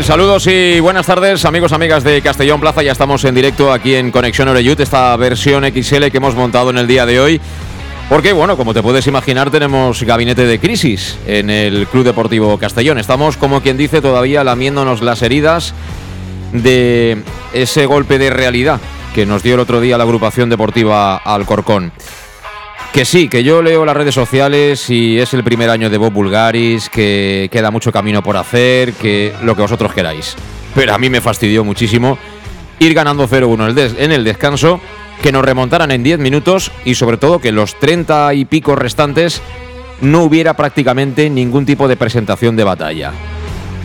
Saludos 0.00 0.46
y 0.46 0.80
buenas 0.80 1.04
tardes, 1.04 1.44
amigos, 1.44 1.70
amigas 1.72 2.02
de 2.02 2.22
Castellón 2.22 2.60
Plaza. 2.60 2.82
Ya 2.82 2.92
estamos 2.92 3.22
en 3.24 3.34
directo 3.34 3.70
aquí 3.70 3.94
en 3.94 4.10
Conexión 4.10 4.48
Oreyut, 4.48 4.80
esta 4.80 5.14
versión 5.16 5.64
XL 5.64 6.06
que 6.06 6.16
hemos 6.16 6.34
montado 6.34 6.70
en 6.70 6.78
el 6.78 6.86
día 6.86 7.04
de 7.04 7.20
hoy. 7.20 7.40
Porque, 8.08 8.32
bueno, 8.32 8.56
como 8.56 8.72
te 8.72 8.82
puedes 8.82 9.06
imaginar, 9.06 9.50
tenemos 9.50 10.02
gabinete 10.02 10.46
de 10.46 10.58
crisis 10.58 11.18
en 11.26 11.50
el 11.50 11.86
Club 11.88 12.04
Deportivo 12.04 12.58
Castellón. 12.58 12.98
Estamos, 12.98 13.36
como 13.36 13.60
quien 13.60 13.76
dice, 13.76 14.00
todavía 14.00 14.42
lamiéndonos 14.42 15.02
las 15.02 15.20
heridas 15.20 15.74
de 16.52 17.22
ese 17.52 17.84
golpe 17.84 18.18
de 18.18 18.30
realidad 18.30 18.80
que 19.14 19.26
nos 19.26 19.42
dio 19.42 19.54
el 19.54 19.60
otro 19.60 19.80
día 19.80 19.98
la 19.98 20.04
agrupación 20.04 20.48
deportiva 20.48 21.16
Alcorcón. 21.16 21.92
Que 22.92 23.06
sí, 23.06 23.28
que 23.28 23.42
yo 23.42 23.62
leo 23.62 23.86
las 23.86 23.96
redes 23.96 24.14
sociales 24.14 24.90
y 24.90 25.18
es 25.18 25.32
el 25.32 25.42
primer 25.42 25.70
año 25.70 25.88
de 25.88 25.96
Bob 25.96 26.12
Bulgaris, 26.12 26.90
que 26.90 27.48
queda 27.50 27.70
mucho 27.70 27.90
camino 27.90 28.22
por 28.22 28.36
hacer, 28.36 28.92
que 28.92 29.32
lo 29.42 29.56
que 29.56 29.62
vosotros 29.62 29.94
queráis. 29.94 30.36
Pero 30.74 30.94
a 30.94 30.98
mí 30.98 31.08
me 31.08 31.22
fastidió 31.22 31.64
muchísimo 31.64 32.18
ir 32.78 32.92
ganando 32.92 33.26
0-1 33.26 33.94
en 33.96 34.12
el 34.12 34.24
descanso, 34.24 34.78
que 35.22 35.32
nos 35.32 35.42
remontaran 35.42 35.90
en 35.90 36.02
10 36.02 36.18
minutos 36.18 36.70
y 36.84 36.94
sobre 36.94 37.16
todo 37.16 37.38
que 37.38 37.50
los 37.50 37.78
30 37.78 38.34
y 38.34 38.44
pico 38.44 38.76
restantes 38.76 39.40
no 40.02 40.24
hubiera 40.24 40.54
prácticamente 40.54 41.30
ningún 41.30 41.64
tipo 41.64 41.88
de 41.88 41.96
presentación 41.96 42.56
de 42.56 42.64
batalla. 42.64 43.12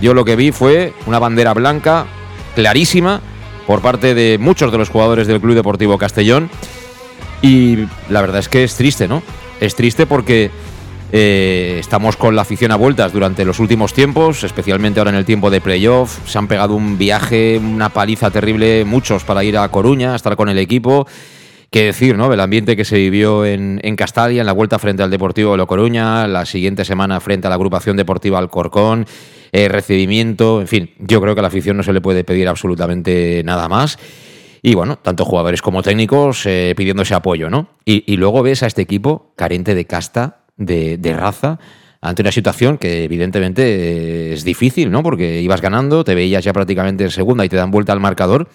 Yo 0.02 0.14
lo 0.14 0.26
que 0.26 0.36
vi 0.36 0.52
fue 0.52 0.94
una 1.06 1.20
bandera 1.20 1.54
blanca 1.54 2.08
clarísima 2.56 3.22
por 3.68 3.82
parte 3.82 4.14
de 4.16 4.38
muchos 4.38 4.72
de 4.72 4.78
los 4.78 4.90
jugadores 4.90 5.28
del 5.28 5.40
Club 5.40 5.56
Deportivo 5.56 5.98
Castellón 5.98 6.50
y 7.42 7.88
la 8.10 8.22
verdad 8.22 8.40
es 8.40 8.50
que 8.50 8.64
es 8.64 8.76
triste, 8.76 9.08
¿no? 9.08 9.24
Es 9.60 9.76
triste 9.76 10.06
porque 10.06 10.52
eh, 11.12 11.78
estamos 11.80 12.18
con 12.18 12.36
la 12.36 12.42
afición 12.42 12.72
a 12.72 12.76
vueltas 12.76 13.14
durante 13.14 13.46
los 13.46 13.60
últimos 13.60 13.94
tiempos, 13.94 14.44
especialmente 14.44 15.00
ahora 15.00 15.12
en 15.12 15.18
el 15.18 15.26
tiempo 15.26 15.50
de 15.50 15.62
playoff. 15.62 16.20
Se 16.28 16.38
han 16.38 16.48
pegado 16.48 16.76
un 16.76 16.98
viaje, 16.98 17.58
una 17.58 17.90
paliza 17.90 18.30
terrible, 18.30 18.84
muchos 18.86 19.24
para 19.24 19.44
ir 19.44 19.58
a 19.58 19.70
Coruña, 19.70 20.14
a 20.14 20.16
estar 20.16 20.36
con 20.36 20.50
el 20.50 20.58
equipo. 20.58 21.08
Qué 21.70 21.84
decir, 21.84 22.18
¿no? 22.18 22.32
El 22.32 22.40
ambiente 22.40 22.76
que 22.76 22.86
se 22.86 22.98
vivió 22.98 23.46
en, 23.46 23.80
en 23.84 23.96
Castalia, 23.96 24.42
en 24.42 24.46
la 24.46 24.54
vuelta 24.54 24.80
frente 24.80 25.04
al 25.04 25.12
Deportivo 25.12 25.52
de 25.52 25.58
La 25.58 25.66
Coruña, 25.66 26.28
la 26.28 26.46
siguiente 26.46 26.86
semana 26.86 27.20
frente 27.20 27.48
a 27.48 27.50
la 27.50 27.56
agrupación 27.56 27.98
deportiva 27.98 28.40
Alcorcón, 28.40 29.06
eh, 29.52 29.68
recibimiento, 29.68 30.62
en 30.62 30.68
fin, 30.68 30.92
yo 31.00 31.22
creo 31.22 31.36
que 31.36 31.40
a 31.40 31.42
la 31.42 31.48
afición 31.50 31.78
no 31.78 31.84
se 31.84 31.94
le 31.94 32.02
puede 32.02 32.24
pedir 32.24 32.48
absolutamente 32.48 33.42
nada 33.44 33.68
más. 33.68 33.98
Y 34.62 34.76
bueno, 34.76 34.98
tanto 34.98 35.26
jugadores 35.26 35.62
como 35.62 35.84
técnicos 35.84 36.46
eh, 36.46 36.74
pidiendo 36.76 37.04
ese 37.04 37.14
apoyo, 37.14 37.50
¿no? 37.50 37.70
Y, 37.86 38.18
luego 38.18 38.44
ves 38.44 38.64
a 38.64 38.68
este 38.68 38.82
equipo 38.82 39.34
carente 39.36 39.76
de 39.76 39.86
casta, 39.86 40.46
de, 40.58 41.16
raza, 41.16 41.60
ante 42.02 42.22
una 42.22 42.32
situación 42.32 42.78
que 42.78 43.04
evidentemente 43.04 44.34
es 44.34 44.44
difícil, 44.44 44.92
¿no? 44.92 45.04
Porque 45.04 45.42
ibas 45.42 45.62
ganando, 45.62 46.04
te 46.04 46.16
veías 46.16 46.44
ya 46.44 46.54
prácticamente 46.54 47.04
en 47.04 47.12
segunda 47.12 47.46
y 47.46 47.50
te 47.50 47.56
dan 47.56 47.72
vuelta 47.72 47.94
al 47.94 48.00
marcador. 48.00 48.50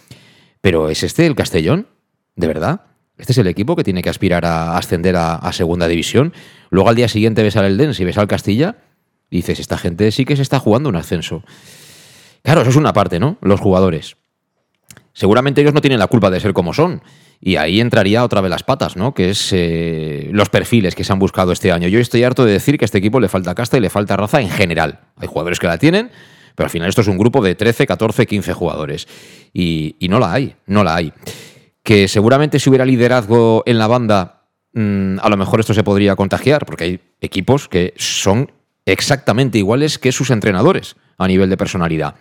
Pero 0.61 0.89
¿es 0.91 1.03
este 1.03 1.27
el 1.27 1.35
Castellón? 1.35 1.89
¿De 2.37 2.47
verdad? 2.47 2.83
Este 3.19 3.33
es 3.33 3.39
el 3.39 3.47
equipo 3.47 3.77
que 3.77 3.85
tiene 3.85 4.03
que 4.03 4.11
aspirar 4.11 4.45
a 4.45 4.77
ascender 4.77 5.17
a, 5.17 5.53
segunda 5.53 5.87
división. 5.87 6.33
Luego 6.71 6.89
al 6.89 6.97
día 6.97 7.09
siguiente 7.09 7.43
ves 7.43 7.57
al 7.57 7.67
Elden, 7.67 7.95
si 7.95 8.05
ves 8.05 8.19
al 8.19 8.27
Castilla, 8.27 8.77
y 9.31 9.37
dices, 9.37 9.61
esta 9.61 9.79
gente 9.79 10.11
sí 10.13 10.25
que 10.25 10.37
se 10.37 10.43
está 10.43 10.59
jugando 10.59 10.89
un 10.89 10.97
ascenso. 10.97 11.45
Claro, 12.43 12.63
eso 12.63 12.71
es 12.71 12.77
una 12.77 12.93
parte, 12.93 13.21
¿no? 13.21 13.39
Los 13.41 13.61
jugadores 13.61 14.17
seguramente 15.13 15.61
ellos 15.61 15.75
no 15.75 15.81
tienen 15.81 15.99
la 15.99 16.07
culpa 16.07 16.31
de 16.31 16.41
ser 16.41 16.53
como 16.53 16.73
son. 16.73 17.03
Y 17.45 17.57
ahí 17.57 17.81
entraría 17.81 18.23
otra 18.23 18.41
vez 18.41 18.51
las 18.51 18.63
patas, 18.63 18.97
¿no? 18.97 19.15
Que 19.15 19.31
es 19.31 19.53
eh, 19.53 20.29
los 20.33 20.49
perfiles 20.49 20.95
que 20.95 21.03
se 21.03 21.13
han 21.13 21.19
buscado 21.19 21.51
este 21.51 21.73
año. 21.73 21.89
Yo 21.89 21.99
estoy 21.99 22.23
harto 22.23 22.45
de 22.45 22.53
decir 22.53 22.79
que 22.79 22.85
a 22.85 22.87
este 22.87 22.99
equipo 22.99 23.19
le 23.19 23.29
falta 23.29 23.53
casta 23.55 23.77
y 23.77 23.81
le 23.81 23.91
falta 23.91 24.17
raza 24.17 24.41
en 24.41 24.49
general. 24.49 25.01
Hay 25.17 25.27
jugadores 25.27 25.59
que 25.59 25.67
la 25.67 25.77
tienen, 25.77 26.13
pero 26.55 26.67
al 26.67 26.71
final 26.71 26.89
esto 26.89 27.01
es 27.01 27.09
un 27.09 27.19
grupo 27.19 27.43
de 27.43 27.57
13, 27.57 27.85
14, 27.87 28.27
15 28.27 28.53
jugadores. 28.53 29.09
Y, 29.53 29.97
no 30.09 30.21
la 30.21 30.33
hay, 30.33 30.55
no 30.67 30.85
la 30.85 30.95
hay. 30.95 31.13
Que 31.83 32.07
seguramente 32.07 32.61
si 32.61 32.71
hubiera 32.71 32.85
liderazgo 32.85 33.65
en 33.67 33.79
la 33.79 33.89
banda, 33.89 34.45
mm, 34.75 35.19
a 35.21 35.29
lo 35.29 35.37
mejor 35.37 35.59
esto 35.59 35.75
se 35.75 35.83
podría 35.83 36.15
contagiar, 36.15 36.65
porque 36.65 36.85
hay 36.85 37.01
equipos 37.21 37.69
que 37.69 37.93
son 37.97 38.53
exactamente 38.87 39.59
iguales 39.59 39.99
que 39.99 40.13
sus 40.13 40.31
entrenadores 40.31 40.95
a 41.19 41.27
nivel 41.27 41.51
de 41.51 41.57
personalidad. 41.57 42.15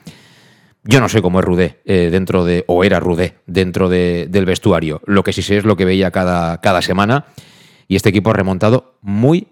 Yo 0.83 0.99
no 0.99 1.09
sé 1.09 1.21
cómo 1.21 1.39
es 1.39 1.45
Rudé 1.45 1.81
eh, 1.85 2.09
dentro 2.11 2.43
de, 2.43 2.63
o 2.67 2.83
era 2.83 2.99
Rudé 2.99 3.37
dentro 3.45 3.87
del 3.87 4.45
vestuario. 4.45 5.01
Lo 5.05 5.23
que 5.23 5.33
sí 5.33 5.41
sé 5.41 5.57
es 5.57 5.65
lo 5.65 5.75
que 5.75 5.85
veía 5.85 6.11
cada, 6.11 6.59
cada 6.59 6.81
semana. 6.81 7.25
Y 7.87 7.95
este 7.95 8.09
equipo 8.09 8.31
ha 8.31 8.33
remontado 8.33 8.95
muy 9.01 9.49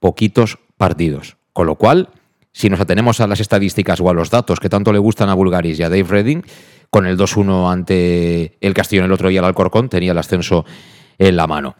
poquitos 0.00 0.58
partidos. 0.76 1.36
Con 1.52 1.66
lo 1.66 1.76
cual, 1.76 2.10
si 2.52 2.68
nos 2.68 2.80
atenemos 2.80 3.20
a 3.20 3.26
las 3.26 3.40
estadísticas 3.40 4.00
o 4.00 4.10
a 4.10 4.14
los 4.14 4.30
datos 4.30 4.60
que 4.60 4.68
tanto 4.68 4.92
le 4.92 4.98
gustan 4.98 5.30
a 5.30 5.34
Bulgaris 5.34 5.78
y 5.78 5.82
a 5.82 5.88
Dave 5.88 6.04
Redding, 6.04 6.44
con 6.90 7.06
el 7.06 7.16
2-1 7.16 7.72
ante 7.72 8.58
el 8.60 8.74
Castillo 8.74 9.04
el 9.04 9.12
otro 9.12 9.28
día 9.28 9.40
al 9.40 9.46
Alcorcón, 9.46 9.88
tenía 9.88 10.12
el 10.12 10.18
ascenso 10.18 10.64
en 11.18 11.36
la 11.36 11.46
mano. 11.46 11.76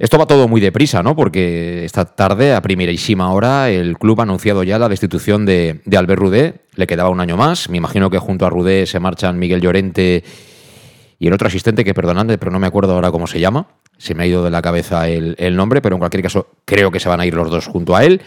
Esto 0.00 0.16
va 0.16 0.24
todo 0.24 0.48
muy 0.48 0.62
deprisa, 0.62 1.02
¿no? 1.02 1.14
Porque 1.14 1.84
esta 1.84 2.06
tarde, 2.06 2.54
a 2.54 2.62
primerísima 2.62 3.30
hora, 3.34 3.68
el 3.68 3.98
club 3.98 4.18
ha 4.20 4.22
anunciado 4.22 4.62
ya 4.62 4.78
la 4.78 4.88
destitución 4.88 5.44
de, 5.44 5.82
Albert 5.94 6.18
Rudé. 6.18 6.54
Le 6.74 6.86
quedaba 6.86 7.10
un 7.10 7.20
año 7.20 7.36
más. 7.36 7.68
Me 7.68 7.76
imagino 7.76 8.08
que 8.08 8.18
junto 8.18 8.46
a 8.46 8.50
Rudé 8.50 8.86
se 8.86 8.98
marchan 8.98 9.38
Miguel 9.38 9.60
Llorente 9.60 10.24
y 11.18 11.26
el 11.26 11.34
otro 11.34 11.48
asistente, 11.48 11.84
que 11.84 11.92
perdonadme, 11.92 12.38
pero 12.38 12.50
no 12.50 12.58
me 12.58 12.66
acuerdo 12.66 12.94
ahora 12.94 13.10
cómo 13.10 13.26
se 13.26 13.40
llama. 13.40 13.66
Se 13.98 14.14
me 14.14 14.22
ha 14.22 14.26
ido 14.26 14.42
de 14.42 14.50
la 14.50 14.62
cabeza 14.62 15.06
el, 15.06 15.54
nombre, 15.54 15.82
pero 15.82 15.96
en 15.96 15.98
cualquier 15.98 16.22
caso 16.22 16.46
creo 16.64 16.90
que 16.90 16.98
se 16.98 17.10
van 17.10 17.20
a 17.20 17.26
ir 17.26 17.34
los 17.34 17.50
dos 17.50 17.66
junto 17.66 17.94
a 17.94 18.02
él. 18.02 18.22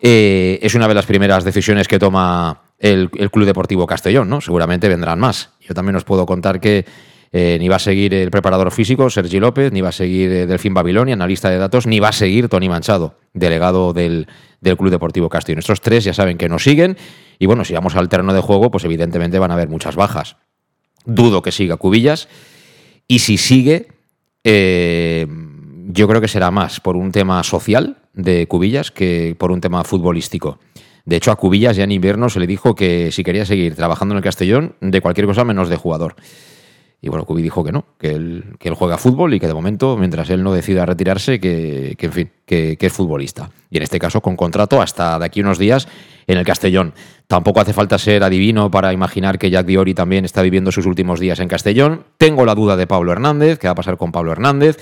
Eh, 0.00 0.58
es 0.62 0.74
una 0.74 0.88
de 0.88 0.94
las 0.94 1.04
primeras 1.04 1.44
decisiones 1.44 1.88
que 1.88 1.98
toma 1.98 2.62
el, 2.78 3.10
el 3.18 3.30
Club 3.30 3.44
Deportivo 3.44 3.86
Castellón, 3.86 4.30
¿no? 4.30 4.40
Seguramente 4.40 4.88
vendrán 4.88 5.20
más. 5.20 5.50
Yo 5.60 5.74
también 5.74 5.96
os 5.96 6.04
puedo 6.04 6.24
contar 6.24 6.58
que 6.58 6.86
eh, 7.32 7.56
ni 7.58 7.68
va 7.68 7.76
a 7.76 7.80
seguir 7.80 8.14
el 8.14 8.30
preparador 8.30 8.70
físico, 8.70 9.10
Sergi 9.10 9.40
López, 9.40 9.72
ni 9.72 9.80
va 9.80 9.90
a 9.90 9.92
seguir 9.92 10.30
eh, 10.30 10.46
Delfín 10.46 10.74
Babilonia, 10.74 11.14
analista 11.14 11.50
de 11.50 11.58
datos, 11.58 11.86
ni 11.86 12.00
va 12.00 12.08
a 12.08 12.12
seguir 12.12 12.48
Tony 12.48 12.68
Manchado, 12.68 13.18
delegado 13.34 13.92
del, 13.92 14.26
Club 14.60 14.90
Deportivo 14.90 15.28
Castillo. 15.28 15.58
Estos 15.58 15.80
tres 15.80 16.04
ya 16.04 16.12
saben 16.12 16.38
que 16.38 16.48
nos 16.48 16.64
siguen 16.64 16.96
y 17.38 17.46
bueno, 17.46 17.64
si 17.64 17.72
vamos 17.74 17.94
al 17.94 18.08
terreno 18.08 18.32
de 18.32 18.40
juego, 18.40 18.70
pues 18.70 18.84
evidentemente 18.84 19.38
van 19.38 19.50
a 19.50 19.54
haber 19.54 19.68
muchas 19.68 19.94
bajas. 19.94 20.36
Dudo 21.04 21.40
que 21.42 21.52
siga 21.52 21.76
Cubillas 21.76 22.28
y 23.06 23.20
si 23.20 23.36
sigue, 23.36 23.88
eh, 24.42 25.26
yo 25.88 26.08
creo 26.08 26.20
que 26.20 26.26
será 26.26 26.50
más 26.50 26.80
por 26.80 26.96
un 26.96 27.12
tema 27.12 27.42
social 27.44 27.98
de 28.12 28.48
Cubillas 28.48 28.90
que 28.90 29.36
por 29.38 29.52
un 29.52 29.60
tema 29.60 29.84
futbolístico. 29.84 30.58
De 31.04 31.14
hecho, 31.14 31.30
a 31.30 31.36
Cubillas 31.36 31.76
ya 31.76 31.84
en 31.84 31.92
invierno 31.92 32.28
se 32.28 32.40
le 32.40 32.48
dijo 32.48 32.74
que 32.74 33.12
si 33.12 33.22
quería 33.22 33.46
seguir 33.46 33.76
trabajando 33.76 34.14
en 34.14 34.16
el 34.16 34.24
Castellón, 34.24 34.74
de 34.80 35.00
cualquier 35.00 35.28
cosa 35.28 35.44
menos 35.44 35.68
de 35.68 35.76
jugador. 35.76 36.16
Y 37.00 37.08
bueno, 37.08 37.24
Cubi 37.24 37.42
dijo 37.42 37.62
que 37.62 37.72
no, 37.72 37.84
que 37.98 38.10
él, 38.10 38.56
que 38.58 38.68
él 38.68 38.74
juega 38.74 38.96
fútbol 38.96 39.34
y 39.34 39.40
que 39.40 39.46
de 39.46 39.54
momento, 39.54 39.96
mientras 39.96 40.30
él 40.30 40.42
no 40.42 40.52
decida 40.52 40.86
retirarse, 40.86 41.38
que, 41.38 41.94
en 41.98 42.12
fin, 42.12 42.30
que, 42.46 42.76
es 42.80 42.92
futbolista. 42.92 43.50
Y 43.70 43.76
en 43.76 43.82
este 43.82 43.98
caso 43.98 44.20
con 44.22 44.34
contrato 44.34 44.80
hasta 44.80 45.18
de 45.18 45.24
aquí 45.24 45.40
unos 45.40 45.58
días 45.58 45.88
en 46.26 46.38
el 46.38 46.44
Castellón. 46.44 46.94
Tampoco 47.26 47.60
hace 47.60 47.72
falta 47.72 47.98
ser 47.98 48.24
adivino 48.24 48.70
para 48.70 48.92
imaginar 48.92 49.38
que 49.38 49.50
Jack 49.50 49.66
Diori 49.66 49.94
también 49.94 50.24
está 50.24 50.42
viviendo 50.42 50.72
sus 50.72 50.86
últimos 50.86 51.20
días 51.20 51.38
en 51.38 51.48
Castellón. 51.48 52.04
Tengo 52.18 52.44
la 52.46 52.54
duda 52.54 52.76
de 52.76 52.86
Pablo 52.86 53.12
Hernández, 53.12 53.58
qué 53.58 53.68
va 53.68 53.72
a 53.72 53.76
pasar 53.76 53.98
con 53.98 54.10
Pablo 54.10 54.32
Hernández. 54.32 54.78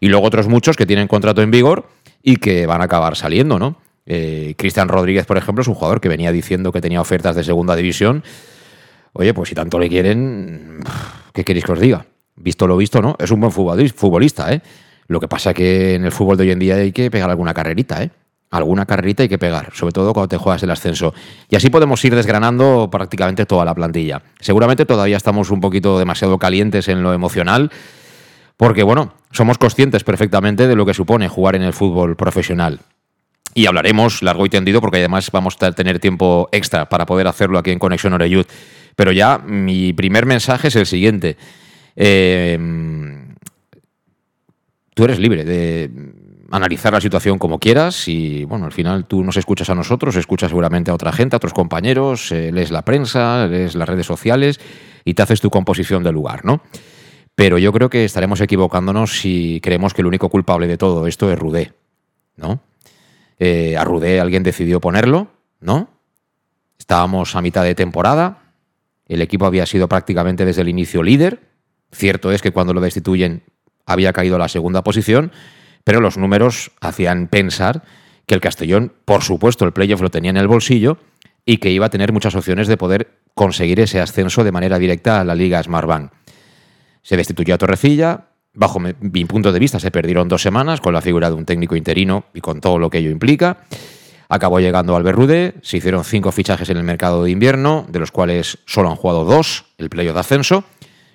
Y 0.00 0.08
luego 0.08 0.26
otros 0.26 0.48
muchos 0.48 0.76
que 0.76 0.84
tienen 0.84 1.06
contrato 1.06 1.42
en 1.42 1.52
vigor 1.52 1.88
y 2.22 2.36
que 2.36 2.66
van 2.66 2.80
a 2.80 2.84
acabar 2.84 3.14
saliendo, 3.16 3.58
¿no? 3.58 3.76
Eh, 4.04 4.54
Cristian 4.58 4.88
Rodríguez, 4.88 5.26
por 5.26 5.36
ejemplo, 5.36 5.62
es 5.62 5.68
un 5.68 5.74
jugador 5.74 6.00
que 6.00 6.08
venía 6.08 6.32
diciendo 6.32 6.72
que 6.72 6.80
tenía 6.80 7.00
ofertas 7.00 7.36
de 7.36 7.44
segunda 7.44 7.76
división. 7.76 8.24
Oye, 9.14 9.34
pues 9.34 9.48
si 9.50 9.54
tanto 9.54 9.78
le 9.78 9.88
quieren, 9.88 10.80
¿qué 11.32 11.44
queréis 11.44 11.64
que 11.64 11.72
os 11.72 11.80
diga? 11.80 12.06
Visto 12.36 12.66
lo 12.66 12.76
visto, 12.76 13.02
¿no? 13.02 13.16
Es 13.18 13.30
un 13.30 13.40
buen 13.40 13.52
futbolista, 13.52 14.52
¿eh? 14.52 14.62
Lo 15.06 15.20
que 15.20 15.28
pasa 15.28 15.52
que 15.52 15.94
en 15.94 16.04
el 16.04 16.12
fútbol 16.12 16.36
de 16.38 16.44
hoy 16.44 16.50
en 16.52 16.58
día 16.58 16.76
hay 16.76 16.92
que 16.92 17.10
pegar 17.10 17.28
alguna 17.28 17.52
carrerita, 17.52 18.02
¿eh? 18.02 18.10
Alguna 18.50 18.84
carrerita 18.84 19.22
hay 19.22 19.28
que 19.28 19.38
pegar, 19.38 19.70
sobre 19.72 19.92
todo 19.92 20.12
cuando 20.12 20.28
te 20.28 20.36
juegas 20.36 20.62
el 20.62 20.70
ascenso. 20.70 21.14
Y 21.48 21.56
así 21.56 21.70
podemos 21.70 22.04
ir 22.04 22.14
desgranando 22.14 22.88
prácticamente 22.90 23.46
toda 23.46 23.64
la 23.64 23.74
plantilla. 23.74 24.22
Seguramente 24.40 24.84
todavía 24.84 25.16
estamos 25.16 25.50
un 25.50 25.60
poquito 25.60 25.98
demasiado 25.98 26.38
calientes 26.38 26.88
en 26.88 27.02
lo 27.02 27.14
emocional, 27.14 27.70
porque 28.58 28.82
bueno, 28.82 29.14
somos 29.30 29.56
conscientes 29.56 30.04
perfectamente 30.04 30.66
de 30.66 30.76
lo 30.76 30.84
que 30.84 30.92
supone 30.92 31.28
jugar 31.28 31.56
en 31.56 31.62
el 31.62 31.72
fútbol 31.72 32.14
profesional. 32.16 32.80
Y 33.54 33.66
hablaremos 33.66 34.22
largo 34.22 34.46
y 34.46 34.50
tendido 34.50 34.80
porque 34.80 34.98
además 34.98 35.30
vamos 35.30 35.56
a 35.60 35.72
tener 35.72 35.98
tiempo 35.98 36.48
extra 36.52 36.88
para 36.88 37.06
poder 37.06 37.26
hacerlo 37.28 37.58
aquí 37.58 37.70
en 37.70 37.78
Conexión 37.78 38.12
Oreyud. 38.12 38.46
Pero 38.96 39.12
ya 39.12 39.38
mi 39.38 39.92
primer 39.92 40.26
mensaje 40.26 40.68
es 40.68 40.76
el 40.76 40.86
siguiente. 40.86 41.36
Eh, 41.96 42.58
tú 44.94 45.04
eres 45.04 45.18
libre 45.18 45.44
de 45.44 45.90
analizar 46.52 46.92
la 46.92 47.00
situación 47.00 47.38
como 47.38 47.58
quieras 47.58 48.06
y 48.08 48.44
bueno, 48.44 48.66
al 48.66 48.72
final 48.72 49.06
tú 49.06 49.24
nos 49.24 49.38
escuchas 49.38 49.70
a 49.70 49.74
nosotros, 49.74 50.16
escuchas 50.16 50.50
seguramente 50.50 50.90
a 50.90 50.94
otra 50.94 51.10
gente, 51.10 51.34
a 51.34 51.38
otros 51.38 51.54
compañeros, 51.54 52.30
eh, 52.30 52.52
lees 52.52 52.70
la 52.70 52.82
prensa, 52.82 53.46
lees 53.46 53.74
las 53.74 53.88
redes 53.88 54.06
sociales 54.06 54.60
y 55.04 55.14
te 55.14 55.22
haces 55.22 55.40
tu 55.40 55.48
composición 55.48 56.02
del 56.02 56.14
lugar, 56.14 56.44
¿no? 56.44 56.62
Pero 57.34 57.56
yo 57.56 57.72
creo 57.72 57.88
que 57.88 58.04
estaremos 58.04 58.42
equivocándonos 58.42 59.18
si 59.18 59.60
creemos 59.62 59.94
que 59.94 60.02
el 60.02 60.06
único 60.06 60.28
culpable 60.28 60.66
de 60.66 60.76
todo 60.76 61.06
esto 61.06 61.32
es 61.32 61.38
Rudé, 61.38 61.72
¿no? 62.36 62.60
Eh, 63.38 63.76
a 63.78 63.84
Rudé 63.84 64.20
alguien 64.20 64.42
decidió 64.42 64.78
ponerlo, 64.78 65.28
¿no? 65.58 65.88
Estábamos 66.78 67.34
a 67.34 67.40
mitad 67.40 67.64
de 67.64 67.74
temporada, 67.74 68.41
el 69.14 69.22
equipo 69.22 69.46
había 69.46 69.66
sido 69.66 69.88
prácticamente 69.88 70.44
desde 70.44 70.62
el 70.62 70.68
inicio 70.68 71.02
líder. 71.02 71.40
Cierto 71.92 72.32
es 72.32 72.42
que 72.42 72.52
cuando 72.52 72.72
lo 72.72 72.80
destituyen 72.80 73.42
había 73.86 74.12
caído 74.12 74.36
a 74.36 74.38
la 74.38 74.48
segunda 74.48 74.82
posición, 74.82 75.32
pero 75.84 76.00
los 76.00 76.16
números 76.16 76.70
hacían 76.80 77.28
pensar 77.28 77.82
que 78.26 78.34
el 78.34 78.40
Castellón, 78.40 78.92
por 79.04 79.22
supuesto, 79.22 79.64
el 79.64 79.72
playoff 79.72 80.00
lo 80.00 80.10
tenía 80.10 80.30
en 80.30 80.36
el 80.36 80.48
bolsillo 80.48 80.98
y 81.44 81.58
que 81.58 81.70
iba 81.70 81.86
a 81.86 81.90
tener 81.90 82.12
muchas 82.12 82.34
opciones 82.34 82.68
de 82.68 82.76
poder 82.76 83.18
conseguir 83.34 83.80
ese 83.80 84.00
ascenso 84.00 84.44
de 84.44 84.52
manera 84.52 84.78
directa 84.78 85.20
a 85.20 85.24
la 85.24 85.34
Liga 85.34 85.62
Smartbank. 85.62 86.12
Se 87.02 87.16
destituyó 87.16 87.54
a 87.54 87.58
Torrecilla, 87.58 88.28
bajo 88.54 88.78
mi 88.78 89.24
punto 89.24 89.52
de 89.52 89.58
vista, 89.58 89.80
se 89.80 89.90
perdieron 89.90 90.28
dos 90.28 90.42
semanas 90.42 90.80
con 90.80 90.92
la 90.92 91.00
figura 91.00 91.28
de 91.30 91.36
un 91.36 91.44
técnico 91.44 91.74
interino 91.74 92.26
y 92.32 92.40
con 92.40 92.60
todo 92.60 92.78
lo 92.78 92.90
que 92.90 92.98
ello 92.98 93.10
implica. 93.10 93.64
Acabó 94.28 94.60
llegando 94.60 94.96
Albert 94.96 95.18
Rude, 95.18 95.54
se 95.62 95.76
hicieron 95.76 96.04
cinco 96.04 96.32
fichajes 96.32 96.68
en 96.70 96.76
el 96.76 96.84
mercado 96.84 97.24
de 97.24 97.30
invierno, 97.30 97.86
de 97.88 97.98
los 97.98 98.10
cuales 98.10 98.58
solo 98.66 98.90
han 98.90 98.96
jugado 98.96 99.24
dos, 99.24 99.66
el 99.78 99.90
playo 99.90 100.14
de 100.14 100.20
ascenso, 100.20 100.64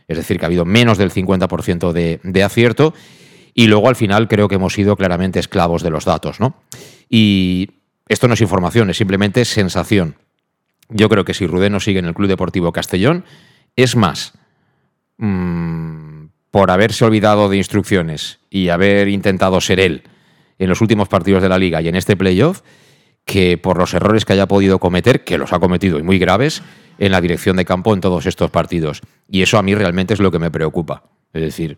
es 0.07 0.17
decir, 0.17 0.37
que 0.37 0.45
ha 0.45 0.47
habido 0.47 0.65
menos 0.65 0.97
del 0.97 1.11
50% 1.11 1.91
de, 1.91 2.19
de 2.23 2.43
acierto, 2.43 2.93
y 3.53 3.67
luego 3.67 3.89
al 3.89 3.95
final 3.95 4.27
creo 4.27 4.47
que 4.47 4.55
hemos 4.55 4.73
sido 4.73 4.95
claramente 4.95 5.39
esclavos 5.39 5.81
de 5.81 5.89
los 5.89 6.05
datos. 6.05 6.39
¿no? 6.39 6.61
Y 7.09 7.71
esto 8.07 8.27
no 8.27 8.35
es 8.35 8.41
información, 8.41 8.89
es 8.89 8.97
simplemente 8.97 9.43
sensación. 9.45 10.15
Yo 10.89 11.09
creo 11.09 11.25
que 11.25 11.33
si 11.33 11.47
Rudé 11.47 11.69
no 11.69 11.79
sigue 11.79 11.99
en 11.99 12.05
el 12.05 12.13
Club 12.13 12.29
Deportivo 12.29 12.71
Castellón, 12.71 13.25
es 13.75 13.95
más, 13.95 14.33
mmm, 15.17 16.27
por 16.51 16.71
haberse 16.71 17.03
olvidado 17.03 17.49
de 17.49 17.57
instrucciones 17.57 18.39
y 18.49 18.69
haber 18.69 19.09
intentado 19.09 19.59
ser 19.59 19.79
él 19.79 20.03
en 20.59 20.69
los 20.69 20.81
últimos 20.81 21.07
partidos 21.07 21.41
de 21.43 21.49
la 21.49 21.59
liga 21.59 21.81
y 21.81 21.87
en 21.87 21.95
este 21.95 22.15
playoff, 22.15 22.61
que 23.27 23.57
por 23.57 23.77
los 23.77 23.93
errores 23.93 24.25
que 24.25 24.33
haya 24.33 24.47
podido 24.47 24.79
cometer, 24.79 25.23
que 25.23 25.37
los 25.37 25.53
ha 25.53 25.59
cometido 25.59 25.99
y 25.99 26.03
muy 26.03 26.17
graves, 26.17 26.63
en 26.97 27.11
la 27.11 27.21
dirección 27.21 27.57
de 27.57 27.65
campo 27.65 27.93
en 27.93 28.01
todos 28.01 28.25
estos 28.25 28.49
partidos. 28.49 29.01
Y 29.29 29.43
eso 29.43 29.59
a 29.59 29.61
mí 29.61 29.75
realmente 29.75 30.15
es 30.15 30.19
lo 30.19 30.31
que 30.31 30.39
me 30.39 30.49
preocupa. 30.49 31.03
Es 31.33 31.41
decir, 31.41 31.77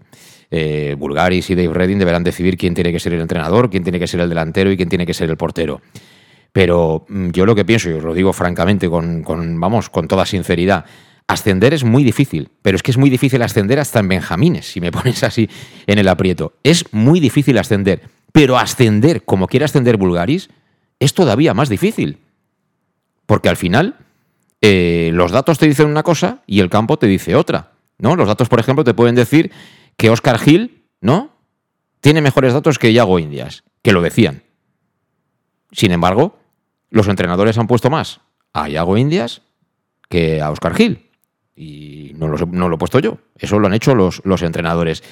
eh, 0.52 0.96
Bulgaris 0.98 1.50
y 1.50 1.56
Dave 1.56 1.74
Redding 1.74 2.00
deberán 2.00 2.24
decidir 2.24 2.56
quién 2.56 2.76
tiene 2.76 2.94
que 2.94 3.00
ser 3.00 3.14
el 3.14 3.22
entrenador, 3.22 3.70
quién 3.70 3.84
tiene 3.84 4.00
que 4.00 4.08
ser 4.08 4.22
el 4.22 4.30
delantero 4.30 4.72
y 4.72 4.78
quién 4.78 4.90
tiene 4.90 5.08
que 5.08 5.14
ser 5.14 5.30
el 5.30 5.38
portero. 5.38 5.82
Pero 6.54 7.06
mm, 7.10 7.32
yo 7.32 7.48
lo 7.48 7.56
que 7.56 7.66
pienso, 7.66 7.90
y 7.90 7.94
os 7.94 8.04
lo 8.04 8.14
digo 8.14 8.32
francamente, 8.32 8.88
con, 8.88 9.24
con, 9.24 9.60
vamos, 9.60 9.90
con 9.90 10.08
toda 10.08 10.26
sinceridad, 10.26 10.86
Ascender 11.30 11.76
es 11.76 11.84
muy 11.84 12.04
difícil, 12.04 12.50
pero 12.64 12.76
es 12.76 12.82
que 12.82 12.90
es 12.90 12.98
muy 12.98 13.12
difícil 13.12 13.44
ascender 13.44 13.80
hasta 13.80 14.00
en 14.00 14.08
Benjamines, 14.08 14.66
si 14.66 14.82
me 14.82 14.92
pones 14.92 15.24
así 15.24 15.48
en 15.86 16.00
el 16.00 16.08
aprieto. 16.08 16.54
Es 16.64 16.86
muy 16.92 17.20
difícil 17.20 17.60
ascender, 17.60 18.02
pero 18.32 18.58
ascender 18.58 19.24
como 19.24 19.48
quiere 19.48 19.66
ascender 19.66 19.98
Bulgaris 19.98 20.50
es 21.00 21.14
todavía 21.14 21.54
más 21.54 21.70
difícil. 21.70 22.20
Porque 23.26 23.50
al 23.50 23.58
final 23.58 23.96
eh, 24.62 25.12
los 25.14 25.32
datos 25.32 25.58
te 25.58 25.68
dicen 25.68 25.88
una 25.88 26.04
cosa 26.04 26.42
y 26.46 26.60
el 26.60 26.70
campo 26.70 26.98
te 26.98 27.08
dice 27.08 27.36
otra. 27.36 27.72
¿no? 27.98 28.16
Los 28.16 28.28
datos, 28.28 28.50
por 28.50 28.60
ejemplo, 28.60 28.84
te 28.84 28.94
pueden 28.94 29.16
decir 29.16 29.52
que 29.98 30.10
Oscar 30.10 30.40
Gil 30.40 30.84
¿no? 31.02 31.32
tiene 32.02 32.22
mejores 32.22 32.54
datos 32.54 32.80
que 32.80 32.92
Iago 32.92 33.20
Indias, 33.20 33.64
que 33.82 33.92
lo 33.92 34.02
decían. 34.02 34.44
Sin 35.72 35.92
embargo, 35.92 36.40
los 36.90 37.08
entrenadores 37.08 37.58
han 37.58 37.68
puesto 37.68 37.90
más 37.90 38.22
a 38.54 38.70
Iago 38.70 38.98
Indias 38.98 39.42
que 40.10 40.42
a 40.42 40.50
Oscar 40.50 40.74
Gil. 40.74 41.06
Y 41.56 42.14
no 42.16 42.28
lo, 42.28 42.74
he 42.74 42.78
puesto 42.78 43.00
yo, 43.00 43.18
eso 43.38 43.60
lo 43.60 43.68
han 43.68 43.74
hecho 43.74 43.94
los, 43.94 44.22
los 44.24 44.42
entrenadores. 44.44 45.04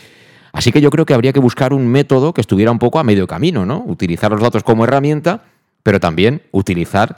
Así 0.54 0.72
que 0.72 0.80
yo 0.80 0.90
creo 0.90 1.06
que 1.06 1.14
habría 1.14 1.34
que 1.34 1.42
buscar 1.42 1.74
un 1.74 1.88
método 1.88 2.34
que 2.34 2.42
estuviera 2.42 2.72
un 2.72 2.80
poco 2.80 3.00
a 3.00 3.04
medio 3.04 3.28
camino, 3.28 3.66
¿no? 3.66 3.84
Utilizar 3.86 4.32
los 4.32 4.42
datos 4.42 4.64
como 4.64 4.86
herramienta, 4.86 5.44
pero 5.84 6.00
también 6.00 6.42
utilizar 6.52 7.18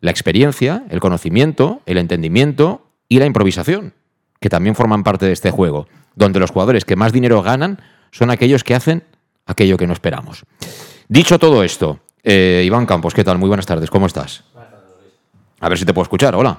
la 0.00 0.10
experiencia, 0.10 0.84
el 0.90 1.00
conocimiento, 1.00 1.82
el 1.86 1.98
entendimiento 1.98 2.86
y 3.08 3.18
la 3.18 3.26
improvisación, 3.26 3.94
que 4.40 4.48
también 4.48 4.74
forman 4.74 5.02
parte 5.02 5.26
de 5.26 5.32
este 5.32 5.50
juego, 5.50 5.86
donde 6.14 6.40
los 6.40 6.50
jugadores 6.50 6.84
que 6.84 6.96
más 6.96 7.12
dinero 7.12 7.42
ganan 7.42 7.80
son 8.10 8.30
aquellos 8.30 8.64
que 8.64 8.74
hacen 8.74 9.04
aquello 9.46 9.76
que 9.76 9.86
no 9.86 9.92
esperamos. 9.92 10.44
Dicho 11.08 11.38
todo 11.38 11.64
esto, 11.64 12.00
eh, 12.22 12.62
Iván 12.64 12.86
Campos, 12.86 13.14
¿qué 13.14 13.24
tal? 13.24 13.38
Muy 13.38 13.48
buenas 13.48 13.66
tardes, 13.66 13.90
¿cómo 13.90 14.06
estás? 14.06 14.44
A 15.60 15.68
ver 15.68 15.78
si 15.78 15.84
te 15.84 15.92
puedo 15.92 16.04
escuchar, 16.04 16.34
hola. 16.34 16.58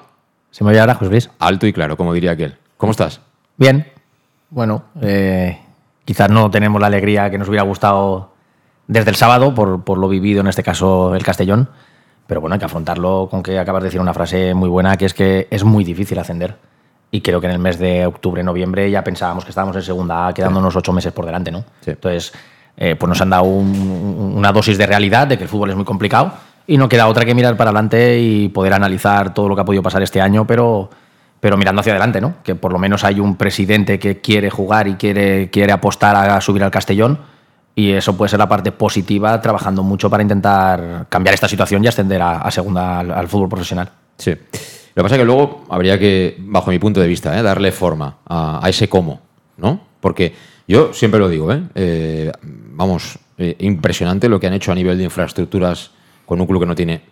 ¿Se 0.50 0.64
me 0.64 0.70
oye 0.70 0.80
ahora, 0.80 0.94
José 0.94 1.10
Luis? 1.10 1.30
Alto 1.38 1.66
y 1.66 1.72
claro, 1.72 1.96
como 1.96 2.12
diría 2.12 2.32
aquel. 2.32 2.56
¿Cómo 2.76 2.90
estás? 2.90 3.20
Bien. 3.56 3.86
Bueno, 4.50 4.84
eh, 5.00 5.58
quizás 6.04 6.28
no 6.28 6.50
tenemos 6.50 6.80
la 6.80 6.88
alegría 6.88 7.30
que 7.30 7.38
nos 7.38 7.48
hubiera 7.48 7.62
gustado 7.62 8.34
desde 8.90 9.10
el 9.10 9.16
sábado 9.16 9.54
por, 9.54 9.84
por, 9.84 9.98
lo 9.98 10.08
vivido, 10.08 10.40
en 10.40 10.48
este 10.48 10.64
caso, 10.64 11.14
el 11.14 11.22
Castellón. 11.22 11.68
Pero 12.26 12.40
bueno, 12.40 12.54
hay 12.54 12.58
que 12.58 12.64
afrontarlo 12.64 13.28
con 13.30 13.40
que 13.42 13.56
acabas 13.56 13.82
de 13.82 13.86
decir 13.86 14.00
una 14.00 14.12
frase 14.12 14.52
muy 14.52 14.68
buena, 14.68 14.96
que 14.96 15.06
es 15.06 15.14
que 15.14 15.46
es 15.48 15.62
muy 15.62 15.84
difícil 15.84 16.18
ascender. 16.18 16.56
Y 17.12 17.20
creo 17.20 17.40
que 17.40 17.46
en 17.46 17.52
el 17.52 17.60
mes 17.60 17.78
de 17.78 18.04
octubre, 18.06 18.42
noviembre, 18.42 18.90
ya 18.90 19.04
pensábamos 19.04 19.44
que 19.44 19.50
estábamos 19.50 19.76
en 19.76 19.82
segunda 19.82 20.32
quedándonos 20.32 20.74
ocho 20.74 20.92
meses 20.92 21.12
por 21.12 21.24
delante, 21.24 21.52
¿no? 21.52 21.64
Entonces, 21.86 22.32
eh, 22.76 22.96
pues 22.96 23.08
nos 23.08 23.20
han 23.20 23.30
dado 23.30 23.44
una 23.44 24.50
dosis 24.52 24.76
de 24.76 24.86
realidad 24.86 25.28
de 25.28 25.36
que 25.36 25.44
el 25.44 25.48
fútbol 25.48 25.70
es 25.70 25.76
muy 25.76 25.84
complicado 25.84 26.32
y 26.66 26.76
no 26.76 26.88
queda 26.88 27.06
otra 27.06 27.24
que 27.24 27.34
mirar 27.34 27.56
para 27.56 27.70
adelante 27.70 28.18
y 28.18 28.48
poder 28.48 28.72
analizar 28.72 29.34
todo 29.34 29.48
lo 29.48 29.54
que 29.54 29.62
ha 29.62 29.64
podido 29.64 29.82
pasar 29.82 30.02
este 30.02 30.20
año, 30.20 30.46
pero, 30.46 30.90
pero 31.38 31.56
mirando 31.56 31.80
hacia 31.80 31.92
adelante, 31.92 32.20
¿no? 32.20 32.34
Que 32.42 32.56
por 32.56 32.72
lo 32.72 32.78
menos 32.78 33.04
hay 33.04 33.20
un 33.20 33.36
presidente 33.36 34.00
que 34.00 34.20
quiere 34.20 34.50
jugar 34.50 34.88
y 34.88 34.94
quiere, 34.94 35.48
quiere 35.50 35.72
apostar 35.72 36.16
a 36.16 36.40
subir 36.40 36.64
al 36.64 36.70
Castellón. 36.72 37.18
Y 37.74 37.92
eso 37.92 38.16
puede 38.16 38.28
ser 38.28 38.38
la 38.38 38.48
parte 38.48 38.72
positiva, 38.72 39.40
trabajando 39.40 39.82
mucho 39.82 40.10
para 40.10 40.22
intentar 40.22 41.06
cambiar 41.08 41.34
esta 41.34 41.48
situación 41.48 41.84
y 41.84 41.88
ascender 41.88 42.20
a, 42.20 42.50
segunda 42.50 43.00
al, 43.00 43.28
fútbol 43.28 43.48
profesional. 43.48 43.90
Sí. 44.18 44.32
Lo 44.32 44.94
que 44.94 45.02
pasa 45.02 45.14
es 45.14 45.20
que 45.20 45.24
luego 45.24 45.64
habría 45.68 45.98
que, 45.98 46.36
bajo 46.40 46.70
mi 46.70 46.78
punto 46.78 47.00
de 47.00 47.06
vista, 47.06 47.38
¿eh? 47.38 47.42
darle 47.42 47.72
forma 47.72 48.18
a, 48.26 48.60
ese 48.68 48.88
cómo, 48.88 49.20
¿no? 49.56 49.80
Porque 50.00 50.34
yo 50.66 50.92
siempre 50.92 51.20
lo 51.20 51.28
digo, 51.28 51.52
¿eh? 51.52 51.62
eh 51.74 52.32
vamos, 52.42 53.18
eh, 53.38 53.56
impresionante 53.60 54.28
lo 54.28 54.40
que 54.40 54.48
han 54.48 54.52
hecho 54.52 54.72
a 54.72 54.74
nivel 54.74 54.98
de 54.98 55.04
infraestructuras 55.04 55.92
con 56.26 56.40
un 56.40 56.46
club 56.46 56.60
que 56.60 56.66
no 56.66 56.74
tiene 56.74 57.02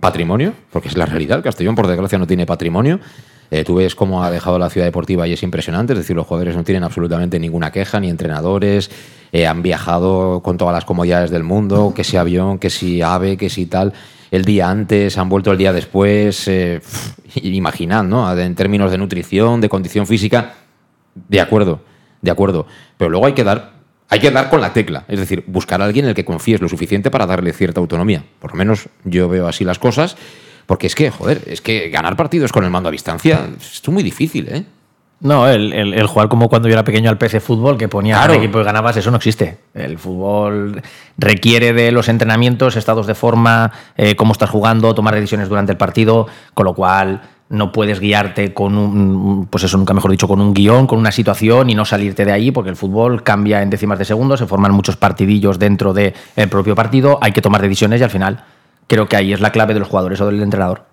patrimonio, 0.00 0.52
porque 0.70 0.88
es 0.88 0.96
la 0.96 1.06
realidad. 1.06 1.38
El 1.38 1.44
Castellón, 1.44 1.74
por 1.74 1.86
desgracia, 1.86 2.18
no 2.18 2.26
tiene 2.26 2.46
patrimonio. 2.46 2.98
Eh, 3.50 3.64
tú 3.64 3.76
ves 3.76 3.94
cómo 3.94 4.24
ha 4.24 4.30
dejado 4.30 4.58
la 4.58 4.70
ciudad 4.70 4.86
deportiva 4.86 5.26
y 5.26 5.32
es 5.32 5.42
impresionante. 5.42 5.92
Es 5.92 6.00
decir, 6.00 6.16
los 6.16 6.26
jugadores 6.26 6.56
no 6.56 6.64
tienen 6.64 6.84
absolutamente 6.84 7.38
ninguna 7.38 7.70
queja, 7.70 8.00
ni 8.00 8.10
entrenadores. 8.10 8.90
Eh, 9.32 9.46
han 9.46 9.62
viajado 9.62 10.40
con 10.42 10.56
todas 10.56 10.74
las 10.74 10.84
comodidades 10.84 11.30
del 11.30 11.42
mundo, 11.42 11.92
que 11.94 12.04
si 12.04 12.16
avión, 12.16 12.58
que 12.58 12.70
si 12.70 13.02
ave, 13.02 13.36
que 13.36 13.50
si 13.50 13.66
tal. 13.66 13.92
El 14.30 14.44
día 14.44 14.68
antes, 14.68 15.18
han 15.18 15.28
vuelto 15.28 15.52
el 15.52 15.58
día 15.58 15.72
después. 15.72 16.48
Eh, 16.48 16.80
imaginad, 17.34 18.04
¿no? 18.04 18.36
En 18.38 18.54
términos 18.54 18.90
de 18.90 18.98
nutrición, 18.98 19.60
de 19.60 19.68
condición 19.68 20.06
física. 20.06 20.54
De 21.14 21.40
acuerdo, 21.40 21.80
de 22.22 22.30
acuerdo. 22.30 22.66
Pero 22.98 23.10
luego 23.10 23.26
hay 23.26 23.32
que 23.32 23.44
dar 23.44 23.76
hay 24.08 24.20
que 24.20 24.30
dar 24.30 24.50
con 24.50 24.60
la 24.60 24.72
tecla, 24.72 25.04
es 25.08 25.18
decir, 25.18 25.42
buscar 25.46 25.82
a 25.82 25.84
alguien 25.84 26.04
en 26.04 26.10
el 26.10 26.14
que 26.14 26.24
confíes 26.24 26.60
lo 26.60 26.68
suficiente 26.68 27.10
para 27.10 27.26
darle 27.26 27.52
cierta 27.52 27.80
autonomía. 27.80 28.24
Por 28.38 28.52
lo 28.52 28.56
menos 28.56 28.88
yo 29.04 29.28
veo 29.28 29.48
así 29.48 29.64
las 29.64 29.78
cosas, 29.78 30.16
porque 30.66 30.86
es 30.86 30.94
que, 30.94 31.10
joder, 31.10 31.42
es 31.46 31.60
que 31.60 31.88
ganar 31.88 32.16
partidos 32.16 32.52
con 32.52 32.64
el 32.64 32.70
mando 32.70 32.88
a 32.88 32.92
distancia 32.92 33.48
es 33.58 33.88
muy 33.88 34.02
difícil, 34.02 34.48
¿eh? 34.48 34.64
No, 35.18 35.48
el, 35.48 36.06
jugar 36.06 36.28
como 36.28 36.50
cuando 36.50 36.68
yo 36.68 36.74
era 36.74 36.84
pequeño 36.84 37.08
al 37.08 37.16
PC 37.16 37.40
Fútbol, 37.40 37.78
que 37.78 37.88
ponía 37.88 38.16
claro. 38.16 38.34
equipo 38.34 38.60
y 38.60 38.64
ganabas, 38.64 38.98
eso 38.98 39.10
no 39.10 39.16
existe. 39.16 39.56
El 39.72 39.96
fútbol 39.96 40.82
requiere 41.16 41.72
de 41.72 41.90
los 41.90 42.10
entrenamientos, 42.10 42.76
estados 42.76 43.06
de 43.06 43.14
forma, 43.14 43.72
eh, 43.96 44.14
cómo 44.14 44.32
estás 44.32 44.50
jugando, 44.50 44.94
tomar 44.94 45.14
decisiones 45.14 45.48
durante 45.48 45.72
el 45.72 45.78
partido, 45.78 46.26
con 46.52 46.66
lo 46.66 46.74
cual 46.74 47.22
no 47.48 47.72
puedes 47.72 47.98
guiarte 47.98 48.52
con 48.52 48.76
un, 48.76 49.46
pues 49.46 49.64
eso 49.64 49.78
nunca 49.78 49.94
mejor 49.94 50.10
dicho, 50.10 50.28
con 50.28 50.40
un 50.40 50.52
guion, 50.52 50.86
con 50.86 50.98
una 50.98 51.12
situación 51.12 51.70
y 51.70 51.74
no 51.74 51.86
salirte 51.86 52.26
de 52.26 52.32
ahí, 52.32 52.50
porque 52.50 52.68
el 52.68 52.76
fútbol 52.76 53.22
cambia 53.22 53.62
en 53.62 53.70
décimas 53.70 53.98
de 53.98 54.04
segundo, 54.04 54.36
se 54.36 54.46
forman 54.46 54.72
muchos 54.72 54.96
partidillos 54.96 55.58
dentro 55.58 55.94
del 55.94 56.12
propio 56.50 56.74
partido, 56.74 57.18
hay 57.22 57.32
que 57.32 57.40
tomar 57.40 57.62
decisiones 57.62 58.00
y 58.00 58.04
al 58.04 58.10
final 58.10 58.44
creo 58.86 59.08
que 59.08 59.16
ahí 59.16 59.32
es 59.32 59.40
la 59.40 59.52
clave 59.52 59.74
de 59.74 59.80
los 59.80 59.88
jugadores 59.88 60.20
o 60.20 60.26
del 60.26 60.42
entrenador. 60.42 60.84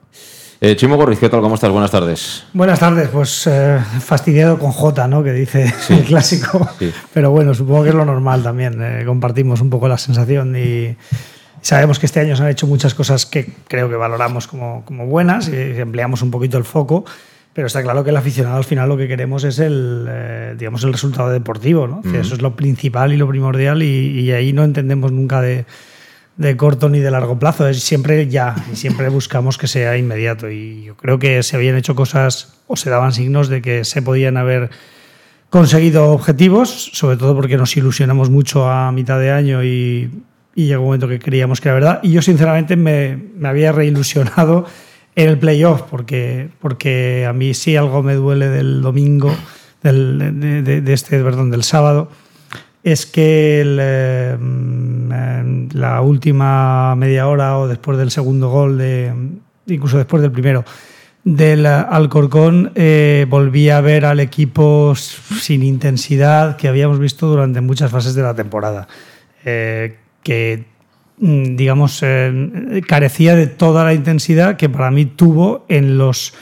Eh, 0.66 0.78
Chimo 0.78 0.96
Gorriz, 0.96 1.20
¿qué 1.20 1.28
tal? 1.28 1.42
¿Cómo 1.42 1.56
estás? 1.56 1.72
Buenas 1.72 1.92
tardes. 1.92 2.46
Buenas 2.54 2.80
tardes, 2.80 3.10
pues 3.10 3.48
eh, 3.48 3.80
fastidiado 4.00 4.58
con 4.58 4.72
J, 4.72 5.10
¿no? 5.10 5.22
Que 5.22 5.34
dice 5.34 5.74
el 5.90 6.06
clásico. 6.06 6.70
Pero 7.14 7.32
bueno, 7.32 7.54
supongo 7.54 7.84
que 7.84 7.90
es 7.90 7.96
lo 7.96 8.06
normal 8.06 8.44
también. 8.44 8.82
Eh, 8.82 9.04
compartimos 9.06 9.60
un 9.60 9.70
poco 9.70 9.90
la 9.90 9.98
sensación 9.98 10.56
y 10.56 10.96
sabemos 11.60 12.00
que 12.00 12.06
este 12.06 12.22
año 12.22 12.38
se 12.38 12.44
han 12.44 12.50
hecho 12.50 12.66
muchas 12.66 12.94
cosas 12.94 13.26
que 13.26 13.52
creo 13.68 13.90
que 13.90 13.96
valoramos 13.96 14.48
como, 14.48 14.86
como 14.86 15.06
buenas 15.06 15.50
y 15.50 15.56
empleamos 15.58 16.22
un 16.22 16.32
poquito 16.32 16.58
el 16.58 16.64
foco. 16.64 17.04
Pero 17.52 17.68
está 17.68 17.84
claro 17.84 18.06
que 18.06 18.12
el 18.12 18.18
aficionado 18.18 18.56
al 18.56 18.64
final 18.64 18.88
lo 18.88 18.96
que 18.96 19.10
queremos 19.10 19.44
es 19.44 19.60
el, 19.60 20.56
digamos, 20.58 20.84
el 20.86 20.94
resultado 20.94 21.30
deportivo, 21.30 21.88
¿no? 21.88 22.02
Eso 22.18 22.34
es 22.34 22.42
lo 22.42 22.56
principal 22.56 23.14
y 23.14 23.18
lo 23.18 23.28
primordial 23.28 23.84
y, 23.84 24.22
y 24.22 24.32
ahí 24.32 24.54
no 24.54 24.64
entendemos 24.64 25.12
nunca 25.12 25.40
de 25.42 25.66
de 26.38 26.58
corto 26.58 26.90
ni 26.90 27.00
de 27.00 27.12
largo 27.12 27.38
plazo, 27.38 27.68
es 27.68 27.84
siempre 27.84 28.28
ya, 28.28 28.56
y 28.72 28.76
siempre 28.76 29.10
buscamos 29.10 29.58
que 29.58 29.68
sea 29.68 29.98
inmediato. 29.98 30.50
Y 30.50 30.84
yo 30.84 30.96
creo 30.96 31.20
que 31.20 31.44
se 31.44 31.56
habían 31.56 31.76
hecho 31.76 31.96
cosas 31.96 32.62
o 32.68 32.76
se 32.76 32.90
daban 32.90 33.14
signos 33.14 33.50
de 33.50 33.62
que 33.62 33.84
se 33.84 34.02
podían 34.02 34.38
haber 34.38 34.70
conseguido 35.50 36.12
objetivos, 36.12 36.90
sobre 36.94 37.18
todo 37.18 37.36
porque 37.36 37.58
nos 37.58 37.78
ilusionamos 37.78 38.30
mucho 38.30 38.68
a 38.68 38.92
mitad 38.92 39.20
de 39.20 39.32
año 39.32 39.64
y, 39.64 40.10
y 40.56 40.66
llegó 40.66 40.82
un 40.82 40.88
momento 40.88 41.08
que 41.08 41.20
creíamos 41.20 41.62
que 41.62 41.70
era 41.70 41.76
verdad. 41.76 42.00
Y 42.02 42.12
yo 42.12 42.22
sinceramente 42.22 42.76
me, 42.76 43.16
me 43.36 43.50
había 43.50 43.72
reilusionado 43.72 44.66
en 45.16 45.30
el 45.30 45.38
playoff, 45.38 45.84
porque, 45.84 46.50
porque 46.60 47.28
a 47.28 47.34
mí 47.34 47.54
sí 47.54 47.76
algo 47.76 48.02
me 48.02 48.16
duele 48.16 48.50
del 48.50 48.82
domingo, 48.82 49.36
del, 49.84 50.40
de, 50.64 50.82
de, 50.82 50.94
este, 50.94 51.22
perdón, 51.24 51.52
del 51.52 51.64
sábado 51.64 52.10
es 52.84 53.06
que 53.06 53.64
eh, 53.66 54.38
mm, 54.38 55.70
la 55.74 56.02
última 56.02 56.96
media 56.96 57.28
hora 57.28 57.58
o 57.58 57.68
después 57.68 57.98
del 57.98 58.12
segundo 58.12 58.50
gol, 58.50 58.78
de, 58.78 59.14
incluso 59.68 59.98
después 59.98 60.22
del 60.22 60.32
primero, 60.32 60.66
del 61.24 61.66
Alcorcón, 61.66 62.74
eh, 62.76 63.26
volví 63.30 63.70
a 63.70 63.80
ver 63.80 64.06
al 64.06 64.20
equipo 64.20 64.94
sin 64.96 65.64
intensidad 65.64 66.58
que 66.58 66.68
habíamos 66.68 67.00
visto 67.00 67.28
durante 67.28 67.62
muchas 67.62 67.90
fases 67.90 68.14
de 68.16 68.22
la 68.22 68.36
temporada. 68.36 68.90
Eh, 69.46 69.96
que, 70.22 70.66
mm, 71.20 71.56
digamos, 71.56 72.04
carecía 72.86 73.36
de 73.36 73.48
toda 73.48 73.86
la 73.86 73.94
intensidad 73.94 74.58
que 74.58 74.68
para 74.68 74.92
mí 74.92 75.06
tuvo 75.06 75.66
en, 75.70 75.98
los, 75.98 76.34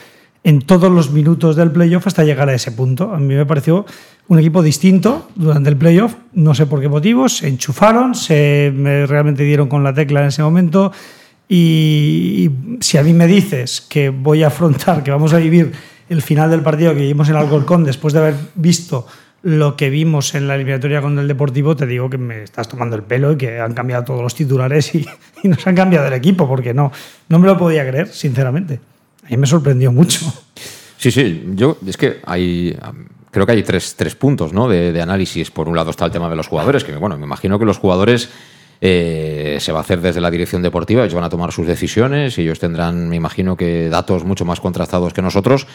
en 0.42 0.60
todos 0.60 0.90
los 0.90 1.12
minutos 1.12 1.54
del 1.54 1.70
playoff 1.70 2.08
hasta 2.08 2.24
llegar 2.24 2.48
a 2.48 2.54
ese 2.54 2.72
punto. 2.72 3.12
A 3.12 3.18
mí 3.18 3.34
me 3.34 3.46
pareció 3.46 3.86
un 4.32 4.38
equipo 4.38 4.62
distinto 4.62 5.28
durante 5.34 5.68
el 5.68 5.76
playoff, 5.76 6.14
no 6.32 6.54
sé 6.54 6.64
por 6.64 6.80
qué 6.80 6.88
motivos, 6.88 7.36
se 7.36 7.48
enchufaron, 7.48 8.14
se 8.14 8.72
realmente 9.06 9.44
dieron 9.44 9.68
con 9.68 9.84
la 9.84 9.92
tecla 9.92 10.22
en 10.22 10.28
ese 10.28 10.42
momento 10.42 10.90
y, 11.50 12.50
si 12.80 12.96
a 12.96 13.02
mí 13.02 13.12
me 13.12 13.26
dices 13.26 13.82
que 13.82 14.08
voy 14.08 14.42
a 14.42 14.46
afrontar, 14.46 15.02
que 15.02 15.10
vamos 15.10 15.34
a 15.34 15.36
vivir 15.36 15.72
el 16.08 16.22
final 16.22 16.50
del 16.50 16.62
partido 16.62 16.94
que 16.94 17.02
vimos 17.02 17.28
en 17.28 17.36
Alcorcón 17.36 17.84
después 17.84 18.14
de 18.14 18.20
haber 18.20 18.34
visto 18.54 19.06
lo 19.42 19.76
que 19.76 19.90
vimos 19.90 20.34
en 20.34 20.48
la 20.48 20.54
eliminatoria 20.54 21.02
con 21.02 21.18
el 21.18 21.28
Deportivo, 21.28 21.76
te 21.76 21.84
digo 21.86 22.08
que 22.08 22.16
me 22.16 22.42
estás 22.42 22.68
tomando 22.68 22.96
el 22.96 23.02
pelo 23.02 23.32
y 23.32 23.36
que 23.36 23.60
han 23.60 23.74
cambiado 23.74 24.04
todos 24.04 24.22
los 24.22 24.34
titulares 24.34 24.94
y, 24.94 25.04
y 25.42 25.48
nos 25.48 25.66
han 25.66 25.74
cambiado 25.74 26.06
el 26.06 26.14
equipo, 26.14 26.48
porque 26.48 26.72
no, 26.72 26.90
no 27.28 27.38
me 27.38 27.46
lo 27.46 27.58
podía 27.58 27.86
creer, 27.86 28.08
sinceramente. 28.08 28.80
A 29.24 29.28
mí 29.28 29.36
me 29.36 29.46
sorprendió 29.46 29.92
mucho. 29.92 30.20
Sí, 30.96 31.10
sí, 31.10 31.42
yo 31.54 31.76
es 31.86 31.98
que 31.98 32.20
hay 32.24 32.74
creo 33.32 33.46
que 33.46 33.52
hay 33.52 33.62
tres, 33.64 33.96
tres 33.96 34.14
puntos 34.14 34.52
¿no? 34.52 34.68
de, 34.68 35.00
análisis. 35.00 35.50
Por 35.50 35.68
un 35.68 35.74
lado 35.74 35.90
está 35.90 36.04
el 36.04 36.12
tema 36.12 36.28
de 36.30 36.36
los 36.36 36.46
jugadores, 36.46 36.84
que 36.84 36.94
bueno, 36.94 37.16
me 37.16 37.24
imagino 37.24 37.58
que 37.58 37.64
los 37.64 37.78
jugadores 37.78 38.28
eh, 38.80 39.56
se 39.58 39.72
va 39.72 39.78
a 39.78 39.82
hacer 39.82 40.00
desde 40.00 40.20
la 40.20 40.30
dirección 40.30 40.62
deportiva, 40.62 41.02
ellos 41.02 41.14
van 41.14 41.24
a 41.24 41.30
tomar 41.30 41.50
sus 41.50 41.66
decisiones 41.66 42.38
y 42.38 42.42
ellos 42.42 42.60
tendrán, 42.60 43.08
me 43.08 43.16
imagino 43.16 43.56
que 43.56 43.88
datos 43.88 44.24
mucho 44.24 44.44
más 44.44 44.60
contrastados 44.60 45.14
que 45.14 45.22
nosotros, 45.22 45.66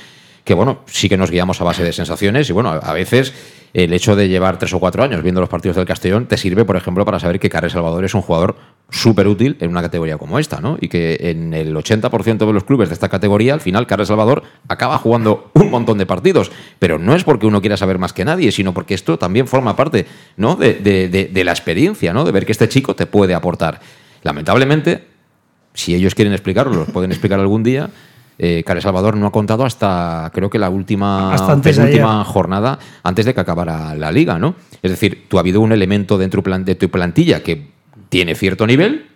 que 0.48 0.54
bueno, 0.54 0.80
sí 0.86 1.10
que 1.10 1.18
nos 1.18 1.30
guiamos 1.30 1.60
a 1.60 1.66
base 1.66 1.84
de 1.84 1.92
sensaciones 1.92 2.50
y 2.50 2.54
bueno, 2.54 2.70
a 2.70 2.94
veces 2.94 3.34
el 3.74 3.92
hecho 3.92 4.16
de 4.16 4.30
llevar 4.30 4.58
tres 4.58 4.74
o 4.74 4.80
cuatro 4.80 5.04
años 5.04 5.22
viendo 5.22 5.42
los 5.42 5.50
partidos 5.50 5.76
del 5.76 5.86
Castellón 5.86 6.26
te 6.26 6.38
sirve, 6.38 6.64
por 6.64 6.78
ejemplo, 6.78 7.04
para 7.04 7.20
saber 7.20 7.38
que 7.38 7.50
Carles 7.50 7.74
Salvador 7.74 8.06
es 8.06 8.14
un 8.14 8.22
jugador 8.22 8.56
súper 8.90 9.28
útil 9.28 9.58
en 9.60 9.70
una 9.70 9.82
categoría 9.82 10.18
como 10.18 10.40
esta, 10.40 10.62
¿no? 10.62 10.78
Y 10.80 10.88
que 10.88 11.18
en 11.20 11.54
el 11.54 11.76
80% 11.76 12.38
de 12.38 12.54
los 12.54 12.64
clubes 12.64 12.88
de 12.88 12.94
esta 12.94 13.10
categoría, 13.10 13.56
al 13.56 13.60
final, 13.60 13.88
Carles 13.88 14.08
Salvador 14.08 14.44
acaba 14.70 14.98
jugando 15.00 15.52
un 15.54 15.70
montón 15.70 15.98
de 15.98 16.06
partidos. 16.06 16.50
Pero 16.80 16.98
no 16.98 17.14
es 17.14 17.26
porque 17.26 17.46
uno 17.46 17.60
quiera 17.60 17.76
saber 17.76 18.00
más 18.00 18.14
que 18.14 18.24
nadie, 18.24 18.54
sino 18.54 18.74
porque 18.74 18.94
esto 18.94 19.20
también 19.20 19.48
forma 19.50 19.76
parte, 19.76 20.06
¿no? 20.38 20.56
De, 20.56 20.76
de 20.80 21.44
la 21.44 21.52
experiencia, 21.52 22.14
¿no? 22.14 22.24
De 22.24 22.32
ver 22.32 22.46
que 22.46 22.54
este 22.54 22.70
chico 22.70 22.96
te 22.96 23.06
puede 23.06 23.34
aportar. 23.34 23.82
Lamentablemente, 24.24 25.04
si 25.74 25.94
ellos 25.94 26.16
quieren 26.16 26.34
explicarlo, 26.34 26.74
lo 26.74 26.86
pueden 26.86 27.12
explicar 27.12 27.38
algún 27.42 27.64
día 27.64 27.90
eh, 28.40 28.64
Salvador 28.80 29.18
no 29.18 29.28
ha 29.28 29.32
contado 29.32 29.66
hasta 29.66 30.32
creo 30.34 30.50
que 30.50 30.60
la 30.60 30.70
última, 30.70 31.36
última 31.36 32.24
jornada 32.24 32.80
antes 33.04 33.26
de 33.26 33.34
que 33.34 33.40
acabara 33.40 33.96
la 33.96 34.12
liga, 34.12 34.38
¿no? 34.40 34.56
Es 34.82 34.92
decir, 34.92 35.26
tú 35.28 35.38
ha 35.38 35.42
habido 35.42 35.62
un 35.62 35.72
elemento 35.72 36.18
dentro 36.18 36.42
de 36.42 36.76
tu 36.76 36.90
plantilla 36.90 37.42
que 37.42 37.72
tiene 38.10 38.36
cierto 38.36 38.68
nivel 38.68 39.08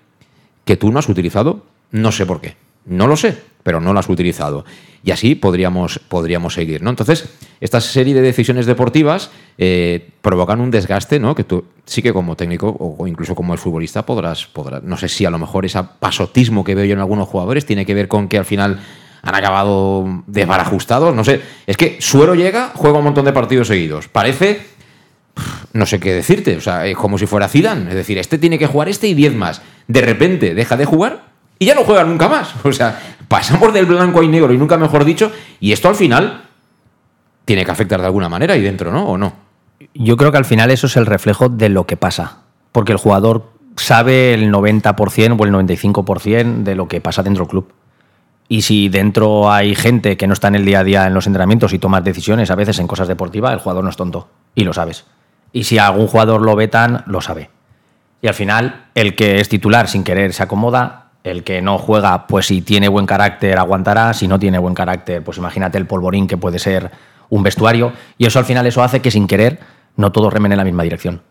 que 0.66 0.78
tú 0.78 0.92
no 0.92 1.00
has 1.00 1.10
utilizado, 1.10 1.66
no 1.92 2.12
sé 2.12 2.26
por 2.26 2.42
qué. 2.42 2.56
No 2.86 3.08
lo 3.08 3.16
sé, 3.16 3.38
pero 3.64 3.80
no 3.80 3.94
lo 3.94 4.00
has 4.00 4.10
utilizado. 4.10 4.66
Y 5.04 5.12
así 5.12 5.36
podríamos, 5.36 6.00
podríamos 6.00 6.54
seguir, 6.54 6.82
¿no? 6.82 6.90
Entonces, 6.90 7.30
esta 7.60 7.82
serie 7.82 8.14
de 8.14 8.22
decisiones 8.22 8.66
deportivas 8.66 9.32
eh, 9.58 10.10
provocan 10.22 10.62
un 10.62 10.72
desgaste, 10.72 11.20
¿no? 11.20 11.36
Que 11.36 11.44
tú 11.44 11.66
sí 11.86 12.02
que 12.02 12.14
como 12.14 12.36
técnico 12.36 12.76
o 12.80 13.08
incluso 13.08 13.36
como 13.36 13.54
el 13.54 13.60
futbolista 13.60 14.06
podrás, 14.06 14.46
podrás, 14.48 14.84
no 14.84 14.98
sé 14.98 15.10
si 15.10 15.26
a 15.26 15.30
lo 15.30 15.40
mejor 15.40 15.66
ese 15.66 15.80
pasotismo 16.00 16.64
que 16.64 16.76
veo 16.76 16.86
yo 16.86 16.94
en 16.94 17.00
algunos 17.00 17.28
jugadores 17.28 17.66
tiene 17.66 17.86
que 17.86 17.94
ver 17.94 18.08
con 18.08 18.28
que 18.28 18.38
al 18.38 18.46
final 18.46 18.80
han 19.22 19.36
acabado 19.36 20.24
desbarajustados. 20.28 21.14
No 21.16 21.24
sé, 21.24 21.42
es 21.68 21.78
que 21.78 21.98
Suero 22.00 22.36
llega, 22.36 22.72
juega 22.76 22.98
un 22.98 23.04
montón 23.04 23.26
de 23.26 23.34
partidos 23.34 23.68
seguidos. 23.68 24.08
Parece, 24.08 24.62
no 25.74 25.86
sé 25.86 26.00
qué 26.00 26.14
decirte, 26.14 26.58
o 26.58 26.62
sea, 26.62 26.86
es 26.88 26.96
como 26.96 27.18
si 27.18 27.26
fuera 27.26 27.48
Zidane. 27.48 27.90
Es 27.90 27.96
decir, 27.96 28.18
este 28.18 28.38
tiene 28.38 28.58
que 28.58 28.68
jugar 28.68 28.90
este 28.90 29.08
y 29.08 29.14
10 29.14 29.36
más. 29.36 29.62
De 29.88 30.02
repente 30.02 30.54
deja 30.54 30.78
de 30.78 30.86
jugar 30.86 31.32
y 31.60 31.66
ya 31.66 31.76
no 31.76 31.84
juega 31.84 32.04
nunca 32.04 32.28
más. 32.28 32.54
O 32.64 32.74
sea, 32.74 33.00
pasamos 33.28 33.74
del 33.74 33.86
blanco 33.86 34.24
y 34.24 34.28
negro 34.28 34.54
y 34.54 34.58
nunca 34.58 34.78
mejor 34.78 35.06
dicho, 35.06 35.32
y 35.60 35.72
esto 35.72 35.88
al 35.90 35.96
final 35.96 36.44
tiene 37.46 37.66
que 37.66 37.72
afectar 37.72 38.00
de 38.00 38.08
alguna 38.08 38.30
manera 38.30 38.54
ahí 38.54 38.62
dentro, 38.62 38.92
¿no? 38.92 39.06
¿O 39.06 39.18
no? 39.18 39.34
Yo 39.94 40.16
creo 40.16 40.32
que 40.32 40.38
al 40.38 40.46
final 40.46 40.72
eso 40.72 40.88
es 40.88 40.96
el 40.96 41.06
reflejo 41.06 41.50
de 41.50 41.70
lo 41.70 41.86
que 41.86 41.98
pasa. 41.98 42.40
Porque 42.72 42.92
el 42.92 42.98
jugador 42.98 43.52
sabe 43.76 44.34
el 44.34 44.52
90% 44.52 45.38
o 45.40 45.46
el 45.46 45.52
95% 45.52 46.64
de 46.64 46.76
lo 46.76 46.88
que 46.88 47.02
pasa 47.02 47.24
dentro 47.24 47.44
del 47.46 47.50
club. 47.50 47.74
Y 48.52 48.64
si 48.64 48.90
dentro 48.90 49.50
hay 49.50 49.76
gente 49.76 50.18
que 50.18 50.28
no 50.28 50.34
está 50.34 50.50
en 50.50 50.56
el 50.56 50.66
día 50.66 50.82
a 50.82 50.84
día 50.84 51.08
en 51.08 51.14
los 51.14 51.26
entrenamientos 51.26 51.72
y 51.72 51.80
toma 51.80 52.02
decisiones 52.02 52.52
a 52.52 52.56
veces 52.56 52.80
en 52.80 52.88
cosas 52.88 53.08
deportivas, 53.08 53.54
el 53.54 53.60
jugador 53.60 53.82
no 53.82 53.90
es 53.90 53.96
tonto. 53.96 54.28
Y 54.56 54.66
lo 54.66 54.74
sabes. 54.74 55.06
Y 55.54 55.64
si 55.64 55.78
algún 55.78 56.08
jugador 56.08 56.42
lo 56.42 56.54
vetan, 56.58 57.06
lo 57.06 57.22
sabe. 57.22 57.50
Y 58.22 58.28
al 58.28 58.34
final, 58.34 58.88
el 58.94 59.16
que 59.16 59.40
es 59.40 59.48
titular 59.48 59.88
sin 59.88 60.04
querer 60.04 60.34
se 60.34 60.44
acomoda. 60.44 61.12
El 61.24 61.46
que 61.46 61.62
no 61.62 61.78
juega, 61.78 62.28
pues 62.28 62.48
si 62.48 62.62
tiene 62.62 62.90
buen 62.90 63.06
carácter, 63.06 63.58
aguantará. 63.58 64.14
Si 64.14 64.28
no 64.28 64.38
tiene 64.38 64.60
buen 64.60 64.74
carácter, 64.74 65.24
pues 65.24 65.38
imagínate 65.38 65.78
el 65.78 65.88
polvorín 65.88 66.28
que 66.28 66.36
puede 66.36 66.60
ser 66.60 66.92
un 67.30 67.44
vestuario. 67.44 67.94
Y 68.18 68.26
eso 68.26 68.38
al 68.38 68.44
final 68.44 68.68
eso 68.68 68.84
hace 68.84 69.00
que 69.00 69.12
sin 69.12 69.28
querer 69.28 69.60
no 69.96 70.12
todos 70.12 70.34
remen 70.34 70.52
en 70.52 70.58
la 70.58 70.66
misma 70.66 70.84
dirección. 70.84 71.22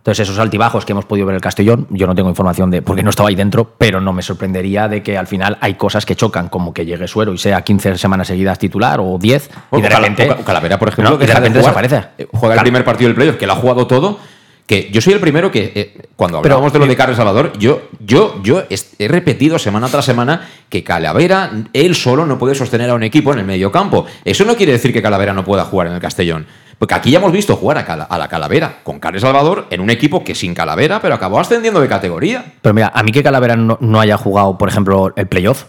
Entonces, 0.00 0.26
esos 0.26 0.38
altibajos 0.38 0.86
que 0.86 0.92
hemos 0.92 1.04
podido 1.04 1.26
ver 1.26 1.34
en 1.34 1.36
el 1.36 1.42
Castellón, 1.42 1.86
yo 1.90 2.06
no 2.06 2.14
tengo 2.14 2.30
información 2.30 2.70
de, 2.70 2.80
porque 2.80 3.02
no 3.02 3.10
estaba 3.10 3.28
ahí 3.28 3.34
dentro, 3.34 3.74
pero 3.76 4.00
no 4.00 4.14
me 4.14 4.22
sorprendería 4.22 4.88
de 4.88 5.02
que 5.02 5.18
al 5.18 5.26
final 5.26 5.58
hay 5.60 5.74
cosas 5.74 6.06
que 6.06 6.16
chocan, 6.16 6.48
como 6.48 6.72
que 6.72 6.86
llegue 6.86 7.06
Suero 7.06 7.34
y 7.34 7.38
sea 7.38 7.60
15 7.60 7.98
semanas 7.98 8.28
seguidas 8.28 8.58
titular 8.58 8.98
o 8.98 9.18
10, 9.20 9.50
y 9.72 9.82
de 9.82 9.88
repente. 9.90 10.36
Calavera, 10.42 10.78
por 10.78 10.88
ejemplo, 10.88 11.18
de 11.18 11.26
repente 11.26 11.58
desaparece. 11.58 12.02
Eh, 12.16 12.26
juega 12.32 12.54
el 12.54 12.62
primer 12.62 12.82
partido 12.82 13.08
del 13.08 13.14
playoff, 13.14 13.36
que 13.36 13.46
lo 13.46 13.52
ha 13.52 13.56
jugado 13.56 13.86
todo. 13.86 14.18
Que 14.66 14.88
yo 14.90 15.00
soy 15.00 15.12
el 15.12 15.20
primero 15.20 15.50
que, 15.50 15.72
eh, 15.74 16.08
cuando 16.16 16.38
hablábamos 16.38 16.72
de 16.72 16.78
lo 16.78 16.86
de 16.86 16.96
Carlos 16.96 17.16
Salvador, 17.16 17.52
yo, 17.58 17.88
yo, 17.98 18.40
yo 18.42 18.62
he 18.70 19.08
repetido 19.08 19.58
semana 19.58 19.88
tras 19.88 20.04
semana 20.04 20.48
que 20.68 20.84
Calavera, 20.84 21.50
él 21.72 21.94
solo 21.96 22.24
no 22.24 22.38
puede 22.38 22.54
sostener 22.54 22.88
a 22.88 22.94
un 22.94 23.02
equipo 23.02 23.32
en 23.32 23.40
el 23.40 23.44
medio 23.44 23.70
campo. 23.70 24.06
Eso 24.24 24.44
no 24.44 24.54
quiere 24.54 24.72
decir 24.72 24.92
que 24.92 25.02
Calavera 25.02 25.34
no 25.34 25.44
pueda 25.44 25.64
jugar 25.64 25.88
en 25.88 25.94
el 25.94 26.00
Castellón. 26.00 26.46
Porque 26.80 26.94
aquí 26.94 27.10
ya 27.10 27.18
hemos 27.18 27.30
visto 27.30 27.56
jugar 27.56 27.76
a, 28.08 28.18
la 28.18 28.28
Calavera 28.28 28.78
con 28.82 29.00
Carles 29.00 29.20
Salvador 29.20 29.66
en 29.68 29.82
un 29.82 29.90
equipo 29.90 30.24
que 30.24 30.34
sin 30.34 30.54
Calavera, 30.54 30.98
pero 31.02 31.14
acabó 31.14 31.38
ascendiendo 31.38 31.78
de 31.78 31.88
categoría. 31.88 32.54
Pero 32.62 32.72
mira, 32.72 32.90
a 32.94 33.02
mí 33.02 33.12
que 33.12 33.22
Calavera 33.22 33.54
no, 33.54 34.00
haya 34.00 34.16
jugado, 34.16 34.56
por 34.56 34.70
ejemplo, 34.70 35.12
el 35.14 35.26
playoff, 35.26 35.64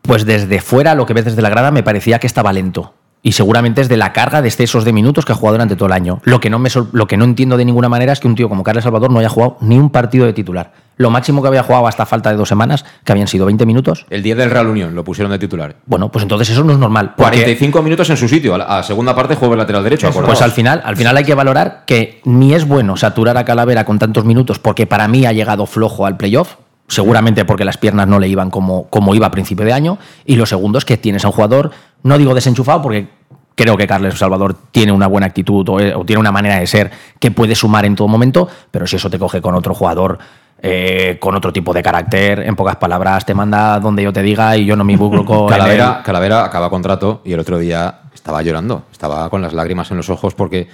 pues 0.00 0.24
desde 0.24 0.62
fuera, 0.62 0.94
lo 0.94 1.04
que 1.04 1.12
ves 1.12 1.26
desde 1.26 1.42
la 1.42 1.50
grada, 1.50 1.70
me 1.70 1.82
parecía 1.82 2.18
que 2.18 2.26
estaba 2.26 2.50
lento. 2.54 2.94
y 3.22 3.32
seguramente 3.32 3.82
es 3.82 3.90
de 3.90 3.98
la 3.98 4.14
carga 4.14 4.40
de 4.40 4.48
excesos 4.48 4.86
de 4.86 4.94
minutos 4.94 5.26
que 5.26 5.32
ha 5.32 5.34
jugado 5.34 5.56
durante 5.56 5.76
todo 5.76 5.88
el 5.88 5.92
año. 5.92 6.22
Lo 6.24 6.40
que 6.40 6.48
no, 6.48 6.58
me 6.58 6.70
lo 6.92 7.06
que 7.06 7.18
no 7.18 7.24
entiendo 7.24 7.58
de 7.58 7.66
ninguna 7.66 7.90
manera 7.90 8.14
es 8.14 8.18
que 8.18 8.26
un 8.26 8.34
tío 8.34 8.48
como 8.48 8.62
Carlos 8.62 8.84
Salvador 8.84 9.10
no 9.10 9.18
haya 9.18 9.28
jugado 9.28 9.58
ni 9.60 9.78
un 9.78 9.90
partido 9.90 10.24
de 10.24 10.32
titular. 10.32 10.72
Lo 11.02 11.10
máximo 11.10 11.42
que 11.42 11.48
había 11.48 11.64
jugado 11.64 11.88
hasta 11.88 12.06
falta 12.06 12.30
de 12.30 12.36
dos 12.36 12.48
semanas, 12.48 12.84
que 13.02 13.10
habían 13.10 13.26
sido 13.26 13.44
20 13.44 13.66
minutos. 13.66 14.06
El 14.08 14.22
día 14.22 14.36
del 14.36 14.52
Real 14.52 14.68
Unión 14.68 14.94
lo 14.94 15.02
pusieron 15.02 15.32
de 15.32 15.38
titular. 15.40 15.74
Bueno, 15.84 16.12
pues 16.12 16.22
entonces 16.22 16.48
eso 16.50 16.62
no 16.62 16.72
es 16.72 16.78
normal. 16.78 17.14
45 17.16 17.82
minutos 17.82 18.08
en 18.10 18.16
su 18.16 18.28
sitio. 18.28 18.54
A 18.54 18.58
la 18.58 18.82
segunda 18.84 19.12
parte 19.12 19.34
juega 19.34 19.54
el 19.54 19.58
lateral 19.58 19.82
derecho. 19.82 20.12
Pues 20.12 20.40
al 20.42 20.52
final, 20.52 20.80
al 20.84 20.96
final 20.96 21.16
hay 21.16 21.24
que 21.24 21.34
valorar 21.34 21.82
que 21.86 22.20
ni 22.24 22.54
es 22.54 22.68
bueno 22.68 22.96
saturar 22.96 23.36
a 23.36 23.44
Calavera 23.44 23.84
con 23.84 23.98
tantos 23.98 24.24
minutos, 24.24 24.60
porque 24.60 24.86
para 24.86 25.08
mí 25.08 25.26
ha 25.26 25.32
llegado 25.32 25.66
flojo 25.66 26.06
al 26.06 26.16
playoff 26.16 26.54
seguramente 26.86 27.44
porque 27.44 27.64
las 27.64 27.78
piernas 27.78 28.06
no 28.06 28.20
le 28.20 28.28
iban 28.28 28.50
como, 28.50 28.84
como 28.88 29.14
iba 29.16 29.26
a 29.26 29.32
principio 29.32 29.64
de 29.64 29.72
año. 29.72 29.98
Y 30.24 30.36
lo 30.36 30.46
segundo 30.46 30.78
es 30.78 30.84
que 30.84 30.98
tienes 30.98 31.24
a 31.24 31.28
un 31.28 31.32
jugador, 31.32 31.72
no 32.04 32.16
digo 32.16 32.32
desenchufado, 32.32 32.80
porque 32.80 33.08
creo 33.54 33.76
que 33.76 33.86
Carles 33.86 34.18
Salvador 34.18 34.56
tiene 34.70 34.92
una 34.92 35.06
buena 35.06 35.26
actitud 35.26 35.68
o, 35.68 36.04
tiene 36.04 36.20
una 36.20 36.32
manera 36.32 36.58
de 36.58 36.66
ser 36.66 36.90
que 37.18 37.30
puede 37.30 37.54
sumar 37.54 37.84
en 37.84 37.94
todo 37.94 38.08
momento, 38.08 38.48
pero 38.70 38.86
si 38.86 38.96
eso 38.96 39.10
te 39.10 39.18
coge 39.18 39.40
con 39.40 39.54
otro 39.54 39.74
jugador. 39.74 40.18
Eh, 40.64 41.16
con 41.18 41.34
otro 41.34 41.52
tipo 41.52 41.72
de 41.72 41.82
carácter, 41.82 42.38
en 42.38 42.54
pocas 42.54 42.76
palabras, 42.76 43.26
te 43.26 43.34
manda 43.34 43.80
donde 43.80 44.04
yo 44.04 44.12
te 44.12 44.22
diga 44.22 44.56
y 44.56 44.64
yo 44.64 44.76
no 44.76 44.84
me 44.84 44.92
involucro 44.92 45.24
con. 45.26 45.48
Calavera, 45.48 46.02
Calavera 46.04 46.44
acaba 46.44 46.70
contrato 46.70 47.20
y 47.24 47.32
el 47.32 47.40
otro 47.40 47.58
día 47.58 48.02
estaba 48.14 48.42
llorando, 48.42 48.84
estaba 48.92 49.28
con 49.28 49.42
las 49.42 49.54
lágrimas 49.54 49.90
en 49.90 49.96
los 49.96 50.08
ojos 50.08 50.34
porque 50.34 50.68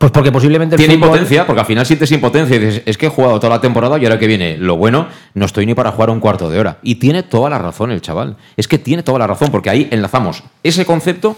pues 0.00 0.12
porque 0.12 0.32
posiblemente. 0.32 0.76
Tiene 0.76 0.94
impotencia, 0.94 1.46
porque 1.46 1.60
al 1.60 1.66
final 1.66 1.84
sientes 1.84 2.10
impotencia 2.10 2.56
y 2.56 2.58
dices, 2.58 2.82
es 2.86 2.96
que 2.96 3.04
he 3.04 3.08
jugado 3.10 3.38
toda 3.38 3.56
la 3.56 3.60
temporada 3.60 3.98
y 3.98 4.06
ahora 4.06 4.18
que 4.18 4.26
viene 4.26 4.56
lo 4.56 4.78
bueno, 4.78 5.08
no 5.34 5.44
estoy 5.44 5.66
ni 5.66 5.74
para 5.74 5.92
jugar 5.92 6.08
un 6.08 6.20
cuarto 6.20 6.48
de 6.48 6.58
hora. 6.58 6.78
Y 6.82 6.94
tiene 6.94 7.22
toda 7.22 7.50
la 7.50 7.58
razón 7.58 7.90
el 7.90 8.00
chaval. 8.00 8.38
Es 8.56 8.66
que 8.66 8.78
tiene 8.78 9.02
toda 9.02 9.18
la 9.18 9.26
razón, 9.26 9.50
porque 9.50 9.68
ahí 9.68 9.88
enlazamos 9.90 10.42
ese 10.62 10.86
concepto 10.86 11.36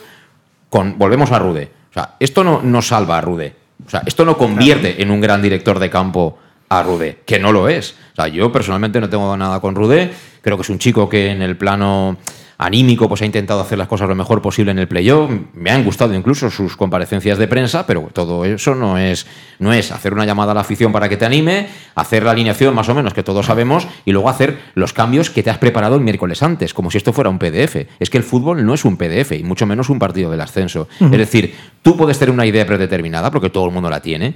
con. 0.73 0.99
Volvemos 0.99 1.31
a 1.31 1.39
Rude. 1.39 1.71
O 1.91 1.93
sea, 1.93 2.17
esto 2.19 2.43
no, 2.43 2.63
no 2.63 2.81
salva 2.81 3.19
a 3.19 3.21
Rude. 3.21 3.55
O 3.87 3.91
sea, 3.91 4.03
esto 4.07 4.25
no 4.25 4.39
convierte 4.39 5.03
en 5.03 5.11
un 5.11 5.21
gran 5.21 5.43
director 5.43 5.79
de 5.79 5.91
campo 5.91 6.39
a 6.71 6.83
Rude, 6.83 7.19
que 7.27 7.39
no 7.39 7.53
lo 7.53 7.69
es. 7.69 7.95
O 8.13 8.17
sea, 8.17 8.29
yo 8.29 8.51
personalmente 8.51 8.99
no 8.99 9.11
tengo 9.11 9.37
nada 9.37 9.61
con 9.61 9.75
Rude. 9.75 10.11
Creo 10.41 10.57
que 10.57 10.63
es 10.63 10.71
un 10.71 10.79
chico 10.79 11.11
que 11.11 11.31
en 11.31 11.43
el 11.43 11.59
plano 11.59 12.17
anímico, 12.65 13.09
pues 13.09 13.23
ha 13.23 13.27
intentado 13.27 13.61
hacer 13.61 13.79
las 13.79 13.89
cosas 13.89 14.09
lo 14.09 14.15
mejor 14.15 14.41
posible 14.41 14.71
en 14.71 14.79
el 14.79 14.89
playoff. 14.89 15.31
Me 15.55 15.71
han 15.71 15.85
gustado 15.85 16.15
incluso 16.15 16.51
sus 16.51 16.77
comparecencias 16.77 17.39
de 17.39 17.49
prensa, 17.49 17.87
pero 17.87 18.09
todo 18.13 18.45
eso 18.45 18.75
no 18.75 18.99
es, 18.99 19.27
no 19.59 19.73
es 19.73 19.93
hacer 19.93 20.13
una 20.13 20.25
llamada 20.25 20.53
a 20.53 20.55
la 20.55 20.61
afición 20.61 20.93
para 20.93 21.09
que 21.09 21.17
te 21.17 21.25
anime, 21.25 21.69
hacer 21.95 22.23
la 22.23 22.33
alineación 22.33 22.75
más 22.75 22.89
o 22.89 22.95
menos 22.95 23.15
que 23.15 23.23
todos 23.23 23.47
sabemos 23.47 23.87
y 24.05 24.13
luego 24.13 24.29
hacer 24.29 24.59
los 24.75 24.93
cambios 24.93 25.31
que 25.31 25.43
te 25.43 25.51
has 25.51 25.59
preparado 25.59 25.97
el 25.97 26.03
miércoles 26.03 26.43
antes, 26.43 26.75
como 26.75 26.91
si 26.91 26.99
esto 26.99 27.13
fuera 27.13 27.31
un 27.31 27.39
PDF. 27.39 27.77
Es 27.99 28.11
que 28.11 28.19
el 28.19 28.25
fútbol 28.25 28.65
no 28.65 28.75
es 28.75 28.85
un 28.85 28.97
PDF 28.97 29.33
y 29.33 29.43
mucho 29.43 29.67
menos 29.67 29.91
un 29.91 29.99
partido 29.99 30.31
del 30.31 30.41
ascenso. 30.41 30.89
Es 31.01 31.11
decir, 31.11 31.55
tú 31.83 31.97
puedes 31.97 32.19
tener 32.19 32.33
una 32.33 32.47
idea 32.47 32.67
predeterminada 32.67 33.31
porque 33.31 33.51
todo 33.51 33.67
el 33.67 33.73
mundo 33.73 33.91
la 33.91 34.01
tiene, 34.01 34.35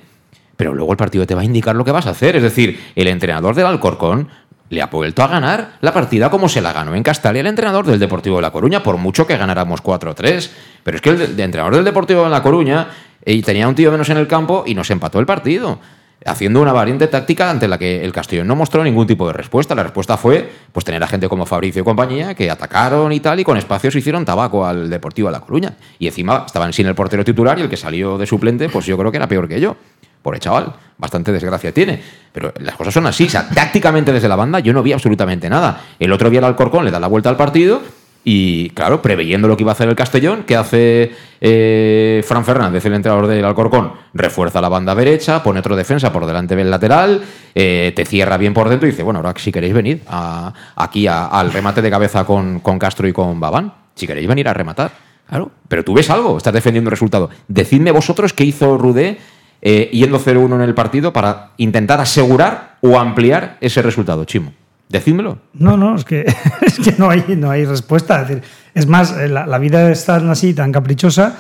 pero 0.57 0.75
luego 0.75 0.93
el 0.93 0.97
partido 0.97 1.27
te 1.27 1.35
va 1.35 1.43
a 1.43 1.45
indicar 1.45 1.77
lo 1.77 1.85
que 1.85 1.93
vas 1.93 2.07
a 2.07 2.11
hacer. 2.11 2.37
Es 2.37 2.43
decir, 2.43 2.81
el 2.95 3.09
entrenador 3.09 3.55
del 3.55 3.67
Alcorcón 3.67 4.29
le 4.69 4.83
ha 4.83 4.87
vuelto 4.87 5.23
a 5.23 5.29
ganar 5.29 5.77
la 5.81 5.93
partida 5.93 6.31
como 6.31 6.49
se 6.49 6.61
la 6.61 6.73
ganó 6.73 6.95
en 6.95 7.03
Castalia 7.03 7.41
el 7.41 7.47
entrenador 7.47 7.87
del 7.87 7.99
Deportivo 7.99 8.37
de 8.37 8.43
La 8.43 8.51
Coruña, 8.51 8.83
por 8.83 8.97
mucho 8.97 9.27
que 9.27 9.37
ganáramos 9.37 9.83
4-3. 9.83 10.51
Pero 10.83 10.97
es 10.97 11.03
que 11.03 11.11
el, 11.11 11.41
entrenador 11.41 11.77
del 11.77 11.85
Deportivo 11.85 12.25
de 12.25 12.31
La 12.31 12.43
Coruña 12.43 12.89
eh, 13.25 13.41
tenía 13.43 13.69
un 13.69 13.75
tío 13.75 13.91
menos 13.93 14.09
en 14.11 14.17
el 14.17 14.27
campo 14.27 14.65
y 14.67 14.75
nos 14.75 14.91
empató 14.91 15.21
el 15.21 15.27
partido. 15.27 15.79
Haciendo 16.25 16.61
una 16.61 16.73
variante 16.73 17.07
táctica 17.07 17.51
ante 17.51 17.69
la 17.69 17.79
que 17.79 18.03
el 18.03 18.11
Castellón 18.11 18.49
no 18.49 18.57
mostró 18.57 18.83
ningún 18.83 19.07
tipo 19.07 19.27
de 19.29 19.33
respuesta. 19.33 19.77
La 19.77 19.85
respuesta 19.85 20.17
fue 20.17 20.51
pues 20.73 20.85
tener 20.85 21.01
a 21.05 21.07
gente 21.07 21.29
como 21.29 21.47
Fabricio 21.47 21.83
y 21.83 21.85
compañía 21.85 22.35
que 22.35 22.51
atacaron 22.51 23.13
y 23.13 23.21
tal, 23.21 23.39
y 23.39 23.45
con 23.45 23.57
espacios 23.57 23.95
hicieron 23.95 24.25
tabaco 24.25 24.67
al 24.67 24.91
Deportivo 24.91 25.29
de 25.29 25.33
La 25.33 25.41
Coruña. 25.41 25.75
Y 26.01 26.09
encima 26.09 26.45
estaban 26.47 26.73
sin 26.73 26.87
el 26.87 26.97
portero 26.97 27.23
titular 27.23 27.59
y 27.59 27.63
el 27.63 27.69
que 27.69 27.77
salió 27.77 28.19
de 28.19 28.27
suplente, 28.27 28.69
pues 28.69 28.87
yo 28.87 28.99
creo 28.99 29.13
que 29.13 29.19
era 29.19 29.29
peor 29.29 29.47
que 29.47 29.61
yo 29.61 29.77
el 30.35 30.41
chaval, 30.41 30.73
bastante 30.99 31.33
desgracia 31.33 31.73
tiene. 31.73 32.01
Pero 32.33 32.53
las 32.61 32.77
cosas 32.77 32.95
son 32.95 33.07
así. 33.07 33.27
O 33.27 33.31
sea, 33.31 33.49
tácticamente 33.49 34.13
desde 34.13 34.29
la 34.29 34.37
banda 34.37 34.61
yo 34.61 34.73
no 34.73 34.83
vi 34.83 34.93
absolutamente 34.93 35.49
nada. 35.49 35.81
El 35.99 36.13
otro 36.13 36.31
día 36.31 36.39
el 36.39 36.45
Alcorcón 36.45 36.85
le 36.85 36.91
da 36.91 37.01
la 37.01 37.07
vuelta 37.07 37.29
al 37.29 37.37
partido 37.37 37.81
y, 38.29 38.71
claro, 38.71 39.01
preveyendo 39.01 39.47
lo 39.47 39.57
que 39.57 39.63
iba 39.63 39.71
a 39.71 39.75
hacer 39.75 39.89
el 39.89 39.95
Castellón, 39.95 40.43
que 40.43 40.57
hace 40.57 41.13
eh, 41.41 42.25
Fran 42.27 42.45
Fernández, 42.45 42.85
el 42.85 42.95
entrenador 42.95 43.29
del 43.29 43.45
Alcorcón? 43.45 43.93
Refuerza 44.15 44.61
la 44.61 44.69
banda 44.69 44.97
derecha, 44.97 45.45
pone 45.45 45.61
otro 45.61 45.77
defensa 45.77 46.13
por 46.13 46.27
delante 46.27 46.57
del 46.57 46.69
lateral, 46.69 47.23
eh, 47.55 47.93
te 47.95 48.05
cierra 48.05 48.37
bien 48.37 48.53
por 48.53 48.69
dentro 48.69 48.89
y 48.89 48.91
dice, 48.91 49.05
bueno, 49.05 49.21
ahora 49.21 49.33
si 49.37 49.53
queréis 49.53 49.75
venir 49.75 50.03
aquí 50.75 51.07
al 51.07 51.53
remate 51.53 51.81
de 51.83 51.89
cabeza 51.89 52.25
con, 52.25 52.59
con 52.59 52.81
Castro 52.81 53.07
y 53.07 53.13
con 53.13 53.39
Babán, 53.39 53.73
si 53.95 54.09
queréis 54.09 54.27
venir 54.27 54.49
a 54.49 54.55
rematar. 54.55 54.91
Claro, 55.29 55.53
pero 55.69 55.85
tú 55.85 55.95
ves 55.95 56.11
algo, 56.11 56.37
estás 56.37 56.53
defendiendo 56.53 56.89
el 56.89 56.93
resultado. 56.93 57.31
Decidme 57.47 57.93
vosotros 57.93 58.33
qué 58.33 58.43
hizo 58.43 58.77
Rudé 58.77 59.19
eh, 59.63 59.91
yendo 59.93 60.21
0-1 60.21 60.55
en 60.55 60.61
el 60.63 60.75
partido 60.75 61.13
para 61.13 61.51
intentar 61.57 62.01
asegurar 62.01 62.77
o 62.81 62.99
ampliar 62.99 63.57
ese 63.61 63.83
resultado, 63.83 64.25
Chimo. 64.25 64.53
Decídmelo. 64.89 65.39
No, 65.55 65.77
no, 65.77 65.97
es 65.97 66.05
que, 66.05 66.25
es 66.63 66.79
que 66.79 66.95
no, 66.99 67.11
hay, 67.11 67.25
no 67.37 67.51
hay 67.51 67.65
respuesta. 67.65 68.23
Es, 68.23 68.29
decir, 68.29 68.43
es 68.75 68.87
más, 68.87 69.17
eh, 69.17 69.29
la, 69.29 69.59
vida 69.59 69.91
es 69.91 70.05
tan 70.05 70.29
así, 70.31 70.55
tan 70.55 70.73
caprichosa, 70.73 71.37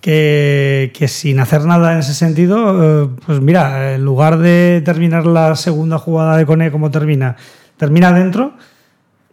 que, 0.00 0.92
que, 0.94 1.08
sin 1.08 1.40
hacer 1.40 1.64
nada 1.64 1.92
en 1.92 1.98
ese 2.00 2.14
sentido, 2.14 3.04
eh, 3.04 3.08
pues 3.26 3.40
mira, 3.40 3.94
en 3.94 4.04
lugar 4.04 4.38
de 4.38 4.82
terminar 4.84 5.26
la 5.26 5.56
segunda 5.56 5.98
jugada 5.98 6.36
de 6.36 6.46
Cone 6.46 6.70
como 6.70 6.90
termina, 6.90 7.36
termina 7.76 8.12
dentro 8.12 8.54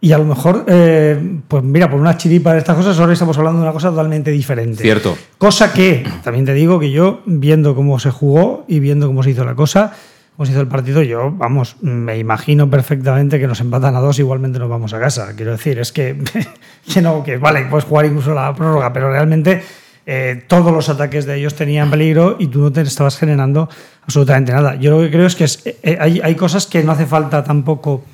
y 0.00 0.12
a 0.12 0.18
lo 0.18 0.24
mejor, 0.24 0.64
eh, 0.68 1.40
pues 1.48 1.64
mira, 1.64 1.90
por 1.90 1.98
una 1.98 2.18
chiripa 2.18 2.52
de 2.52 2.58
estas 2.58 2.76
cosas, 2.76 2.98
ahora 3.00 3.14
estamos 3.14 3.36
hablando 3.38 3.60
de 3.60 3.64
una 3.64 3.72
cosa 3.72 3.90
totalmente 3.90 4.30
diferente. 4.30 4.82
Cierto. 4.82 5.16
Cosa 5.38 5.72
que, 5.72 6.06
también 6.22 6.44
te 6.44 6.52
digo 6.52 6.78
que 6.78 6.90
yo, 6.90 7.22
viendo 7.24 7.74
cómo 7.74 7.98
se 7.98 8.10
jugó 8.10 8.64
y 8.68 8.78
viendo 8.78 9.06
cómo 9.06 9.22
se 9.22 9.30
hizo 9.30 9.44
la 9.44 9.54
cosa, 9.54 9.92
cómo 10.36 10.44
se 10.44 10.52
hizo 10.52 10.60
el 10.60 10.68
partido, 10.68 11.02
yo, 11.02 11.32
vamos, 11.32 11.76
me 11.80 12.18
imagino 12.18 12.68
perfectamente 12.68 13.40
que 13.40 13.46
nos 13.46 13.60
empatan 13.60 13.96
a 13.96 14.00
dos, 14.00 14.18
igualmente 14.18 14.58
nos 14.58 14.68
vamos 14.68 14.92
a 14.92 15.00
casa. 15.00 15.32
Quiero 15.34 15.52
decir, 15.52 15.78
es 15.78 15.92
que, 15.92 16.22
que 16.92 17.00
no, 17.00 17.24
que 17.24 17.38
vale, 17.38 17.64
puedes 17.70 17.86
jugar 17.86 18.04
incluso 18.04 18.34
la 18.34 18.54
prórroga, 18.54 18.92
pero 18.92 19.10
realmente 19.10 19.62
eh, 20.04 20.44
todos 20.46 20.72
los 20.74 20.90
ataques 20.90 21.24
de 21.24 21.38
ellos 21.38 21.54
tenían 21.54 21.90
peligro 21.90 22.36
y 22.38 22.48
tú 22.48 22.60
no 22.60 22.70
te 22.70 22.82
estabas 22.82 23.16
generando 23.16 23.70
absolutamente 24.02 24.52
nada. 24.52 24.74
Yo 24.74 24.90
lo 24.90 25.00
que 25.00 25.10
creo 25.10 25.26
es 25.26 25.34
que 25.34 25.46
eh, 25.82 25.96
hay, 25.98 26.20
hay, 26.22 26.34
cosas 26.34 26.66
que 26.66 26.84
no 26.84 26.92
hace 26.92 27.06
falta 27.06 27.42
tampoco. 27.42 28.04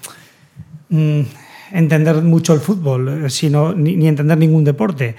Entender 1.73 2.17
mucho 2.17 2.53
el 2.53 2.61
fútbol, 2.61 3.25
eh, 3.25 3.31
sino, 3.31 3.73
ni, 3.73 4.07
entender 4.07 4.37
ningún 4.37 4.65
deporte. 4.65 5.17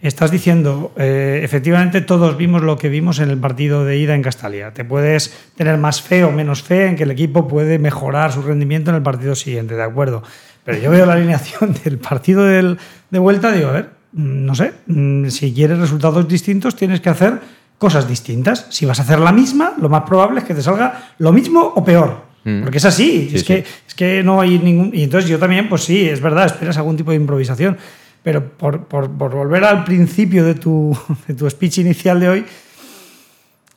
Estás 0.00 0.30
diciendo, 0.30 0.92
eh, 0.96 1.40
efectivamente 1.42 2.00
todos 2.00 2.36
vimos 2.36 2.62
lo 2.62 2.76
que 2.76 2.88
vimos 2.88 3.18
en 3.18 3.30
el 3.30 3.38
partido 3.38 3.84
de 3.84 3.98
ida 3.98 4.14
en 4.14 4.22
Castalia. 4.22 4.72
Te 4.72 4.84
puedes 4.84 5.34
tener 5.56 5.78
más 5.78 6.02
fe 6.02 6.22
o 6.22 6.30
menos 6.30 6.62
fe 6.62 6.86
en 6.86 6.96
que 6.96 7.02
el 7.02 7.10
equipo 7.10 7.48
puede 7.48 7.78
mejorar 7.78 8.32
su 8.32 8.42
rendimiento 8.42 8.90
en 8.90 8.96
el 8.96 9.02
partido 9.02 9.34
siguiente, 9.34 9.74
de 9.74 9.82
acuerdo. 9.82 10.22
Pero 10.64 10.78
yo 10.78 10.90
veo 10.90 11.06
la 11.06 11.14
alineación 11.14 11.74
del 11.84 11.98
partido 11.98 12.44
de 12.44 13.18
vuelta, 13.18 13.50
digo, 13.52 13.70
a 13.70 13.72
ver, 13.72 13.90
mm, 14.12 14.44
no 14.44 14.54
sé, 14.54 14.74
mm, 14.86 15.28
si 15.28 15.52
quieres 15.52 15.78
resultados 15.78 16.28
distintos 16.28 16.76
tienes 16.76 17.00
que 17.00 17.08
hacer 17.08 17.40
cosas 17.78 18.06
distintas. 18.06 18.66
Si 18.70 18.86
vas 18.86 18.98
a 19.00 19.02
hacer 19.02 19.18
la 19.18 19.32
misma, 19.32 19.74
lo 19.80 19.88
más 19.88 20.02
probable 20.02 20.40
es 20.40 20.46
que 20.46 20.54
te 20.54 20.62
salga 20.62 21.14
lo 21.18 21.32
mismo 21.32 21.60
o 21.74 21.84
peor. 21.84 22.25
Mm. 22.46 22.62
Porque 22.62 22.78
es 22.78 22.84
así, 22.84 23.28
es, 23.34 23.42
Que, 23.42 23.64
es 23.88 23.94
que 23.94 24.22
no 24.22 24.40
hay 24.40 24.60
ningún... 24.60 24.92
Y 24.94 25.02
entonces 25.02 25.28
yo 25.28 25.36
también, 25.36 25.68
pues 25.68 25.82
sí, 25.82 26.08
es 26.08 26.20
verdad, 26.20 26.46
esperas 26.46 26.76
algún 26.78 26.96
tipo 26.96 27.10
de 27.10 27.16
improvisación, 27.16 27.76
pero 28.22 28.48
por, 28.48 28.84
por, 28.84 29.08
volver 29.08 29.64
al 29.64 29.82
principio 29.82 30.44
de 30.44 30.54
tu, 30.54 30.96
de 31.26 31.34
tu 31.34 31.50
speech 31.50 31.78
inicial 31.78 32.20
de 32.20 32.28
hoy, 32.28 32.44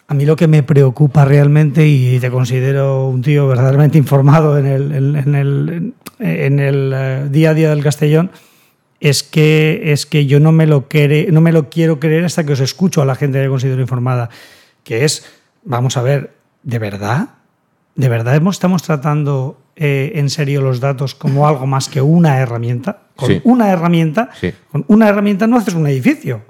a 0.07 0.13
mí 0.13 0.23
lo 0.23 0.35
que 0.35 0.47
me 0.47 0.61
preocupa 0.61 1.25
realmente, 1.25 1.87
y 1.87 2.19
te 2.19 2.29
considero 2.29 3.07
un 3.07 3.23
tío 3.23 3.47
verdaderamente 3.47 3.97
informado 3.97 4.59
en 4.59 4.67
el, 4.67 5.15
en, 5.15 5.35
el, 5.35 5.93
en 6.19 6.59
el 6.59 6.93
eh, 6.95 7.27
día 7.31 7.49
a 7.49 7.53
día 7.55 7.69
del 7.71 7.83
Castellón, 7.83 8.29
es 8.99 9.23
que, 9.23 9.81
es 9.85 10.05
que 10.05 10.27
yo 10.27 10.39
no 10.39 10.51
me, 10.51 10.67
lo 10.67 10.87
no 11.31 11.41
me 11.41 11.51
lo 11.51 11.69
quiero 11.69 11.99
creer 11.99 12.23
hasta 12.23 12.45
que 12.45 12.53
os 12.53 12.59
escucho 12.59 13.01
a 13.01 13.05
la 13.05 13.15
gente 13.15 13.41
que 13.41 13.49
considero 13.49 13.81
informada, 13.81 14.29
que 14.83 15.05
es, 15.05 15.25
vamos 15.63 15.97
a 15.97 16.03
ver, 16.03 16.33
¿de 16.61 16.77
verdad? 16.77 17.38
¿De 17.99 18.07
verdad 18.07 18.41
estamos 18.49 18.81
tratando 18.81 19.59
eh, 19.75 20.13
en 20.15 20.29
serio 20.29 20.61
los 20.61 20.79
datos 20.79 21.15
como 21.15 21.49
algo 21.49 21.67
más 21.67 21.89
que 21.89 22.01
una 22.01 22.37
herramienta? 22.39 23.01
Con 23.13 23.41
una 23.43 23.71
herramienta, 23.71 24.29
con 24.71 24.85
una 24.87 25.09
herramienta 25.09 25.47
no 25.47 25.57
haces 25.57 25.73
un 25.73 25.85
edificio, 25.85 26.41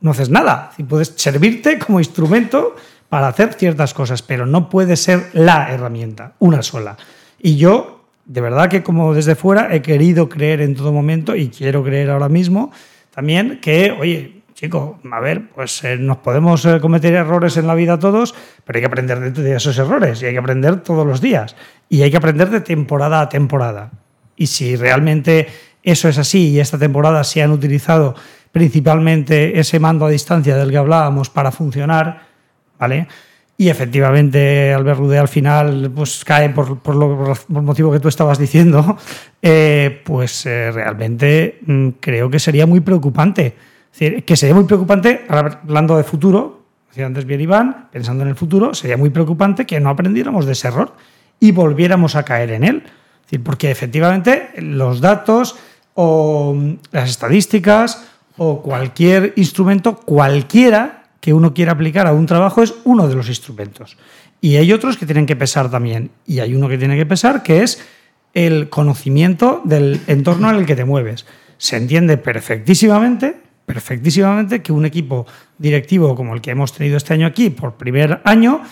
no 0.00 0.12
haces 0.12 0.30
nada. 0.30 0.70
Puedes 0.88 1.12
servirte 1.16 1.78
como 1.78 1.98
instrumento 1.98 2.74
para 3.10 3.28
hacer 3.28 3.52
ciertas 3.52 3.92
cosas, 3.92 4.22
pero 4.22 4.46
no 4.46 4.70
puede 4.70 4.96
ser 4.96 5.28
la 5.34 5.70
herramienta, 5.70 6.36
una 6.38 6.62
sola. 6.62 6.96
Y 7.38 7.56
yo, 7.56 8.06
de 8.24 8.40
verdad 8.40 8.70
que 8.70 8.82
como 8.82 9.12
desde 9.12 9.34
fuera, 9.34 9.74
he 9.74 9.82
querido 9.82 10.30
creer 10.30 10.62
en 10.62 10.74
todo 10.74 10.90
momento 10.90 11.36
y 11.36 11.50
quiero 11.50 11.84
creer 11.84 12.08
ahora 12.08 12.30
mismo 12.30 12.72
también 13.14 13.60
que, 13.60 13.90
oye, 13.90 14.40
chico, 14.54 15.00
a 15.10 15.20
ver, 15.20 15.50
pues 15.50 15.82
eh, 15.84 15.96
nos 15.98 16.18
podemos 16.18 16.64
eh, 16.64 16.78
cometer 16.80 17.12
errores 17.12 17.56
en 17.56 17.66
la 17.66 17.74
vida 17.74 17.98
todos, 17.98 18.34
pero 18.64 18.76
hay 18.76 18.82
que 18.82 18.86
aprender 18.86 19.32
de, 19.32 19.56
esos 19.56 19.76
errores 19.78 20.22
y 20.22 20.26
hay 20.26 20.32
que 20.32 20.38
aprender 20.38 20.80
todos 20.80 21.06
los 21.06 21.20
días 21.20 21.56
y 21.88 22.02
hay 22.02 22.10
que 22.10 22.16
aprender 22.16 22.50
de 22.50 22.60
temporada 22.60 23.20
a 23.20 23.28
temporada. 23.28 23.90
Y 24.36 24.46
si 24.46 24.76
realmente 24.76 25.48
eso 25.82 26.08
es 26.08 26.18
así 26.18 26.50
y 26.50 26.60
esta 26.60 26.78
temporada 26.78 27.24
se 27.24 27.42
han 27.42 27.50
utilizado 27.50 28.14
principalmente 28.52 29.58
ese 29.58 29.80
mando 29.80 30.06
a 30.06 30.10
distancia 30.10 30.56
del 30.56 30.70
que 30.70 30.76
hablábamos 30.76 31.30
para 31.30 31.50
funcionar, 31.50 32.22
¿vale? 32.78 33.08
Y 33.56 33.68
efectivamente 33.68 34.72
Albert 34.72 34.98
Rudé 34.98 35.18
al 35.18 35.28
final 35.28 35.90
pues, 35.94 36.24
cae 36.24 36.50
por, 36.50 36.78
por, 36.78 36.94
lo, 36.94 37.32
el 37.32 37.62
motivo 37.62 37.92
que 37.92 38.00
tú 38.00 38.08
estabas 38.08 38.38
diciendo, 38.38 38.96
eh, 39.42 40.00
pues 40.04 40.44
realmente 40.44 41.58
mm, 41.66 41.88
creo 42.00 42.30
que 42.30 42.38
sería 42.38 42.66
muy 42.66 42.80
preocupante. 42.80 43.73
Que 43.96 44.36
sería 44.36 44.54
muy 44.54 44.64
preocupante, 44.64 45.24
hablando 45.28 45.96
de 45.96 46.02
futuro, 46.02 46.64
decía 46.88 47.06
antes 47.06 47.24
bien 47.24 47.40
Iván, 47.40 47.88
pensando 47.92 48.24
en 48.24 48.30
el 48.30 48.34
futuro, 48.34 48.74
sería 48.74 48.96
muy 48.96 49.10
preocupante 49.10 49.66
que 49.66 49.78
no 49.78 49.90
aprendiéramos 49.90 50.46
de 50.46 50.52
ese 50.52 50.68
error 50.68 50.94
y 51.38 51.52
volviéramos 51.52 52.16
a 52.16 52.24
caer 52.24 52.50
en 52.50 52.64
él. 52.64 52.82
Porque 53.42 53.70
efectivamente 53.70 54.50
los 54.58 55.00
datos 55.00 55.56
o 55.94 56.54
mm, 56.54 56.74
las 56.92 57.10
estadísticas 57.10 58.04
o 58.36 58.62
cualquier 58.62 59.32
instrumento, 59.36 59.96
cualquiera 59.96 61.04
que 61.20 61.32
uno 61.32 61.54
quiera 61.54 61.72
aplicar 61.72 62.06
a 62.06 62.12
un 62.12 62.26
trabajo 62.26 62.62
es 62.62 62.74
uno 62.84 63.08
de 63.08 63.14
los 63.14 63.28
instrumentos. 63.28 63.96
Y 64.40 64.56
hay 64.56 64.72
otros 64.72 64.96
que 64.96 65.06
tienen 65.06 65.26
que 65.26 65.36
pesar 65.36 65.70
también. 65.70 66.10
Y 66.26 66.40
hay 66.40 66.54
uno 66.54 66.68
que 66.68 66.78
tiene 66.78 66.96
que 66.96 67.06
pesar 67.06 67.42
que 67.42 67.62
es 67.62 67.82
el 68.34 68.68
conocimiento 68.68 69.62
del 69.64 70.00
entorno 70.06 70.50
en 70.50 70.56
el 70.56 70.66
que 70.66 70.76
te 70.76 70.84
mueves. 70.84 71.24
Se 71.56 71.76
entiende 71.76 72.18
perfectísimamente, 72.18 73.36
perfectísimamente 73.66 74.62
que 74.62 74.72
un 74.72 74.84
equipo 74.84 75.26
directivo 75.58 76.14
como 76.14 76.34
el 76.34 76.40
que 76.40 76.50
hemos 76.50 76.72
tenido 76.72 76.96
este 76.96 77.14
año 77.14 77.26
aquí 77.26 77.50
por 77.50 77.74
primer 77.74 78.20
año 78.24 78.62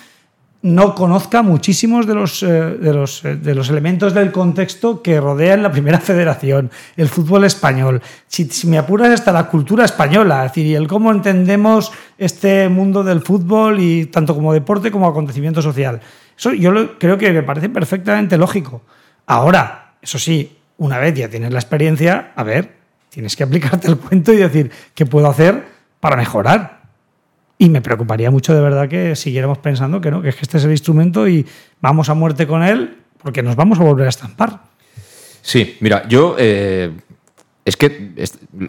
no 0.62 0.94
conozca 0.94 1.42
muchísimos 1.42 2.06
de 2.06 2.14
los, 2.14 2.42
eh, 2.42 2.46
de, 2.46 2.94
los, 2.94 3.24
eh, 3.24 3.34
de 3.34 3.54
los, 3.54 3.68
elementos 3.68 4.14
del 4.14 4.30
contexto 4.30 5.02
que 5.02 5.20
rodean 5.20 5.62
la 5.62 5.72
primera 5.72 5.98
federación, 6.00 6.70
el 6.96 7.08
fútbol 7.08 7.44
español. 7.44 8.00
Si, 8.28 8.48
me 8.68 8.78
apuras 8.78 9.10
hasta 9.10 9.32
la 9.32 9.48
cultura 9.48 9.84
española, 9.84 10.46
es 10.46 10.52
decir, 10.52 10.76
el 10.76 10.86
cómo 10.86 11.10
entendemos 11.10 11.92
este 12.16 12.68
mundo 12.68 13.02
del 13.02 13.22
fútbol 13.22 13.80
y 13.80 14.06
tanto 14.06 14.34
como 14.34 14.52
deporte 14.52 14.92
como 14.92 15.08
acontecimiento 15.08 15.60
social. 15.62 16.00
Eso 16.38 16.52
yo 16.52 16.96
creo 16.98 17.18
que 17.18 17.32
me 17.32 17.42
parece 17.42 17.68
perfectamente 17.68 18.38
lógico. 18.38 18.82
Ahora, 19.26 19.94
eso 20.00 20.18
sí, 20.18 20.58
una 20.78 20.98
vez 20.98 21.14
ya 21.14 21.28
tienes 21.28 21.52
la 21.52 21.58
experiencia, 21.58 22.32
a 22.36 22.42
ver, 22.44 22.81
tienes 23.12 23.36
que 23.36 23.44
aplicarte 23.44 23.88
el 23.88 23.98
cuento 23.98 24.32
y 24.32 24.36
decir 24.36 24.70
qué 24.94 25.06
puedo 25.06 25.28
hacer 25.28 25.64
para 26.00 26.16
mejorar. 26.16 26.82
Y 27.58 27.68
me 27.68 27.80
preocuparía 27.80 28.30
mucho 28.30 28.54
de 28.54 28.60
verdad 28.60 28.88
que 28.88 29.14
siguiéramos 29.14 29.58
pensando 29.58 30.00
que 30.00 30.10
no, 30.10 30.22
que 30.22 30.30
es 30.30 30.34
que 30.34 30.42
este 30.42 30.58
es 30.58 30.64
el 30.64 30.72
instrumento 30.72 31.28
y 31.28 31.46
vamos 31.80 32.08
a 32.08 32.14
muerte 32.14 32.46
con 32.46 32.62
él 32.62 32.98
porque 33.18 33.42
nos 33.42 33.54
vamos 33.54 33.78
a 33.78 33.84
volver 33.84 34.06
a 34.06 34.08
estampar. 34.08 34.62
Sí, 35.42 35.76
mira, 35.80 36.08
yo 36.08 36.36
eh, 36.38 36.90
es 37.64 37.76
que 37.76 38.12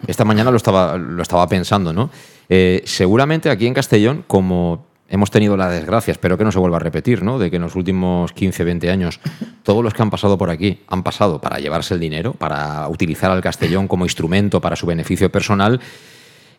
esta 0.06 0.24
mañana 0.24 0.50
lo 0.50 0.56
estaba, 0.58 0.96
lo 0.96 1.22
estaba 1.22 1.48
pensando, 1.48 1.92
¿no? 1.92 2.10
Eh, 2.48 2.82
seguramente 2.84 3.50
aquí 3.50 3.66
en 3.66 3.74
Castellón, 3.74 4.24
como 4.26 4.86
hemos 5.08 5.30
tenido 5.30 5.56
la 5.56 5.68
desgracia, 5.68 6.12
espero 6.12 6.36
que 6.38 6.44
no 6.44 6.52
se 6.52 6.58
vuelva 6.58 6.76
a 6.76 6.80
repetir, 6.80 7.22
¿no? 7.22 7.38
De 7.38 7.50
que 7.50 7.56
en 7.56 7.62
los 7.62 7.76
últimos 7.76 8.32
15, 8.32 8.64
20 8.64 8.90
años 8.90 9.20
todos 9.62 9.84
los 9.84 9.94
que 9.94 10.02
han 10.02 10.10
pasado 10.10 10.38
por 10.38 10.50
aquí 10.50 10.80
han 10.88 11.02
pasado 11.02 11.40
para 11.40 11.58
llevarse 11.58 11.94
el 11.94 12.00
dinero, 12.00 12.32
para 12.32 12.88
utilizar 12.88 13.30
al 13.30 13.40
Castellón 13.40 13.88
como 13.88 14.04
instrumento 14.04 14.60
para 14.60 14.76
su 14.76 14.86
beneficio 14.86 15.30
personal 15.30 15.80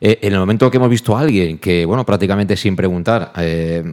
eh, 0.02 0.20
en 0.22 0.34
el 0.34 0.40
momento 0.40 0.70
que 0.70 0.78
hemos 0.78 0.90
visto 0.90 1.16
a 1.16 1.22
alguien 1.22 1.58
que, 1.58 1.86
bueno, 1.86 2.06
prácticamente 2.06 2.58
sin 2.58 2.76
preguntar, 2.76 3.32
eh, 3.38 3.84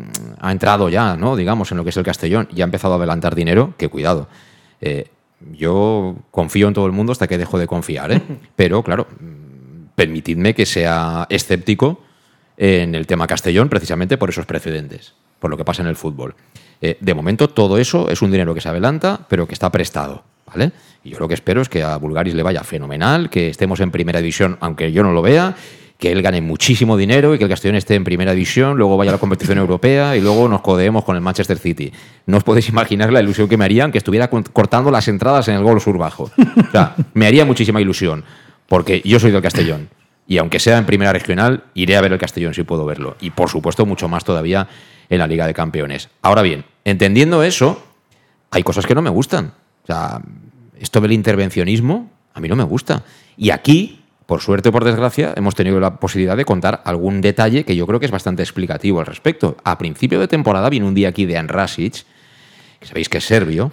ha 0.41 0.53
entrado 0.53 0.89
ya, 0.89 1.17
¿no? 1.17 1.37
Digamos, 1.37 1.71
en 1.71 1.79
lo 1.79 1.85
que 1.85 1.91
es 1.91 1.97
el 1.97 2.05
Castellón 2.05 2.49
y 2.55 2.61
ha 2.61 2.65
empezado 2.65 2.95
a 2.95 2.97
adelantar 2.97 3.35
dinero, 3.35 3.75
que 3.77 3.89
cuidado. 3.89 4.29
Eh, 4.81 5.07
yo 5.53 6.17
confío 6.31 6.69
en 6.69 6.75
todo 6.75 6.87
el 6.87 6.93
mundo 6.93 7.13
hasta 7.13 7.29
que 7.29 7.39
dejo 7.39 7.59
de 7.59 7.67
confiar, 7.67 8.13
¿eh? 8.13 8.21
Pero, 8.57 8.83
claro, 8.83 9.07
permitidme 9.95 10.55
que 10.55 10.67
sea 10.67 11.27
escéptico 11.29 12.01
en 12.57 12.95
el 12.95 13.07
tema 13.07 13.27
Castellón 13.27 13.69
precisamente 13.69 14.19
por 14.19 14.31
esos 14.31 14.47
precedentes, 14.47 15.15
por 15.39 15.51
lo 15.51 15.57
que 15.57 15.65
pasa 15.65 15.83
en 15.83 15.89
el 15.89 15.97
fútbol. 15.97 16.35
de 16.81 17.15
momento, 17.15 17.49
todo 17.49 17.79
eso 17.79 18.11
es 18.11 18.23
un 18.23 18.31
dinero 18.31 18.55
que 18.55 18.61
se 18.61 18.69
adelanta, 18.69 19.21
pero 19.29 19.47
que 19.47 19.55
está 19.55 19.71
prestado. 19.71 20.25
¿Vale? 20.45 20.73
Y 21.05 21.11
yo 21.11 21.19
lo 21.19 21.29
que 21.29 21.35
espero 21.35 21.63
es 21.63 21.69
que 21.69 21.83
a 21.83 21.97
Bulgaris 21.97 22.35
le 22.35 22.43
vaya 22.43 22.63
fenomenal, 22.63 23.31
que 23.31 23.49
estemos 23.49 23.81
en 23.81 23.91
primera 23.91 24.21
división, 24.21 24.59
aunque 24.61 24.93
yo 24.93 25.03
no 25.03 25.13
lo 25.13 25.23
vea, 25.23 25.55
que 26.03 26.11
él 26.11 26.21
gane 26.21 26.41
muchísimo 26.41 26.97
dinero 26.97 27.33
y 27.33 27.39
que 27.39 27.45
el 27.45 27.51
Castellón 27.51 27.77
esté 27.77 27.95
en 27.95 28.03
primera 28.03 28.33
división, 28.33 28.77
luego 28.77 28.97
vaya 28.97 29.13
a 29.13 29.15
la 29.15 29.19
competición 29.19 29.59
europea 29.59 30.17
y 30.17 30.21
luego 30.21 30.49
nos 30.49 30.61
codeemos 30.61 31.05
con 31.05 31.15
el 31.15 31.23
Manchester 31.23 31.59
City. 31.59 31.93
No 32.27 32.39
os 32.39 32.45
podéis 32.45 32.69
imaginar 32.69 33.13
la 33.13 33.21
ilusión 33.21 33.49
que 33.49 33.57
me 33.57 33.65
harían 33.65 33.93
que 33.93 33.99
estuviera 33.99 34.29
cortando 34.29 34.91
las 34.91 35.07
entradas 35.07 35.47
en 35.47 35.55
el 35.55 35.63
gol 35.63 35.81
sur 35.81 35.97
bajo. 35.97 36.25
O 36.25 36.71
sea, 36.73 36.97
me 37.15 37.27
haría 37.27 37.45
muchísima 37.45 37.81
ilusión, 37.81 38.25
porque 38.67 39.01
yo 39.05 39.21
soy 39.21 39.31
del 39.31 39.43
Castellón. 39.43 39.89
Y 40.27 40.39
aunque 40.39 40.61
sea 40.61 40.79
en 40.79 40.87
primera 40.87 41.13
regional, 41.13 41.65
iré 41.75 41.97
a 41.97 42.01
ver 42.01 42.13
el 42.13 42.19
Castellón 42.19 42.55
si 42.55 42.63
puedo 42.63 42.85
verlo. 42.85 43.17
Y 43.21 43.31
por 43.31 43.51
supuesto, 43.51 43.87
mucho 43.87 44.09
más 44.09 44.25
todavía 44.25 44.69
en 45.09 45.19
la 45.19 45.27
Liga 45.27 45.47
de 45.47 45.55
Campeones. 45.55 46.09
Ahora 46.23 46.43
bien, 46.43 46.65
entendiendo 46.85 47.43
eso, 47.43 47.85
hay 48.51 48.63
cosas 48.63 48.87
que 48.87 48.95
no 48.95 49.03
me 49.03 49.11
gustan. 49.11 49.53
O 49.83 49.87
sea, 49.87 50.21
esto 50.79 51.01
del 51.01 51.13
intervencionismo 51.13 52.11
a 52.35 52.41
mí 52.41 52.49
no 52.49 52.57
me 52.57 52.65
gusta. 52.65 53.03
Y 53.37 53.51
aquí 53.51 54.03
por 54.27 54.41
suerte 54.41 54.71
o 54.71 54.73
por 54.73 54.85
desgracia, 54.85 55.35
hemos 55.37 55.55
tenido 55.55 55.79
la 55.79 56.01
posibilidad 56.01 56.37
de 56.37 56.47
contar 56.47 56.81
algún 56.87 57.21
detalle 57.21 57.65
que 57.65 57.77
yo 57.77 57.87
creo 57.87 58.01
que 58.01 58.07
es 58.07 58.13
bastante 58.13 58.43
explicativo 58.43 59.01
al 59.01 59.05
respecto. 59.05 59.59
A 59.63 59.77
principio 59.77 60.21
de 60.21 60.27
temporada 60.27 60.71
vino 60.71 60.87
un 60.87 60.95
día 60.95 61.09
aquí 61.09 61.27
de 61.27 61.37
Anrasic, 61.37 62.05
que 62.81 62.87
sabéis 62.87 63.11
que 63.11 63.19
es 63.19 63.25
serbio, 63.25 63.71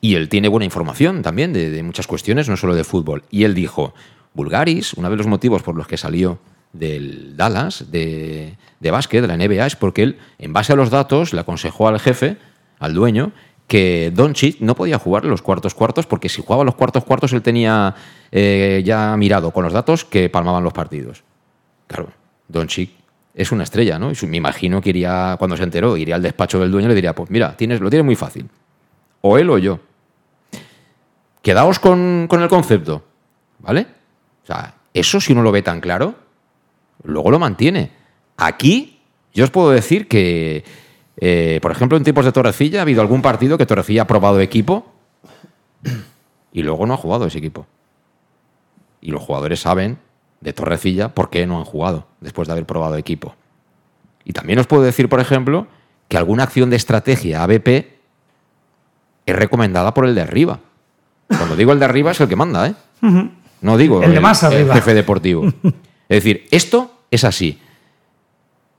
y 0.00 0.14
él 0.14 0.28
tiene 0.28 0.46
buena 0.46 0.64
información 0.64 1.22
también 1.22 1.52
de, 1.52 1.82
muchas 1.82 2.06
cuestiones, 2.06 2.48
no 2.48 2.56
solo 2.56 2.76
de 2.76 2.84
fútbol. 2.84 3.24
Y 3.30 3.42
él 3.42 3.54
dijo, 3.54 3.94
Bulgaris, 4.34 4.94
uno 4.94 5.08
de 5.08 5.16
los 5.16 5.26
motivos 5.26 5.62
por 5.62 5.76
los 5.76 5.86
que 5.86 5.96
salió 5.96 6.38
del 6.72 7.36
Dallas, 7.36 7.90
de, 7.90 8.56
de 8.80 8.90
básquet, 8.90 9.22
de 9.22 9.28
la 9.28 9.36
NBA, 9.36 9.66
es 9.66 9.76
porque 9.76 10.02
él, 10.02 10.18
en 10.38 10.52
base 10.52 10.72
a 10.72 10.76
los 10.76 10.90
datos, 10.90 11.32
le 11.32 11.40
aconsejó 11.40 11.88
al 11.88 12.00
jefe, 12.00 12.36
al 12.80 12.94
dueño, 12.94 13.32
que 13.66 14.12
Doncic 14.14 14.60
no 14.60 14.74
podía 14.74 14.98
jugar 14.98 15.24
los 15.24 15.40
cuartos 15.40 15.74
cuartos 15.74 16.06
porque 16.06 16.28
si 16.28 16.42
jugaba 16.42 16.64
los 16.64 16.74
cuartos 16.74 17.04
cuartos 17.04 17.32
él 17.32 17.42
tenía 17.42 17.94
eh, 18.30 18.82
ya 18.84 19.16
mirado 19.16 19.52
con 19.52 19.64
los 19.64 19.72
datos 19.72 20.04
que 20.04 20.28
palmaban 20.28 20.62
los 20.62 20.72
partidos. 20.72 21.24
Claro, 21.86 22.10
Doncic 22.48 22.90
es 23.34 23.52
una 23.52 23.64
estrella, 23.64 23.98
¿no? 23.98 24.12
Y 24.12 24.26
me 24.26 24.36
imagino 24.36 24.80
que 24.80 24.90
iría, 24.90 25.36
cuando 25.38 25.56
se 25.56 25.62
enteró, 25.62 25.96
iría 25.96 26.14
al 26.14 26.22
despacho 26.22 26.60
del 26.60 26.70
dueño 26.70 26.86
y 26.86 26.90
le 26.90 26.94
diría, 26.94 27.14
pues 27.14 27.30
mira, 27.30 27.56
tienes, 27.56 27.80
lo 27.80 27.90
tienes 27.90 28.04
muy 28.04 28.16
fácil. 28.16 28.48
O 29.22 29.38
él 29.38 29.50
o 29.50 29.58
yo. 29.58 29.80
Quedaos 31.42 31.78
con, 31.78 32.26
con 32.28 32.42
el 32.42 32.48
concepto, 32.48 33.02
¿vale? 33.58 33.86
O 34.44 34.46
sea, 34.46 34.74
eso 34.92 35.20
si 35.20 35.32
uno 35.32 35.42
lo 35.42 35.52
ve 35.52 35.62
tan 35.62 35.80
claro, 35.80 36.14
luego 37.02 37.30
lo 37.30 37.38
mantiene. 37.38 37.90
Aquí 38.36 39.00
yo 39.32 39.44
os 39.44 39.50
puedo 39.50 39.70
decir 39.70 40.06
que 40.06 40.64
eh, 41.16 41.58
por 41.62 41.70
ejemplo, 41.70 41.96
en 41.96 42.04
tiempos 42.04 42.24
de 42.24 42.32
Torrecilla 42.32 42.80
ha 42.80 42.82
habido 42.82 43.00
algún 43.00 43.22
partido 43.22 43.58
que 43.58 43.66
Torrecilla 43.66 44.02
ha 44.02 44.06
probado 44.06 44.40
equipo 44.40 44.92
y 46.52 46.62
luego 46.62 46.86
no 46.86 46.94
ha 46.94 46.96
jugado 46.96 47.26
ese 47.26 47.38
equipo. 47.38 47.66
Y 49.00 49.10
los 49.10 49.22
jugadores 49.22 49.60
saben 49.60 49.98
de 50.40 50.52
Torrecilla 50.52 51.14
por 51.14 51.30
qué 51.30 51.46
no 51.46 51.58
han 51.58 51.64
jugado 51.64 52.06
después 52.20 52.48
de 52.48 52.52
haber 52.52 52.66
probado 52.66 52.96
equipo. 52.96 53.34
Y 54.24 54.32
también 54.32 54.58
os 54.58 54.66
puedo 54.66 54.82
decir, 54.82 55.08
por 55.08 55.20
ejemplo, 55.20 55.66
que 56.08 56.16
alguna 56.16 56.44
acción 56.44 56.70
de 56.70 56.76
estrategia 56.76 57.42
ABP 57.42 57.68
es 59.26 59.36
recomendada 59.36 59.94
por 59.94 60.06
el 60.06 60.14
de 60.14 60.22
arriba. 60.22 60.60
Cuando 61.28 61.56
digo 61.56 61.72
el 61.72 61.78
de 61.78 61.84
arriba 61.84 62.10
es 62.10 62.20
el 62.20 62.28
que 62.28 62.36
manda, 62.36 62.68
¿eh? 62.68 62.74
No 63.64 63.78
digo 63.78 64.02
el, 64.02 64.12
de 64.12 64.20
más 64.20 64.42
el 64.42 64.70
jefe 64.70 64.92
deportivo. 64.92 65.46
Es 66.06 66.22
decir, 66.22 66.46
esto 66.50 66.98
es 67.10 67.24
así. 67.24 67.58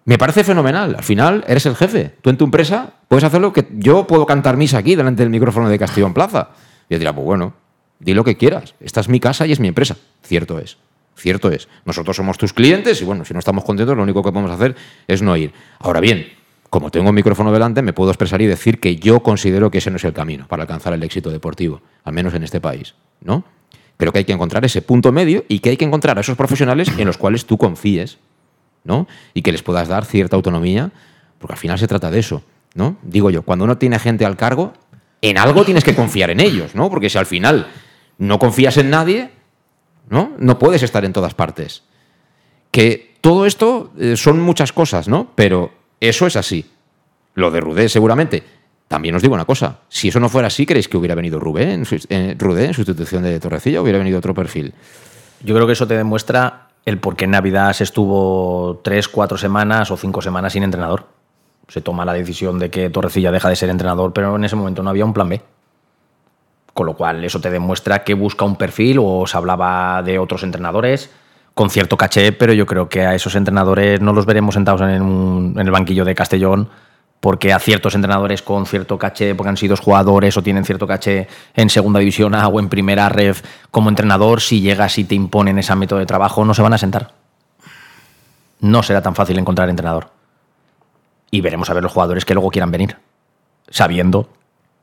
Me 0.05 0.19
parece 0.19 0.43
fenomenal. 0.43 0.93
Al 0.95 1.03
final 1.03 1.43
eres 1.47 1.65
el 1.65 1.75
jefe. 1.75 2.13
Tú 2.21 2.29
en 2.29 2.37
tu 2.37 2.45
empresa 2.45 2.93
puedes 3.07 3.23
hacer 3.23 3.41
lo 3.41 3.51
que 3.51 3.67
yo 3.71 4.05
puedo 4.05 4.27
cantar 4.27 4.57
misa 4.57 4.77
aquí 4.77 4.93
delante 4.93 5.23
del 5.23 5.31
micrófono 5.31 5.67
de 5.69 5.79
Castellón 5.79 6.13
Plaza. 6.13 6.49
Y 6.87 6.93
yo 6.93 6.99
diría, 6.99 7.13
pues 7.15 7.25
bueno, 7.25 7.55
di 7.99 8.13
lo 8.13 8.23
que 8.23 8.37
quieras. 8.37 8.75
Esta 8.79 8.99
es 8.99 9.09
mi 9.09 9.19
casa 9.19 9.47
y 9.47 9.53
es 9.53 9.59
mi 9.59 9.67
empresa. 9.67 9.97
Cierto 10.21 10.59
es. 10.59 10.77
Cierto 11.17 11.49
es. 11.49 11.67
Nosotros 11.83 12.15
somos 12.15 12.37
tus 12.37 12.53
clientes 12.53 13.01
y 13.01 13.05
bueno, 13.05 13.25
si 13.25 13.33
no 13.33 13.39
estamos 13.39 13.63
contentos, 13.63 13.97
lo 13.97 14.03
único 14.03 14.21
que 14.21 14.31
podemos 14.31 14.51
hacer 14.51 14.75
es 15.07 15.23
no 15.23 15.35
ir. 15.35 15.51
Ahora 15.79 15.99
bien, 15.99 16.27
como 16.69 16.91
tengo 16.91 17.09
un 17.09 17.15
micrófono 17.15 17.51
delante, 17.51 17.81
me 17.81 17.91
puedo 17.91 18.11
expresar 18.11 18.39
y 18.43 18.45
decir 18.45 18.79
que 18.79 18.97
yo 18.97 19.21
considero 19.21 19.71
que 19.71 19.79
ese 19.79 19.89
no 19.89 19.97
es 19.97 20.03
el 20.03 20.13
camino 20.13 20.47
para 20.47 20.61
alcanzar 20.61 20.93
el 20.93 21.01
éxito 21.01 21.31
deportivo, 21.31 21.81
al 22.03 22.13
menos 22.13 22.35
en 22.35 22.43
este 22.43 22.61
país, 22.61 22.93
¿no? 23.21 23.45
Creo 23.97 24.11
que 24.11 24.19
hay 24.19 24.25
que 24.25 24.33
encontrar 24.33 24.65
ese 24.65 24.81
punto 24.81 25.11
medio 25.11 25.45
y 25.47 25.59
que 25.59 25.69
hay 25.69 25.77
que 25.77 25.85
encontrar 25.85 26.17
a 26.17 26.21
esos 26.21 26.37
profesionales 26.37 26.89
en 26.97 27.07
los 27.07 27.17
cuales 27.17 27.45
tú 27.45 27.57
confíes 27.57 28.17
¿no? 28.85 29.07
Y 29.33 29.41
que 29.41 29.51
les 29.51 29.63
puedas 29.63 29.89
dar 29.89 30.05
cierta 30.05 30.37
autonomía, 30.37 30.91
porque 31.39 31.53
al 31.53 31.59
final 31.59 31.77
se 31.77 31.87
trata 31.87 32.09
de 32.09 32.19
eso, 32.19 32.43
¿no? 32.75 32.95
Digo 33.01 33.29
yo, 33.29 33.41
cuando 33.41 33.65
uno 33.65 33.77
tiene 33.77 33.99
gente 33.99 34.25
al 34.25 34.37
cargo, 34.37 34.73
en 35.21 35.37
algo 35.37 35.65
tienes 35.65 35.83
que 35.83 35.95
confiar 35.95 36.29
en 36.29 36.39
ellos, 36.39 36.75
¿no? 36.75 36.89
Porque 36.89 37.09
si 37.09 37.17
al 37.17 37.25
final 37.25 37.67
no 38.17 38.39
confías 38.39 38.77
en 38.77 38.91
nadie, 38.91 39.31
¿no? 40.07 40.33
No 40.37 40.57
puedes 40.59 40.83
estar 40.83 41.03
en 41.03 41.13
todas 41.13 41.33
partes. 41.33 41.83
Que 42.71 43.15
todo 43.21 43.45
esto 43.45 43.91
eh, 43.97 44.15
son 44.15 44.39
muchas 44.39 44.71
cosas, 44.71 45.07
¿no? 45.07 45.31
Pero 45.35 45.71
eso 45.99 46.27
es 46.27 46.35
así. 46.35 46.65
Lo 47.33 47.51
de 47.51 47.59
Rudé 47.59 47.89
seguramente 47.89 48.43
también 48.87 49.15
os 49.15 49.21
digo 49.21 49.33
una 49.33 49.45
cosa, 49.45 49.79
si 49.89 50.09
eso 50.09 50.19
no 50.19 50.29
fuera 50.29 50.47
así, 50.47 50.65
¿creéis 50.65 50.87
que 50.87 50.97
hubiera 50.97 51.15
venido 51.15 51.39
Rubén, 51.39 51.83
en, 52.09 52.37
en 52.39 52.73
sustitución 52.73 53.23
de 53.23 53.39
Torrecilla 53.39 53.81
hubiera 53.81 53.97
venido 53.97 54.19
otro 54.19 54.33
perfil? 54.33 54.73
Yo 55.43 55.55
creo 55.55 55.65
que 55.65 55.73
eso 55.73 55.87
te 55.87 55.97
demuestra 55.97 56.67
el 56.85 56.99
por 56.99 57.15
qué 57.15 57.25
en 57.25 57.31
Navidad 57.31 57.73
se 57.73 57.83
estuvo 57.83 58.79
tres, 58.83 59.07
cuatro 59.07 59.37
semanas 59.37 59.89
o 59.89 59.97
cinco 59.97 60.21
semanas 60.21 60.53
sin 60.53 60.63
entrenador. 60.63 61.07
Se 61.67 61.81
toma 61.81 62.05
la 62.05 62.13
decisión 62.13 62.59
de 62.59 62.69
que 62.69 62.91
Torrecilla 62.91 63.31
deja 63.31 63.49
de 63.49 63.55
ser 63.55 63.69
entrenador, 63.69 64.13
pero 64.13 64.35
en 64.35 64.45
ese 64.45 64.55
momento 64.55 64.83
no 64.83 64.91
había 64.91 65.03
un 65.03 65.13
plan 65.13 65.29
B. 65.29 65.41
Con 66.73 66.85
lo 66.85 66.93
cual, 66.93 67.23
eso 67.25 67.41
te 67.41 67.49
demuestra 67.49 68.03
que 68.03 68.13
busca 68.13 68.45
un 68.45 68.55
perfil 68.55 68.99
o 69.01 69.25
se 69.25 69.35
hablaba 69.35 70.03
de 70.03 70.19
otros 70.19 70.43
entrenadores 70.43 71.09
con 71.55 71.69
cierto 71.69 71.95
caché, 71.95 72.33
pero 72.33 72.53
yo 72.53 72.65
creo 72.65 72.89
que 72.89 73.05
a 73.05 73.15
esos 73.15 73.33
entrenadores 73.33 74.01
no 74.01 74.11
los 74.13 74.25
veremos 74.25 74.55
sentados 74.55 74.81
en, 74.81 75.53
en 75.57 75.59
el 75.59 75.71
banquillo 75.71 76.03
de 76.03 76.13
Castellón 76.13 76.69
porque 77.25 77.51
a 77.51 77.57
ciertos 77.57 77.95
entrenadores 77.95 78.43
con 78.43 78.67
cierto 78.67 78.99
caché, 78.99 79.33
porque 79.33 79.49
han 79.49 79.57
sido 79.57 79.75
jugadores 79.77 80.37
o 80.37 80.43
tienen 80.43 80.63
cierto 80.63 80.85
caché 80.85 81.27
en 81.55 81.71
segunda 81.71 81.99
división 81.99 82.35
A 82.35 82.47
o 82.47 82.59
en 82.59 82.69
primera 82.69 83.09
ref 83.09 83.41
como 83.71 83.89
entrenador, 83.89 84.41
si 84.41 84.61
llegas 84.61 84.99
y 84.99 85.05
te 85.05 85.15
imponen 85.15 85.57
ese 85.57 85.73
método 85.73 85.97
de 85.97 86.05
trabajo, 86.05 86.45
no 86.45 86.53
se 86.53 86.61
van 86.61 86.73
a 86.73 86.77
sentar. 86.77 87.13
No 88.59 88.83
será 88.83 89.01
tan 89.01 89.15
fácil 89.15 89.39
encontrar 89.39 89.69
entrenador. 89.69 90.11
Y 91.31 91.41
veremos 91.41 91.67
a 91.71 91.73
ver 91.73 91.81
los 91.81 91.91
jugadores 91.91 92.25
que 92.25 92.35
luego 92.35 92.51
quieran 92.51 92.69
venir, 92.69 92.97
sabiendo 93.69 94.29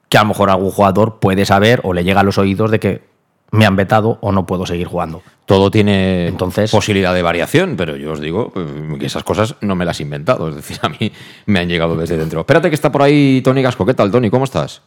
que 0.08 0.18
a 0.18 0.22
lo 0.22 0.30
mejor 0.30 0.50
algún 0.50 0.72
jugador 0.72 1.20
puede 1.20 1.46
saber 1.46 1.80
o 1.84 1.92
le 1.92 2.02
llega 2.02 2.22
a 2.22 2.24
los 2.24 2.38
oídos 2.38 2.72
de 2.72 2.80
que 2.80 3.04
me 3.52 3.66
han 3.66 3.76
vetado 3.76 4.18
o 4.20 4.32
no 4.32 4.44
puedo 4.46 4.66
seguir 4.66 4.88
jugando. 4.88 5.22
Todo 5.44 5.70
tiene 5.70 6.26
Entonces, 6.26 6.70
posibilidad 6.70 7.14
de 7.14 7.22
variación, 7.22 7.76
pero 7.76 7.96
yo 7.96 8.12
os 8.12 8.20
digo 8.20 8.52
eh, 8.56 8.96
que 8.98 9.06
esas 9.06 9.22
cosas 9.22 9.56
no 9.60 9.76
me 9.76 9.84
las 9.84 10.00
he 10.00 10.02
inventado. 10.02 10.48
Es 10.48 10.56
decir, 10.56 10.78
a 10.82 10.88
mí 10.88 11.12
me 11.46 11.60
han 11.60 11.68
llegado 11.68 11.94
desde 11.94 12.16
dentro. 12.16 12.40
Espérate 12.40 12.70
que 12.70 12.74
está 12.74 12.90
por 12.90 13.02
ahí 13.02 13.42
Tony 13.44 13.62
Gasco. 13.62 13.84
¿Qué 13.84 13.94
tal, 13.94 14.10
Tony? 14.10 14.30
¿Cómo 14.30 14.44
estás? 14.44 14.80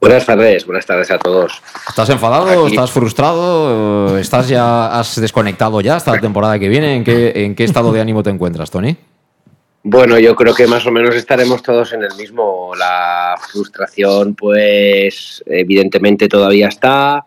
Buenas 0.00 0.26
tardes, 0.26 0.64
buenas 0.66 0.86
tardes 0.86 1.10
a 1.12 1.18
todos. 1.18 1.62
¿Estás 1.88 2.08
enfadado? 2.10 2.66
¿Estás 2.66 2.90
frustrado? 2.90 4.18
¿Estás 4.18 4.48
ya, 4.48 4.98
has 4.98 5.20
desconectado 5.20 5.80
ya 5.80 5.96
hasta 5.96 6.12
la 6.12 6.20
temporada 6.20 6.58
que 6.58 6.68
viene? 6.68 6.96
¿En 6.96 7.04
qué, 7.04 7.32
¿En 7.34 7.54
qué 7.54 7.62
estado 7.62 7.92
de 7.92 8.00
ánimo 8.00 8.22
te 8.22 8.30
encuentras, 8.30 8.70
Tony? 8.70 8.96
Bueno, 9.84 10.18
yo 10.18 10.34
creo 10.34 10.54
que 10.54 10.66
más 10.66 10.86
o 10.86 10.90
menos 10.90 11.14
estaremos 11.14 11.62
todos 11.62 11.92
en 11.92 12.02
el 12.02 12.14
mismo. 12.16 12.72
La 12.76 13.36
frustración, 13.52 14.34
pues, 14.34 15.42
evidentemente 15.46 16.28
todavía 16.28 16.68
está 16.68 17.26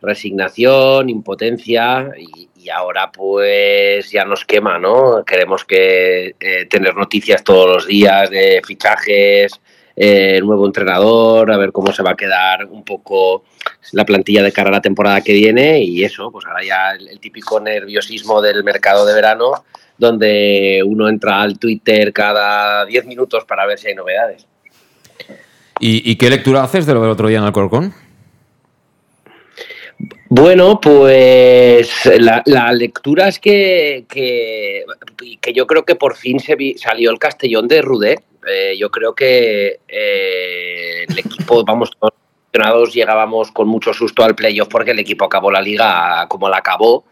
resignación, 0.00 1.08
impotencia 1.08 2.10
y, 2.16 2.48
ahora 2.68 3.10
pues 3.10 4.10
ya 4.10 4.26
nos 4.26 4.44
quema, 4.44 4.78
¿no? 4.78 5.24
Queremos 5.24 5.64
que 5.64 6.34
eh, 6.38 6.66
tener 6.68 6.94
noticias 6.94 7.42
todos 7.42 7.66
los 7.66 7.86
días 7.86 8.28
de 8.28 8.60
fichajes, 8.62 9.58
eh, 9.96 10.38
nuevo 10.42 10.66
entrenador, 10.66 11.50
a 11.50 11.56
ver 11.56 11.72
cómo 11.72 11.92
se 11.92 12.02
va 12.02 12.10
a 12.10 12.16
quedar 12.16 12.66
un 12.66 12.84
poco 12.84 13.44
la 13.92 14.04
plantilla 14.04 14.42
de 14.42 14.52
cara 14.52 14.68
a 14.68 14.72
la 14.72 14.82
temporada 14.82 15.22
que 15.22 15.32
viene 15.32 15.82
y 15.82 16.04
eso, 16.04 16.30
pues 16.30 16.44
ahora 16.44 16.62
ya 16.62 16.90
el, 16.92 17.18
típico 17.20 17.58
nerviosismo 17.58 18.42
del 18.42 18.62
mercado 18.64 19.06
de 19.06 19.14
verano 19.14 19.64
donde 19.96 20.82
uno 20.84 21.08
entra 21.08 21.40
al 21.40 21.58
Twitter 21.58 22.12
cada 22.12 22.84
10 22.84 23.06
minutos 23.06 23.46
para 23.46 23.66
ver 23.66 23.78
si 23.78 23.88
hay 23.88 23.94
novedades. 23.94 24.46
¿Y, 25.80 26.10
¿Y, 26.10 26.16
qué 26.16 26.28
lectura 26.28 26.64
haces 26.64 26.84
de 26.84 26.92
lo 26.92 27.00
del 27.00 27.10
otro 27.10 27.28
día 27.28 27.38
en 27.38 27.44
Alcorcón? 27.44 27.94
Bueno, 30.30 30.78
pues 30.78 32.04
la, 32.18 32.72
lectura 32.72 33.28
es 33.28 33.38
que, 33.38 34.04
que, 34.08 34.84
yo 35.54 35.66
creo 35.66 35.84
que 35.84 35.94
por 35.94 36.16
fin 36.16 36.38
se 36.38 36.56
salió 36.76 37.10
el 37.10 37.18
Castellón 37.18 37.66
de 37.66 37.80
Rudé. 37.80 38.18
Eh, 38.46 38.76
yo 38.78 38.90
creo 38.90 39.14
que 39.14 39.80
eh, 39.88 41.04
el 41.08 41.18
equipo, 41.18 41.64
vamos, 41.66 41.90
todos 41.98 42.94
llegábamos 42.94 43.50
con 43.52 43.68
mucho 43.68 43.94
susto 43.94 44.22
al 44.22 44.34
playoff 44.34 44.68
porque 44.68 44.90
el 44.90 44.98
equipo 44.98 45.24
acabó 45.24 45.50
la 45.50 45.62
liga 45.62 46.26
como 46.28 46.48
la 46.48 46.58
acabó. 46.58 47.04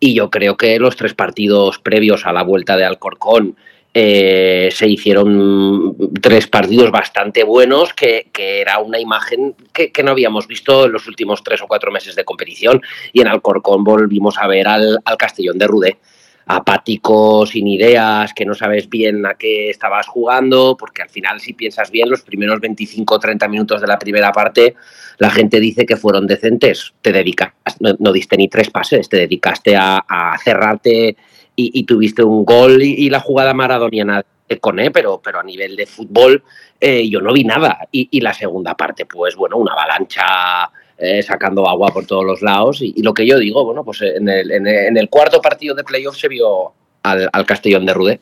Y 0.00 0.14
yo 0.14 0.30
creo 0.30 0.56
que 0.56 0.78
los 0.78 0.96
tres 0.96 1.12
partidos 1.14 1.78
previos 1.78 2.26
a 2.26 2.32
la 2.32 2.42
vuelta 2.42 2.76
de 2.76 2.84
Alcorcón 2.84 3.56
eh, 3.94 4.70
se 4.72 4.88
hicieron 4.88 5.94
tres 6.22 6.46
partidos 6.46 6.90
bastante 6.90 7.44
buenos, 7.44 7.92
que, 7.92 8.30
era 8.34 8.78
una 8.78 8.98
imagen 8.98 9.54
que, 9.72 9.92
no 10.02 10.12
habíamos 10.12 10.46
visto 10.46 10.86
en 10.86 10.92
los 10.92 11.06
últimos 11.06 11.42
tres 11.44 11.60
o 11.60 11.66
cuatro 11.66 11.92
meses 11.92 12.14
de 12.14 12.24
competición. 12.24 12.80
Y 13.12 13.20
en 13.20 13.28
Alcorcón 13.28 13.84
volvimos 13.84 14.38
a 14.38 14.46
ver 14.46 14.66
al, 14.66 14.98
Castellón 15.18 15.58
de 15.58 15.66
Rudé, 15.66 15.98
apático, 16.46 17.44
sin 17.44 17.68
ideas, 17.68 18.32
que 18.32 18.46
no 18.46 18.54
sabes 18.54 18.88
bien 18.88 19.26
a 19.26 19.34
qué 19.34 19.68
estabas 19.68 20.06
jugando, 20.06 20.74
porque 20.78 21.02
al 21.02 21.10
final, 21.10 21.40
si 21.40 21.52
piensas 21.52 21.90
bien, 21.90 22.08
los 22.08 22.22
primeros 22.22 22.60
25 22.60 23.14
o 23.14 23.20
30 23.20 23.46
minutos 23.48 23.80
de 23.82 23.86
la 23.86 23.98
primera 23.98 24.32
parte, 24.32 24.74
la 25.18 25.30
gente 25.30 25.60
dice 25.60 25.84
que 25.84 25.98
fueron 25.98 26.26
decentes. 26.26 26.94
Te 27.02 27.12
dedicaste, 27.12 27.56
no, 27.98 28.12
diste 28.12 28.38
ni 28.38 28.48
tres 28.48 28.70
pases, 28.70 29.10
te 29.10 29.18
dedicaste 29.18 29.76
a 29.76 30.34
cerrarte 30.42 31.16
y, 31.54 31.84
tuviste 31.84 32.22
un 32.22 32.44
gol 32.44 32.82
y, 32.82 33.10
la 33.10 33.20
jugada 33.20 33.54
maradoniana 33.54 34.24
de 34.48 34.58
Coné, 34.58 34.90
pero, 34.90 35.20
pero 35.22 35.40
a 35.40 35.42
nivel 35.42 35.76
de 35.76 35.86
fútbol 35.86 36.42
eh, 36.80 37.08
yo 37.08 37.20
no 37.20 37.32
vi 37.32 37.44
nada. 37.44 37.78
Y, 37.90 38.20
la 38.20 38.34
segunda 38.34 38.74
parte, 38.74 39.06
pues 39.06 39.36
bueno, 39.36 39.56
una 39.56 39.72
avalancha 39.72 40.70
eh, 40.98 41.22
sacando 41.22 41.68
agua 41.68 41.92
por 41.92 42.06
todos 42.06 42.24
los 42.24 42.42
lados. 42.42 42.80
Y, 42.80 43.02
lo 43.02 43.14
que 43.14 43.26
yo 43.26 43.38
digo, 43.38 43.64
bueno, 43.64 43.84
pues 43.84 44.02
en 44.02 44.28
el, 44.28 45.08
cuarto 45.08 45.40
partido 45.40 45.74
de 45.74 45.84
playoff 45.84 46.16
se 46.16 46.28
vio 46.28 46.72
al, 47.02 47.46
Castellón 47.46 47.86
de 47.86 47.94
Rudé. 47.94 48.20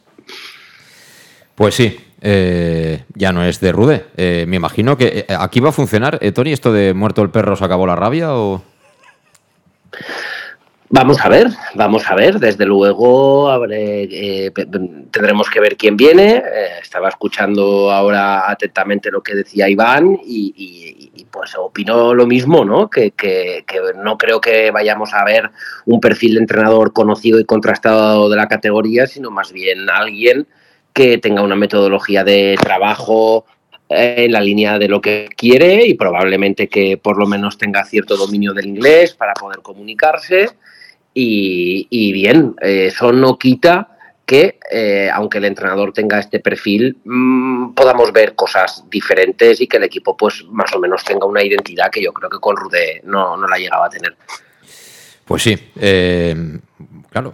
Pues 1.54 1.74
sí, 1.74 1.98
eh, 2.20 3.04
ya 3.14 3.32
no 3.32 3.44
es 3.44 3.60
de 3.60 3.72
Rude. 3.72 4.06
me 4.46 4.56
imagino 4.56 4.96
que 4.96 5.26
aquí 5.28 5.60
va 5.60 5.70
a 5.70 5.72
funcionar, 5.72 6.18
Tony, 6.34 6.52
esto 6.52 6.72
de 6.72 6.94
muerto 6.94 7.22
el 7.22 7.30
perro 7.30 7.56
se 7.56 7.64
acabó 7.64 7.86
la 7.86 7.96
rabia 7.96 8.34
o... 8.34 8.62
Vamos 10.92 11.24
a 11.24 11.28
ver, 11.28 11.46
vamos 11.76 12.10
a 12.10 12.16
ver. 12.16 12.40
Desde 12.40 12.66
luego 12.66 13.48
eh, 13.70 14.50
tendremos 15.12 15.48
que 15.48 15.60
ver 15.60 15.76
quién 15.76 15.96
viene. 15.96 16.38
Eh, 16.38 16.68
estaba 16.82 17.08
escuchando 17.08 17.92
ahora 17.92 18.50
atentamente 18.50 19.12
lo 19.12 19.22
que 19.22 19.36
decía 19.36 19.68
Iván 19.68 20.18
y, 20.24 21.24
pues 21.30 21.54
opino 21.56 22.12
lo 22.12 22.26
mismo, 22.26 22.64
¿no? 22.64 22.90
Que, 22.90 23.12
que, 23.12 23.64
no 24.02 24.18
creo 24.18 24.40
que 24.40 24.72
vayamos 24.72 25.14
a 25.14 25.22
ver 25.24 25.52
un 25.86 26.00
perfil 26.00 26.34
de 26.34 26.40
entrenador 26.40 26.92
conocido 26.92 27.38
y 27.38 27.44
contrastado 27.44 28.28
de 28.28 28.36
la 28.36 28.48
categoría, 28.48 29.06
sino 29.06 29.30
más 29.30 29.52
bien 29.52 29.88
alguien 29.88 30.48
que 30.92 31.18
tenga 31.18 31.42
una 31.42 31.54
metodología 31.54 32.24
de 32.24 32.56
trabajo 32.60 33.44
eh, 33.88 34.24
en 34.24 34.32
la 34.32 34.40
línea 34.40 34.76
de 34.76 34.88
lo 34.88 35.00
que 35.00 35.28
quiere 35.36 35.86
y 35.86 35.94
probablemente 35.94 36.68
que 36.68 36.96
por 36.96 37.16
lo 37.16 37.26
menos 37.26 37.58
tenga 37.58 37.84
cierto 37.84 38.16
dominio 38.16 38.52
del 38.52 38.66
inglés 38.66 39.14
para 39.14 39.34
poder 39.34 39.60
comunicarse 39.60 40.48
y, 41.12 42.12
bien, 42.12 42.54
eso 42.60 43.12
no 43.12 43.38
quita 43.38 43.98
que, 44.24 44.60
eh, 44.70 45.10
aunque 45.12 45.38
el 45.38 45.46
entrenador 45.46 45.92
tenga 45.92 46.20
este 46.20 46.38
perfil, 46.38 46.98
mm, 47.04 47.72
podamos 47.74 48.12
ver 48.12 48.36
cosas 48.36 48.84
diferentes 48.88 49.60
y 49.60 49.66
que 49.66 49.78
el 49.78 49.82
equipo, 49.82 50.16
pues, 50.16 50.44
más 50.50 50.72
o 50.72 50.78
menos 50.78 51.02
tenga 51.04 51.26
una 51.26 51.42
identidad 51.42 51.90
que 51.90 52.00
yo 52.00 52.12
creo 52.12 52.30
que 52.30 52.38
con 52.38 52.56
Rude 52.56 53.00
no, 53.04 53.36
no 53.36 53.48
la 53.48 53.58
llegaba 53.58 53.86
a 53.86 53.90
tener. 53.90 54.14
Pues 55.24 55.42
sí. 55.42 55.58
Eh, 55.80 56.36
claro, 57.10 57.32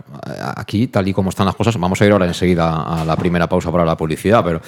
aquí, 0.57 0.87
tal 0.89 1.07
y 1.07 1.13
como 1.13 1.31
están 1.31 1.47
las 1.47 1.55
cosas, 1.55 1.77
vamos 1.79 2.01
a 2.01 2.07
ir 2.07 2.13
ahora 2.13 2.27
enseguida 2.27 2.83
a 2.83 3.05
la 3.05 3.17
primera 3.17 3.49
pausa 3.49 3.71
para 3.71 3.85
la 3.85 3.97
publicidad, 3.97 4.43
pero 4.45 4.61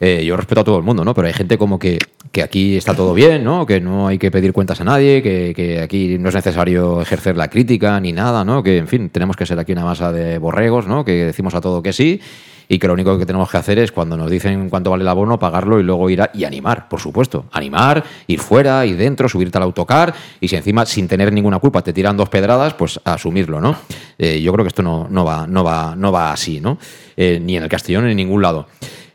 eh, 0.00 0.24
yo 0.24 0.36
respeto 0.36 0.62
a 0.62 0.64
todo 0.64 0.78
el 0.78 0.82
mundo, 0.82 1.04
¿no? 1.04 1.14
Pero 1.14 1.28
hay 1.28 1.34
gente 1.34 1.58
como 1.58 1.78
que, 1.78 1.98
que, 2.32 2.42
aquí 2.42 2.76
está 2.76 2.94
todo 2.94 3.14
bien, 3.14 3.44
¿no? 3.44 3.66
Que 3.66 3.80
no 3.80 4.08
hay 4.08 4.18
que 4.18 4.30
pedir 4.30 4.52
cuentas 4.52 4.80
a 4.80 4.84
nadie, 4.84 5.22
que, 5.22 5.52
que, 5.54 5.80
aquí 5.80 6.18
no 6.18 6.30
es 6.30 6.34
necesario 6.34 7.00
ejercer 7.02 7.36
la 7.36 7.48
crítica 7.48 8.00
ni 8.00 8.12
nada, 8.12 8.44
¿no? 8.44 8.62
Que, 8.62 8.78
en 8.78 8.88
fin, 8.88 9.10
tenemos 9.10 9.36
que 9.36 9.46
ser 9.46 9.58
aquí 9.58 9.72
una 9.72 9.84
masa 9.84 10.10
de 10.12 10.38
borregos, 10.38 10.86
¿no? 10.86 11.04
Que 11.04 11.26
decimos 11.26 11.54
a 11.54 11.60
todo 11.60 11.82
que 11.82 11.92
sí 11.92 12.20
y 12.68 12.78
que 12.78 12.86
lo 12.86 12.94
único 12.94 13.18
que 13.18 13.26
tenemos 13.26 13.50
que 13.50 13.56
hacer 13.56 13.78
es 13.78 13.92
cuando 13.92 14.16
nos 14.16 14.30
dicen 14.30 14.70
cuánto 14.70 14.90
vale 14.90 15.02
el 15.02 15.08
abono, 15.08 15.38
pagarlo 15.38 15.78
y 15.80 15.82
luego 15.82 16.08
ir 16.10 16.22
a, 16.22 16.30
y 16.32 16.44
animar, 16.44 16.88
por 16.88 17.00
supuesto. 17.00 17.46
Animar, 17.52 18.04
ir 18.26 18.40
fuera, 18.40 18.84
ir 18.86 18.96
dentro, 18.96 19.28
subirte 19.28 19.58
al 19.58 19.64
autocar 19.64 20.14
y 20.40 20.48
si 20.48 20.56
encima 20.56 20.86
sin 20.86 21.08
tener 21.08 21.32
ninguna 21.32 21.58
culpa 21.58 21.82
te 21.82 21.92
tiran 21.92 22.16
dos 22.16 22.28
pedradas, 22.28 22.74
pues 22.74 23.00
asumirlo, 23.04 23.60
¿no? 23.60 23.76
Eh, 24.18 24.40
yo 24.40 24.52
creo 24.54 24.64
que 24.64 24.68
esto 24.68 24.82
no, 24.82 25.06
no, 25.08 25.24
va, 25.24 25.46
no, 25.46 25.62
va, 25.62 25.94
no 25.96 26.10
va 26.10 26.32
así, 26.32 26.60
¿no? 26.60 26.78
Eh, 27.16 27.38
ni 27.40 27.56
en 27.56 27.62
el 27.62 27.68
Castellón 27.68 28.04
ni 28.04 28.12
en 28.12 28.16
ningún 28.16 28.42
lado. 28.42 28.66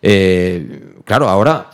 Eh, 0.01 0.93
claro, 1.03 1.27
ahora 1.27 1.69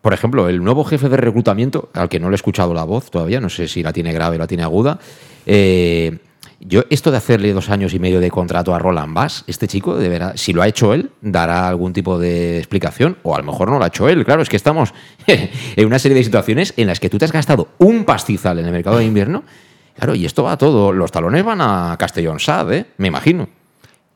por 0.00 0.14
ejemplo, 0.14 0.48
el 0.48 0.62
nuevo 0.62 0.84
jefe 0.84 1.08
de 1.08 1.16
reclutamiento, 1.16 1.90
al 1.92 2.08
que 2.08 2.18
no 2.18 2.30
le 2.30 2.34
he 2.34 2.36
escuchado 2.36 2.72
la 2.72 2.84
voz 2.84 3.10
todavía, 3.10 3.40
no 3.40 3.50
sé 3.50 3.68
si 3.68 3.82
la 3.82 3.92
tiene 3.92 4.12
grave 4.12 4.36
o 4.36 4.38
la 4.38 4.46
tiene 4.46 4.62
aguda, 4.62 4.98
eh, 5.44 6.18
yo, 6.60 6.82
esto 6.90 7.10
de 7.10 7.16
hacerle 7.16 7.52
dos 7.52 7.70
años 7.70 7.94
y 7.94 7.98
medio 7.98 8.20
de 8.20 8.30
contrato 8.30 8.74
a 8.74 8.78
Roland 8.78 9.14
Bass, 9.14 9.44
este 9.46 9.66
chico, 9.66 9.96
de 9.96 10.08
verdad, 10.08 10.32
si 10.36 10.52
lo 10.52 10.62
ha 10.62 10.68
hecho 10.68 10.92
él, 10.92 11.10
dará 11.22 11.68
algún 11.68 11.92
tipo 11.92 12.18
de 12.18 12.58
explicación, 12.58 13.16
o 13.22 13.34
a 13.34 13.38
lo 13.38 13.44
mejor 13.44 13.70
no 13.70 13.78
lo 13.78 13.84
ha 13.84 13.88
hecho 13.88 14.08
él. 14.08 14.24
Claro, 14.24 14.42
es 14.42 14.48
que 14.48 14.56
estamos 14.56 14.92
en 15.26 15.86
una 15.86 15.98
serie 15.98 16.16
de 16.16 16.24
situaciones 16.24 16.74
en 16.76 16.86
las 16.86 17.00
que 17.00 17.08
tú 17.08 17.18
te 17.18 17.24
has 17.24 17.32
gastado 17.32 17.68
un 17.78 18.04
pastizal 18.04 18.58
en 18.58 18.66
el 18.66 18.72
mercado 18.72 18.98
de 18.98 19.06
invierno, 19.06 19.42
claro, 19.96 20.14
y 20.14 20.24
esto 20.24 20.44
va 20.44 20.56
todo, 20.56 20.92
los 20.92 21.10
talones 21.10 21.44
van 21.44 21.60
a 21.60 21.96
Castellón 21.98 22.40
Sad, 22.40 22.72
¿eh? 22.72 22.86
me 22.98 23.08
imagino. 23.08 23.48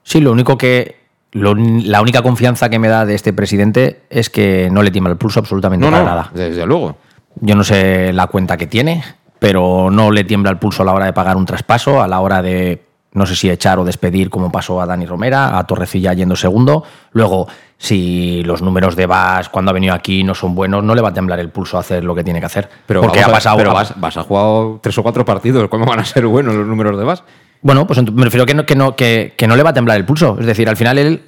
Sí, 0.03 0.21
lo 0.21 0.33
único 0.33 0.59
que 0.59 1.05
la 1.35 2.01
única 2.01 2.23
confianza 2.23 2.69
que 2.69 2.79
me 2.79 2.89
da 2.89 3.05
de 3.05 3.15
este 3.17 3.33
presidente 3.33 4.03
es 4.09 4.31
que 4.31 4.69
no 4.71 4.83
le 4.83 4.93
tiembla 4.93 5.13
el 5.13 5.19
pulso 5.19 5.41
absolutamente 5.41 5.85
para 5.85 6.05
nada. 6.05 6.31
Desde 6.33 6.65
luego. 6.65 6.97
Yo 7.41 7.57
no 7.57 7.65
sé 7.65 8.13
la 8.13 8.29
cuenta 8.29 8.57
que 8.57 8.69
tiene, 8.69 9.03
pero 9.41 9.91
no 9.91 10.13
le 10.13 10.23
tiembla 10.23 10.53
el 10.53 10.59
pulso 10.59 10.83
a 10.83 10.87
la 10.87 10.93
hora 10.93 11.07
de 11.07 11.13
pagar 11.13 11.37
un 11.37 11.45
traspaso, 11.45 12.01
a 12.01 12.07
la 12.07 12.21
hora 12.21 12.41
de 12.41 12.85
no 13.15 13.27
sé 13.27 13.37
si 13.37 13.49
echar 13.49 13.79
o 13.79 13.85
despedir 13.85 14.29
como 14.29 14.51
pasó 14.51 14.81
a 14.81 14.87
Dani 14.87 15.07
Romera, 15.07 15.57
a 15.57 15.65
Torrecilla 15.65 16.13
yendo 16.13 16.35
segundo. 16.35 16.85
Luego, 17.13 17.47
si 17.79 18.43
los 18.43 18.61
números 18.61 18.97
de 18.97 19.07
Vas 19.07 19.49
cuando 19.49 19.71
ha 19.71 19.75
venido 19.75 19.95
aquí 19.95 20.25
no 20.25 20.35
son 20.35 20.55
buenos, 20.55 20.83
no 20.83 20.95
le 20.97 21.01
va 21.01 21.11
a 21.11 21.15
temblar 21.15 21.39
el 21.39 21.51
pulso 21.51 21.77
a 21.77 21.81
hacer 21.81 22.03
lo 22.03 22.15
que 22.15 22.25
tiene 22.25 22.41
que 22.41 22.47
hacer. 22.47 22.69
Pero, 22.87 23.03
porque 23.03 23.23
ha 23.23 23.29
pasado, 23.29 23.57
pero 23.57 23.73
vas, 23.73 23.95
vas, 24.01 24.17
a 24.17 24.25
jugar 24.25 24.81
tres 24.81 24.99
o 24.99 25.03
cuatro 25.05 25.25
partidos, 25.25 25.69
¿cómo 25.69 25.87
van 25.87 26.01
a 26.01 26.05
ser 26.05 26.27
buenos 26.27 26.55
los 26.55 26.67
números 26.67 26.99
de 26.99 27.05
Vas? 27.05 27.23
Bueno, 27.63 27.87
pues 27.87 28.03
me 28.13 28.25
refiero 28.25 28.45
que 28.47 28.55
no, 28.55 28.67
que 28.67 28.75
no, 28.75 28.97
que, 28.97 29.35
no 29.47 29.57
le 29.57 29.63
va 29.63 29.71
a 29.71 29.75
temblar 29.75 29.97
el 29.97 30.05
pulso. 30.05 30.37
Es 30.41 30.47
decir, 30.47 30.69
al 30.69 30.77
final 30.77 30.99
él, 30.99 31.23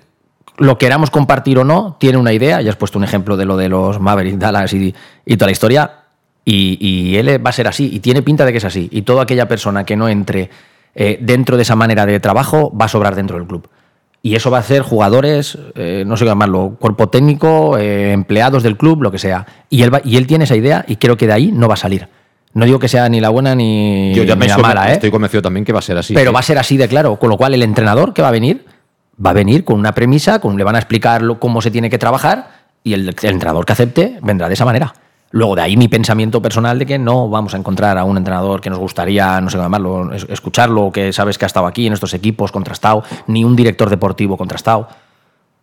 lo 0.59 0.77
queramos 0.79 1.11
compartir 1.11 1.59
o 1.59 1.65
no, 1.65 1.97
tiene 2.01 2.19
una 2.19 2.33
idea. 2.33 2.61
Ya 2.61 2.71
has 2.71 2.77
puesto 2.77 2.99
un 2.99 3.05
ejemplo 3.05 3.37
de 3.37 3.45
lo 3.45 3.57
de 3.57 3.69
los 3.69 4.01
Mavericks, 4.01 4.41
Dallas 4.41 4.73
y, 4.73 4.93
y 5.25 5.37
toda 5.37 5.47
la 5.47 5.53
historia. 5.53 5.91
Y, 6.45 6.79
y 6.81 7.17
él 7.17 7.45
va 7.45 7.51
a 7.51 7.53
ser 7.53 7.69
así, 7.69 7.91
y 7.93 8.01
tiene 8.01 8.23
pinta 8.23 8.45
de 8.45 8.53
que 8.53 8.59
es 8.59 8.65
así. 8.65 8.89
Y 8.93 9.03
toda 9.03 9.23
aquella 9.23 9.49
persona 9.49 9.85
que 9.85 9.97
no 9.97 10.09
entre 10.09 10.51
eh, 10.99 11.19
dentro 11.21 11.57
de 11.57 11.63
esa 11.63 11.77
manera 11.77 12.07
de 12.07 12.19
trabajo 12.21 12.73
va 12.75 12.87
a 12.87 12.89
sobrar 12.89 13.15
dentro 13.15 13.37
del 13.37 13.47
club. 13.47 13.69
Y 14.23 14.35
eso 14.35 14.51
va 14.51 14.57
a 14.57 14.61
hacer 14.61 14.81
jugadores, 14.81 15.59
eh, 15.75 16.05
no 16.07 16.17
sé 16.17 16.25
qué 16.25 16.31
llamarlo, 16.31 16.77
cuerpo 16.81 17.11
técnico, 17.11 17.77
eh, 17.77 18.13
empleados 18.13 18.63
del 18.63 18.79
club, 18.79 19.03
lo 19.03 19.13
que 19.13 19.19
sea. 19.19 19.47
Y 19.69 19.83
él, 19.83 19.93
y 20.05 20.17
él 20.17 20.27
tiene 20.27 20.45
esa 20.45 20.57
idea 20.57 20.85
y 20.89 20.97
creo 20.97 21.19
que 21.19 21.27
de 21.27 21.35
ahí 21.35 21.53
no 21.53 21.69
va 21.69 21.75
a 21.75 21.77
salir. 21.77 22.09
No 22.55 22.65
digo 22.65 22.79
que 22.79 22.89
sea 22.89 23.11
ni 23.11 23.21
la 23.21 23.29
buena 23.29 23.55
ni, 23.55 24.15
la 24.15 24.57
mala, 24.57 24.91
Estoy 24.91 25.11
convencido 25.11 25.43
también 25.43 25.67
que 25.67 25.73
va 25.75 25.81
a 25.81 25.83
ser 25.83 25.99
así. 25.99 26.15
Pero 26.15 26.33
va 26.33 26.41
a 26.41 26.43
ser 26.43 26.57
así 26.59 26.79
de 26.79 26.89
claro. 26.89 27.17
Con 27.17 27.29
lo 27.29 27.37
cual, 27.37 27.53
el 27.53 27.63
entrenador 27.63 28.15
que 28.15 28.23
va 28.23 28.29
a 28.29 28.33
venir, 28.33 28.65
va 29.25 29.31
a 29.31 29.35
venir 29.35 29.65
con 29.65 29.79
una 29.79 29.93
premisa, 29.93 30.41
con, 30.41 30.57
le 30.57 30.65
van 30.65 30.75
a 30.75 30.79
explicar 30.79 31.23
cómo 31.39 31.61
se 31.61 31.71
tiene 31.71 31.91
que 31.91 31.99
trabajar 31.99 32.49
y 32.83 32.95
el 32.95 33.09
entrenador 33.09 33.67
que 33.67 33.75
acepte 33.75 34.19
vendrá 34.23 34.49
de 34.49 34.55
esa 34.55 34.65
manera. 34.65 34.95
Luego 35.31 35.57
de 35.57 35.63
ahí 35.63 35.77
mi 35.77 35.89
pensamiento 35.89 36.41
personal 36.41 36.79
de 36.79 36.87
que 36.87 36.99
no 36.99 37.29
vamos 37.29 37.55
a 37.55 37.57
encontrar 37.57 37.99
a 37.99 38.05
un 38.05 38.17
entrenador 38.17 38.61
que 38.61 38.71
nos 38.71 38.79
gustaría, 38.79 39.41
no 39.41 39.51
sé 39.51 39.59
llamarlo, 39.59 40.13
escucharlo, 40.13 40.93
que 40.93 41.13
sabes 41.13 41.37
que 41.37 41.45
ha 41.45 41.47
estado 41.47 41.67
aquí 41.67 41.87
en 41.87 41.93
estos 41.93 42.15
equipos 42.15 42.53
contrastado, 42.53 43.03
ni 43.27 43.45
un 43.45 43.57
director 43.57 43.91
deportivo 43.91 44.37
contrastado. 44.37 44.89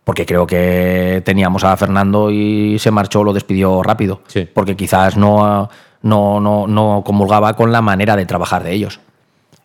Porque 0.04 0.26
creo 0.26 0.46
que 0.46 1.22
teníamos 1.24 1.64
a 1.64 1.74
Fernando 1.78 2.30
y 2.30 2.78
se 2.78 2.90
marchó, 2.90 3.24
lo 3.24 3.32
despidió 3.32 3.82
rápido. 3.82 4.20
Porque 4.52 4.76
quizás 4.76 5.16
no, 5.16 5.70
no, 6.02 6.40
no, 6.40 6.66
no 6.66 7.02
comulgaba 7.04 7.54
con 7.54 7.72
la 7.72 7.80
manera 7.80 8.14
de 8.14 8.26
trabajar 8.26 8.62
de 8.62 8.72
ellos. 8.72 9.00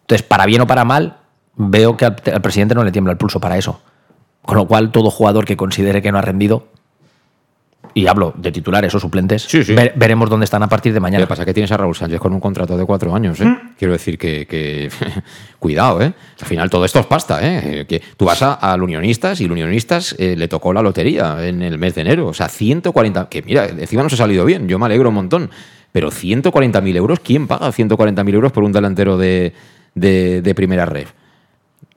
Entonces, 0.02 0.26
para 0.26 0.46
bien 0.46 0.62
o 0.62 0.68
para 0.68 0.86
mal, 0.86 1.18
veo 1.56 1.98
que 1.98 2.06
al, 2.06 2.16
presidente 2.16 2.74
no 2.74 2.84
le 2.84 2.92
tiembla 2.92 3.12
el 3.12 3.18
pulso 3.18 3.40
para 3.40 3.58
eso. 3.58 3.82
Con 4.44 4.58
lo 4.58 4.66
cual, 4.66 4.92
todo 4.92 5.12
jugador 5.12 5.46
que 5.46 5.58
considere 5.58 6.02
que 6.02 6.12
no 6.12 6.18
ha 6.18 6.22
rendido, 6.22 6.68
y 7.94 8.08
hablo 8.08 8.34
de 8.38 8.52
titulares 8.52 8.94
o 8.96 9.00
suplentes, 9.00 9.48
veremos 9.96 10.30
dónde 10.30 10.46
están 10.46 10.64
a 10.64 10.70
partir 10.70 10.94
de 10.94 11.00
mañana. 11.00 11.22
Lo 11.22 11.28
que 11.28 11.30
pasa 11.30 11.42
es 11.44 11.46
que 11.48 11.54
tienes 11.54 11.72
a 11.72 11.78
Raúl 11.78 11.96
Sánchez 11.96 12.20
con 12.20 12.34
un 12.34 12.40
contrato 12.40 12.78
de 12.78 12.86
cuatro 12.86 13.14
años. 13.14 13.40
¿eh? 13.40 13.46
Mm. 13.46 13.76
Quiero 13.78 13.94
decir 13.94 14.18
que, 14.18 14.90
cuidado, 15.60 16.02
¿eh? 16.02 16.14
al 16.40 16.48
final 16.48 16.70
todo 16.70 16.86
esto 16.86 17.00
es 17.00 17.06
pasta. 17.06 17.40
¿eh? 17.42 17.86
Que 17.88 18.02
tú 18.16 18.26
vas 18.26 18.42
a, 18.42 18.54
al 18.54 18.84
Unionistas 18.84 19.42
y 19.42 19.46
el 19.46 19.52
Unionistas 19.52 20.16
eh, 20.18 20.36
le 20.38 20.48
tocó 20.48 20.74
la 20.74 20.82
lotería 20.82 21.48
en 21.48 21.62
el 21.62 21.78
mes 21.78 21.96
de 21.96 22.02
enero. 22.02 22.28
O 22.28 22.34
sea, 22.34 22.48
140, 22.48 23.30
que 23.30 23.42
mira, 23.42 23.66
encima 23.66 24.04
nos 24.04 24.14
ha 24.14 24.18
salido 24.18 24.46
bien, 24.46 24.68
yo 24.68 24.80
me 24.80 24.86
alegro 24.86 25.10
un 25.10 25.16
montón. 25.16 25.50
Pero 25.92 26.12
140.000 26.12 26.96
euros, 26.96 27.20
¿quién 27.20 27.48
paga 27.48 27.68
140.000 27.70 28.34
euros 28.34 28.52
por 28.52 28.64
un 28.64 28.72
delantero 28.72 29.18
de, 29.18 29.54
de, 29.96 30.44
de 30.44 30.56
primera 30.56 30.86
red? 30.86 31.08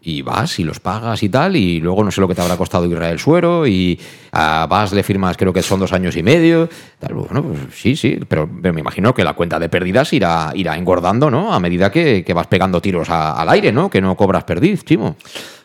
Y 0.04 0.22
vas 0.22 0.58
y 0.58 0.64
los 0.64 0.80
pagas 0.80 1.22
y 1.22 1.28
tal, 1.28 1.54
y 1.56 1.80
luego 1.80 2.02
no 2.02 2.10
sé 2.10 2.20
lo 2.20 2.26
que 2.26 2.34
te 2.34 2.40
habrá 2.40 2.56
costado 2.56 2.86
Israel 2.86 3.18
Suero, 3.20 3.66
y 3.66 3.98
a 4.32 4.66
Vas 4.68 4.92
le 4.92 5.02
firmas 5.04 5.36
creo 5.36 5.52
que 5.52 5.62
son 5.62 5.78
dos 5.78 5.92
años 5.92 6.16
y 6.16 6.22
medio. 6.22 6.68
Tal. 6.98 7.14
Bueno, 7.14 7.42
pues 7.42 7.60
sí, 7.72 7.94
sí, 7.94 8.18
pero, 8.26 8.48
me 8.48 8.80
imagino 8.80 9.14
que 9.14 9.22
la 9.22 9.34
cuenta 9.34 9.60
de 9.60 9.68
pérdidas 9.68 10.12
irá, 10.12 10.50
irá 10.54 10.76
engordando, 10.76 11.30
¿no? 11.30 11.54
A 11.54 11.60
medida 11.60 11.90
que, 11.90 12.24
vas 12.34 12.48
pegando 12.48 12.80
tiros 12.80 13.10
al 13.10 13.48
aire, 13.48 13.70
¿no? 13.70 13.88
Que 13.88 14.00
no 14.00 14.16
cobras 14.16 14.44
perdiz, 14.44 14.84
Chimo. 14.84 15.16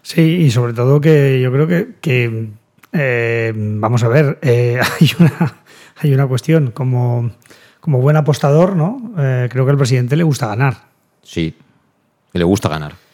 Sí, 0.03 0.21
y 0.21 0.51
sobre 0.51 0.73
todo 0.73 1.01
que 1.01 1.41
yo 1.41 1.51
creo 1.51 1.67
que, 1.99 2.49
eh, 2.93 3.53
vamos 3.55 4.03
a 4.03 4.07
ver, 4.07 4.37
eh, 4.43 4.79
hay, 4.99 5.11
una, 5.19 5.55
hay 5.97 6.13
una 6.13 6.27
cuestión, 6.27 6.71
como, 6.71 7.31
como 7.79 8.01
buen 8.01 8.17
apostador, 8.17 8.75
¿no? 8.75 9.13
Eh, 9.17 9.47
creo 9.49 9.65
que 9.65 9.71
al 9.71 9.77
presidente 9.77 10.15
le 10.15 10.23
gusta 10.23 10.45
ganar. 10.47 10.83
Sí, 11.23 11.55
le 12.33 12.43
gusta 12.43 12.69
ganar 12.69 13.06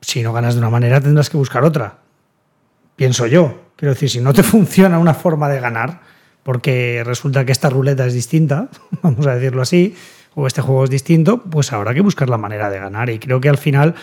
si 0.00 0.22
no 0.22 0.32
ganas 0.32 0.54
de 0.54 0.60
una 0.60 0.70
manera 0.70 1.00
tendrás 1.00 1.30
que 1.30 1.36
buscar 1.36 1.64
otra. 1.64 1.98
Pienso 2.96 3.26
yo. 3.26 3.68
Quiero 3.76 3.94
decir, 3.94 4.10
si 4.10 4.20
no 4.20 4.32
te 4.32 4.42
funciona 4.44 4.98
una 4.98 5.14
forma 5.14 5.48
de 5.48 5.60
ganar, 5.60 6.00
porque 6.42 7.02
resulta 7.04 7.44
que 7.44 7.52
esta 7.52 7.70
ruleta 7.70 8.06
es 8.06 8.14
distinta, 8.14 8.68
vamos 9.02 9.26
a 9.26 9.34
decirlo 9.34 9.62
así, 9.62 9.94
o 10.34 10.46
este 10.46 10.62
juego 10.62 10.84
es 10.84 10.90
distinto, 10.90 11.42
pues 11.42 11.72
habrá 11.72 11.94
que 11.94 12.00
buscar 12.00 12.28
la 12.28 12.38
manera 12.38 12.70
de 12.70 12.78
ganar. 12.78 13.10
Y 13.10 13.18
creo 13.18 13.40
que 13.40 13.48
al 13.48 13.58
final 13.58 13.94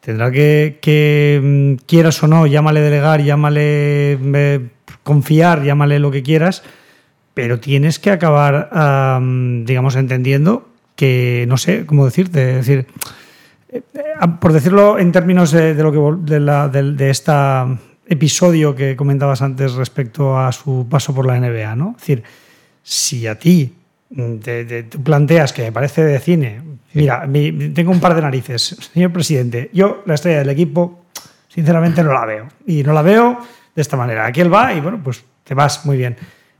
tendrá 0.00 0.30
que, 0.30 1.40
mm, 1.42 1.84
quieras 1.86 2.22
o 2.22 2.26
no, 2.26 2.46
llámale 2.46 2.80
delegar, 2.80 3.22
llámale 3.22 4.12
eh, 4.12 4.68
confiar, 5.02 5.62
llámale 5.62 5.98
lo 5.98 6.10
que 6.10 6.22
quieras, 6.22 6.62
pero 7.34 7.60
tienes 7.60 7.98
que 7.98 8.10
acabar, 8.10 8.70
digamos, 9.64 9.96
entendiendo 9.96 10.68
que, 10.96 11.44
no 11.48 11.56
sé 11.56 11.86
cómo 11.86 12.04
decirte, 12.04 12.58
es 12.58 12.66
decir, 12.66 12.86
por 14.40 14.52
decirlo 14.52 14.98
en 14.98 15.12
términos 15.12 15.50
de, 15.52 15.74
lo 15.74 15.92
que 15.92 16.38
de, 16.38 17.10
este 17.10 17.32
episodio 18.06 18.74
que 18.74 18.96
comentabas 18.96 19.42
antes 19.42 19.72
respecto 19.74 20.38
a 20.38 20.50
su 20.52 20.86
paso 20.88 21.14
por 21.14 21.26
la 21.26 21.38
NBA, 21.38 21.76
¿no? 21.76 21.90
Es 21.96 22.02
decir, 22.02 22.22
si 22.82 23.26
a 23.26 23.38
ti 23.38 23.72
te, 24.42 24.84
planteas 25.02 25.52
que 25.52 25.62
me 25.62 25.72
parece 25.72 26.04
de 26.04 26.18
cine, 26.18 26.60
mira, 26.94 27.28
tengo 27.74 27.92
un 27.92 28.00
par 28.00 28.14
de 28.14 28.22
narices, 28.22 28.90
señor 28.92 29.12
presidente, 29.12 29.70
yo 29.72 30.02
la 30.06 30.14
estrella 30.14 30.38
del 30.38 30.50
equipo, 30.50 31.04
sinceramente 31.48 32.02
no 32.02 32.12
la 32.12 32.26
veo. 32.26 32.48
Y 32.66 32.82
no 32.82 32.92
la 32.92 33.02
veo 33.02 33.38
de 33.74 33.82
esta 33.82 33.96
manera. 33.96 34.26
Aquí 34.26 34.40
él 34.40 34.52
va 34.52 34.74
y 34.74 34.80
bueno, 34.80 35.00
pues 35.02 35.24
te 35.44 35.54
vas 35.54 35.86
muy 35.86 35.96
bien. 35.96 36.16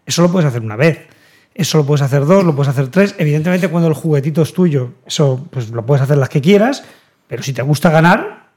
Eso 0.07 0.23
lo 0.23 0.31
puedes 0.31 0.49
hacer 0.49 0.63
una 0.63 0.77
vez. 0.77 1.09
Eso 1.53 1.79
lo 1.79 1.85
puedes 1.85 2.03
hacer 2.03 2.25
dos, 2.25 2.45
lo 2.45 2.55
puedes 2.55 2.71
hacer 2.71 2.89
tres. 2.89 3.15
Evidentemente, 3.19 3.69
cuando 3.69 3.89
el 3.89 3.95
juguetito 3.95 4.43
es 4.43 4.53
tuyo, 4.53 4.93
eso 5.05 5.47
pues 5.51 5.71
lo 5.71 5.85
puedes 5.85 6.03
hacer 6.03 6.17
las 6.17 6.29
que 6.29 6.41
quieras. 6.41 6.85
Pero 7.31 7.45
si 7.45 7.53
te 7.53 7.63
gusta 7.63 7.91
ganar, 7.91 8.49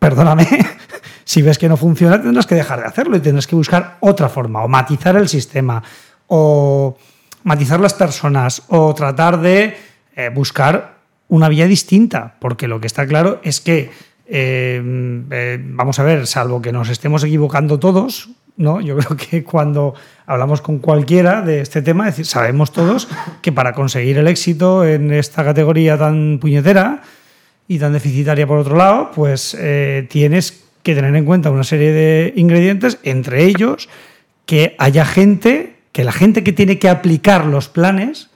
perdóname, 0.00 0.44
si 1.24 1.40
ves 1.40 1.56
que 1.56 1.68
no 1.68 1.76
funciona, 1.76 2.20
tendrás 2.20 2.48
que 2.48 2.56
dejar 2.56 2.80
de 2.80 2.86
hacerlo 2.86 3.16
y 3.16 3.20
tendrás 3.20 3.46
que 3.46 3.54
buscar 3.54 3.98
otra 4.00 4.28
forma, 4.28 4.64
o 4.64 4.68
matizar 4.68 5.14
el 5.14 5.28
sistema, 5.28 5.80
o 6.26 6.98
matizar 7.44 7.78
las 7.78 7.94
personas, 7.94 8.64
o 8.66 8.92
tratar 8.92 9.40
de 9.40 9.76
eh, 10.16 10.30
buscar 10.34 10.96
una 11.28 11.48
vía 11.48 11.68
distinta, 11.68 12.34
porque 12.40 12.66
lo 12.66 12.80
que 12.80 12.88
está 12.88 13.06
claro 13.06 13.40
es 13.44 13.60
que, 13.60 13.92
eh, 14.26 15.22
eh, 15.30 15.58
vamos 15.62 16.00
a 16.00 16.02
ver, 16.02 16.26
salvo 16.26 16.60
que 16.60 16.72
nos 16.72 16.88
estemos 16.88 17.22
equivocando 17.22 17.78
todos, 17.78 18.30
¿no? 18.56 18.80
Yo 18.80 18.96
creo 18.98 19.16
que 19.16 19.44
cuando 19.44 19.94
hablamos 20.26 20.60
con 20.60 20.80
cualquiera 20.80 21.42
de 21.42 21.60
este 21.60 21.82
tema, 21.82 22.10
sabemos 22.10 22.72
todos 22.72 23.06
que 23.42 23.52
para 23.52 23.74
conseguir 23.74 24.18
el 24.18 24.26
éxito 24.26 24.84
en 24.84 25.12
esta 25.12 25.44
categoría 25.44 25.96
tan 25.96 26.40
puñetera, 26.40 27.02
y 27.68 27.78
tan 27.78 27.92
deficitaria 27.92 28.46
por 28.46 28.58
otro 28.58 28.76
lado, 28.76 29.10
pues 29.14 29.56
eh, 29.58 30.06
tienes 30.10 30.64
que 30.82 30.94
tener 30.94 31.14
en 31.14 31.24
cuenta 31.24 31.50
una 31.50 31.64
serie 31.64 31.92
de 31.92 32.32
ingredientes, 32.36 32.98
entre 33.02 33.44
ellos 33.44 33.88
que 34.46 34.74
haya 34.78 35.04
gente, 35.04 35.76
que 35.92 36.04
la 36.04 36.12
gente 36.12 36.42
que 36.42 36.52
tiene 36.52 36.78
que 36.78 36.88
aplicar 36.88 37.46
los 37.46 37.68
planes 37.68 38.30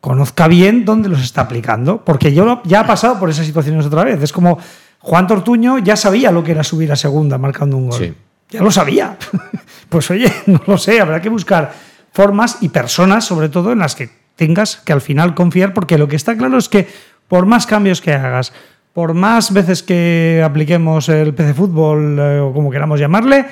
conozca 0.00 0.48
bien 0.48 0.84
dónde 0.84 1.08
los 1.08 1.22
está 1.22 1.42
aplicando, 1.42 2.04
porque 2.04 2.32
yo 2.32 2.62
ya 2.64 2.80
ha 2.80 2.86
pasado 2.86 3.18
por 3.18 3.28
esas 3.28 3.46
situaciones 3.46 3.86
otra 3.86 4.04
vez. 4.04 4.22
Es 4.22 4.32
como 4.32 4.58
Juan 5.00 5.26
Tortuño 5.26 5.78
ya 5.78 5.96
sabía 5.96 6.30
lo 6.30 6.42
que 6.44 6.52
era 6.52 6.64
subir 6.64 6.90
a 6.92 6.96
segunda 6.96 7.38
marcando 7.38 7.76
un 7.76 7.90
gol. 7.90 8.16
Ya 8.50 8.62
lo 8.62 8.70
sabía. 8.70 9.16
pues 9.88 10.10
oye, 10.10 10.32
no 10.46 10.62
lo 10.66 10.78
sé, 10.78 11.00
habrá 11.00 11.20
que 11.20 11.28
buscar 11.28 11.72
formas 12.12 12.58
y 12.60 12.70
personas, 12.70 13.24
sobre 13.24 13.48
todo, 13.48 13.72
en 13.72 13.78
las 13.78 13.94
que 13.94 14.10
tengas 14.36 14.76
que 14.76 14.92
al 14.92 15.00
final 15.00 15.34
confiar, 15.34 15.74
porque 15.74 15.98
lo 15.98 16.08
que 16.08 16.16
está 16.16 16.36
claro 16.36 16.56
es 16.56 16.68
que 16.68 16.88
por 17.30 17.46
más 17.46 17.64
cambios 17.64 18.00
que 18.00 18.12
hagas, 18.12 18.52
por 18.92 19.14
más 19.14 19.52
veces 19.52 19.84
que 19.84 20.42
apliquemos 20.44 21.08
el 21.08 21.32
PC 21.32 21.54
Fútbol 21.54 22.18
eh, 22.18 22.40
o 22.40 22.52
como 22.52 22.72
queramos 22.72 22.98
llamarle, 22.98 23.46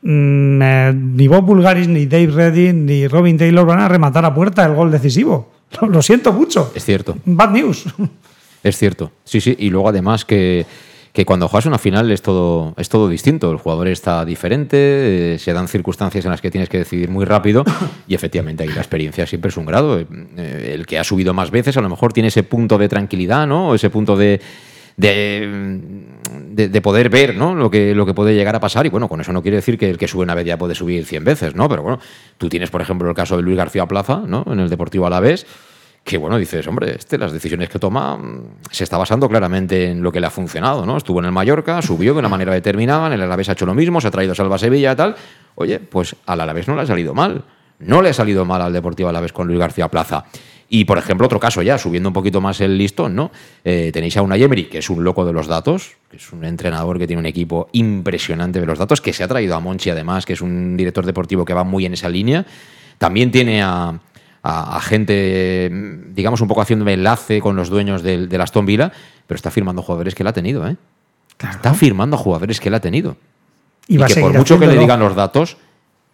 mm, 0.00 0.62
eh, 0.62 0.92
ni 0.94 1.28
Bob 1.28 1.44
Bulgaris, 1.44 1.86
ni 1.86 2.06
Dave 2.06 2.28
Redding, 2.28 2.86
ni 2.86 3.06
Robin 3.06 3.36
Taylor 3.36 3.66
van 3.66 3.80
a 3.80 3.88
rematar 3.88 4.24
a 4.24 4.34
puerta 4.34 4.64
el 4.64 4.72
gol 4.72 4.90
decisivo. 4.90 5.52
Lo 5.82 6.00
siento 6.00 6.32
mucho. 6.32 6.72
Es 6.74 6.82
cierto. 6.86 7.14
Bad 7.26 7.50
news. 7.50 7.84
Es 8.62 8.78
cierto. 8.78 9.12
Sí, 9.22 9.42
sí. 9.42 9.54
Y 9.58 9.68
luego 9.68 9.90
además 9.90 10.24
que 10.24 10.64
que 11.14 11.24
cuando 11.24 11.46
juegas 11.46 11.66
una 11.66 11.78
final 11.78 12.10
es 12.10 12.22
todo, 12.22 12.74
es 12.76 12.88
todo 12.88 13.08
distinto. 13.08 13.52
El 13.52 13.58
jugador 13.58 13.86
está 13.86 14.24
diferente, 14.24 15.34
eh, 15.34 15.38
se 15.38 15.52
dan 15.52 15.68
circunstancias 15.68 16.24
en 16.24 16.32
las 16.32 16.40
que 16.40 16.50
tienes 16.50 16.68
que 16.68 16.78
decidir 16.78 17.08
muy 17.08 17.24
rápido 17.24 17.62
y 18.08 18.16
efectivamente 18.16 18.64
ahí 18.64 18.70
la 18.70 18.80
experiencia 18.80 19.24
siempre 19.24 19.50
es 19.50 19.56
un 19.56 19.64
grado. 19.64 20.00
Eh, 20.00 20.72
el 20.74 20.86
que 20.86 20.98
ha 20.98 21.04
subido 21.04 21.32
más 21.32 21.52
veces 21.52 21.76
a 21.76 21.80
lo 21.80 21.88
mejor 21.88 22.12
tiene 22.12 22.30
ese 22.30 22.42
punto 22.42 22.78
de 22.78 22.88
tranquilidad, 22.88 23.46
¿no? 23.46 23.76
ese 23.76 23.90
punto 23.90 24.16
de, 24.16 24.40
de, 24.96 25.88
de, 26.50 26.80
poder 26.80 27.10
ver 27.10 27.36
¿no? 27.36 27.54
lo, 27.54 27.70
que, 27.70 27.94
lo 27.94 28.06
que 28.06 28.12
puede 28.12 28.34
llegar 28.34 28.56
a 28.56 28.60
pasar. 28.60 28.84
Y 28.84 28.88
bueno, 28.88 29.08
con 29.08 29.20
eso 29.20 29.32
no 29.32 29.40
quiere 29.40 29.58
decir 29.58 29.78
que 29.78 29.88
el 29.88 29.98
que 29.98 30.08
sube 30.08 30.24
una 30.24 30.34
vez 30.34 30.46
ya 30.46 30.58
puede 30.58 30.74
subir 30.74 31.06
100 31.06 31.22
veces, 31.22 31.54
¿no? 31.54 31.68
Pero 31.68 31.84
bueno, 31.84 32.00
tú 32.38 32.48
tienes, 32.48 32.70
por 32.70 32.82
ejemplo, 32.82 33.08
el 33.08 33.14
caso 33.14 33.36
de 33.36 33.44
Luis 33.44 33.56
García 33.56 33.86
Plaza, 33.86 34.24
¿no? 34.26 34.44
En 34.50 34.58
el 34.58 34.68
Deportivo 34.68 35.06
Alavés 35.06 35.46
que 36.04 36.18
bueno, 36.18 36.36
dices, 36.36 36.66
hombre, 36.66 36.96
este, 36.96 37.16
las 37.16 37.32
decisiones 37.32 37.70
que 37.70 37.78
toma 37.78 38.16
mm, 38.16 38.42
se 38.70 38.84
está 38.84 38.98
basando 38.98 39.26
claramente 39.26 39.90
en 39.90 40.02
lo 40.02 40.12
que 40.12 40.20
le 40.20 40.26
ha 40.26 40.30
funcionado, 40.30 40.84
¿no? 40.84 40.98
Estuvo 40.98 41.18
en 41.18 41.24
el 41.24 41.32
Mallorca, 41.32 41.80
subió 41.80 42.12
de 42.12 42.18
una 42.18 42.28
manera 42.28 42.52
determinada, 42.52 43.06
en 43.06 43.14
el 43.14 43.22
Alavés 43.22 43.48
ha 43.48 43.52
hecho 43.52 43.64
lo 43.64 43.74
mismo, 43.74 44.02
se 44.02 44.08
ha 44.08 44.10
traído 44.10 44.34
Salva 44.34 44.58
Sevilla 44.58 44.94
tal. 44.94 45.16
Oye, 45.54 45.80
pues 45.80 46.14
al 46.26 46.42
Alavés 46.42 46.68
no 46.68 46.76
le 46.76 46.82
ha 46.82 46.86
salido 46.86 47.14
mal. 47.14 47.42
No 47.78 48.02
le 48.02 48.10
ha 48.10 48.12
salido 48.12 48.44
mal 48.44 48.60
al 48.60 48.72
Deportivo 48.72 49.08
Alavés 49.08 49.32
con 49.32 49.48
Luis 49.48 49.58
García 49.58 49.88
Plaza. 49.88 50.26
Y, 50.68 50.84
por 50.84 50.98
ejemplo, 50.98 51.26
otro 51.26 51.40
caso 51.40 51.62
ya, 51.62 51.78
subiendo 51.78 52.08
un 52.08 52.12
poquito 52.12 52.40
más 52.40 52.60
el 52.60 52.76
listón, 52.78 53.14
¿no? 53.14 53.30
Eh, 53.64 53.90
tenéis 53.92 54.16
a 54.16 54.22
una 54.22 54.36
Emery, 54.36 54.64
que 54.64 54.78
es 54.78 54.90
un 54.90 55.04
loco 55.04 55.24
de 55.24 55.32
los 55.32 55.46
datos, 55.46 55.92
que 56.10 56.16
es 56.16 56.32
un 56.32 56.44
entrenador 56.44 56.98
que 56.98 57.06
tiene 57.06 57.20
un 57.20 57.26
equipo 57.26 57.68
impresionante 57.72 58.60
de 58.60 58.66
los 58.66 58.78
datos, 58.78 59.00
que 59.00 59.12
se 59.12 59.22
ha 59.22 59.28
traído 59.28 59.54
a 59.54 59.60
Monchi, 59.60 59.90
además, 59.90 60.24
que 60.24 60.32
es 60.32 60.40
un 60.40 60.76
director 60.76 61.04
deportivo 61.04 61.44
que 61.44 61.54
va 61.54 61.64
muy 61.64 61.86
en 61.86 61.94
esa 61.94 62.08
línea. 62.08 62.46
También 62.98 63.30
tiene 63.30 63.62
a, 64.44 64.76
a, 64.76 64.80
gente, 64.82 65.70
digamos, 66.14 66.42
un 66.42 66.48
poco 66.48 66.60
haciendo 66.60 66.86
enlace 66.86 67.40
con 67.40 67.56
los 67.56 67.70
dueños 67.70 68.02
del, 68.02 68.28
del, 68.28 68.40
Aston 68.42 68.66
Villa, 68.66 68.92
pero 69.26 69.36
está 69.36 69.50
firmando 69.50 69.80
jugadores 69.80 70.14
que 70.14 70.22
él 70.22 70.26
ha 70.26 70.34
tenido, 70.34 70.68
¿eh? 70.68 70.76
Está 71.38 71.72
firmando 71.72 72.18
jugadores 72.18 72.60
que 72.60 72.68
él 72.68 72.74
ha 72.74 72.80
tenido. 72.80 73.16
Y, 73.88 73.96
que 73.96 74.20
por 74.20 74.34
mucho 74.34 74.58
que 74.58 74.66
le 74.66 74.78
digan 74.78 75.00
los 75.00 75.14
datos, 75.16 75.56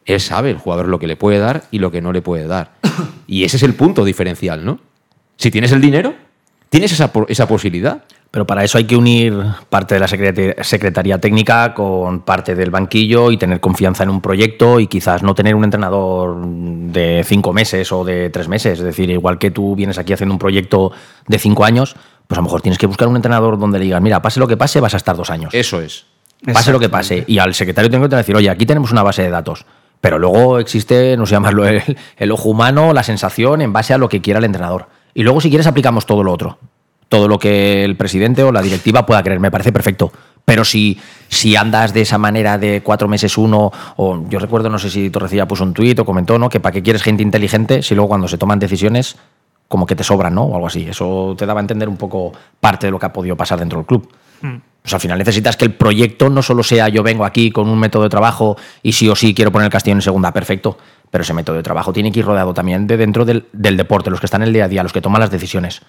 él 0.07 0.21
sabe 0.21 0.51
el 0.51 0.59
jugador 0.59 0.87
lo 0.87 1.01
que 1.01 1.09
le 1.09 1.17
puede 1.17 1.39
dar 1.39 1.65
y 1.73 1.81
lo 1.81 1.91
que 1.91 2.01
no 2.01 2.13
le 2.13 2.23
puede 2.23 2.47
dar. 2.47 2.73
y 3.27 3.45
ese 3.45 3.57
es 3.57 3.65
el 3.65 3.75
punto 3.75 4.05
diferencial, 4.05 4.65
¿no? 4.65 4.81
Si 5.37 5.51
tienes 5.51 5.73
el 5.73 5.81
dinero, 5.81 6.15
tienes 6.69 6.93
esa, 6.93 7.11
esa 7.29 7.49
posibilidad. 7.49 8.05
Pero 8.31 8.47
para 8.47 8.63
eso 8.63 8.79
hay 8.79 8.85
que 8.85 8.97
unir 8.97 9.35
parte 9.69 9.97
de 9.97 10.01
la 10.01 10.07
Secretaría 10.07 11.19
Técnica 11.19 11.75
con 11.75 12.21
parte 12.21 12.55
del 12.55 12.71
banquillo 12.71 13.33
y 13.33 13.37
tener 13.37 13.59
confianza 13.59 14.05
en 14.05 14.11
un 14.11 14.21
proyecto 14.21 14.79
y 14.79 14.87
quizás 14.87 15.25
no 15.25 15.35
tener 15.35 15.57
un 15.57 15.65
entrenador 15.65 16.37
de 16.47 17.25
cinco 17.25 17.53
meses 17.53 17.91
o 17.91 18.05
de 18.05 18.31
tres 18.31 18.47
meses. 18.47 18.79
Es 18.79 18.85
decir, 18.85 19.11
igual 19.11 19.39
que 19.39 19.51
tú 19.51 19.75
vienes 19.75 19.99
aquí 19.99 20.13
haciendo 20.13 20.33
un 20.33 20.39
proyecto 20.39 20.93
de 21.27 21.39
cinco 21.41 21.65
años, 21.65 21.97
pues 22.29 22.39
a 22.39 22.41
lo 22.41 22.45
mejor 22.45 22.63
tienes 22.63 22.79
que 22.79 22.87
buscar 22.87 23.09
un 23.09 23.17
entrenador 23.17 23.59
donde 23.59 23.81
le 23.81 23.87
digas, 23.87 24.01
mira, 24.01 24.23
pase 24.23 24.39
lo 24.39 24.47
que 24.47 24.57
pase, 24.57 24.79
vas 24.79 24.95
a 24.95 24.99
estar 24.99 25.17
dos 25.17 25.31
años. 25.31 25.53
Eso 25.53 25.81
es. 25.81 26.07
Pase 26.53 26.71
lo 26.71 26.79
que 26.79 26.89
pase. 26.89 27.25
Y 27.27 27.39
al 27.39 27.53
secretario 27.53 27.91
tengo 27.91 28.09
que 28.09 28.15
decir, 28.15 28.37
oye, 28.37 28.49
aquí 28.49 28.65
tenemos 28.65 28.93
una 28.93 29.03
base 29.03 29.23
de 29.23 29.31
datos. 29.31 29.67
Pero 30.01 30.21
luego 30.21 30.61
existe, 30.61 31.17
no 31.17 31.27
sé 31.27 31.33
llamarlo, 31.33 31.67
el, 31.67 31.83
el 32.17 32.31
ojo 32.31 32.49
humano, 32.49 32.93
la 32.93 33.03
sensación 33.03 33.61
en 33.61 33.73
base 33.73 33.93
a 33.93 33.99
lo 33.99 34.09
que 34.09 34.21
quiera 34.21 34.39
el 34.39 34.45
entrenador. 34.45 34.87
Y 35.15 35.25
luego, 35.25 35.41
si 35.41 35.49
quieres, 35.49 35.67
aplicamos 35.67 36.07
todo 36.07 36.23
lo 36.23 36.33
otro 36.33 36.59
todo 37.11 37.27
lo 37.27 37.41
que 37.41 37.85
el 37.85 37.97
presidente 37.97 38.45
o 38.45 38.53
la 38.53 38.63
directiva 38.63 39.05
pueda 39.05 39.23
querer. 39.25 39.41
Me 39.41 39.51
parece 39.51 39.73
perfecto. 39.73 40.13
Pero 40.45 40.65
si, 40.65 40.97
si 41.29 41.57
andas 41.57 41.93
de 41.93 42.03
esa 42.03 42.19
manera 42.19 42.57
de 42.57 42.83
cuatro 42.83 43.09
meses 43.09 43.37
uno, 43.37 43.73
o 43.97 44.25
yo 44.29 44.39
recuerdo, 44.39 44.71
no 44.71 44.79
sé 44.79 44.91
si 44.91 45.11
Torrecilla 45.11 45.47
puso 45.47 45.65
un 45.65 45.75
tuit 45.75 45.99
o 45.99 46.05
comentó, 46.05 46.39
¿no? 46.39 46.49
Que 46.49 46.61
para 46.61 46.73
qué 46.73 46.83
quieres 46.83 47.03
gente 47.03 47.25
inteligente 47.25 47.83
si 47.83 47.97
luego 47.97 48.09
cuando 48.11 48.29
se 48.29 48.39
toman 48.39 48.61
decisiones 48.61 49.17
como 49.67 49.87
que 49.87 49.97
te 49.97 50.05
sobran, 50.05 50.37
¿no? 50.37 50.45
O 50.45 50.55
algo 50.55 50.69
así. 50.69 50.87
Eso 50.89 51.35
te 51.37 51.47
daba 51.47 51.59
a 51.59 51.63
entender 51.63 51.89
un 51.89 51.97
poco 51.97 52.33
parte 52.61 52.87
de 52.87 52.93
lo 52.93 52.99
que 53.01 53.07
ha 53.07 53.13
podido 53.13 53.37
pasar 53.37 53.59
dentro 53.59 53.81
del 53.81 53.87
club. 53.87 54.09
Hmm. 54.41 54.59
Pues 54.81 54.95
al 54.95 55.01
final 55.01 55.19
necesitas 55.19 55.57
que 55.57 55.65
el 55.65 55.75
proyecto 55.75 56.31
no 56.31 56.43
solo 56.43 56.63
sea 56.63 56.89
yo 56.89 57.03
vengo 57.03 57.25
aquí 57.25 57.51
con 57.51 57.69
un 57.69 57.79
método 57.79 58.05
de 58.05 58.09
trabajo 58.09 58.57
y 58.85 58.93
sí 58.93 59.09
o 59.09 59.17
sí 59.17 59.35
quiero 59.35 59.51
poner 59.51 59.67
el 59.67 59.73
castillo 59.73 59.97
en 59.97 60.03
segunda, 60.03 60.33
perfecto. 60.33 60.79
Pero 61.11 61.23
ese 61.23 61.35
método 61.35 61.57
de 61.57 61.65
trabajo 61.65 61.93
tiene 61.93 62.13
que 62.13 62.21
ir 62.21 62.25
rodeado 62.25 62.55
también 62.55 62.87
de 62.87 62.97
dentro 62.97 63.25
del, 63.25 63.47
del 63.53 63.77
deporte, 63.77 64.11
los 64.11 64.21
que 64.21 64.27
están 64.27 64.43
en 64.43 64.49
el 64.49 64.55
día 64.55 64.67
a 64.67 64.69
día, 64.69 64.85
los 64.85 64.93
que 64.93 65.01
toman 65.01 65.21
las 65.21 65.31
decisiones. 65.33 65.83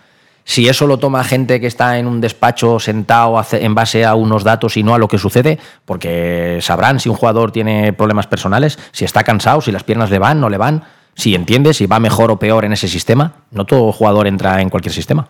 Si 0.43 0.67
eso 0.67 0.87
lo 0.87 0.97
toma 0.97 1.23
gente 1.23 1.59
que 1.59 1.67
está 1.67 1.97
en 1.97 2.07
un 2.07 2.19
despacho 2.19 2.79
sentado 2.79 3.41
en 3.51 3.75
base 3.75 4.05
a 4.05 4.15
unos 4.15 4.43
datos 4.43 4.75
y 4.77 4.83
no 4.83 4.93
a 4.93 4.97
lo 4.97 5.07
que 5.07 5.17
sucede, 5.17 5.59
porque 5.85 6.59
sabrán 6.61 6.99
si 6.99 7.09
un 7.09 7.15
jugador 7.15 7.51
tiene 7.51 7.93
problemas 7.93 8.27
personales, 8.27 8.79
si 8.91 9.05
está 9.05 9.23
cansado, 9.23 9.61
si 9.61 9.71
las 9.71 9.83
piernas 9.83 10.09
le 10.09 10.19
van, 10.19 10.41
no 10.41 10.49
le 10.49 10.57
van, 10.57 10.83
si 11.15 11.35
entiende 11.35 11.73
si 11.73 11.85
va 11.85 11.99
mejor 11.99 12.31
o 12.31 12.39
peor 12.39 12.65
en 12.65 12.73
ese 12.73 12.87
sistema. 12.87 13.33
No 13.51 13.65
todo 13.65 13.91
jugador 13.91 14.27
entra 14.27 14.61
en 14.61 14.69
cualquier 14.69 14.93
sistema. 14.93 15.27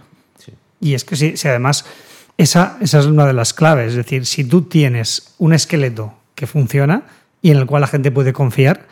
Y 0.80 0.94
es 0.94 1.04
que 1.04 1.16
si, 1.16 1.38
si 1.38 1.48
además 1.48 1.86
esa, 2.38 2.78
esa 2.82 3.00
es 3.00 3.06
una 3.06 3.26
de 3.26 3.34
las 3.34 3.54
claves, 3.54 3.90
es 3.90 3.96
decir, 3.96 4.26
si 4.26 4.44
tú 4.44 4.64
tienes 4.64 5.36
un 5.38 5.54
esqueleto 5.54 6.14
que 6.34 6.48
funciona 6.48 7.04
y 7.42 7.52
en 7.52 7.58
el 7.58 7.68
cual 7.68 7.82
la 7.82 7.88
gente 7.88 8.12
puede 8.12 8.34
confiar, 8.34 8.88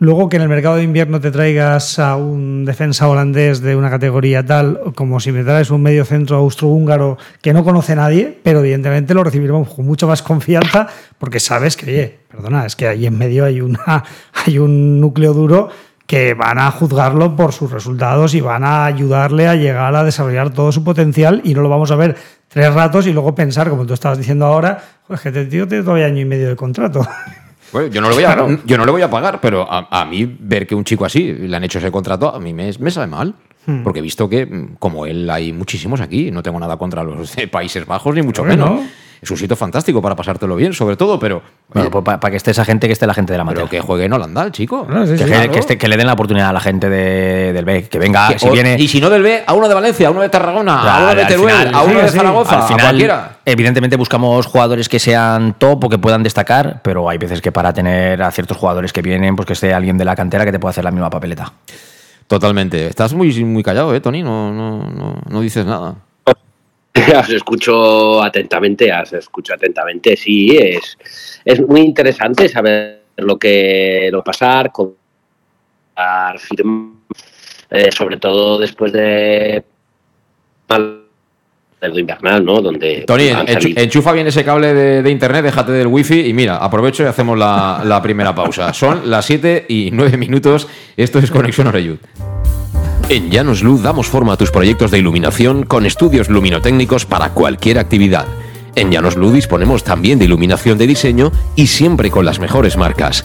Luego 0.00 0.30
que 0.30 0.36
en 0.36 0.42
el 0.42 0.48
mercado 0.48 0.76
de 0.76 0.82
invierno 0.82 1.20
te 1.20 1.30
traigas 1.30 1.98
a 1.98 2.16
un 2.16 2.64
defensa 2.64 3.06
holandés 3.06 3.60
de 3.60 3.76
una 3.76 3.90
categoría 3.90 4.42
tal, 4.42 4.80
como 4.94 5.20
si 5.20 5.30
me 5.30 5.44
traes 5.44 5.70
un 5.70 5.82
medio 5.82 6.06
centro 6.06 6.38
austrohúngaro 6.38 7.18
que 7.42 7.52
no 7.52 7.64
conoce 7.64 7.94
nadie, 7.94 8.40
pero 8.42 8.60
evidentemente 8.60 9.12
lo 9.12 9.22
recibiremos 9.24 9.68
con 9.68 9.84
mucho 9.84 10.08
más 10.08 10.22
confianza 10.22 10.88
porque 11.18 11.38
sabes 11.38 11.76
que, 11.76 11.90
oye, 11.90 12.18
perdona, 12.30 12.64
es 12.64 12.76
que 12.76 12.88
ahí 12.88 13.04
en 13.04 13.18
medio 13.18 13.44
hay, 13.44 13.60
una, 13.60 14.02
hay 14.46 14.58
un 14.58 15.02
núcleo 15.02 15.34
duro 15.34 15.68
que 16.06 16.32
van 16.32 16.58
a 16.58 16.70
juzgarlo 16.70 17.36
por 17.36 17.52
sus 17.52 17.70
resultados 17.70 18.32
y 18.32 18.40
van 18.40 18.64
a 18.64 18.86
ayudarle 18.86 19.48
a 19.48 19.54
llegar 19.54 19.94
a 19.94 20.02
desarrollar 20.02 20.48
todo 20.48 20.72
su 20.72 20.82
potencial 20.82 21.42
y 21.44 21.52
no 21.52 21.60
lo 21.60 21.68
vamos 21.68 21.90
a 21.90 21.96
ver 21.96 22.16
tres 22.48 22.72
ratos 22.72 23.06
y 23.06 23.12
luego 23.12 23.34
pensar, 23.34 23.68
como 23.68 23.84
tú 23.84 23.92
estabas 23.92 24.16
diciendo 24.16 24.46
ahora, 24.46 24.82
pues 25.06 25.20
que 25.20 25.28
este 25.28 25.44
tío 25.44 25.68
tiene 25.68 25.84
todavía 25.84 26.06
año 26.06 26.22
y 26.22 26.24
medio 26.24 26.48
de 26.48 26.56
contrato. 26.56 27.06
yo, 27.72 28.00
no 28.00 28.08
le 28.08 28.14
voy 28.14 28.24
a, 28.24 28.58
yo 28.64 28.78
no 28.78 28.84
le 28.84 28.92
voy 28.92 29.02
a 29.02 29.10
pagar, 29.10 29.40
pero 29.40 29.66
a, 29.70 30.04
mí 30.04 30.36
ver 30.40 30.66
que 30.66 30.74
un 30.74 30.84
chico 30.84 31.04
así 31.04 31.32
le 31.32 31.56
han 31.56 31.64
hecho 31.64 31.78
ese 31.78 31.90
contrato, 31.90 32.34
a 32.34 32.40
mí 32.40 32.52
me, 32.52 32.70
me 32.78 32.90
sabe 32.90 33.06
mal. 33.06 33.34
Hmm. 33.66 33.82
Porque 33.82 33.98
he 33.98 34.02
visto 34.02 34.28
que, 34.28 34.46
mm, 34.46 34.76
como 34.78 35.06
él, 35.06 35.28
hay 35.30 35.52
muchísimos 35.52 36.00
aquí. 36.00 36.30
No 36.30 36.42
tengo 36.42 36.58
nada 36.58 36.76
contra 36.76 37.02
los 37.02 37.34
Países 37.50 37.86
Bajos, 37.86 38.14
ni 38.14 38.22
mucho 38.22 38.44
menos 38.44 38.80
es 39.22 39.30
un 39.30 39.36
sitio 39.36 39.54
fantástico 39.54 40.00
para 40.00 40.16
pasártelo 40.16 40.56
bien, 40.56 40.72
sobre 40.72 40.96
todo, 40.96 41.18
pero. 41.18 41.42
Bueno, 41.72 41.90
pues 41.90 42.02
para 42.02 42.30
que 42.30 42.36
esté 42.36 42.52
esa 42.52 42.64
gente, 42.64 42.86
que 42.86 42.94
esté 42.94 43.06
la 43.06 43.14
gente 43.14 43.32
de 43.32 43.38
la 43.38 43.44
materia. 43.44 43.68
Pero 43.68 43.82
que 43.82 43.86
juegue 43.86 44.06
en 44.06 44.12
Holanda, 44.12 44.50
chico. 44.50 44.86
que, 44.86 45.88
le 45.88 45.96
den 45.96 46.06
la 46.06 46.14
oportunidad 46.14 46.48
a 46.48 46.52
la 46.52 46.60
gente 46.60 46.88
del 46.88 47.64
B, 47.64 47.84
que 47.84 47.98
venga, 47.98 48.38
si 48.38 48.48
viene. 48.48 48.76
Y 48.78 48.88
si 48.88 49.00
no 49.00 49.10
del 49.10 49.22
B, 49.22 49.44
a 49.46 49.52
uno 49.52 49.68
de 49.68 49.74
Valencia, 49.74 50.08
a 50.08 50.10
uno 50.10 50.22
de 50.22 50.30
Tarragona, 50.30 50.80
a 50.80 51.02
uno 51.02 51.14
de 51.14 51.24
Teruel, 51.26 51.74
a 51.74 51.82
uno 51.82 52.00
de 52.00 52.08
Zaragoza, 52.08 52.66
a 52.66 52.78
cualquiera. 52.78 53.36
Evidentemente 53.44 53.96
buscamos 53.96 54.46
jugadores 54.46 54.88
que 54.88 54.98
sean 54.98 55.54
top 55.58 55.84
o 55.84 55.88
que 55.88 55.98
puedan 55.98 56.22
destacar, 56.22 56.80
pero 56.82 57.08
hay 57.08 57.18
veces 57.18 57.40
que 57.40 57.52
para 57.52 57.72
tener 57.72 58.22
a 58.22 58.30
ciertos 58.30 58.56
jugadores 58.56 58.92
que 58.92 59.02
vienen, 59.02 59.36
pues 59.36 59.46
que 59.46 59.52
esté 59.52 59.74
alguien 59.74 59.98
de 59.98 60.04
la 60.04 60.16
cantera 60.16 60.44
que 60.44 60.52
te 60.52 60.58
pueda 60.58 60.70
hacer 60.70 60.84
la 60.84 60.90
misma 60.90 61.10
papeleta. 61.10 61.52
Totalmente. 62.30 62.86
Estás 62.86 63.12
muy, 63.12 63.44
muy 63.44 63.64
callado, 63.64 63.92
¿eh, 63.92 64.00
Tony? 64.00 64.22
No, 64.22 64.52
no, 64.52 64.88
no, 64.88 65.20
no 65.28 65.40
dices 65.40 65.66
nada. 65.66 65.96
Os 66.94 67.28
escucho 67.28 68.22
atentamente, 68.22 68.92
os 68.92 69.12
escucho 69.14 69.54
atentamente. 69.54 70.16
Sí, 70.16 70.56
es, 70.56 70.96
es 71.44 71.60
muy 71.60 71.80
interesante 71.80 72.48
saber 72.48 73.02
lo 73.16 73.36
que 73.36 74.10
lo 74.12 74.22
pasar, 74.22 74.70
con 74.70 74.94
firmar, 76.38 76.94
eh, 77.68 77.90
sobre 77.90 78.16
todo 78.18 78.58
después 78.58 78.92
de 78.92 79.64
el 81.80 81.98
invernal, 81.98 82.44
¿no? 82.44 82.60
Donde 82.60 83.04
Tony, 83.06 83.28
enchufa 83.76 84.12
bien 84.12 84.26
ese 84.26 84.44
cable 84.44 84.74
de, 84.74 85.10
internet, 85.10 85.44
déjate 85.44 85.72
del 85.72 85.86
wifi 85.86 86.20
y 86.20 86.32
mira, 86.32 86.56
aprovecho 86.56 87.02
y 87.02 87.06
hacemos 87.06 87.38
la, 87.38 87.82
la 87.84 88.02
primera 88.02 88.34
pausa. 88.34 88.72
Son 88.74 89.10
las 89.10 89.26
7 89.26 89.66
y 89.68 89.90
9 89.92 90.16
minutos. 90.16 90.68
Esto 90.96 91.18
es 91.18 91.30
Conexión 91.30 91.66
Oreyud. 91.66 91.96
En 93.08 93.30
Llanos 93.30 93.62
Luz 93.62 93.82
damos 93.82 94.06
forma 94.06 94.34
a 94.34 94.36
tus 94.36 94.50
proyectos 94.52 94.90
de 94.90 94.98
iluminación 94.98 95.64
con 95.64 95.84
estudios 95.84 96.28
luminotécnicos 96.28 97.06
para 97.06 97.30
cualquier 97.30 97.78
actividad. 97.78 98.26
En 98.76 98.92
Llanos 98.92 99.16
Luz 99.16 99.32
disponemos 99.32 99.82
también 99.82 100.18
de 100.18 100.26
iluminación 100.26 100.78
de 100.78 100.86
diseño 100.86 101.32
y 101.56 101.66
siempre 101.66 102.10
con 102.10 102.24
las 102.24 102.38
mejores 102.38 102.76
marcas. 102.76 103.24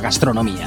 gastronomía. 0.00 0.66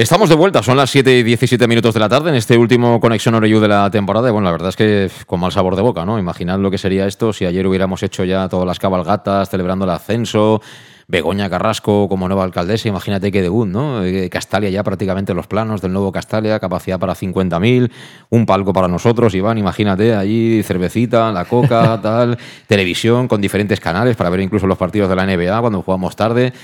Estamos 0.00 0.30
de 0.30 0.34
vuelta, 0.34 0.62
son 0.62 0.78
las 0.78 0.88
7 0.88 1.18
y 1.18 1.22
17 1.22 1.68
minutos 1.68 1.92
de 1.92 2.00
la 2.00 2.08
tarde 2.08 2.30
en 2.30 2.36
este 2.36 2.56
último 2.56 2.98
Conexión 3.00 3.34
Oreyu 3.34 3.60
de 3.60 3.68
la 3.68 3.90
temporada. 3.90 4.30
Y 4.30 4.32
bueno, 4.32 4.46
la 4.46 4.52
verdad 4.52 4.70
es 4.70 4.76
que 4.76 5.10
con 5.26 5.40
mal 5.40 5.52
sabor 5.52 5.76
de 5.76 5.82
boca, 5.82 6.06
¿no? 6.06 6.18
Imaginad 6.18 6.58
lo 6.58 6.70
que 6.70 6.78
sería 6.78 7.06
esto 7.06 7.34
si 7.34 7.44
ayer 7.44 7.66
hubiéramos 7.66 8.02
hecho 8.02 8.24
ya 8.24 8.48
todas 8.48 8.66
las 8.66 8.78
cabalgatas 8.78 9.50
celebrando 9.50 9.84
el 9.84 9.90
ascenso, 9.90 10.62
Begoña 11.06 11.50
Carrasco 11.50 12.08
como 12.08 12.28
nueva 12.28 12.44
alcaldesa, 12.44 12.88
imagínate 12.88 13.30
qué 13.30 13.42
debut, 13.42 13.68
¿no? 13.68 14.02
Eh, 14.02 14.30
Castalia 14.30 14.70
ya 14.70 14.82
prácticamente 14.82 15.34
los 15.34 15.46
planos 15.46 15.82
del 15.82 15.92
nuevo 15.92 16.10
Castalia, 16.12 16.58
capacidad 16.58 16.98
para 16.98 17.14
50.000, 17.14 17.90
un 18.30 18.46
palco 18.46 18.72
para 18.72 18.88
nosotros, 18.88 19.34
Iván, 19.34 19.58
imagínate, 19.58 20.14
allí 20.14 20.62
cervecita, 20.62 21.30
la 21.30 21.44
coca, 21.44 22.00
tal, 22.02 22.38
televisión 22.66 23.28
con 23.28 23.42
diferentes 23.42 23.80
canales 23.80 24.16
para 24.16 24.30
ver 24.30 24.40
incluso 24.40 24.66
los 24.66 24.78
partidos 24.78 25.10
de 25.10 25.16
la 25.16 25.26
NBA 25.26 25.60
cuando 25.60 25.82
jugamos 25.82 26.16
tarde. 26.16 26.54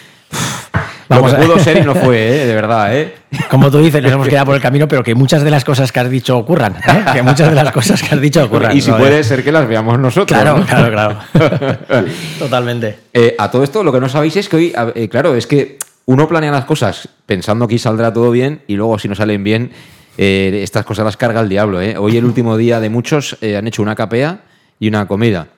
Vamos 1.09 1.33
lo 1.33 1.39
que 1.39 1.47
pudo 1.47 1.59
ser 1.59 1.79
y 1.79 1.81
no 1.83 1.95
fue, 1.95 2.43
¿eh? 2.43 2.47
de 2.47 2.55
verdad. 2.55 2.97
¿eh? 2.97 3.15
Como 3.51 3.71
tú 3.71 3.79
dices, 3.79 4.03
nos 4.03 4.13
hemos 4.13 4.29
quedado 4.29 4.47
por 4.47 4.55
el 4.57 4.63
camino, 4.63 4.89
pero 4.89 5.03
que 5.03 5.15
muchas 5.15 5.43
de 5.43 5.51
las 5.51 5.65
cosas 5.65 5.93
que 5.93 6.01
has 6.01 6.11
dicho 6.11 6.37
ocurran. 6.37 6.77
¿eh? 6.77 7.05
Que 7.13 7.23
muchas 7.23 7.49
de 7.49 7.55
las 7.55 7.73
cosas 7.73 8.03
que 8.03 8.15
has 8.15 8.21
dicho 8.21 8.45
ocurran. 8.45 8.77
Y 8.77 8.81
si 8.81 8.91
¿no? 8.91 8.99
puede 8.99 9.23
ser 9.25 9.45
que 9.45 9.53
las 9.53 9.69
veamos 9.69 9.99
nosotros. 9.99 10.39
Claro, 10.39 10.59
¿no? 10.59 10.67
claro, 10.67 10.91
claro. 10.91 11.19
Totalmente. 12.39 12.99
Eh, 13.13 13.35
a 13.39 13.51
todo 13.51 13.63
esto, 13.63 13.83
lo 13.83 13.93
que 13.93 14.01
no 14.01 14.09
sabéis 14.09 14.37
es 14.37 14.49
que 14.49 14.57
hoy, 14.57 14.75
eh, 14.95 15.09
claro, 15.09 15.35
es 15.35 15.47
que 15.47 15.79
uno 16.07 16.29
planea 16.29 16.51
las 16.51 16.65
cosas 16.65 17.09
pensando 17.25 17.67
que 17.69 17.79
saldrá 17.79 18.13
todo 18.13 18.31
bien 18.31 18.63
y 18.67 18.75
luego 18.75 18.99
si 18.99 19.09
no 19.09 19.15
salen 19.15 19.43
bien, 19.43 19.73
estas 20.17 20.85
cosas 20.85 21.05
las 21.05 21.17
carga 21.17 21.41
el 21.41 21.49
diablo. 21.49 21.81
¿eh? 21.81 21.97
Hoy 21.99 22.17
el 22.17 22.25
último 22.25 22.57
día 22.57 22.81
de 22.81 22.89
muchos 22.91 23.37
han 23.43 23.67
hecho 23.67 23.83
una 23.83 23.95
capea 23.95 24.41
y 24.79 24.89
una 24.89 25.07
comida. 25.07 25.49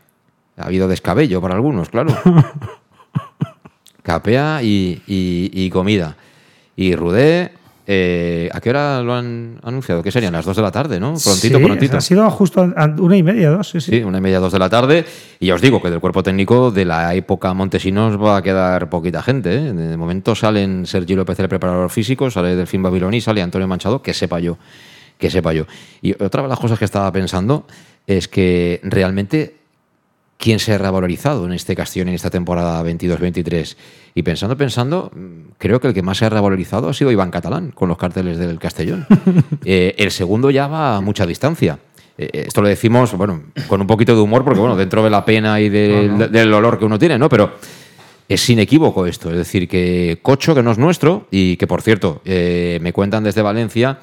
Ha 0.57 0.67
habido 0.67 0.89
descabello 0.89 1.41
para 1.41 1.55
algunos, 1.55 1.91
claro. 1.91 2.13
Capea 4.19 4.63
y, 4.63 5.03
y- 5.07 5.51
y 5.53 5.69
comida. 5.69 6.17
Y 6.77 6.95
Rudé, 6.97 7.53
eh, 7.87 8.49
¿a 8.55 8.59
qué 8.63 8.71
hora 8.71 9.03
lo 9.03 9.13
han 9.13 9.59
anunciado? 9.63 10.03
¿Qué 10.03 10.11
serían? 10.11 10.33
Las 10.33 10.47
2 10.47 10.57
de 10.57 10.63
la 10.63 10.71
tarde, 10.73 10.99
¿no? 10.99 11.13
Prontito, 11.23 11.59
Sí, 11.59 11.63
prontito. 11.63 11.99
Ha 11.99 12.01
sido 12.01 12.31
justo 12.31 12.63
a- 12.75 12.87
una 12.99 13.19
y 13.19 13.23
media, 13.23 13.51
dos, 13.51 13.69
sí, 13.69 13.83
sí. 13.83 13.91
Sí, 13.99 14.03
una 14.03 14.17
y 14.17 14.21
media, 14.23 14.41
dos 14.41 14.51
de 14.55 14.59
la 14.59 14.71
tarde. 14.71 15.05
Y 15.41 15.49
ya 15.49 15.55
os 15.57 15.61
digo 15.61 15.83
que 15.83 15.91
del 15.91 16.01
cuerpo 16.01 16.23
técnico 16.23 16.71
de 16.71 16.87
la 16.87 17.15
época 17.15 17.53
Montesinos 17.53 18.19
va 18.19 18.39
a 18.39 18.43
quedar 18.43 18.89
poquita 18.89 19.23
gente. 19.23 19.55
¿eh? 19.55 19.73
De 19.75 19.97
momento 19.99 20.35
salen 20.35 20.87
Sergio 20.87 21.15
López, 21.15 21.39
el 21.41 21.49
preparador 21.51 21.91
físico, 21.91 22.31
sale 22.31 22.57
Delfín 22.57 22.83
Babiloní, 22.83 23.21
sale 23.21 23.43
Antonio 23.43 23.69
Manchado, 23.69 24.01
que 24.01 24.15
sepa 24.15 24.41
yo, 24.41 24.57
que 25.19 25.29
sepa 25.29 25.53
yo. 25.53 25.67
Y 26.01 26.15
otra 26.23 26.41
de 26.45 26.49
las 26.49 26.59
cosas 26.59 26.79
que 26.79 26.87
estaba 26.87 27.13
pensando 27.13 27.67
es 28.07 28.27
que 28.27 28.81
realmente 28.85 29.58
quién 30.39 30.59
se 30.59 30.73
ha 30.73 30.79
revalorizado 30.79 31.45
en 31.45 31.53
este 31.53 31.77
Castellón 31.77 32.09
en 32.09 32.15
esta 32.15 32.31
temporada 32.31 32.83
22-23. 32.83 33.77
Y 34.15 34.23
pensando, 34.23 34.57
pensando, 34.57 35.11
mm, 35.15 35.53
creo 35.59 35.81
que 35.81 35.89
el 35.89 35.95
que 35.95 36.03
más 36.03 36.17
se 36.17 36.25
ha 36.25 36.31
revalorizado 36.31 36.89
ha 36.89 36.95
sido 36.95 37.13
Iván 37.13 37.31
Catalán 37.31 37.73
con 37.73 37.89
los 37.89 37.99
carteles 37.99 38.39
del 38.39 38.59
Castellón. 38.59 39.07
Eh, 39.65 39.95
el 39.99 40.11
segundo 40.11 40.51
ya 40.51 40.67
va 40.67 40.97
a 40.97 41.01
mucha 41.01 41.27
distancia. 41.27 41.79
Eh, 42.17 42.45
esto 42.47 42.63
lo 42.63 42.69
decimos, 42.69 43.13
bueno, 43.15 43.43
con 43.67 43.81
un 43.81 43.87
poquito 43.87 44.15
de 44.15 44.21
humor, 44.21 44.45
porque 44.45 44.61
bueno, 44.61 44.77
dentro 44.77 45.03
de 45.05 45.11
la 45.11 45.25
pena 45.25 45.61
y 45.61 45.69
del, 45.69 46.31
del 46.31 46.55
olor 46.55 46.79
que 46.79 46.87
uno 46.87 46.99
tiene, 46.99 47.19
¿no? 47.19 47.29
Pero 47.29 47.53
es 48.29 48.51
inequívoco 48.51 49.07
esto. 49.07 49.31
Es 49.31 49.37
decir, 49.37 49.69
que 49.69 50.19
Cocho, 50.23 50.55
que 50.55 50.63
no 50.63 50.71
es 50.71 50.79
nuestro, 50.79 51.27
y 51.31 51.57
que 51.57 51.67
por 51.67 51.83
cierto, 51.83 52.21
eh, 52.25 52.79
me 52.83 52.93
cuentan 52.93 53.25
desde 53.25 53.43
Valencia, 53.43 54.01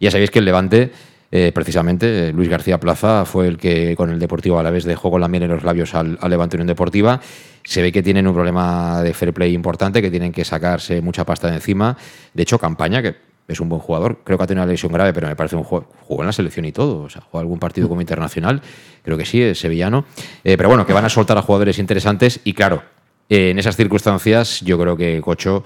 ya 0.00 0.10
sabéis 0.10 0.30
que 0.30 0.40
el 0.40 0.44
Levante, 0.44 0.90
eh, 1.30 1.52
precisamente, 1.54 2.28
eh, 2.28 2.32
Luis 2.32 2.48
García 2.48 2.80
Plaza 2.80 3.24
fue 3.24 3.48
el 3.48 3.58
que 3.58 3.94
con 3.96 4.10
el 4.10 4.18
Deportivo 4.18 4.58
a 4.58 4.62
la 4.62 4.70
vez 4.70 4.84
dejó 4.84 5.10
con 5.10 5.20
la 5.20 5.28
miel 5.28 5.44
en 5.44 5.50
los 5.50 5.64
labios 5.64 5.94
al, 5.94 6.18
al 6.20 6.30
Levante 6.30 6.56
Unión 6.56 6.68
Deportiva. 6.68 7.20
Se 7.64 7.82
ve 7.82 7.92
que 7.92 8.02
tienen 8.02 8.26
un 8.26 8.34
problema 8.34 9.02
de 9.02 9.12
fair 9.12 9.34
play 9.34 9.52
importante, 9.52 10.00
que 10.00 10.10
tienen 10.10 10.32
que 10.32 10.44
sacarse 10.44 11.00
mucha 11.02 11.24
pasta 11.24 11.48
de 11.48 11.56
encima. 11.56 11.96
De 12.32 12.42
hecho, 12.42 12.58
Campaña, 12.58 13.02
que 13.02 13.16
es 13.48 13.60
un 13.60 13.68
buen 13.68 13.80
jugador, 13.80 14.20
creo 14.24 14.36
que 14.36 14.44
ha 14.44 14.46
tenido 14.46 14.64
una 14.64 14.72
lesión 14.72 14.92
grave, 14.92 15.12
pero 15.12 15.26
me 15.26 15.36
parece 15.36 15.56
un 15.56 15.64
juego, 15.64 15.88
jugó 16.02 16.22
en 16.22 16.26
la 16.26 16.32
selección 16.32 16.64
y 16.66 16.72
todo. 16.72 17.02
O 17.02 17.10
sea, 17.10 17.22
jugó 17.22 17.40
algún 17.40 17.58
partido 17.58 17.88
como 17.88 18.00
internacional, 18.00 18.60
creo 19.02 19.16
que 19.16 19.24
sí, 19.24 19.42
es 19.42 19.58
sevillano. 19.58 20.04
Eh, 20.44 20.56
pero 20.56 20.68
bueno, 20.68 20.86
que 20.86 20.92
van 20.92 21.04
a 21.04 21.08
soltar 21.08 21.36
a 21.38 21.42
jugadores 21.42 21.78
interesantes 21.78 22.40
y 22.44 22.52
claro, 22.52 22.82
en 23.28 23.58
esas 23.58 23.76
circunstancias 23.76 24.60
yo 24.60 24.78
creo 24.78 24.96
que 24.96 25.20
Cocho... 25.20 25.64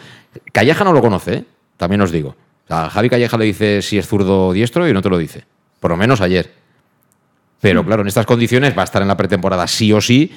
Calleja 0.52 0.84
no 0.84 0.92
lo 0.92 1.00
conoce, 1.00 1.44
también 1.76 2.00
os 2.00 2.10
digo. 2.10 2.36
O 2.64 2.68
sea, 2.68 2.90
Javi 2.90 3.08
Calleja 3.08 3.36
le 3.36 3.44
dice 3.44 3.82
si 3.82 3.98
es 3.98 4.06
zurdo 4.06 4.48
o 4.48 4.52
diestro 4.52 4.88
y 4.88 4.92
no 4.92 5.02
te 5.02 5.10
lo 5.10 5.18
dice. 5.18 5.44
Por 5.80 5.90
lo 5.90 5.96
menos 5.96 6.20
ayer. 6.20 6.52
Pero 7.60 7.84
claro, 7.84 8.02
en 8.02 8.08
estas 8.08 8.26
condiciones 8.26 8.76
va 8.76 8.82
a 8.82 8.84
estar 8.84 9.02
en 9.02 9.08
la 9.08 9.16
pretemporada 9.16 9.66
sí 9.66 9.92
o 9.92 10.00
sí. 10.00 10.32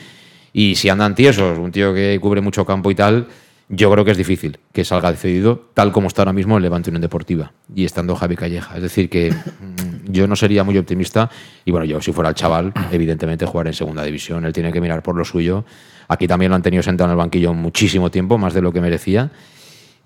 Y 0.53 0.75
si 0.75 0.89
andan 0.89 1.15
tiesos, 1.15 1.57
un 1.57 1.71
tío 1.71 1.93
que 1.93 2.17
cubre 2.21 2.41
mucho 2.41 2.65
campo 2.65 2.89
y 2.91 2.95
tal, 2.95 3.27
yo 3.67 3.91
creo 3.91 4.05
que 4.05 4.11
es 4.11 4.17
difícil 4.17 4.59
que 4.71 4.85
salga 4.85 5.11
cedido 5.13 5.69
tal 5.73 5.91
como 5.91 6.07
está 6.07 6.21
ahora 6.21 6.33
mismo 6.33 6.57
el 6.57 6.63
Levante 6.63 6.91
Unión 6.91 7.01
Deportiva 7.01 7.51
y 7.73 7.83
estando 7.85 8.15
Javi 8.15 8.35
Calleja. 8.35 8.75
Es 8.75 8.83
decir, 8.83 9.09
que 9.09 9.31
mm, 9.31 10.11
yo 10.11 10.27
no 10.27 10.35
sería 10.35 10.63
muy 10.63 10.77
optimista 10.77 11.29
y 11.65 11.71
bueno, 11.71 11.85
yo 11.85 11.99
si 11.99 12.11
fuera 12.11 12.29
el 12.29 12.35
chaval, 12.35 12.71
evidentemente 12.91 13.45
jugar 13.45 13.67
en 13.67 13.73
segunda 13.73 14.03
división, 14.03 14.45
él 14.45 14.53
tiene 14.53 14.71
que 14.71 14.79
mirar 14.79 15.01
por 15.01 15.15
lo 15.15 15.25
suyo. 15.25 15.65
Aquí 16.07 16.27
también 16.27 16.51
lo 16.51 16.55
han 16.55 16.61
tenido 16.61 16.83
sentado 16.83 17.07
en 17.09 17.11
el 17.11 17.17
banquillo 17.17 17.53
muchísimo 17.53 18.11
tiempo, 18.11 18.37
más 18.37 18.53
de 18.53 18.61
lo 18.61 18.71
que 18.71 18.81
merecía. 18.81 19.31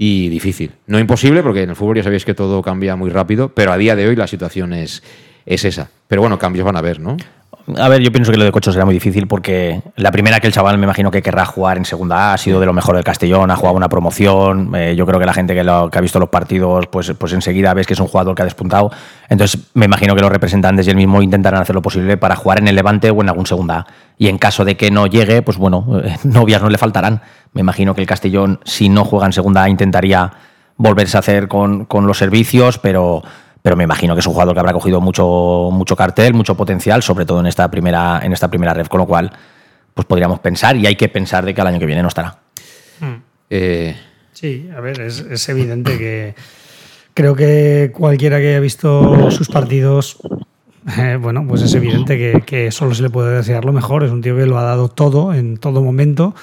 Y 0.02 0.30
difícil. 0.30 0.72
No 0.88 0.98
imposible, 0.98 1.44
porque 1.44 1.64
en 1.64 1.72
el 1.72 1.76
fútbol 1.76 1.98
ya 1.98 2.04
sabéis 2.04 2.24
que 2.24 2.34
todo 2.34 2.62
cambia 2.62 2.96
muy 2.96 3.10
rápido, 3.10 3.50
pero 3.50 3.74
a 3.74 3.78
día 3.78 3.98
de 3.98 4.08
hoy 4.08 4.16
la 4.16 4.28
situación 4.28 4.72
es, 4.72 5.04
es 5.46 5.66
esa. 5.66 5.92
Pero 6.08 6.22
bueno, 6.22 6.40
cambios 6.40 6.66
van 6.66 6.78
a 6.78 6.80
haber, 6.80 7.02
¿no? 7.02 7.18
A 7.78 7.90
ver, 7.90 8.02
yo 8.02 8.12
pienso 8.12 8.32
que 8.32 8.38
lo 8.38 8.46
de 8.46 8.52
Cocho 8.52 8.72
será 8.72 8.86
muy 8.86 8.94
difícil 8.94 9.28
porque 9.28 9.82
la 9.96 10.12
primera 10.12 10.40
que 10.40 10.48
el 10.48 10.54
chaval 10.54 10.78
me 10.78 10.86
imagino 10.86 11.12
que 11.12 11.22
querrá 11.22 11.46
jugar 11.46 11.78
en 11.78 11.86
segunda 11.86 12.32
A, 12.32 12.34
ha 12.34 12.38
sido 12.38 12.60
de 12.60 12.66
lo 12.66 12.74
mejor 12.74 12.96
del 12.96 13.04
Castellón, 13.04 13.52
ha 13.52 13.56
jugado 13.56 13.76
una 13.76 13.90
promoción. 13.90 14.74
Eh, 14.76 14.96
yo 14.96 15.06
creo 15.06 15.20
que 15.20 15.26
la 15.26 15.34
gente 15.34 15.54
que, 15.54 15.62
ha 15.62 16.02
visto 16.02 16.20
los 16.20 16.30
partidos, 16.30 16.88
pues, 16.88 17.14
pues 17.18 17.34
enseguida 17.34 17.74
ves 17.74 17.86
que 17.86 17.94
es 17.94 18.00
un 18.00 18.08
jugador 18.08 18.36
que 18.36 18.42
ha 18.42 18.46
despuntado. 18.46 18.92
Entonces 19.28 19.62
me 19.74 19.86
imagino 19.86 20.16
que 20.16 20.22
los 20.22 20.32
representantes 20.32 20.88
y 20.88 20.90
él 20.90 20.96
mismo 20.96 21.22
intentarán 21.22 21.62
hacer 21.62 21.76
lo 21.76 21.82
posible 21.82 22.18
para 22.18 22.36
jugar 22.36 22.60
en 22.60 22.68
el 22.68 22.76
Levante 22.76 23.12
o 23.12 23.22
en 23.22 23.30
algún 23.30 23.46
segunda 23.46 23.80
A. 23.80 23.88
Y 24.18 24.28
en 24.30 24.38
caso 24.38 24.66
de 24.66 24.76
que 24.76 24.90
no 24.90 25.08
llegue, 25.08 25.42
pues 25.42 25.58
bueno, 25.58 26.02
eh, 26.04 26.18
novias 26.24 26.62
no 26.62 26.70
le 26.70 26.78
faltarán. 26.78 27.22
Me 27.54 27.62
imagino 27.62 27.94
que 27.94 28.02
el 28.02 28.08
Castellón, 28.08 28.60
si 28.64 28.90
no 28.90 29.06
juega 29.06 29.26
en 29.26 29.34
segunda 29.34 29.64
A, 29.64 29.70
intentaría 29.70 30.32
volverse 30.78 31.18
a 31.18 31.20
hacer 31.20 31.48
con, 31.48 31.86
con 31.86 32.08
los 32.08 32.18
servicios, 32.18 32.80
pero 32.80 33.22
pero 33.70 33.78
me 33.78 33.84
imagino 33.84 34.16
que 34.16 34.22
es 34.22 34.26
un 34.26 34.34
jugador 34.34 34.56
que 34.56 34.62
habrá 34.62 34.74
cogido 34.74 35.00
mucho, 35.00 35.70
mucho 35.72 35.96
cartel, 35.96 36.34
mucho 36.34 36.58
potencial, 36.58 37.04
sobre 37.04 37.24
todo 37.24 37.40
en 37.40 37.46
esta 37.46 37.70
primera, 37.70 38.20
en 38.24 38.34
esta 38.34 38.48
primera 38.48 38.74
red, 38.74 38.88
con 38.88 38.98
lo 38.98 39.06
cual 39.06 39.32
pues 39.94 40.08
podríamos 40.08 40.40
pensar 40.40 40.76
y 40.76 40.88
hay 40.88 40.96
que 40.96 41.08
pensar 41.08 41.46
de 41.46 41.54
que 41.54 41.62
el 41.62 41.68
año 41.68 41.78
que 41.78 41.86
viene 41.86 42.02
no 42.02 42.08
estará. 42.08 42.40
Hmm. 43.00 43.22
Eh, 43.48 43.96
sí, 44.34 44.68
a 44.76 44.80
ver, 44.80 45.00
es, 45.02 45.50
evidente 45.50 46.00
que 46.00 46.34
creo 47.14 47.36
que 47.36 47.92
cualquiera 47.94 48.40
que 48.40 48.48
haya 48.48 48.60
visto 48.60 49.30
sus 49.30 49.50
partidos, 49.50 50.18
eh, 50.98 51.20
bueno, 51.22 51.46
pues 51.48 51.62
es 51.62 51.76
evidente 51.76 52.44
que, 52.44 52.72
solo 52.72 52.96
se 52.96 53.04
le 53.04 53.12
puede 53.12 53.38
desear 53.38 53.66
lo 53.66 53.72
mejor. 53.72 54.04
Es 54.04 54.10
un 54.10 54.24
tío 54.24 54.36
que 54.36 54.48
lo 54.48 54.58
ha 54.58 54.64
dado 54.64 54.88
todo 54.88 55.32
en 55.32 55.58
todo 55.58 55.84
momento. 55.84 56.34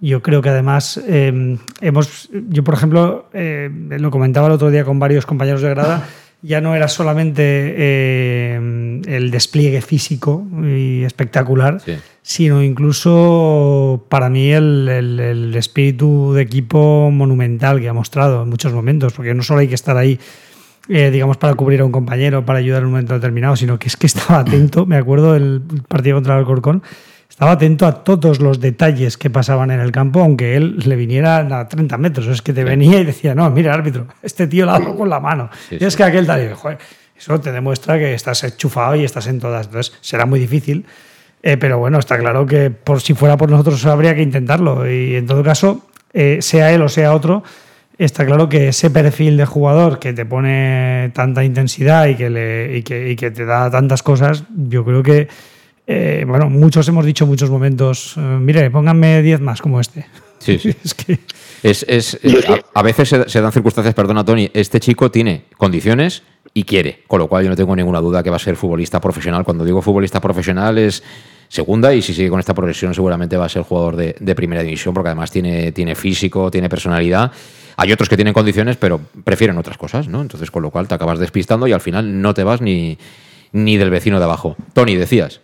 Yo 0.00 0.22
creo 0.22 0.42
que 0.42 0.50
además 0.50 1.02
eh, 1.08 1.58
hemos, 1.80 2.30
yo 2.50 2.62
por 2.62 2.74
ejemplo, 2.74 3.28
lo 3.32 4.10
comentaba 4.12 4.46
el 4.46 4.52
otro 4.52 4.70
día 4.70 4.84
con 4.84 5.00
varios 5.00 5.26
compañeros 5.26 5.60
de 5.60 5.70
grada 5.70 6.06
ya 6.40 6.60
no 6.60 6.74
era 6.74 6.88
solamente 6.88 7.42
eh, 7.44 9.00
el 9.06 9.30
despliegue 9.30 9.80
físico 9.80 10.46
y 10.62 11.02
espectacular, 11.02 11.80
sino 12.22 12.62
incluso 12.62 14.04
para 14.08 14.28
mí 14.28 14.52
el, 14.52 15.52
espíritu 15.56 16.32
de 16.34 16.42
equipo 16.42 17.10
monumental 17.10 17.80
que 17.80 17.88
ha 17.88 17.92
mostrado 17.92 18.44
en 18.44 18.50
muchos 18.50 18.72
momentos, 18.72 19.12
porque 19.14 19.34
no 19.34 19.42
solo 19.42 19.60
hay 19.60 19.68
que 19.68 19.74
estar 19.74 19.96
ahí, 19.96 20.20
eh, 20.88 21.10
digamos, 21.10 21.36
para 21.38 21.54
cubrir 21.54 21.80
a 21.80 21.84
un 21.84 21.92
compañero, 21.92 22.44
para 22.44 22.60
ayudar 22.60 22.80
en 22.80 22.86
un 22.86 22.92
momento 22.92 23.14
determinado, 23.14 23.56
sino 23.56 23.78
que 23.78 23.88
es 23.88 23.96
que 23.96 24.06
estaba 24.06 24.38
atento, 24.40 24.86
me 24.86 24.96
acuerdo 24.96 25.32
del 25.32 25.60
partido 25.88 26.16
contra 26.16 26.34
el 26.34 26.40
Alcorcón, 26.40 26.82
estaba 27.38 27.52
atento 27.52 27.86
a 27.86 28.02
todos 28.02 28.40
los 28.40 28.58
detalles 28.58 29.16
que 29.16 29.30
pasaban 29.30 29.70
en 29.70 29.78
el 29.78 29.92
campo, 29.92 30.18
aunque 30.18 30.56
él 30.56 30.76
le 30.84 30.96
viniera 30.96 31.36
a 31.36 31.68
30 31.68 31.96
metros. 31.96 32.26
Es 32.26 32.42
que 32.42 32.52
te 32.52 32.64
venía 32.64 32.98
y 32.98 33.04
decía, 33.04 33.32
no, 33.32 33.48
mira, 33.48 33.72
árbitro, 33.72 34.08
este 34.24 34.48
tío 34.48 34.66
la 34.66 34.74
hago 34.74 34.96
con 34.96 35.08
la 35.08 35.20
mano. 35.20 35.48
y 35.70 35.84
es 35.84 35.94
que 35.94 36.02
aquel 36.02 36.26
tal, 36.26 36.52
joder, 36.54 36.78
eso 37.16 37.38
te 37.38 37.52
demuestra 37.52 37.96
que 37.96 38.12
estás 38.12 38.42
enchufado 38.42 38.96
y 38.96 39.04
estás 39.04 39.28
en 39.28 39.38
todas. 39.38 39.66
Entonces 39.66 39.96
será 40.00 40.26
muy 40.26 40.40
difícil. 40.40 40.84
Eh, 41.44 41.56
pero 41.56 41.78
bueno, 41.78 42.00
está 42.00 42.18
claro 42.18 42.44
que 42.44 42.72
por 42.72 43.00
si 43.00 43.14
fuera 43.14 43.36
por 43.36 43.48
nosotros 43.48 43.86
habría 43.86 44.16
que 44.16 44.22
intentarlo. 44.22 44.90
Y 44.90 45.14
en 45.14 45.26
todo 45.28 45.44
caso, 45.44 45.86
eh, 46.12 46.38
sea 46.40 46.72
él 46.72 46.82
o 46.82 46.88
sea 46.88 47.14
otro, 47.14 47.44
está 47.98 48.26
claro 48.26 48.48
que 48.48 48.70
ese 48.70 48.90
perfil 48.90 49.36
de 49.36 49.44
jugador 49.44 50.00
que 50.00 50.12
te 50.12 50.26
pone 50.26 51.12
tanta 51.14 51.44
intensidad 51.44 52.08
y 52.08 52.16
que, 52.16 52.30
le, 52.30 52.78
y 52.78 52.82
que, 52.82 53.10
y 53.10 53.14
que 53.14 53.30
te 53.30 53.44
da 53.44 53.70
tantas 53.70 54.02
cosas, 54.02 54.42
yo 54.56 54.84
creo 54.84 55.04
que 55.04 55.28
eh, 55.90 56.26
bueno, 56.28 56.50
muchos 56.50 56.86
hemos 56.88 57.06
dicho 57.06 57.24
en 57.24 57.30
muchos 57.30 57.48
momentos, 57.48 58.14
eh, 58.18 58.20
mire, 58.20 58.70
pónganme 58.70 59.22
10 59.22 59.40
más 59.40 59.62
como 59.62 59.80
este. 59.80 60.04
Sí, 60.38 60.58
sí. 60.58 60.68
es 60.84 60.92
que... 60.92 61.18
Es, 61.62 62.18
a, 62.74 62.82
veces 62.82 63.08
se, 63.08 63.40
dan 63.40 63.52
circunstancias, 63.52 63.94
perdona 63.94 64.22
Tony, 64.22 64.50
este 64.52 64.80
chico 64.80 65.10
tiene 65.10 65.46
condiciones 65.56 66.22
y 66.52 66.64
quiere, 66.64 67.04
con 67.08 67.20
lo 67.20 67.26
cual 67.26 67.44
yo 67.44 67.50
no 67.50 67.56
tengo 67.56 67.74
ninguna 67.74 68.00
duda 68.00 68.22
que 68.22 68.28
va 68.28 68.36
a 68.36 68.38
ser 68.38 68.54
futbolista 68.56 69.00
profesional. 69.00 69.44
Cuando 69.44 69.64
digo 69.64 69.80
futbolista 69.80 70.20
profesional 70.20 70.76
es 70.76 71.02
segunda 71.48 71.94
y 71.94 72.02
si 72.02 72.12
sigue 72.12 72.28
con 72.28 72.38
esta 72.38 72.52
progresión 72.52 72.92
seguramente 72.92 73.38
va 73.38 73.46
a 73.46 73.48
ser 73.48 73.62
jugador 73.62 73.96
de, 73.96 74.34
primera 74.34 74.62
división 74.62 74.92
porque 74.92 75.08
además 75.08 75.30
tiene, 75.30 75.72
tiene 75.72 75.94
físico, 75.94 76.50
tiene 76.50 76.68
personalidad. 76.68 77.32
Hay 77.78 77.92
otros 77.92 78.10
que 78.10 78.16
tienen 78.16 78.34
condiciones 78.34 78.76
pero 78.76 79.00
prefieren 79.24 79.56
otras 79.56 79.78
cosas, 79.78 80.06
¿no? 80.06 80.20
Entonces 80.20 80.50
con 80.50 80.62
lo 80.62 80.70
cual 80.70 80.86
te 80.86 80.94
acabas 80.94 81.18
despistando 81.18 81.66
y 81.66 81.72
al 81.72 81.80
final 81.80 82.20
no 82.20 82.34
te 82.34 82.44
vas 82.44 82.60
ni, 82.60 82.98
ni 83.52 83.78
del 83.78 83.88
vecino 83.88 84.18
de 84.18 84.24
abajo. 84.26 84.54
Tony, 84.74 84.94
decías. 84.94 85.40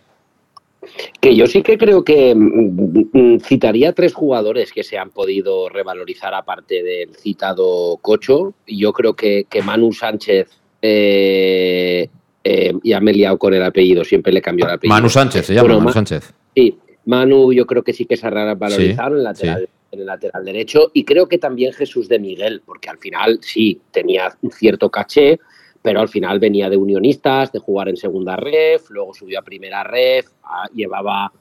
Que 1.19 1.35
yo 1.35 1.47
sí 1.47 1.61
que 1.61 1.77
creo 1.77 2.03
que 2.03 2.33
mm, 2.35 3.09
mm, 3.11 3.39
citaría 3.39 3.93
tres 3.93 4.13
jugadores 4.13 4.71
que 4.71 4.83
se 4.83 4.97
han 4.97 5.11
podido 5.11 5.69
revalorizar 5.69 6.33
aparte 6.33 6.83
del 6.83 7.15
citado 7.15 7.97
Cocho. 8.01 8.53
Yo 8.67 8.93
creo 8.93 9.13
que, 9.15 9.45
que 9.49 9.61
Manu 9.61 9.91
Sánchez, 9.91 10.49
eh, 10.81 12.09
eh, 12.43 12.73
ya 12.83 12.99
me 12.99 13.11
he 13.11 13.13
liado 13.13 13.37
con 13.37 13.53
el 13.53 13.63
apellido, 13.63 14.03
siempre 14.03 14.31
le 14.31 14.41
cambio 14.41 14.65
el 14.65 14.73
apellido. 14.73 14.95
Manu 14.95 15.09
Sánchez, 15.09 15.45
se 15.45 15.53
llama 15.53 15.77
Manu 15.77 15.91
Sánchez. 15.91 16.33
Sí, 16.55 16.77
Manu 17.05 17.51
yo 17.53 17.65
creo 17.65 17.83
que 17.83 17.93
sí 17.93 18.05
que 18.05 18.17
se 18.17 18.27
ha 18.27 18.53
valorizado 18.53 19.17
en, 19.19 19.67
en 19.91 19.99
el 19.99 20.05
lateral 20.05 20.45
derecho 20.45 20.91
y 20.93 21.03
creo 21.03 21.27
que 21.27 21.37
también 21.37 21.73
Jesús 21.73 22.07
de 22.07 22.19
Miguel, 22.19 22.61
porque 22.65 22.89
al 22.89 22.97
final 22.97 23.39
sí 23.41 23.81
tenía 23.91 24.35
un 24.41 24.51
cierto 24.51 24.89
caché, 24.89 25.39
pero 25.85 26.01
al 26.01 26.09
final 26.09 26.39
venía 26.39 26.67
de 26.67 26.77
unionistas, 26.77 27.51
de 27.51 27.59
jugar 27.59 27.89
en 27.89 27.95
segunda 27.95 28.35
ref, 28.35 28.89
luego 28.89 29.13
subió 29.13 29.37
a 29.37 29.43
primera 29.43 29.83
ref, 29.83 30.25
llevaba 30.73 31.31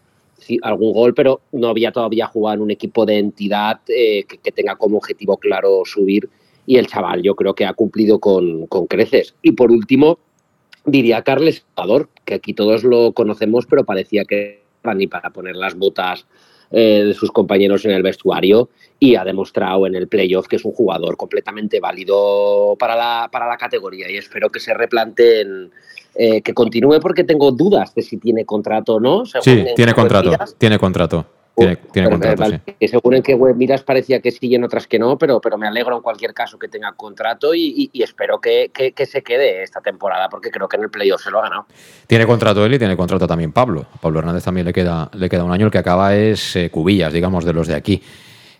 algún 0.60 0.92
gol, 0.92 1.14
pero 1.14 1.40
no 1.52 1.68
había 1.68 1.92
todavía 1.92 2.26
jugado 2.26 2.56
en 2.56 2.60
un 2.60 2.70
equipo 2.70 3.06
de 3.06 3.20
entidad 3.20 3.80
eh, 3.88 4.24
que, 4.24 4.52
tenga 4.52 4.76
como 4.76 4.98
objetivo 4.98 5.38
claro 5.38 5.80
subir. 5.86 6.28
Y 6.66 6.76
el 6.76 6.86
chaval 6.86 7.22
yo 7.22 7.34
creo 7.34 7.54
que 7.54 7.64
ha 7.64 7.72
cumplido 7.72 8.18
con, 8.18 8.66
creces. 8.86 9.34
Y 9.40 9.52
por 9.52 9.72
último, 9.72 10.18
diría 10.84 11.22
Carles 11.22 11.64
Salvador, 11.74 12.10
que 12.26 12.34
aquí 12.34 12.52
todos 12.52 12.84
lo 12.84 13.12
conocemos, 13.12 13.64
pero 13.64 13.84
parecía 13.84 14.26
que 14.26 14.62
ni 14.94 15.06
para 15.06 15.30
poner 15.30 15.56
las 15.56 15.74
botas 15.74 16.26
eh, 16.76 17.04
de 17.06 17.14
sus 17.14 17.30
compañeros 17.30 17.84
en 17.84 17.92
el 17.92 18.02
vestuario 18.02 18.68
y 18.98 19.14
ha 19.14 19.22
demostrado 19.22 19.86
en 19.86 19.94
el 19.94 20.08
playoff 20.08 20.48
que 20.48 20.56
es 20.56 20.64
un 20.64 20.72
jugador 20.72 21.16
completamente 21.16 21.78
válido 21.78 22.74
para 22.76 22.96
la, 22.96 23.28
para 23.30 23.46
la 23.46 23.56
categoría 23.56 24.10
y 24.10 24.16
espero 24.16 24.50
que 24.50 24.58
se 24.58 24.74
replanteen 24.74 25.70
eh, 26.16 26.42
que 26.42 26.52
continúe 26.52 26.98
porque 27.00 27.22
tengo 27.22 27.52
dudas 27.52 27.94
de 27.94 28.02
si 28.02 28.16
tiene 28.16 28.44
contrato 28.44 28.96
o 28.96 29.00
no. 29.00 29.24
sí, 29.24 29.66
tiene 29.76 29.94
contrato, 29.94 30.32
tiene 30.58 30.76
contrato. 30.76 31.24
Tiene, 31.56 32.10
contrato, 32.10 32.46
sí. 32.46 32.88
Según 32.88 33.14
en 33.14 33.22
qué 33.22 33.34
web 33.34 33.54
miras 33.54 33.84
parecía 33.84 34.20
que 34.20 34.32
sí 34.32 34.48
y 34.48 34.56
en 34.56 34.64
otras 34.64 34.88
que 34.88 34.98
no, 34.98 35.16
pero, 35.16 35.40
pero 35.40 35.56
me 35.56 35.68
alegro 35.68 35.96
en 35.96 36.02
cualquier 36.02 36.34
caso 36.34 36.58
que 36.58 36.66
tenga 36.66 36.92
contrato 36.92 37.54
y, 37.54 37.90
espero 37.94 38.40
que, 38.40 38.70
se 39.06 39.22
quede 39.22 39.62
esta 39.62 39.80
temporada 39.80 40.28
porque 40.28 40.50
creo 40.50 40.68
que 40.68 40.76
en 40.76 40.82
el 40.82 40.90
playoff 40.90 41.22
se 41.22 41.30
lo 41.30 41.38
ha 41.38 41.42
ganado. 41.42 41.66
Tiene 42.08 42.26
contrato 42.26 42.66
él 42.66 42.74
y 42.74 42.78
tiene 42.78 42.96
contrato 42.96 43.26
también 43.28 43.52
Pablo. 43.52 43.86
Pablo 44.00 44.18
Hernández 44.18 44.42
también 44.42 44.66
le 44.66 44.72
queda, 44.72 45.08
le 45.14 45.28
queda 45.28 45.44
un 45.44 45.52
año. 45.52 45.66
El 45.66 45.72
que 45.72 45.78
acaba 45.78 46.16
es 46.16 46.56
eh, 46.56 46.70
Cubillas, 46.70 47.12
digamos, 47.12 47.44
de 47.44 47.52
los 47.52 47.68
de 47.68 47.74
aquí. 47.74 48.02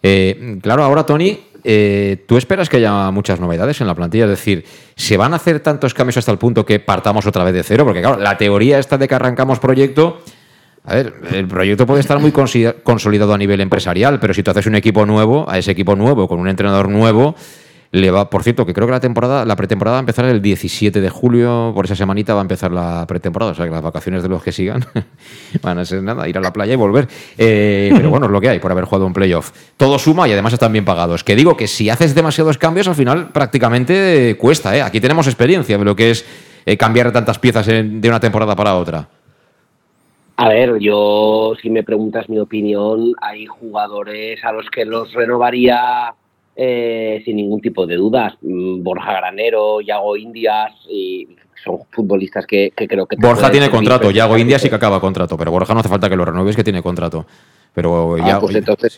Eh, 0.01 0.59
claro, 0.63 0.85
ahora 0.85 1.05
Tony, 1.05 1.41
eh, 1.65 2.25
¿tú 2.29 2.37
esperas 2.37 2.69
que 2.69 2.77
haya 2.77 3.11
muchas 3.11 3.41
novedades 3.41 3.81
en 3.81 3.89
la 3.89 3.95
plantilla? 3.95 4.25
Es 4.25 4.31
decir, 4.31 4.65
¿se 4.95 5.17
van 5.17 5.33
a 5.33 5.37
hacer 5.37 5.59
tantos 5.61 5.95
cambios 5.95 6.19
hasta 6.19 6.31
el 6.31 6.39
punto 6.39 6.65
que 6.65 6.79
partamos 6.79 7.27
otra 7.27 7.43
vez 7.43 7.55
de 7.55 7.65
cero? 7.65 7.85
Porque 7.85 8.03
claro, 8.03 8.21
la 8.21 8.37
teoría 8.37 8.79
esta 8.79 8.99
de 8.99 9.09
que 9.09 9.15
arrancamos 9.17 9.59
proyecto 9.59 10.21
a 10.87 10.95
ver, 10.95 11.14
el 11.32 11.49
proyecto 11.49 11.87
puede 11.87 12.01
estar 12.01 12.18
muy 12.18 12.30
consolidado 12.30 13.32
a 13.32 13.39
nivel 13.39 13.61
empresarial, 13.62 14.20
pero 14.20 14.35
si 14.35 14.43
tú 14.43 14.51
haces 14.51 14.66
un 14.66 14.74
equipo 14.74 15.07
nuevo, 15.07 15.49
a 15.49 15.59
ese 15.59 15.70
equipo 15.70 15.97
nuevo, 15.97 16.28
con 16.28 16.39
un 16.39 16.47
entrenador 16.47 16.91
nuevo, 16.91 17.35
le 17.91 18.11
va, 18.11 18.28
por 18.28 18.43
cierto, 18.43 18.66
que 18.66 18.74
creo 18.74 18.87
que 18.87 18.93
la 18.93 19.01
temporada, 19.01 19.47
la 19.47 19.57
pretemporada 19.57 19.95
va 19.95 19.99
a 19.99 20.01
empezar 20.01 20.26
el 20.26 20.43
17 20.43 21.01
de 21.01 21.09
julio, 21.09 21.72
por 21.74 21.87
esa 21.87 21.97
semanita 21.97 22.35
va 22.35 22.41
a 22.41 22.43
empezar 22.43 22.70
la 22.70 23.07
pretemporada, 23.07 23.53
o 23.53 23.55
sea 23.55 23.64
que 23.64 23.70
las 23.70 23.82
vacaciones 23.82 24.22
de 24.22 24.28
los 24.28 24.43
que 24.43 24.53
sigan 24.53 24.85
van 25.62 25.78
a 25.78 25.87
ser 25.87 26.03
nada, 26.03 26.28
ir 26.28 26.37
a 26.37 26.41
la 26.43 26.53
playa 26.53 26.74
y 26.74 26.76
volver. 26.76 27.09
Eh, 27.39 27.91
pero 27.97 28.11
bueno, 28.11 28.26
es 28.26 28.32
lo 28.32 28.41
que 28.41 28.51
hay 28.51 28.59
por 28.59 28.70
haber 28.70 28.85
jugado 28.85 29.07
un 29.07 29.14
playoff. 29.14 29.53
Todo 29.78 29.99
suma 29.99 30.28
y 30.28 30.32
además 30.32 30.53
están 30.53 30.72
bien 30.72 30.85
pagados. 30.85 31.24
Que 31.24 31.35
digo 31.35 31.57
que 31.57 31.66
si 31.66 31.89
haces 31.89 32.14
demasiados 32.14 32.59
cambios, 32.59 32.89
al 32.89 32.95
final 32.95 33.28
prácticamente 33.28 34.37
cuesta, 34.39 34.76
¿eh? 34.76 34.82
Aquí 34.82 35.01
tenemos 35.01 35.28
experiencia 35.28 35.78
de 35.78 35.85
lo 35.85 35.97
que 35.97 36.11
es 36.11 36.26
eh, 36.66 36.76
cambiar 36.76 37.11
tantas 37.11 37.39
piezas 37.39 37.64
de 37.66 38.09
una 38.09 38.20
temporada 38.20 38.55
para 38.55 38.74
otra. 38.74 39.09
A 40.37 40.49
ver, 40.49 40.78
yo, 40.80 41.55
si 41.62 41.70
me 41.70 41.85
preguntas 41.85 42.28
mi 42.28 42.39
opinión, 42.39 43.14
hay 43.20 43.47
jugadores 43.47 44.45
a 44.45 44.53
los 44.53 44.68
que 44.68 44.85
los 44.85 45.12
renovaría 45.12 46.14
eh, 46.57 47.22
sin 47.24 47.37
ningún 47.37 47.61
tipo 47.61 47.87
de 47.87 47.97
dudas. 47.97 48.35
Mm, 48.43 48.82
Borja 48.82 49.12
Granero, 49.12 49.80
Yago 49.80 50.16
Indias, 50.16 50.72
y 50.89 51.28
son 51.62 51.80
futbolistas 51.91 52.47
que, 52.47 52.72
creo 52.74 53.07
que... 53.07 53.16
Borja 53.16 53.51
tiene 53.51 53.70
contrato, 53.70 54.11
Yago 54.11 54.37
Indias 54.37 54.62
sí 54.62 54.68
que 54.68 54.74
acaba 54.74 55.01
contrato, 55.01 55.37
pero 55.37 55.53
Borja 55.53 55.72
no 55.72 55.80
hace 55.80 55.89
falta 55.89 56.09
que 56.09 56.16
lo 56.16 56.24
renueves, 56.24 56.57
que 56.57 56.64
tiene 56.64 56.82
contrato. 56.82 57.26
Pero 57.72 58.16
ah, 58.16 58.28
ya, 58.28 58.41
pues 58.41 58.57
entonces 58.57 58.97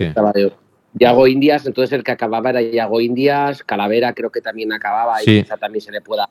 Yago 0.95 1.27
Indias, 1.27 1.67
entonces 1.67 1.93
el 1.93 2.03
que 2.03 2.13
acababa 2.13 2.51
era 2.51 2.63
Yago 2.63 3.01
Indias, 3.01 3.63
Calavera 3.63 4.15
creo 4.15 4.31
que 4.31 4.41
también 4.41 4.73
acababa 4.73 5.23
y 5.23 5.43
quizá 5.43 5.59
también 5.59 5.83
se 5.83 5.93
le 5.93 6.01
pueda 6.01 6.27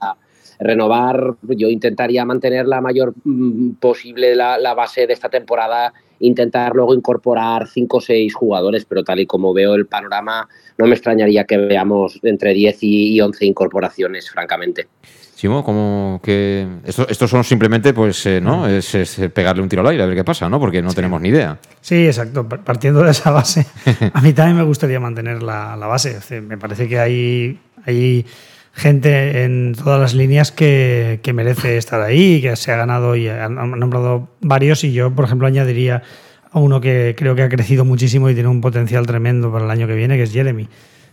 renovar. 0.59 1.35
Yo 1.43 1.69
intentaría 1.69 2.25
mantener 2.25 2.67
la 2.67 2.81
mayor 2.81 3.13
mm, 3.23 3.71
posible 3.73 4.35
la, 4.35 4.57
la, 4.57 4.73
base 4.73 5.07
de 5.07 5.13
esta 5.13 5.29
temporada, 5.29 5.93
intentar 6.19 6.73
luego 6.75 6.93
incorporar 6.93 7.67
cinco 7.67 7.97
o 7.97 8.01
seis 8.01 8.33
jugadores, 8.33 8.85
pero 8.85 9.03
tal 9.03 9.19
y 9.19 9.25
como 9.25 9.53
veo 9.53 9.75
el 9.75 9.85
panorama, 9.85 10.47
no 10.77 10.87
me 10.87 10.95
extrañaría 10.95 11.45
que 11.45 11.57
veamos 11.57 12.19
entre 12.23 12.53
10 12.53 12.77
y 12.81 13.21
11 13.21 13.45
incorporaciones, 13.45 14.29
francamente. 14.29 14.87
Simo, 15.35 15.65
como 15.65 16.21
que 16.23 16.65
estos, 16.85 17.29
son 17.29 17.43
simplemente, 17.43 17.93
pues, 17.93 18.25
eh, 18.25 18.39
¿no? 18.39 18.67
Es, 18.67 18.95
es, 18.95 19.19
pegarle 19.33 19.61
un 19.61 19.67
tiro 19.67 19.81
al 19.81 19.89
aire 19.89 20.03
a 20.03 20.05
ver 20.05 20.15
qué 20.15 20.23
pasa, 20.23 20.47
¿no? 20.47 20.61
Porque 20.61 20.81
no 20.81 20.89
sí. 20.91 20.95
tenemos 20.95 21.21
ni 21.21 21.29
idea. 21.29 21.59
Sí, 21.81 22.05
exacto. 22.05 22.47
Partiendo 22.47 23.03
de 23.03 23.11
esa 23.11 23.31
base, 23.31 23.65
a 24.13 24.21
mí 24.21 24.31
también 24.31 24.57
me 24.57 24.63
gustaría 24.63 24.99
mantener 24.99 25.43
la, 25.43 25.75
la 25.75 25.87
base. 25.87 26.19
Me 26.41 26.57
parece 26.57 26.87
que 26.87 26.99
hay, 26.99 27.59
hay 27.85 28.25
gente 28.76 29.43
en 29.43 29.73
todas 29.73 29.99
las 29.99 30.13
líneas 30.13 30.51
que, 30.51 31.21
que, 31.23 31.32
merece 31.32 31.78
estar 31.78 32.01
ahí, 32.01 32.41
que 32.41 32.55
se 32.57 32.73
ha 32.73 32.76
ganado 32.76 33.15
y 33.15 33.30
han, 33.30 33.55
nombrado 33.55 34.28
varios. 34.41 34.84
Y 34.84 34.91
yo, 34.91 35.11
por 35.15 35.26
ejemplo, 35.26 35.47
añadiría 35.47 36.03
a 36.51 36.59
uno 36.59 36.82
que 36.82 37.15
creo 37.17 37.36
que 37.36 37.43
ha 37.43 37.49
crecido 37.49 37.86
muchísimo 37.86 38.30
y 38.30 38.34
tiene 38.34 38.49
un 38.49 38.59
potencial 38.59 39.07
tremendo 39.07 39.51
para 39.51 39.63
el 39.63 39.71
año 39.71 39.88
que 39.88 39.95
viene, 39.95 40.17
que 40.17 40.23
es 40.23 40.34
Jeremy. 40.34 40.67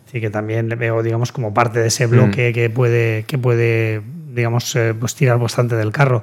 Así 0.07 0.21
que 0.21 0.29
también 0.29 0.69
le 0.69 0.75
veo, 0.75 1.03
digamos, 1.05 1.31
como 1.31 1.55
parte 1.55 1.79
de 1.79 1.89
ese 1.89 2.07
bloque 2.07 2.51
mm. 2.51 2.53
que 2.53 2.69
puede, 2.69 3.25
que 3.25 3.39
puede 3.39 4.03
digamos, 4.35 4.75
eh, 4.77 4.95
pues 4.99 5.15
tirar 5.15 5.39
bastante 5.39 5.77
del 5.77 5.93
carro. 5.93 6.23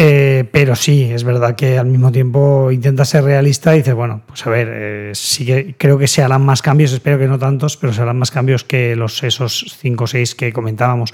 Eh, 0.00 0.44
pero 0.52 0.76
sí, 0.76 1.10
es 1.12 1.24
verdad 1.24 1.56
que 1.56 1.76
al 1.76 1.86
mismo 1.86 2.12
tiempo 2.12 2.70
intenta 2.70 3.04
ser 3.04 3.24
realista 3.24 3.74
y 3.74 3.78
dice, 3.78 3.94
bueno, 3.94 4.22
pues 4.28 4.46
a 4.46 4.50
ver, 4.50 4.68
eh, 4.70 5.10
sí 5.12 5.44
que 5.44 5.74
creo 5.76 5.98
que 5.98 6.06
se 6.06 6.22
harán 6.22 6.42
más 6.42 6.62
cambios, 6.62 6.92
espero 6.92 7.18
que 7.18 7.26
no 7.26 7.36
tantos, 7.36 7.76
pero 7.76 7.92
se 7.92 8.02
harán 8.02 8.16
más 8.16 8.30
cambios 8.30 8.62
que 8.62 8.94
los 8.94 9.24
esos 9.24 9.76
5 9.80 10.04
o 10.04 10.06
6 10.06 10.36
que 10.36 10.52
comentábamos. 10.52 11.12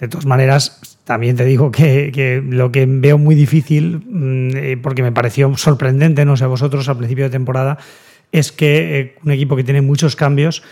De 0.00 0.08
todas 0.08 0.26
maneras, 0.26 0.98
también 1.04 1.36
te 1.36 1.44
digo 1.44 1.70
que, 1.70 2.10
que 2.12 2.42
lo 2.44 2.72
que 2.72 2.86
veo 2.88 3.18
muy 3.18 3.36
difícil, 3.36 4.02
mmm, 4.04 4.82
porque 4.82 5.04
me 5.04 5.12
pareció 5.12 5.56
sorprendente, 5.56 6.24
no 6.24 6.36
sé, 6.36 6.42
a 6.42 6.48
vosotros 6.48 6.88
al 6.88 6.98
principio 6.98 7.26
de 7.26 7.30
temporada, 7.30 7.78
es 8.32 8.50
que 8.50 9.14
un 9.22 9.30
equipo 9.30 9.54
que 9.54 9.62
tiene 9.62 9.80
muchos 9.80 10.16
cambios 10.16 10.64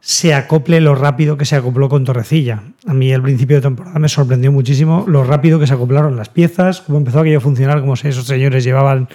se 0.00 0.32
acople 0.32 0.80
lo 0.80 0.94
rápido 0.94 1.36
que 1.36 1.44
se 1.44 1.56
acopló 1.56 1.88
con 1.88 2.04
Torrecilla. 2.04 2.62
A 2.86 2.94
mí 2.94 3.12
al 3.12 3.22
principio 3.22 3.56
de 3.56 3.62
temporada 3.62 3.98
me 3.98 4.08
sorprendió 4.08 4.52
muchísimo 4.52 5.04
lo 5.06 5.24
rápido 5.24 5.58
que 5.58 5.66
se 5.66 5.74
acoplaron 5.74 6.16
las 6.16 6.28
piezas, 6.28 6.80
cómo 6.80 6.98
empezó 6.98 7.20
aquello 7.20 7.38
a 7.38 7.40
funcionar, 7.40 7.80
como 7.80 7.96
si 7.96 8.08
esos 8.08 8.26
señores 8.26 8.64
llevaban 8.64 9.08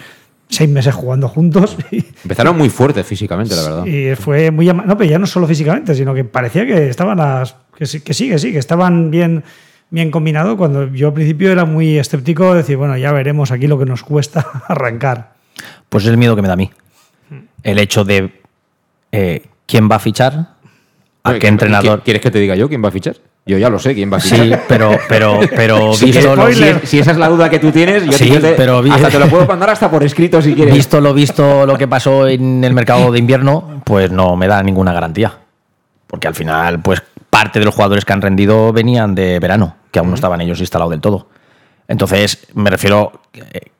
seis 0.48 0.70
meses 0.70 0.94
jugando 0.94 1.28
juntos. 1.28 1.76
Empezaron 2.22 2.56
muy 2.56 2.68
fuertes 2.68 3.06
físicamente, 3.06 3.56
la 3.56 3.62
verdad. 3.62 3.86
Y 3.86 4.14
fue 4.14 4.50
muy... 4.50 4.66
No, 4.66 4.96
pero 4.96 5.10
ya 5.10 5.18
no 5.18 5.26
solo 5.26 5.46
físicamente, 5.46 5.94
sino 5.94 6.14
que 6.14 6.24
parecía 6.24 6.66
que 6.66 6.88
estaban 6.88 7.18
las... 7.18 7.56
Que 7.76 7.86
sí, 7.86 8.00
que 8.00 8.14
sí, 8.14 8.28
que 8.28 8.38
sí, 8.38 8.52
que 8.52 8.58
estaban 8.58 9.10
bien, 9.10 9.42
bien 9.90 10.10
combinados, 10.10 10.56
cuando 10.56 10.92
yo 10.92 11.08
al 11.08 11.14
principio 11.14 11.50
era 11.50 11.64
muy 11.64 11.98
escéptico 11.98 12.52
de 12.52 12.58
decir, 12.58 12.76
bueno, 12.76 12.96
ya 12.96 13.10
veremos 13.10 13.50
aquí 13.50 13.66
lo 13.66 13.78
que 13.78 13.86
nos 13.86 14.04
cuesta 14.04 14.46
arrancar. 14.68 15.32
Pues 15.88 16.04
es 16.04 16.10
el 16.10 16.18
miedo 16.18 16.36
que 16.36 16.42
me 16.42 16.48
da 16.48 16.54
a 16.54 16.58
mí. 16.58 16.70
El 17.62 17.78
hecho 17.78 18.04
de 18.04 18.30
eh, 19.10 19.42
quién 19.66 19.90
va 19.90 19.96
a 19.96 20.00
fichar, 20.00 20.53
¿A 21.26 21.38
qué 21.38 21.48
entrenador? 21.48 22.02
¿Quieres 22.02 22.22
que 22.22 22.30
te 22.30 22.38
diga 22.38 22.54
yo 22.54 22.68
quién 22.68 22.84
va 22.84 22.88
a 22.88 22.92
fichar? 22.92 23.16
Yo 23.46 23.56
ya 23.56 23.70
lo 23.70 23.78
sé 23.78 23.94
quién 23.94 24.12
va 24.12 24.18
a 24.18 24.20
fichar. 24.20 24.46
Sí, 24.46 24.52
pero, 24.68 24.98
pero, 25.08 25.40
pero 25.56 25.90
visto 26.00 26.36
lo, 26.36 26.52
si, 26.52 26.64
si, 26.84 26.98
esa 26.98 27.12
es 27.12 27.16
la 27.16 27.28
duda 27.28 27.48
que 27.48 27.58
tú 27.58 27.72
tienes, 27.72 28.04
yo 28.04 28.12
sí, 28.12 28.30
te, 28.30 28.52
pero, 28.52 28.82
hasta 28.90 29.08
te 29.08 29.18
lo 29.18 29.28
puedo 29.28 29.46
mandar 29.46 29.70
hasta 29.70 29.90
por 29.90 30.04
escrito 30.04 30.42
si 30.42 30.54
quieres. 30.54 30.74
Visto 30.74 31.00
lo 31.00 31.14
visto 31.14 31.64
lo 31.64 31.78
que 31.78 31.88
pasó 31.88 32.28
en 32.28 32.62
el 32.62 32.74
mercado 32.74 33.10
de 33.10 33.18
invierno, 33.18 33.82
pues 33.84 34.10
no 34.10 34.36
me 34.36 34.46
da 34.46 34.62
ninguna 34.62 34.92
garantía. 34.92 35.32
Porque 36.06 36.28
al 36.28 36.34
final, 36.34 36.80
pues 36.80 37.02
parte 37.30 37.58
de 37.58 37.64
los 37.64 37.74
jugadores 37.74 38.04
que 38.04 38.12
han 38.12 38.20
rendido 38.20 38.72
venían 38.72 39.14
de 39.14 39.40
verano, 39.40 39.76
que 39.90 39.98
aún 39.98 40.10
no 40.10 40.14
estaban 40.14 40.42
ellos 40.42 40.60
instalados 40.60 40.90
del 40.90 41.00
todo. 41.00 41.28
Entonces, 41.88 42.46
me 42.54 42.68
refiero 42.68 43.22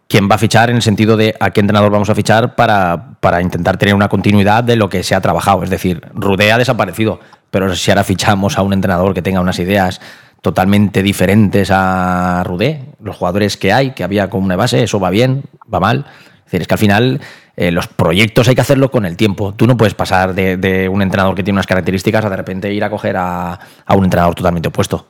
quién 0.08 0.28
va 0.30 0.36
a 0.36 0.38
fichar 0.38 0.70
en 0.70 0.76
el 0.76 0.82
sentido 0.82 1.16
de 1.16 1.34
a 1.40 1.50
qué 1.50 1.60
entrenador 1.60 1.90
vamos 1.90 2.10
a 2.10 2.14
fichar 2.14 2.54
para, 2.54 3.16
para 3.20 3.40
intentar 3.40 3.76
tener 3.76 3.94
una 3.94 4.08
continuidad 4.08 4.64
de 4.64 4.76
lo 4.76 4.88
que 4.88 5.02
se 5.02 5.14
ha 5.14 5.20
trabajado. 5.20 5.62
Es 5.62 5.70
decir, 5.70 6.02
Rudé 6.14 6.52
ha 6.52 6.58
desaparecido, 6.58 7.20
pero 7.50 7.74
si 7.74 7.90
ahora 7.90 8.04
fichamos 8.04 8.58
a 8.58 8.62
un 8.62 8.72
entrenador 8.72 9.14
que 9.14 9.22
tenga 9.22 9.40
unas 9.40 9.58
ideas 9.58 10.00
totalmente 10.40 11.02
diferentes 11.02 11.70
a 11.72 12.42
Rudé, 12.44 12.84
los 13.00 13.16
jugadores 13.16 13.56
que 13.56 13.72
hay, 13.72 13.92
que 13.92 14.04
había 14.04 14.28
como 14.28 14.44
una 14.44 14.56
base, 14.56 14.82
eso 14.82 15.00
va 15.00 15.10
bien, 15.10 15.44
va 15.72 15.80
mal. 15.80 16.04
Es 16.38 16.44
decir, 16.44 16.60
es 16.60 16.68
que 16.68 16.74
al 16.74 16.78
final 16.78 17.20
eh, 17.56 17.70
los 17.70 17.86
proyectos 17.86 18.48
hay 18.48 18.54
que 18.54 18.60
hacerlo 18.60 18.90
con 18.90 19.06
el 19.06 19.16
tiempo. 19.16 19.54
Tú 19.54 19.66
no 19.66 19.76
puedes 19.76 19.94
pasar 19.94 20.34
de, 20.34 20.58
de, 20.58 20.88
un 20.88 21.00
entrenador 21.00 21.34
que 21.34 21.42
tiene 21.42 21.56
unas 21.56 21.66
características 21.66 22.24
a 22.24 22.30
de 22.30 22.36
repente 22.36 22.72
ir 22.72 22.84
a 22.84 22.90
coger 22.90 23.16
a, 23.16 23.58
a 23.86 23.94
un 23.94 24.04
entrenador 24.04 24.34
totalmente 24.34 24.68
opuesto. 24.68 25.06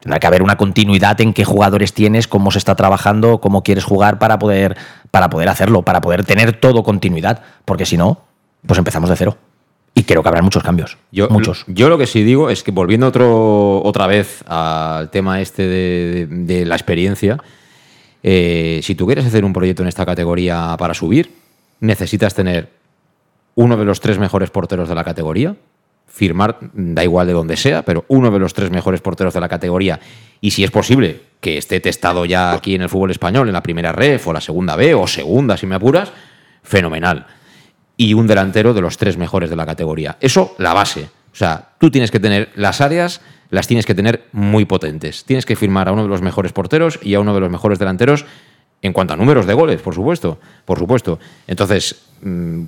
Tendrá 0.00 0.20
que 0.20 0.26
haber 0.26 0.42
una 0.42 0.56
continuidad 0.56 1.20
en 1.20 1.34
qué 1.34 1.44
jugadores 1.44 1.92
tienes, 1.92 2.28
cómo 2.28 2.50
se 2.50 2.58
está 2.58 2.74
trabajando, 2.76 3.40
cómo 3.40 3.62
quieres 3.62 3.84
jugar 3.84 4.18
para 4.18 4.38
poder, 4.38 4.76
para 5.10 5.28
poder 5.28 5.48
hacerlo, 5.48 5.82
para 5.82 6.00
poder 6.00 6.24
tener 6.24 6.52
todo 6.52 6.82
continuidad. 6.84 7.42
Porque 7.64 7.84
si 7.84 7.96
no, 7.96 8.20
pues 8.66 8.78
empezamos 8.78 9.10
de 9.10 9.16
cero. 9.16 9.36
Y 9.94 10.04
creo 10.04 10.22
que 10.22 10.28
habrá 10.28 10.42
muchos 10.42 10.62
cambios. 10.62 10.98
Yo, 11.10 11.28
muchos. 11.28 11.64
Yo 11.66 11.88
lo 11.88 11.98
que 11.98 12.06
sí 12.06 12.22
digo 12.22 12.50
es 12.50 12.62
que 12.62 12.70
volviendo 12.70 13.08
otro, 13.08 13.82
otra 13.82 14.06
vez 14.06 14.44
al 14.46 15.10
tema 15.10 15.40
este 15.40 15.66
de, 15.66 16.26
de, 16.26 16.54
de 16.54 16.66
la 16.66 16.76
experiencia, 16.76 17.38
eh, 18.22 18.80
si 18.82 18.94
tú 18.94 19.06
quieres 19.06 19.26
hacer 19.26 19.44
un 19.44 19.52
proyecto 19.52 19.82
en 19.82 19.88
esta 19.88 20.06
categoría 20.06 20.76
para 20.78 20.94
subir, 20.94 21.34
necesitas 21.80 22.34
tener 22.34 22.70
uno 23.54 23.76
de 23.76 23.84
los 23.84 24.00
tres 24.00 24.18
mejores 24.18 24.50
porteros 24.50 24.88
de 24.88 24.94
la 24.94 25.04
categoría, 25.04 25.56
firmar, 26.08 26.58
da 26.72 27.04
igual 27.04 27.26
de 27.26 27.32
donde 27.32 27.56
sea, 27.56 27.82
pero 27.82 28.04
uno 28.08 28.30
de 28.30 28.38
los 28.38 28.54
tres 28.54 28.70
mejores 28.70 29.00
porteros 29.00 29.34
de 29.34 29.40
la 29.40 29.48
categoría, 29.48 30.00
y 30.40 30.50
si 30.50 30.64
es 30.64 30.70
posible 30.70 31.20
que 31.40 31.58
esté 31.58 31.80
testado 31.80 32.24
ya 32.24 32.52
aquí 32.52 32.74
en 32.74 32.82
el 32.82 32.88
fútbol 32.88 33.10
español, 33.10 33.46
en 33.46 33.52
la 33.52 33.62
primera 33.62 33.92
ref 33.92 34.26
o 34.26 34.32
la 34.32 34.40
segunda 34.40 34.76
B 34.76 34.94
o 34.94 35.06
segunda, 35.06 35.56
si 35.56 35.66
me 35.66 35.76
apuras, 35.76 36.10
fenomenal. 36.62 37.26
Y 37.96 38.14
un 38.14 38.26
delantero 38.26 38.74
de 38.74 38.80
los 38.80 38.96
tres 38.96 39.16
mejores 39.16 39.50
de 39.50 39.56
la 39.56 39.66
categoría. 39.66 40.16
Eso, 40.20 40.54
la 40.58 40.72
base. 40.72 41.08
O 41.32 41.36
sea, 41.36 41.70
tú 41.78 41.90
tienes 41.90 42.10
que 42.10 42.20
tener 42.20 42.50
las 42.54 42.80
áreas, 42.80 43.20
las 43.50 43.66
tienes 43.66 43.86
que 43.86 43.94
tener 43.94 44.24
muy 44.32 44.64
potentes. 44.64 45.24
Tienes 45.24 45.46
que 45.46 45.56
firmar 45.56 45.88
a 45.88 45.92
uno 45.92 46.02
de 46.02 46.08
los 46.08 46.22
mejores 46.22 46.52
porteros 46.52 46.98
y 47.02 47.14
a 47.14 47.20
uno 47.20 47.34
de 47.34 47.40
los 47.40 47.50
mejores 47.50 47.78
delanteros 47.78 48.24
en 48.82 48.92
cuanto 48.92 49.14
a 49.14 49.16
números 49.16 49.46
de 49.46 49.54
goles, 49.54 49.80
por 49.80 49.94
supuesto, 49.94 50.38
por 50.64 50.78
supuesto. 50.78 51.18
Entonces, 51.46 52.07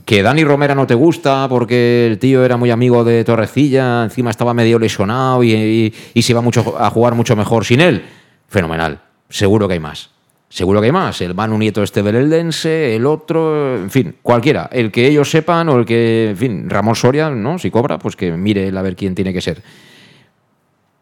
que 0.05 0.23
Dani 0.23 0.45
Romera 0.45 0.75
no 0.75 0.87
te 0.87 0.95
gusta 0.95 1.47
porque 1.49 2.07
el 2.07 2.19
tío 2.19 2.45
era 2.45 2.57
muy 2.57 2.71
amigo 2.71 3.05
de 3.05 3.25
Torrecilla, 3.25 4.05
encima 4.05 4.31
estaba 4.31 4.55
medio 4.55 4.79
lesionado 4.79 5.43
y, 5.43 5.53
y, 5.53 5.95
y 6.15 6.23
se 6.23 6.33
iba 6.33 6.41
mucho 6.41 6.77
a 6.79 6.91
jugar 6.91 7.15
mucho 7.15 7.35
mejor 7.37 7.65
sin 7.65 7.81
él, 7.81 8.05
fenomenal. 8.49 9.01
Seguro 9.29 9.69
que 9.69 9.75
hay 9.75 9.81
más. 9.81 10.11
Seguro 10.49 10.81
que 10.81 10.87
hay 10.87 10.93
más. 10.93 11.21
El 11.21 11.37
Manu 11.37 11.57
Nieto 11.57 11.81
este 11.83 12.03
del 12.03 12.17
Eldense, 12.17 12.97
el 12.97 13.07
otro, 13.07 13.77
en 13.77 13.89
fin, 13.89 14.17
cualquiera. 14.21 14.69
El 14.73 14.91
que 14.91 15.07
ellos 15.07 15.31
sepan 15.31 15.69
o 15.69 15.79
el 15.79 15.85
que, 15.85 16.31
en 16.31 16.37
fin, 16.37 16.69
Ramón 16.69 16.97
Soria, 16.97 17.31
¿no? 17.31 17.57
Si 17.59 17.71
cobra, 17.71 17.99
pues 18.01 18.17
que 18.17 18.33
mire 18.33 18.67
él 18.67 18.77
a 18.77 18.83
ver 18.83 18.97
quién 18.97 19.15
tiene 19.15 19.33
que 19.33 19.41
ser. 19.41 19.63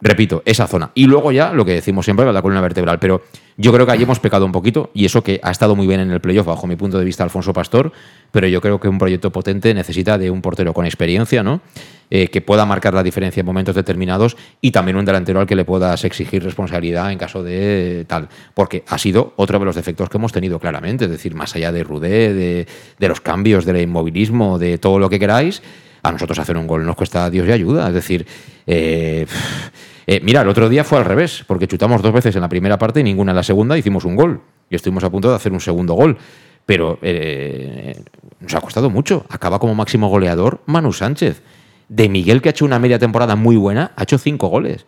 Repito, 0.02 0.42
esa 0.44 0.66
zona. 0.66 0.90
Y 0.94 1.06
luego 1.06 1.32
ya 1.32 1.54
lo 1.54 1.64
que 1.64 1.72
decimos 1.72 2.04
siempre, 2.04 2.30
la 2.30 2.42
columna 2.42 2.60
vertebral. 2.60 2.98
Pero 2.98 3.22
yo 3.60 3.72
creo 3.72 3.84
que 3.84 3.92
ahí 3.92 4.02
hemos 4.04 4.20
pecado 4.20 4.46
un 4.46 4.52
poquito 4.52 4.90
y 4.94 5.04
eso 5.04 5.24
que 5.24 5.40
ha 5.42 5.50
estado 5.50 5.74
muy 5.74 5.88
bien 5.88 5.98
en 5.98 6.12
el 6.12 6.20
playoff, 6.20 6.46
bajo 6.46 6.68
mi 6.68 6.76
punto 6.76 6.96
de 6.96 7.04
vista, 7.04 7.24
Alfonso 7.24 7.52
Pastor. 7.52 7.92
Pero 8.30 8.46
yo 8.46 8.60
creo 8.60 8.78
que 8.78 8.86
un 8.88 8.98
proyecto 8.98 9.32
potente 9.32 9.74
necesita 9.74 10.16
de 10.16 10.30
un 10.30 10.40
portero 10.40 10.72
con 10.72 10.86
experiencia, 10.86 11.42
¿no? 11.42 11.60
Eh, 12.08 12.28
que 12.28 12.40
pueda 12.40 12.64
marcar 12.64 12.94
la 12.94 13.02
diferencia 13.02 13.40
en 13.40 13.46
momentos 13.46 13.74
determinados 13.74 14.36
y 14.60 14.70
también 14.70 14.96
un 14.96 15.04
delantero 15.04 15.40
al 15.40 15.46
que 15.46 15.56
le 15.56 15.64
puedas 15.64 16.04
exigir 16.04 16.42
responsabilidad 16.44 17.10
en 17.10 17.18
caso 17.18 17.42
de 17.42 18.04
tal. 18.06 18.28
Porque 18.54 18.84
ha 18.86 18.96
sido 18.96 19.32
otro 19.34 19.58
de 19.58 19.64
los 19.64 19.74
defectos 19.74 20.08
que 20.08 20.18
hemos 20.18 20.32
tenido 20.32 20.60
claramente. 20.60 21.06
Es 21.06 21.10
decir, 21.10 21.34
más 21.34 21.56
allá 21.56 21.72
de 21.72 21.82
Rudé, 21.82 22.32
de, 22.32 22.66
de 22.96 23.08
los 23.08 23.20
cambios, 23.20 23.64
del 23.64 23.82
inmovilismo, 23.82 24.60
de 24.60 24.78
todo 24.78 25.00
lo 25.00 25.10
que 25.10 25.18
queráis 25.18 25.62
a 26.02 26.12
nosotros 26.12 26.38
hacer 26.38 26.56
un 26.56 26.66
gol 26.66 26.86
nos 26.86 26.96
cuesta 26.96 27.28
Dios 27.30 27.48
y 27.48 27.52
ayuda. 27.52 27.88
Es 27.88 27.94
decir, 27.94 28.26
eh, 28.66 29.26
eh, 30.10 30.20
mira, 30.22 30.40
el 30.40 30.48
otro 30.48 30.70
día 30.70 30.84
fue 30.84 30.96
al 30.96 31.04
revés, 31.04 31.44
porque 31.46 31.68
chutamos 31.68 32.00
dos 32.00 32.14
veces 32.14 32.34
en 32.34 32.40
la 32.40 32.48
primera 32.48 32.78
parte 32.78 33.00
y 33.00 33.02
ninguna 33.02 33.32
en 33.32 33.36
la 33.36 33.42
segunda, 33.42 33.76
hicimos 33.76 34.06
un 34.06 34.16
gol. 34.16 34.40
Y 34.70 34.74
estuvimos 34.74 35.04
a 35.04 35.10
punto 35.10 35.28
de 35.28 35.36
hacer 35.36 35.52
un 35.52 35.60
segundo 35.60 35.92
gol. 35.92 36.16
Pero 36.64 36.98
eh, 37.02 37.94
nos 38.40 38.54
ha 38.54 38.60
costado 38.62 38.88
mucho. 38.88 39.26
Acaba 39.28 39.58
como 39.58 39.74
máximo 39.74 40.08
goleador 40.08 40.62
Manu 40.64 40.94
Sánchez. 40.94 41.42
De 41.90 42.08
Miguel, 42.08 42.40
que 42.40 42.48
ha 42.48 42.52
hecho 42.52 42.64
una 42.64 42.78
media 42.78 42.98
temporada 42.98 43.36
muy 43.36 43.56
buena, 43.56 43.92
ha 43.96 44.04
hecho 44.04 44.16
cinco 44.16 44.48
goles. 44.48 44.86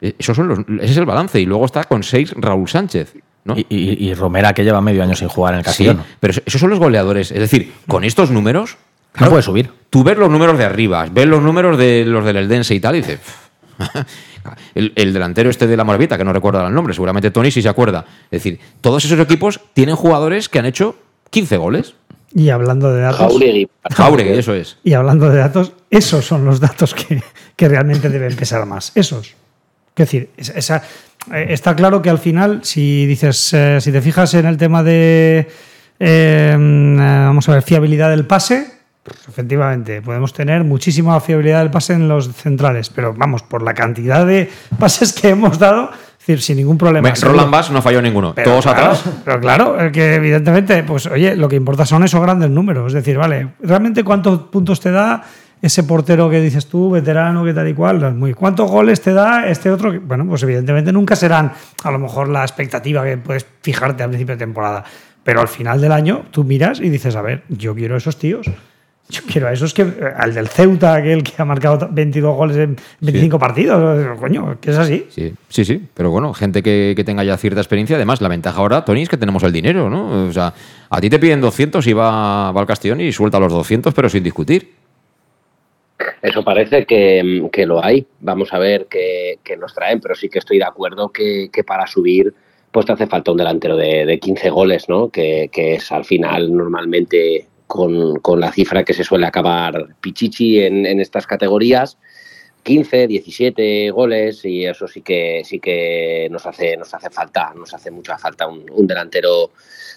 Esos 0.00 0.34
son 0.34 0.48
los, 0.48 0.60
ese 0.60 0.92
es 0.92 0.96
el 0.96 1.04
balance. 1.04 1.38
Y 1.38 1.44
luego 1.44 1.66
está 1.66 1.84
con 1.84 2.02
seis 2.02 2.32
Raúl 2.34 2.66
Sánchez. 2.66 3.12
¿no? 3.44 3.58
Y, 3.58 3.66
y, 3.68 4.08
y, 4.08 4.14
Romera, 4.14 4.54
que 4.54 4.64
lleva 4.64 4.80
medio 4.80 5.02
año 5.02 5.14
sin 5.14 5.28
jugar 5.28 5.52
en 5.52 5.58
el 5.58 5.64
Castillón. 5.66 5.98
Sí, 5.98 6.14
pero 6.18 6.32
esos 6.46 6.58
son 6.58 6.70
los 6.70 6.78
goleadores. 6.78 7.30
Es 7.30 7.40
decir, 7.40 7.74
con 7.86 8.04
estos 8.04 8.30
números, 8.30 8.78
Claro, 9.12 9.26
no 9.26 9.30
puede 9.32 9.42
subir. 9.42 9.70
Tú 9.90 10.02
ves 10.02 10.16
los 10.16 10.30
números 10.30 10.56
de 10.56 10.64
arriba, 10.64 11.06
ves 11.10 11.26
los 11.26 11.42
números 11.42 11.76
de 11.76 12.06
los 12.06 12.24
del 12.24 12.36
Eldense 12.36 12.74
y 12.74 12.80
tal, 12.80 12.96
y 12.96 13.00
dices. 13.00 13.20
El, 14.74 14.92
el, 14.96 15.12
delantero 15.12 15.50
este 15.50 15.66
de 15.66 15.76
la 15.76 15.84
Moravita, 15.84 16.16
que 16.16 16.24
no 16.24 16.32
recuerda 16.32 16.66
el 16.66 16.74
nombre, 16.74 16.94
seguramente 16.94 17.30
Tony 17.30 17.50
sí 17.50 17.62
se 17.62 17.68
acuerda. 17.68 18.04
Es 18.30 18.42
decir, 18.42 18.58
todos 18.80 19.04
esos 19.04 19.18
equipos 19.18 19.60
tienen 19.74 19.96
jugadores 19.96 20.48
que 20.48 20.58
han 20.58 20.66
hecho 20.66 20.96
15 21.30 21.56
goles. 21.56 21.94
Y 22.34 22.50
hablando 22.50 22.92
de 22.92 23.02
datos. 23.02 23.18
Jauregui. 23.18 23.68
Jauregui, 23.90 24.30
eso 24.30 24.54
es. 24.54 24.78
Y 24.84 24.92
hablando 24.92 25.30
de 25.30 25.38
datos, 25.38 25.72
esos 25.90 26.24
son 26.24 26.44
los 26.44 26.60
datos 26.60 26.94
que, 26.94 27.22
que 27.56 27.68
realmente 27.68 28.08
deben 28.08 28.36
pesar 28.36 28.66
más. 28.66 28.92
Esos. 28.94 29.28
Es 29.28 29.34
decir, 29.96 30.30
esa, 30.36 30.82
eh, 31.32 31.46
está 31.48 31.74
claro 31.74 32.02
que 32.02 32.10
al 32.10 32.18
final, 32.18 32.60
si 32.62 33.06
dices, 33.06 33.52
eh, 33.52 33.78
si 33.80 33.90
te 33.90 34.00
fijas 34.00 34.34
en 34.34 34.46
el 34.46 34.56
tema 34.56 34.82
de, 34.82 35.48
eh, 35.98 36.54
vamos 36.56 37.48
a 37.48 37.52
ver, 37.52 37.62
fiabilidad 37.62 38.10
del 38.10 38.26
pase, 38.26 38.75
efectivamente, 39.28 40.02
podemos 40.02 40.32
tener 40.32 40.64
muchísima 40.64 41.18
fiabilidad 41.20 41.60
del 41.60 41.70
pase 41.70 41.94
en 41.94 42.08
los 42.08 42.32
centrales, 42.32 42.90
pero 42.90 43.14
vamos, 43.14 43.42
por 43.42 43.62
la 43.62 43.74
cantidad 43.74 44.26
de 44.26 44.50
pases 44.78 45.12
que 45.12 45.30
hemos 45.30 45.58
dado, 45.58 45.90
es 45.92 46.18
decir, 46.18 46.42
sin 46.42 46.56
ningún 46.56 46.78
problema. 46.78 47.12
Roland 47.20 47.50
Bass 47.50 47.70
no 47.70 47.82
falló 47.82 48.02
ninguno, 48.02 48.34
todos 48.34 48.66
atrás. 48.66 49.04
Pero 49.24 49.40
claro, 49.40 49.76
que 49.92 50.14
evidentemente, 50.14 50.82
pues 50.82 51.06
oye, 51.06 51.36
lo 51.36 51.48
que 51.48 51.56
importa 51.56 51.86
son 51.86 52.04
esos 52.04 52.20
grandes 52.20 52.50
números, 52.50 52.88
es 52.88 52.94
decir, 52.94 53.16
vale, 53.16 53.54
realmente 53.60 54.02
cuántos 54.02 54.42
puntos 54.42 54.80
te 54.80 54.90
da 54.90 55.22
ese 55.62 55.84
portero 55.84 56.28
que 56.28 56.40
dices 56.40 56.66
tú, 56.66 56.90
veterano, 56.90 57.44
que 57.44 57.54
tal 57.54 57.68
y 57.68 57.74
cual, 57.74 58.14
muy, 58.14 58.34
¿cuántos 58.34 58.70
goles 58.70 59.00
te 59.00 59.12
da 59.12 59.46
este 59.48 59.70
otro? 59.70 59.98
Bueno, 60.00 60.26
pues 60.26 60.42
evidentemente 60.42 60.92
nunca 60.92 61.16
serán 61.16 61.52
a 61.82 61.90
lo 61.90 61.98
mejor 61.98 62.28
la 62.28 62.42
expectativa 62.42 63.04
que 63.04 63.16
puedes 63.16 63.46
fijarte 63.62 64.02
al 64.02 64.10
principio 64.10 64.34
de 64.34 64.38
temporada, 64.38 64.84
pero 65.22 65.40
al 65.40 65.48
final 65.48 65.80
del 65.80 65.92
año 65.92 66.24
tú 66.30 66.44
miras 66.44 66.80
y 66.80 66.88
dices, 66.88 67.16
a 67.16 67.22
ver, 67.22 67.42
yo 67.48 67.74
quiero 67.74 67.96
esos 67.96 68.18
tíos. 68.18 68.46
Yo 69.08 69.22
quiero 69.30 69.46
a 69.46 69.52
esos 69.52 69.72
que. 69.72 69.86
Al 70.16 70.34
del 70.34 70.48
Ceuta, 70.48 70.94
aquel 70.94 71.22
que 71.22 71.32
ha 71.38 71.44
marcado 71.44 71.88
22 71.90 72.36
goles 72.36 72.56
en 72.56 72.76
25 73.00 73.38
partidos. 73.38 74.18
Coño, 74.18 74.58
que 74.60 74.70
es 74.70 74.78
así. 74.78 75.06
Sí, 75.10 75.32
sí, 75.48 75.64
sí. 75.64 75.82
Pero 75.94 76.10
bueno, 76.10 76.34
gente 76.34 76.62
que, 76.62 76.94
que, 76.96 77.04
tenga 77.04 77.22
ya 77.22 77.36
cierta 77.36 77.60
experiencia. 77.60 77.96
Además, 77.96 78.20
la 78.20 78.28
ventaja 78.28 78.58
ahora, 78.58 78.84
Tony, 78.84 79.02
es 79.02 79.08
que 79.08 79.16
tenemos 79.16 79.42
el 79.44 79.52
dinero, 79.52 79.88
¿no? 79.88 80.26
O 80.26 80.32
sea, 80.32 80.52
a 80.90 81.00
ti 81.00 81.08
te 81.08 81.20
piden 81.20 81.40
200 81.40 81.86
y 81.86 81.92
va, 81.92 82.50
va 82.50 82.60
al 82.60 82.66
Castellón 82.66 83.00
y 83.00 83.12
suelta 83.12 83.38
los 83.38 83.52
200, 83.52 83.94
pero 83.94 84.08
sin 84.08 84.24
discutir. 84.24 84.72
Eso 86.20 86.42
parece 86.42 86.84
que, 86.84 87.48
que, 87.52 87.66
lo 87.66 87.84
hay. 87.84 88.06
Vamos 88.20 88.52
a 88.52 88.58
ver 88.58 88.86
qué, 88.90 89.38
qué, 89.44 89.56
nos 89.56 89.72
traen, 89.72 90.00
pero 90.00 90.16
sí 90.16 90.28
que 90.28 90.40
estoy 90.40 90.58
de 90.58 90.64
acuerdo 90.64 91.10
que, 91.10 91.48
que 91.52 91.62
para 91.62 91.86
subir 91.86 92.34
pues 92.72 92.84
te 92.84 92.92
hace 92.92 93.06
falta 93.06 93.30
un 93.30 93.38
delantero 93.38 93.76
de, 93.76 94.04
de 94.04 94.18
15 94.18 94.50
goles, 94.50 94.88
¿no? 94.88 95.08
Que, 95.08 95.48
que, 95.50 95.76
es 95.76 95.90
al 95.92 96.04
final 96.04 96.54
normalmente 96.54 97.46
con, 97.66 98.16
con, 98.20 98.40
la 98.40 98.52
cifra 98.52 98.84
que 98.84 98.94
se 98.94 99.04
suele 99.04 99.26
acabar 99.26 99.88
Pichichi 100.00 100.60
en, 100.60 100.86
en, 100.86 101.00
estas 101.00 101.26
categorías. 101.26 101.98
15, 102.66 103.06
17 103.06 103.92
goles 103.92 104.44
y 104.44 104.64
eso 104.64 104.88
sí 104.88 105.00
que 105.00 105.42
sí 105.44 105.60
que 105.60 106.26
nos 106.32 106.46
hace 106.46 106.76
nos 106.76 106.92
hace 106.92 107.10
falta, 107.10 107.54
nos 107.54 107.72
hace 107.72 107.92
mucha 107.92 108.18
falta 108.18 108.48
un, 108.48 108.86
delantero 108.88 109.52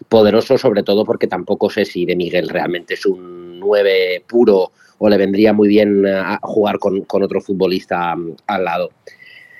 poderoso, 0.08 0.56
sobre 0.56 0.84
todo 0.84 1.04
porque 1.04 1.26
tampoco 1.26 1.72
sé 1.72 1.84
si 1.84 2.06
de 2.06 2.16
Miguel 2.16 2.48
realmente 2.48 2.94
es 2.94 3.08
un 3.08 3.60
9 3.60 4.24
puro 4.28 4.72
o 5.00 5.10
le 5.10 5.18
vendría 5.18 5.52
muy 5.52 5.68
bien 5.68 6.06
a 6.06 6.38
jugar 6.44 6.78
con, 6.78 7.02
con 7.06 7.24
otro 7.24 7.42
futbolista 7.42 8.14
um, 8.14 8.36
al 8.46 8.66
lado. 8.66 8.92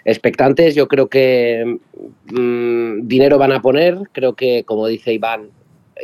Expectantes, 0.06 0.76
yo 0.76 0.88
creo 0.88 1.10
que 1.10 1.80
mmm, 2.32 3.08
dinero 3.08 3.40
van 3.40 3.54
a 3.54 3.62
poner, 3.62 3.98
creo 4.12 4.36
que 4.36 4.64
como 4.66 4.86
dice 4.86 5.14
Iván, 5.14 5.50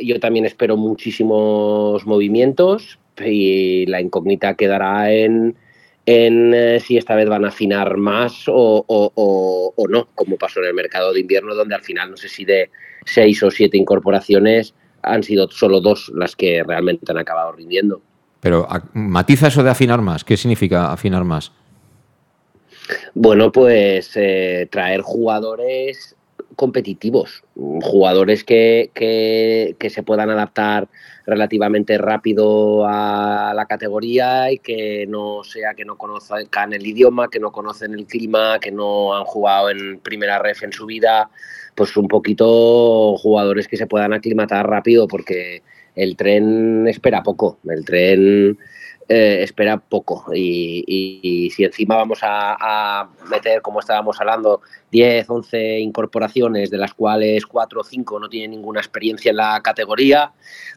yo 0.02 0.20
también 0.20 0.44
espero 0.46 0.76
muchísimos 0.76 2.06
movimientos 2.06 2.98
y 3.24 3.86
la 3.86 4.00
incógnita 4.00 4.54
quedará 4.54 5.12
en, 5.12 5.56
en 6.04 6.54
eh, 6.54 6.80
si 6.80 6.96
esta 6.96 7.14
vez 7.14 7.28
van 7.28 7.44
a 7.44 7.48
afinar 7.48 7.96
más 7.96 8.48
o, 8.48 8.84
o, 8.86 9.12
o, 9.14 9.74
o, 9.74 9.88
no, 9.88 10.08
como 10.14 10.36
pasó 10.36 10.60
en 10.60 10.66
el 10.66 10.74
mercado 10.74 11.12
de 11.12 11.20
invierno, 11.20 11.54
donde 11.54 11.74
al 11.74 11.82
final 11.82 12.10
no 12.10 12.16
sé 12.16 12.28
si 12.28 12.44
de 12.44 12.70
seis 13.04 13.42
o 13.42 13.50
siete 13.50 13.76
incorporaciones 13.76 14.74
han 15.02 15.22
sido 15.22 15.48
solo 15.50 15.80
dos 15.80 16.10
las 16.14 16.36
que 16.36 16.62
realmente 16.62 17.10
han 17.10 17.18
acabado 17.18 17.52
rindiendo. 17.52 18.02
Pero 18.40 18.68
matiza 18.92 19.48
eso 19.48 19.62
de 19.62 19.70
afinar 19.70 20.00
más. 20.02 20.24
¿Qué 20.24 20.36
significa 20.36 20.92
afinar 20.92 21.24
más? 21.24 21.52
Bueno, 23.14 23.50
pues 23.50 24.12
eh, 24.16 24.68
traer 24.70 25.00
jugadores 25.00 26.14
competitivos, 26.56 27.44
jugadores 27.54 28.42
que, 28.42 28.90
que, 28.94 29.76
que, 29.78 29.90
se 29.90 30.02
puedan 30.02 30.30
adaptar 30.30 30.88
relativamente 31.26 31.98
rápido 31.98 32.86
a 32.86 33.52
la 33.54 33.66
categoría 33.66 34.50
y 34.50 34.58
que 34.58 35.06
no 35.06 35.44
sea 35.44 35.74
que 35.74 35.84
no 35.84 35.96
conozcan 35.96 36.72
el 36.72 36.86
idioma, 36.86 37.28
que 37.28 37.40
no 37.40 37.52
conocen 37.52 37.92
el 37.92 38.06
clima, 38.06 38.58
que 38.58 38.72
no 38.72 39.14
han 39.14 39.24
jugado 39.24 39.70
en 39.70 40.00
primera 40.00 40.38
ref 40.38 40.62
en 40.62 40.72
su 40.72 40.86
vida, 40.86 41.30
pues 41.74 41.96
un 41.96 42.08
poquito 42.08 43.16
jugadores 43.18 43.68
que 43.68 43.76
se 43.76 43.86
puedan 43.86 44.14
aclimatar 44.14 44.66
rápido 44.68 45.06
porque 45.06 45.62
el 45.96 46.16
tren 46.16 46.86
espera 46.86 47.22
poco, 47.22 47.58
el 47.64 47.84
tren 47.84 48.58
eh, 49.08 49.42
espera 49.44 49.78
poco. 49.78 50.24
Y, 50.34 51.52
si 51.54 51.62
encima 51.62 51.94
vamos 51.94 52.18
a, 52.22 53.08
meter, 53.30 53.62
como 53.62 53.78
estábamos 53.78 54.20
hablando, 54.20 54.62
10, 54.90 55.30
11 55.30 55.78
incorporaciones, 55.78 56.70
de 56.70 56.78
las 56.78 56.92
cuales 56.92 57.46
4 57.46 57.80
o 57.80 57.84
5 57.84 58.18
no 58.18 58.28
tienen 58.28 58.50
ninguna 58.50 58.80
experiencia 58.80 59.30
en 59.30 59.36
la 59.36 59.60
categoría, 59.62 60.32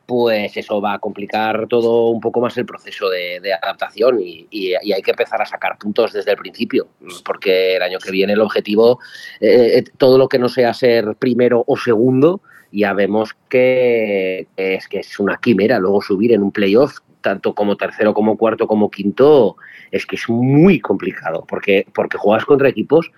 pues 0.06 0.56
eso 0.56 0.80
va 0.80 0.94
a 0.94 1.00
complicar 1.00 1.68
todo 1.68 2.10
un 2.10 2.20
poco 2.20 2.40
más 2.40 2.56
el 2.58 2.68
proceso 2.68 3.10
de, 3.10 3.40
de 3.40 3.54
adaptación 3.54 4.20
y, 4.22 4.48
y, 4.52 4.74
hay 4.74 5.02
que 5.02 5.12
empezar 5.12 5.42
a 5.42 5.46
sacar 5.46 5.78
puntos 5.80 6.14
desde 6.14 6.32
el 6.32 6.38
principio, 6.38 6.88
porque 7.26 7.78
el 7.78 7.82
año 7.82 7.98
que 7.98 8.12
viene 8.12 8.34
el 8.34 8.42
objetivo, 8.42 9.00
eh, 9.42 9.84
todo 9.98 10.20
lo 10.20 10.28
que 10.28 10.38
no 10.38 10.50
sea 10.50 10.74
ser 10.76 11.16
primero 11.16 11.64
o 11.66 11.78
segundo, 11.78 12.42
ya 12.72 12.94
vemos 12.94 13.36
que 13.50 14.48
es 14.56 14.88
que 14.88 15.00
es 15.00 15.20
una 15.20 15.38
quimera 15.38 15.80
luego 15.80 16.02
subir 16.02 16.34
en 16.34 16.44
un 16.44 16.52
playoff 16.52 16.98
tanto 17.22 17.54
como 17.54 17.76
tercero 17.76 18.14
como 18.14 18.38
cuarto 18.38 18.68
como 18.68 18.90
quinto 18.90 19.58
es 19.92 20.06
que 20.06 20.16
es 20.16 20.30
muy 20.30 20.80
complicado 20.80 21.46
porque 21.48 21.86
porque 21.94 22.18
juegas 22.18 22.46
contra 22.46 22.70
equipos 22.70 23.12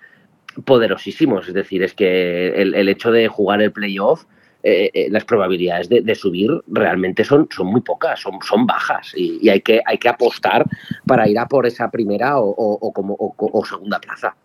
poderosísimos 0.65 1.47
es 1.47 1.53
decir 1.53 1.83
es 1.83 1.93
que 1.93 2.49
el, 2.49 2.73
el 2.75 2.89
hecho 2.89 3.11
de 3.11 3.27
jugar 3.27 3.61
el 3.61 3.71
playoff 3.71 4.25
eh, 4.63 4.91
eh, 4.93 5.07
las 5.09 5.25
probabilidades 5.25 5.89
de, 5.89 6.13
subir 6.13 6.51
realmente 6.67 7.23
son, 7.23 7.47
son 7.49 7.65
muy 7.65 7.81
pocas, 7.81 8.19
son, 8.19 8.33
son 8.47 8.67
bajas 8.67 9.11
y, 9.15 9.49
hay, 9.49 9.61
que, 9.61 9.81
hay 9.83 9.97
que 9.97 10.07
apostar 10.07 10.65
para 11.07 11.27
ir 11.27 11.39
a 11.39 11.47
por 11.47 11.65
esa 11.65 11.89
primera 11.89 12.37
o, 12.39 12.47
o, 12.47 12.93
como, 12.93 13.15
o, 13.17 13.65
segunda 13.65 13.99
plaza. 13.99 14.35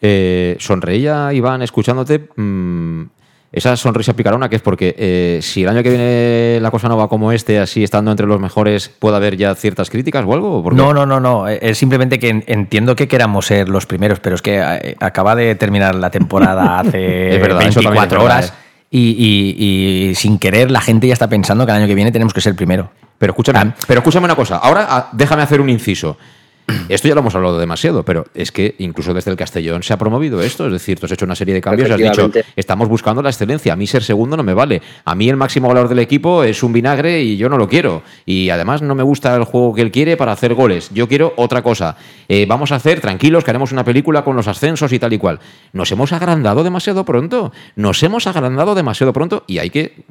Eh, 0.00 0.54
sonreía 0.60 1.32
Iván 1.32 1.62
escuchándote. 1.62 2.28
Mmm, 2.36 3.02
esa 3.50 3.76
sonrisa 3.76 4.12
picarona 4.12 4.48
que 4.48 4.56
es 4.56 4.62
porque 4.62 4.94
eh, 4.98 5.38
si 5.42 5.62
el 5.62 5.70
año 5.70 5.82
que 5.82 5.88
viene 5.88 6.58
la 6.60 6.70
cosa 6.70 6.88
no 6.88 6.96
va 6.96 7.08
como 7.08 7.32
este, 7.32 7.58
así 7.58 7.82
estando 7.82 8.10
entre 8.10 8.26
los 8.26 8.38
mejores, 8.38 8.90
¿puede 8.90 9.16
haber 9.16 9.36
ya 9.36 9.54
ciertas 9.54 9.88
críticas 9.88 10.24
o 10.26 10.34
algo? 10.34 10.58
¿O 10.58 10.70
no, 10.70 10.92
no, 10.92 11.06
no, 11.06 11.18
no. 11.18 11.48
Es 11.48 11.78
simplemente 11.78 12.18
que 12.18 12.44
entiendo 12.46 12.94
que 12.94 13.08
queramos 13.08 13.46
ser 13.46 13.68
los 13.68 13.86
primeros, 13.86 14.20
pero 14.20 14.36
es 14.36 14.42
que 14.42 14.60
eh, 14.60 14.96
acaba 15.00 15.34
de 15.34 15.54
terminar 15.54 15.94
la 15.94 16.10
temporada 16.10 16.78
hace 16.80 17.38
verdad, 17.38 17.60
24 17.60 18.22
horas 18.22 18.52
y, 18.90 19.00
y, 19.00 20.10
y, 20.10 20.14
sin 20.14 20.38
querer 20.38 20.70
la 20.70 20.80
gente 20.80 21.06
ya 21.06 21.12
está 21.12 21.28
pensando 21.28 21.64
que 21.64 21.72
el 21.72 21.78
año 21.78 21.86
que 21.86 21.94
viene 21.94 22.12
tenemos 22.12 22.34
que 22.34 22.40
ser 22.40 22.50
el 22.50 22.56
primero. 22.56 22.90
Pero 23.18 23.32
escúchame, 23.32 23.72
pero 23.86 24.00
escúchame 24.00 24.26
una 24.26 24.36
cosa. 24.36 24.58
Ahora 24.58 24.86
ah, 24.88 25.08
déjame 25.12 25.42
hacer 25.42 25.60
un 25.60 25.68
inciso. 25.68 26.16
Esto 26.88 27.08
ya 27.08 27.14
lo 27.14 27.20
hemos 27.20 27.34
hablado 27.34 27.58
demasiado, 27.58 28.04
pero 28.04 28.26
es 28.34 28.52
que 28.52 28.74
incluso 28.78 29.14
desde 29.14 29.30
el 29.30 29.36
Castellón 29.36 29.82
se 29.82 29.92
ha 29.92 29.98
promovido 29.98 30.42
esto. 30.42 30.66
Es 30.66 30.72
decir, 30.72 30.98
tú 30.98 31.06
has 31.06 31.12
hecho 31.12 31.24
una 31.24 31.34
serie 31.34 31.54
de 31.54 31.60
cambios 31.60 31.88
y 31.88 31.92
has 31.92 31.98
dicho, 31.98 32.30
estamos 32.56 32.88
buscando 32.88 33.22
la 33.22 33.30
excelencia. 33.30 33.72
A 33.72 33.76
mí 33.76 33.86
ser 33.86 34.02
segundo 34.02 34.36
no 34.36 34.42
me 34.42 34.54
vale. 34.54 34.82
A 35.04 35.14
mí 35.14 35.28
el 35.28 35.36
máximo 35.36 35.68
valor 35.68 35.88
del 35.88 35.98
equipo 36.00 36.44
es 36.44 36.62
un 36.62 36.72
vinagre 36.72 37.22
y 37.22 37.36
yo 37.36 37.48
no 37.48 37.56
lo 37.56 37.68
quiero. 37.68 38.02
Y 38.26 38.50
además 38.50 38.82
no 38.82 38.94
me 38.94 39.02
gusta 39.02 39.34
el 39.36 39.44
juego 39.44 39.74
que 39.74 39.82
él 39.82 39.90
quiere 39.90 40.16
para 40.16 40.32
hacer 40.32 40.54
goles. 40.54 40.90
Yo 40.92 41.08
quiero 41.08 41.32
otra 41.36 41.62
cosa. 41.62 41.96
Eh, 42.28 42.46
vamos 42.46 42.72
a 42.72 42.76
hacer, 42.76 43.00
tranquilos, 43.00 43.44
que 43.44 43.50
haremos 43.50 43.72
una 43.72 43.84
película 43.84 44.22
con 44.22 44.36
los 44.36 44.48
ascensos 44.48 44.92
y 44.92 44.98
tal 44.98 45.12
y 45.12 45.18
cual. 45.18 45.40
Nos 45.72 45.90
hemos 45.92 46.12
agrandado 46.12 46.64
demasiado 46.64 47.04
pronto. 47.04 47.52
Nos 47.76 48.02
hemos 48.02 48.26
agrandado 48.26 48.74
demasiado 48.74 49.12
pronto 49.12 49.44
y 49.46 49.58
hay 49.58 49.70
que... 49.70 50.04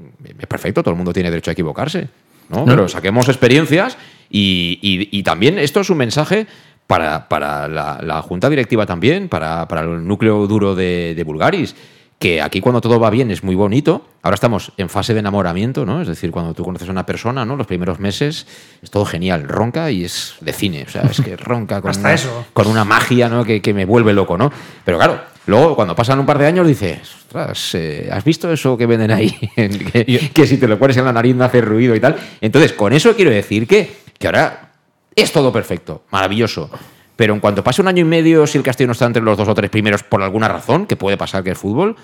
Perfecto, 0.48 0.82
todo 0.82 0.92
el 0.92 0.98
mundo 0.98 1.14
tiene 1.14 1.30
derecho 1.30 1.52
a 1.52 1.54
equivocarse. 1.54 2.08
¿No? 2.50 2.60
no. 2.60 2.66
Pero 2.66 2.88
saquemos 2.88 3.28
experiencias 3.30 3.98
y, 4.30 4.80
y, 4.82 5.18
y, 5.18 5.24
también 5.24 5.58
esto 5.58 5.80
es 5.80 5.90
un 5.90 5.98
mensaje 5.98 6.48
para, 6.86 7.28
para 7.28 7.68
la, 7.68 8.00
la, 8.02 8.22
junta 8.22 8.50
directiva 8.50 8.86
también, 8.86 9.30
para, 9.30 9.68
para 9.68 9.82
el 9.82 10.08
núcleo 10.08 10.48
duro 10.48 10.76
de, 10.76 11.14
de, 11.16 11.24
Bulgaris, 11.24 11.76
que 12.20 12.42
aquí 12.42 12.62
cuando 12.62 12.82
todo 12.82 13.00
va 13.00 13.10
bien 13.10 13.30
es 13.32 13.44
muy 13.44 13.56
bonito. 13.56 14.06
Ahora 14.24 14.36
estamos 14.36 14.72
en 14.78 14.90
fase 14.90 15.14
de 15.14 15.20
enamoramiento, 15.20 15.86
¿no? 15.86 16.02
Es 16.02 16.08
decir, 16.08 16.32
cuando 16.32 16.54
tú 16.54 16.64
conoces 16.64 16.88
a 16.90 16.92
una 16.92 17.06
persona, 17.06 17.46
¿no? 17.46 17.56
Los 17.56 17.68
primeros 17.68 18.00
meses 18.00 18.48
es 18.82 18.90
todo 18.90 19.06
genial, 19.06 19.48
ronca 19.48 19.92
y 19.92 20.04
es 20.04 20.36
de 20.42 20.54
cine, 20.54 20.86
o 20.88 20.90
sea, 20.90 21.04
es 21.04 21.22
que 21.22 21.38
ronca 21.38 21.82
con, 21.82 21.98
una, 21.98 22.16
con 22.54 22.68
una 22.68 22.84
magia, 22.84 23.30
¿no? 23.30 23.46
Que, 23.46 23.62
que 23.62 23.74
me 23.74 23.86
vuelve 23.86 24.14
loco, 24.14 24.38
¿no? 24.38 24.52
Pero 24.84 24.98
claro, 24.98 25.38
Luego, 25.48 25.78
cuando 25.78 25.96
pasan 25.96 26.20
un 26.20 26.26
par 26.26 26.38
de 26.38 26.46
años, 26.46 26.68
dices, 26.68 27.00
ostras, 27.20 27.74
eh, 27.76 28.10
¿has 28.12 28.26
visto 28.26 28.52
eso 28.52 28.78
que 28.78 28.86
venden 28.86 29.12
ahí? 29.12 29.32
que, 29.56 30.30
que, 30.34 30.46
si 30.46 30.58
te 30.58 30.68
lo 30.68 30.78
pones 30.78 30.98
en 30.98 31.06
la 31.06 31.14
nariz 31.14 31.38
no 31.38 31.46
hace 31.46 31.62
ruido 31.62 31.96
y 31.96 32.02
tal. 32.02 32.18
Entonces, 32.42 32.74
con 32.74 32.92
eso 32.92 33.16
quiero 33.16 33.32
decir 33.32 33.66
que, 33.66 33.96
que 34.20 34.28
ahora 34.28 34.74
es 35.16 35.32
todo 35.32 35.54
perfecto, 35.54 36.04
maravilloso. 36.12 36.70
Pero 37.18 37.34
en 37.34 37.42
cuanto 37.42 37.64
pase 37.64 37.82
un 37.82 37.90
año 37.90 38.02
y 38.02 38.06
medio, 38.06 38.48
si 38.48 38.58
el 38.58 38.64
Castillo 38.64 38.88
no 38.88 38.94
está 38.94 39.06
entre 39.06 39.22
los 39.22 39.38
dos 39.38 39.48
o 39.50 39.54
tres 39.54 39.70
primeros 39.70 40.04
por 40.04 40.24
alguna 40.24 40.48
razón, 40.48 40.86
que 40.86 40.96
puede 40.96 41.18
pasar 41.18 41.44
que 41.44 41.52
es 41.52 41.58
fútbol, 41.58 41.98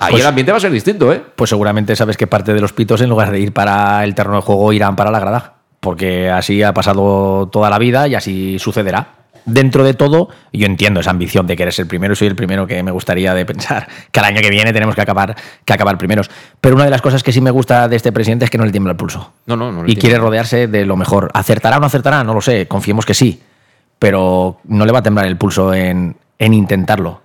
Ahí 0.00 0.12
Pues- 0.12 0.22
el 0.22 0.28
ambiente 0.28 0.52
va 0.52 0.58
a 0.58 0.60
ser 0.60 0.70
distinto, 0.70 1.12
¿eh? 1.12 1.20
Pues 1.34 1.50
seguramente 1.50 1.96
sabes 1.96 2.16
que 2.16 2.28
parte 2.28 2.54
de 2.54 2.60
los 2.60 2.72
pitos, 2.72 3.00
en 3.00 3.08
lugar 3.08 3.32
de 3.32 3.40
ir 3.40 3.52
para 3.52 4.04
el 4.04 4.14
terreno 4.14 4.36
de 4.36 4.42
juego, 4.42 4.72
irán 4.72 4.94
para 4.94 5.10
la 5.10 5.18
grada. 5.18 5.54
Porque 5.80 6.30
así 6.30 6.62
ha 6.62 6.72
pasado 6.72 7.48
toda 7.50 7.68
la 7.68 7.78
vida 7.78 8.06
y 8.06 8.14
así 8.14 8.60
sucederá. 8.60 9.14
Dentro 9.44 9.82
de 9.82 9.94
todo, 9.94 10.28
yo 10.52 10.66
entiendo 10.66 11.00
esa 11.00 11.10
ambición 11.10 11.46
de 11.48 11.56
querer 11.56 11.72
ser 11.72 11.88
primero 11.88 12.12
y 12.12 12.16
soy 12.16 12.28
el 12.28 12.36
primero 12.36 12.66
que 12.66 12.80
me 12.82 12.90
gustaría 12.92 13.34
de 13.34 13.44
pensar 13.46 13.88
que 14.12 14.20
al 14.20 14.26
año 14.26 14.40
que 14.40 14.50
viene 14.50 14.72
tenemos 14.72 14.94
que 14.94 15.00
acabar, 15.00 15.34
que 15.64 15.72
acabar 15.72 15.98
primeros. 15.98 16.30
Pero 16.60 16.76
una 16.76 16.84
de 16.84 16.90
las 16.90 17.02
cosas 17.02 17.22
que 17.24 17.32
sí 17.32 17.40
me 17.40 17.50
gusta 17.50 17.88
de 17.88 17.96
este 17.96 18.12
presidente 18.12 18.44
es 18.44 18.50
que 18.52 18.58
no 18.58 18.64
le 18.66 18.70
tiembla 18.70 18.92
el 18.92 18.96
pulso. 18.96 19.32
No, 19.46 19.56
no, 19.56 19.72
no. 19.72 19.82
le 19.82 19.90
Y 19.90 19.96
quiere 19.96 20.18
rodearse 20.18 20.68
de 20.68 20.84
lo 20.86 20.96
mejor. 20.96 21.30
¿Acertará 21.34 21.78
o 21.78 21.80
no 21.80 21.86
acertará? 21.86 22.22
No 22.22 22.34
lo 22.34 22.40
sé, 22.40 22.68
confiemos 22.68 23.04
que 23.04 23.14
sí. 23.14 23.42
Pero 23.98 24.58
no 24.64 24.86
le 24.86 24.92
va 24.92 25.00
a 25.00 25.02
temblar 25.02 25.26
el 25.26 25.36
pulso 25.36 25.74
en, 25.74 26.16
en 26.38 26.54
intentarlo. 26.54 27.20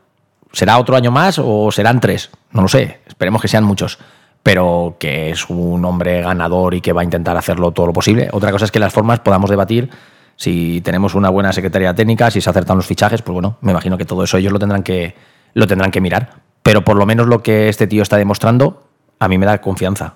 ¿Será 0.52 0.78
otro 0.78 0.96
año 0.96 1.12
más 1.12 1.40
o 1.40 1.72
serán 1.72 2.00
tres? 2.00 2.30
No 2.52 2.62
lo 2.62 2.68
sé, 2.68 3.00
esperemos 3.08 3.42
que 3.42 3.48
sean 3.48 3.64
muchos. 3.64 4.00
Pero 4.44 4.98
que 5.00 5.30
es 5.30 5.50
un 5.50 5.84
hombre 5.86 6.22
ganador 6.22 6.74
y 6.74 6.82
que 6.82 6.94
va 6.94 7.02
a 7.02 7.06
intentar 7.06 7.38
hacerlo 7.38 7.72
todo 7.72 7.88
lo 7.88 7.94
posible. 7.94 8.30
Otra 8.32 8.52
cosa 8.52 8.66
es 8.66 8.72
que 8.72 8.80
las 8.80 8.94
formas 8.94 9.20
podamos 9.20 9.50
debatir 9.50 9.90
si 10.36 10.82
tenemos 10.82 11.16
una 11.16 11.30
buena 11.30 11.54
secretaría 11.54 11.94
técnica, 11.94 12.32
si 12.32 12.42
se 12.42 12.50
acertan 12.50 12.78
los 12.78 12.88
fichajes, 12.88 13.22
pues 13.22 13.34
bueno, 13.34 13.58
me 13.62 13.72
imagino 13.72 13.98
que 13.98 14.06
todo 14.06 14.24
eso 14.24 14.38
ellos 14.38 14.52
lo 14.52 14.60
tendrán 14.60 14.84
que, 14.84 15.16
lo 15.54 15.68
tendrán 15.68 15.92
que 15.92 16.02
mirar. 16.02 16.42
Pero 16.62 16.84
por 16.84 16.98
lo 16.98 17.06
menos 17.06 17.28
lo 17.28 17.44
que 17.44 17.70
este 17.70 17.88
tío 17.88 18.02
está 18.02 18.18
demostrando, 18.18 18.88
a 19.20 19.28
mí 19.28 19.38
me 19.38 19.46
da 19.46 19.62
confianza. 19.62 20.16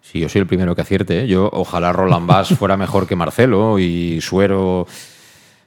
Sí, 0.00 0.20
yo 0.20 0.28
soy 0.28 0.40
el 0.40 0.46
primero 0.46 0.74
que 0.74 0.82
acierte. 0.82 1.22
¿eh? 1.22 1.26
Yo, 1.26 1.48
ojalá 1.52 1.92
Roland 1.92 2.26
Bass 2.26 2.48
fuera 2.58 2.76
mejor 2.76 3.06
que 3.06 3.16
Marcelo 3.16 3.78
y 3.78 4.20
Suero. 4.20 4.86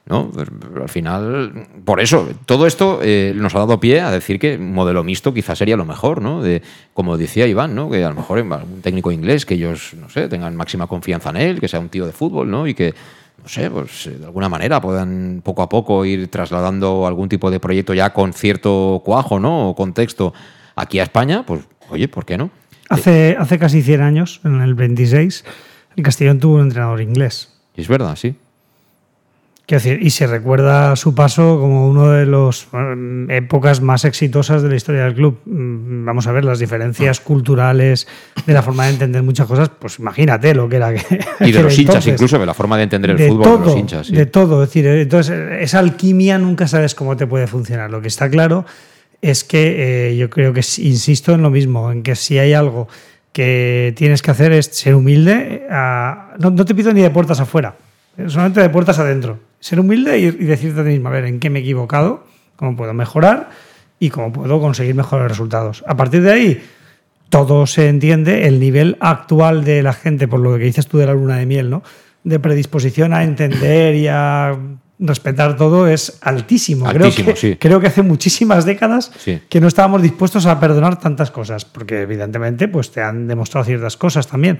¿No? 0.08 0.30
Pero 0.34 0.82
al 0.82 0.88
final, 0.88 1.66
por 1.84 2.00
eso, 2.00 2.28
todo 2.46 2.66
esto 2.66 3.00
eh, 3.02 3.32
nos 3.36 3.54
ha 3.54 3.58
dado 3.58 3.78
pie 3.78 4.00
a 4.00 4.10
decir 4.10 4.38
que 4.38 4.56
un 4.56 4.72
modelo 4.72 5.04
mixto 5.04 5.34
quizás 5.34 5.58
sería 5.58 5.76
lo 5.76 5.84
mejor, 5.84 6.22
¿no? 6.22 6.42
De, 6.42 6.62
como 6.94 7.16
decía 7.18 7.46
Iván, 7.46 7.74
¿no? 7.74 7.90
Que 7.90 8.04
a 8.04 8.08
lo 8.08 8.14
mejor 8.14 8.38
algún 8.38 8.80
técnico 8.80 9.12
inglés 9.12 9.44
que 9.44 9.54
ellos, 9.54 9.94
no 9.94 10.08
sé, 10.08 10.28
tengan 10.28 10.56
máxima 10.56 10.86
confianza 10.86 11.30
en 11.30 11.36
él, 11.36 11.60
que 11.60 11.68
sea 11.68 11.80
un 11.80 11.90
tío 11.90 12.06
de 12.06 12.12
fútbol, 12.12 12.50
¿no? 12.50 12.66
Y 12.66 12.74
que, 12.74 12.94
no 13.42 13.48
sé, 13.48 13.70
pues 13.70 14.06
eh, 14.06 14.18
de 14.18 14.24
alguna 14.24 14.48
manera 14.48 14.80
puedan 14.80 15.42
poco 15.44 15.62
a 15.62 15.68
poco 15.68 16.04
ir 16.04 16.28
trasladando 16.28 17.06
algún 17.06 17.28
tipo 17.28 17.50
de 17.50 17.60
proyecto 17.60 17.92
ya 17.92 18.12
con 18.12 18.32
cierto 18.32 19.02
cuajo, 19.04 19.38
¿no? 19.38 19.70
O 19.70 19.74
contexto 19.74 20.32
aquí 20.74 21.00
a 21.00 21.02
España, 21.02 21.44
pues, 21.44 21.62
oye, 21.90 22.08
¿por 22.08 22.24
qué 22.24 22.38
no? 22.38 22.50
Hace, 22.88 23.36
hace 23.38 23.58
casi 23.58 23.82
100 23.82 24.00
años, 24.00 24.40
en 24.44 24.62
el 24.62 24.74
26, 24.74 25.44
el 25.96 26.02
Castellón 26.02 26.40
tuvo 26.40 26.54
un 26.54 26.62
entrenador 26.62 27.02
inglés. 27.02 27.52
Es 27.74 27.86
verdad, 27.86 28.16
sí. 28.16 28.34
Quiero 29.68 29.84
decir, 29.84 29.98
y 30.02 30.08
se 30.08 30.26
recuerda 30.26 30.96
su 30.96 31.14
paso 31.14 31.58
como 31.60 31.86
uno 31.90 32.08
de 32.08 32.24
las 32.24 32.66
épocas 33.28 33.82
más 33.82 34.06
exitosas 34.06 34.62
de 34.62 34.70
la 34.70 34.76
historia 34.76 35.04
del 35.04 35.14
club. 35.14 35.40
Mm, 35.44 36.06
Vamos 36.06 36.26
a 36.26 36.32
ver 36.32 36.42
las 36.46 36.58
diferencias 36.58 37.20
culturales, 37.20 38.08
de 38.46 38.54
la 38.54 38.62
forma 38.62 38.86
de 38.86 38.92
entender 38.92 39.22
muchas 39.22 39.46
cosas, 39.46 39.68
pues 39.78 39.98
imagínate 39.98 40.54
lo 40.54 40.70
que 40.70 40.76
era. 40.76 40.94
que- 40.94 41.20
Y 41.40 41.52
de 41.52 41.62
los 41.64 41.78
hinchas, 41.78 42.06
incluso, 42.06 42.38
de 42.38 42.46
la 42.46 42.54
forma 42.54 42.78
de 42.78 42.84
entender 42.84 43.10
el 43.10 43.18
de 43.18 43.28
fútbol 43.28 43.42
todo, 43.44 43.58
de 43.58 43.64
los 43.66 43.76
hinchas. 43.76 44.06
sí. 44.06 44.14
De 44.16 44.24
todo, 44.24 44.62
es 44.62 44.70
decir, 44.70 44.86
entonces 44.86 45.38
esa 45.60 45.80
alquimia 45.80 46.38
nunca 46.38 46.66
sabes 46.66 46.94
cómo 46.94 47.14
te 47.18 47.26
puede 47.26 47.46
funcionar. 47.46 47.90
Lo 47.90 48.00
que 48.00 48.08
está 48.08 48.30
claro 48.30 48.64
es 49.20 49.44
que 49.44 50.12
eh, 50.12 50.16
yo 50.16 50.30
creo 50.30 50.54
que, 50.54 50.60
insisto 50.78 51.34
en 51.34 51.42
lo 51.42 51.50
mismo, 51.50 51.92
en 51.92 52.02
que 52.02 52.16
si 52.16 52.38
hay 52.38 52.54
algo 52.54 52.88
que 53.34 53.92
tienes 53.98 54.22
que 54.22 54.30
hacer 54.30 54.52
es 54.52 54.64
ser 54.72 54.94
humilde. 54.94 55.32
eh, 55.34 55.66
a- 55.70 56.30
no, 56.38 56.48
no 56.50 56.64
te 56.64 56.74
pido 56.74 56.90
ni 56.94 57.02
de 57.02 57.10
puertas 57.10 57.38
afuera, 57.38 57.76
solamente 58.28 58.62
de 58.62 58.70
puertas 58.70 58.98
adentro. 58.98 59.46
Ser 59.60 59.80
humilde 59.80 60.18
y, 60.18 60.24
y 60.24 60.30
decirte 60.30 60.80
a 60.80 60.84
ti 60.84 60.90
mismo, 60.90 61.08
a 61.08 61.12
ver, 61.12 61.24
¿en 61.24 61.40
qué 61.40 61.50
me 61.50 61.58
he 61.58 61.62
equivocado? 61.62 62.24
¿Cómo 62.56 62.76
puedo 62.76 62.92
mejorar? 62.94 63.50
Y 64.00 64.10
cómo 64.10 64.32
puedo 64.32 64.60
conseguir 64.60 64.94
mejores 64.94 65.28
resultados. 65.28 65.84
A 65.86 65.96
partir 65.96 66.22
de 66.22 66.32
ahí, 66.32 66.62
todo 67.28 67.66
se 67.66 67.88
entiende, 67.88 68.46
el 68.46 68.60
nivel 68.60 68.96
actual 69.00 69.64
de 69.64 69.82
la 69.82 69.92
gente, 69.92 70.28
por 70.28 70.40
lo 70.40 70.56
que 70.56 70.64
dices 70.64 70.86
tú 70.86 70.98
de 70.98 71.06
la 71.06 71.12
luna 71.14 71.36
de 71.36 71.46
miel, 71.46 71.68
¿no? 71.70 71.82
De 72.24 72.38
predisposición 72.38 73.12
a 73.12 73.24
entender 73.24 73.94
y 73.96 74.06
a 74.08 74.56
respetar 75.00 75.56
todo 75.56 75.86
es 75.86 76.18
altísimo. 76.22 76.88
Altísimo, 76.88 77.24
creo, 77.26 77.34
que, 77.34 77.40
sí. 77.40 77.56
creo 77.60 77.80
que 77.80 77.86
hace 77.86 78.02
muchísimas 78.02 78.64
décadas 78.64 79.12
Sí. 79.18 79.40
que 79.48 79.60
no 79.60 79.68
estábamos 79.68 80.02
dispuestos 80.02 80.46
a 80.46 80.58
perdonar 80.58 80.98
tantas 80.98 81.30
cosas, 81.30 81.64
porque 81.64 82.00
evidentemente 82.02 82.66
pues, 82.68 82.90
te 82.90 83.02
han 83.02 83.28
demostrado 83.28 83.64
ciertas 83.64 83.96
cosas 83.96 84.26
también. 84.26 84.58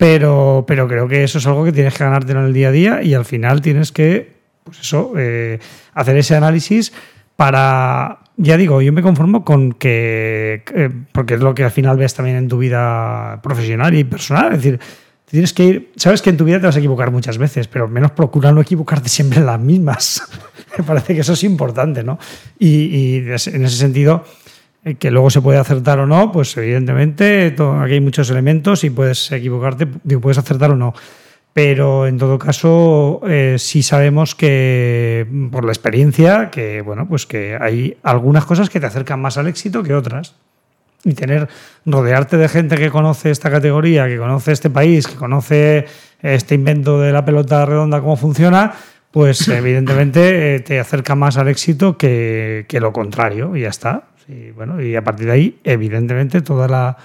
Pero, 0.00 0.64
pero 0.66 0.88
creo 0.88 1.08
que 1.08 1.24
eso 1.24 1.36
es 1.36 1.46
algo 1.46 1.62
que 1.62 1.72
tienes 1.72 1.92
que 1.92 2.02
ganarte 2.02 2.32
en 2.32 2.38
el 2.38 2.54
día 2.54 2.68
a 2.68 2.70
día 2.70 3.02
y 3.02 3.12
al 3.12 3.26
final 3.26 3.60
tienes 3.60 3.92
que, 3.92 4.32
pues 4.64 4.80
eso, 4.80 5.12
eh, 5.18 5.58
hacer 5.92 6.16
ese 6.16 6.34
análisis 6.34 6.90
para, 7.36 8.20
ya 8.38 8.56
digo, 8.56 8.80
yo 8.80 8.94
me 8.94 9.02
conformo 9.02 9.44
con 9.44 9.74
que, 9.74 10.64
eh, 10.74 10.90
porque 11.12 11.34
es 11.34 11.40
lo 11.40 11.54
que 11.54 11.64
al 11.64 11.70
final 11.70 11.98
ves 11.98 12.14
también 12.14 12.38
en 12.38 12.48
tu 12.48 12.56
vida 12.56 13.40
profesional 13.42 13.94
y 13.94 14.04
personal, 14.04 14.54
es 14.54 14.62
decir, 14.62 14.80
tienes 15.26 15.52
que 15.52 15.64
ir, 15.64 15.92
sabes 15.96 16.22
que 16.22 16.30
en 16.30 16.38
tu 16.38 16.46
vida 16.46 16.60
te 16.60 16.64
vas 16.64 16.76
a 16.76 16.78
equivocar 16.78 17.10
muchas 17.10 17.36
veces, 17.36 17.68
pero 17.68 17.86
menos 17.86 18.12
procura 18.12 18.52
no 18.52 18.62
equivocarte 18.62 19.10
siempre 19.10 19.40
en 19.40 19.44
las 19.44 19.60
mismas. 19.60 20.22
me 20.78 20.82
parece 20.82 21.14
que 21.14 21.20
eso 21.20 21.34
es 21.34 21.44
importante, 21.44 22.02
¿no? 22.02 22.18
Y, 22.58 22.68
y 22.68 23.16
en 23.18 23.34
ese 23.34 23.68
sentido, 23.68 24.24
que 24.98 25.10
luego 25.10 25.30
se 25.30 25.42
puede 25.42 25.58
acertar 25.58 25.98
o 25.98 26.06
no, 26.06 26.32
pues 26.32 26.56
evidentemente 26.56 27.54
aquí 27.54 27.92
hay 27.92 28.00
muchos 28.00 28.30
elementos 28.30 28.82
y 28.84 28.90
puedes 28.90 29.30
equivocarte, 29.30 29.86
digo, 30.04 30.20
puedes 30.20 30.38
acertar 30.38 30.70
o 30.70 30.76
no. 30.76 30.94
Pero 31.52 32.06
en 32.06 32.16
todo 32.16 32.38
caso, 32.38 33.20
eh, 33.26 33.56
sí 33.58 33.82
sabemos 33.82 34.34
que, 34.34 35.26
por 35.50 35.64
la 35.64 35.72
experiencia, 35.72 36.48
que 36.50 36.80
bueno, 36.80 37.08
pues 37.08 37.26
que 37.26 37.58
hay 37.60 37.96
algunas 38.02 38.44
cosas 38.44 38.70
que 38.70 38.78
te 38.78 38.86
acercan 38.86 39.20
más 39.20 39.36
al 39.36 39.48
éxito 39.48 39.82
que 39.82 39.94
otras. 39.94 40.34
Y 41.02 41.14
tener, 41.14 41.48
rodearte 41.86 42.36
de 42.36 42.48
gente 42.48 42.76
que 42.76 42.90
conoce 42.90 43.30
esta 43.30 43.50
categoría, 43.50 44.06
que 44.06 44.18
conoce 44.18 44.52
este 44.52 44.70
país, 44.70 45.06
que 45.06 45.16
conoce 45.16 45.86
este 46.22 46.54
invento 46.54 47.00
de 47.00 47.10
la 47.10 47.24
pelota 47.24 47.64
redonda, 47.64 48.00
cómo 48.00 48.16
funciona, 48.16 48.74
pues 49.10 49.48
evidentemente 49.48 50.56
eh, 50.56 50.60
te 50.60 50.78
acerca 50.80 51.14
más 51.14 51.36
al 51.36 51.48
éxito 51.48 51.96
que, 51.96 52.66
que 52.68 52.80
lo 52.80 52.92
contrario, 52.92 53.56
y 53.56 53.62
ya 53.62 53.68
está. 53.68 54.04
Sí, 54.26 54.52
bueno, 54.52 54.80
y 54.80 54.94
a 54.96 55.02
partir 55.02 55.26
de 55.26 55.32
ahí, 55.32 55.58
evidentemente, 55.64 56.40
toda 56.40 56.68
la, 56.68 56.96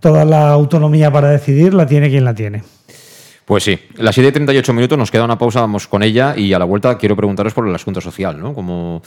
toda 0.00 0.24
la 0.24 0.50
autonomía 0.50 1.10
para 1.10 1.30
decidir 1.30 1.74
la 1.74 1.86
tiene 1.86 2.10
quien 2.10 2.24
la 2.24 2.34
tiene. 2.34 2.62
Pues 3.44 3.62
sí, 3.62 3.78
las 3.96 4.14
7 4.14 4.28
y 4.28 4.32
38 4.32 4.72
minutos, 4.72 4.98
nos 4.98 5.10
queda 5.10 5.24
una 5.24 5.36
pausa, 5.38 5.60
vamos 5.60 5.86
con 5.86 6.02
ella 6.02 6.34
y 6.36 6.54
a 6.54 6.58
la 6.58 6.64
vuelta 6.64 6.96
quiero 6.96 7.14
preguntaros 7.14 7.52
por 7.52 7.68
el 7.68 7.74
asunto 7.74 8.00
social, 8.00 8.40
¿no? 8.40 8.54
Cómo 8.54 9.02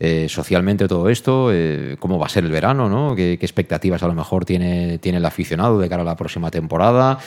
eh, 0.00 0.26
socialmente 0.28 0.88
todo 0.88 1.08
esto, 1.08 1.50
eh, 1.52 1.96
cómo 2.00 2.18
va 2.18 2.26
a 2.26 2.28
ser 2.28 2.44
el 2.44 2.50
verano, 2.50 2.88
¿no? 2.88 3.14
¿Qué, 3.14 3.36
qué 3.38 3.46
expectativas 3.46 4.02
a 4.02 4.08
lo 4.08 4.14
mejor 4.14 4.44
tiene, 4.44 4.98
tiene 4.98 5.18
el 5.18 5.24
aficionado 5.24 5.78
de 5.78 5.88
cara 5.88 6.02
a 6.02 6.04
la 6.04 6.16
próxima 6.16 6.50
temporada? 6.50 7.18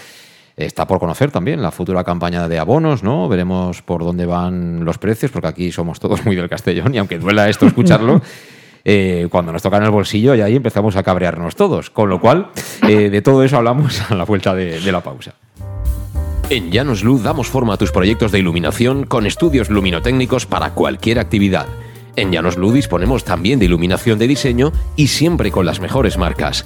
Está 0.66 0.86
por 0.88 1.00
conocer 1.00 1.32
también 1.32 1.62
la 1.62 1.72
futura 1.72 2.04
campaña 2.04 2.48
de 2.48 2.60
abonos, 2.60 3.04
¿no? 3.04 3.28
Veremos 3.28 3.82
por 3.82 4.04
dónde 4.04 4.26
van 4.26 4.84
los 4.86 4.98
precios, 4.98 5.32
porque 5.32 5.48
aquí 5.48 5.72
somos 5.72 6.00
todos 6.00 6.26
muy 6.26 6.36
del 6.36 6.50
Castellón 6.50 6.94
y 6.94 6.98
aunque 6.98 7.18
duela 7.20 7.50
esto 7.50 7.66
escucharlo, 7.66 8.22
eh, 8.86 9.28
cuando 9.32 9.52
nos 9.52 9.62
tocan 9.62 9.84
el 9.84 9.92
bolsillo 9.92 10.36
y 10.36 10.42
ahí 10.42 10.56
empezamos 10.56 10.96
a 10.96 11.04
cabrearnos 11.04 11.56
todos. 11.56 11.90
Con 11.90 12.10
lo 12.10 12.20
cual, 12.20 12.48
eh, 12.88 13.10
de 13.10 13.22
todo 13.22 13.44
eso 13.44 13.58
hablamos 13.58 14.02
a 14.12 14.16
la 14.16 14.24
vuelta 14.26 14.54
de- 14.56 14.80
de 14.80 14.92
la 14.92 15.02
pausa. 15.02 15.34
En 16.50 16.70
Llanos 16.70 17.04
Luz 17.04 17.24
damos 17.24 17.48
forma 17.48 17.76
a 17.76 17.78
tus 17.78 17.92
proyectos 17.92 18.32
de 18.34 18.40
iluminación 18.40 19.06
con 19.06 19.26
estudios 19.26 19.70
luminotécnicos 19.70 20.46
para 20.46 20.72
cualquier 20.74 21.18
actividad. 21.20 21.68
En 22.18 22.32
Llanos 22.34 22.58
Luz 22.58 22.74
disponemos 22.74 23.24
también 23.24 23.58
de 23.58 23.66
iluminación 23.66 24.20
de 24.20 24.28
diseño 24.28 24.74
y 24.98 25.08
siempre 25.08 25.50
con 25.50 25.66
las 25.66 25.80
mejores 25.80 26.18
marcas. 26.18 26.66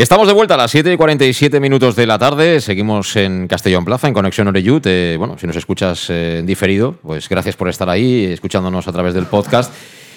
Estamos 0.00 0.26
de 0.26 0.32
vuelta 0.32 0.54
a 0.54 0.56
las 0.56 0.70
7 0.70 0.94
y 0.94 0.96
47 0.96 1.60
minutos 1.60 1.94
de 1.94 2.06
la 2.06 2.18
tarde. 2.18 2.62
Seguimos 2.62 3.14
en 3.16 3.46
Castellón 3.46 3.84
Plaza, 3.84 4.08
en 4.08 4.14
Conexión 4.14 4.48
Oreyut. 4.48 4.86
Eh, 4.86 5.16
bueno, 5.18 5.36
si 5.36 5.46
nos 5.46 5.56
escuchas 5.56 6.08
eh, 6.08 6.38
en 6.38 6.46
diferido, 6.46 6.92
pues 7.02 7.28
gracias 7.28 7.54
por 7.54 7.68
estar 7.68 7.90
ahí, 7.90 8.24
escuchándonos 8.24 8.88
a 8.88 8.92
través 8.92 9.12
del 9.12 9.26
podcast. 9.26 9.74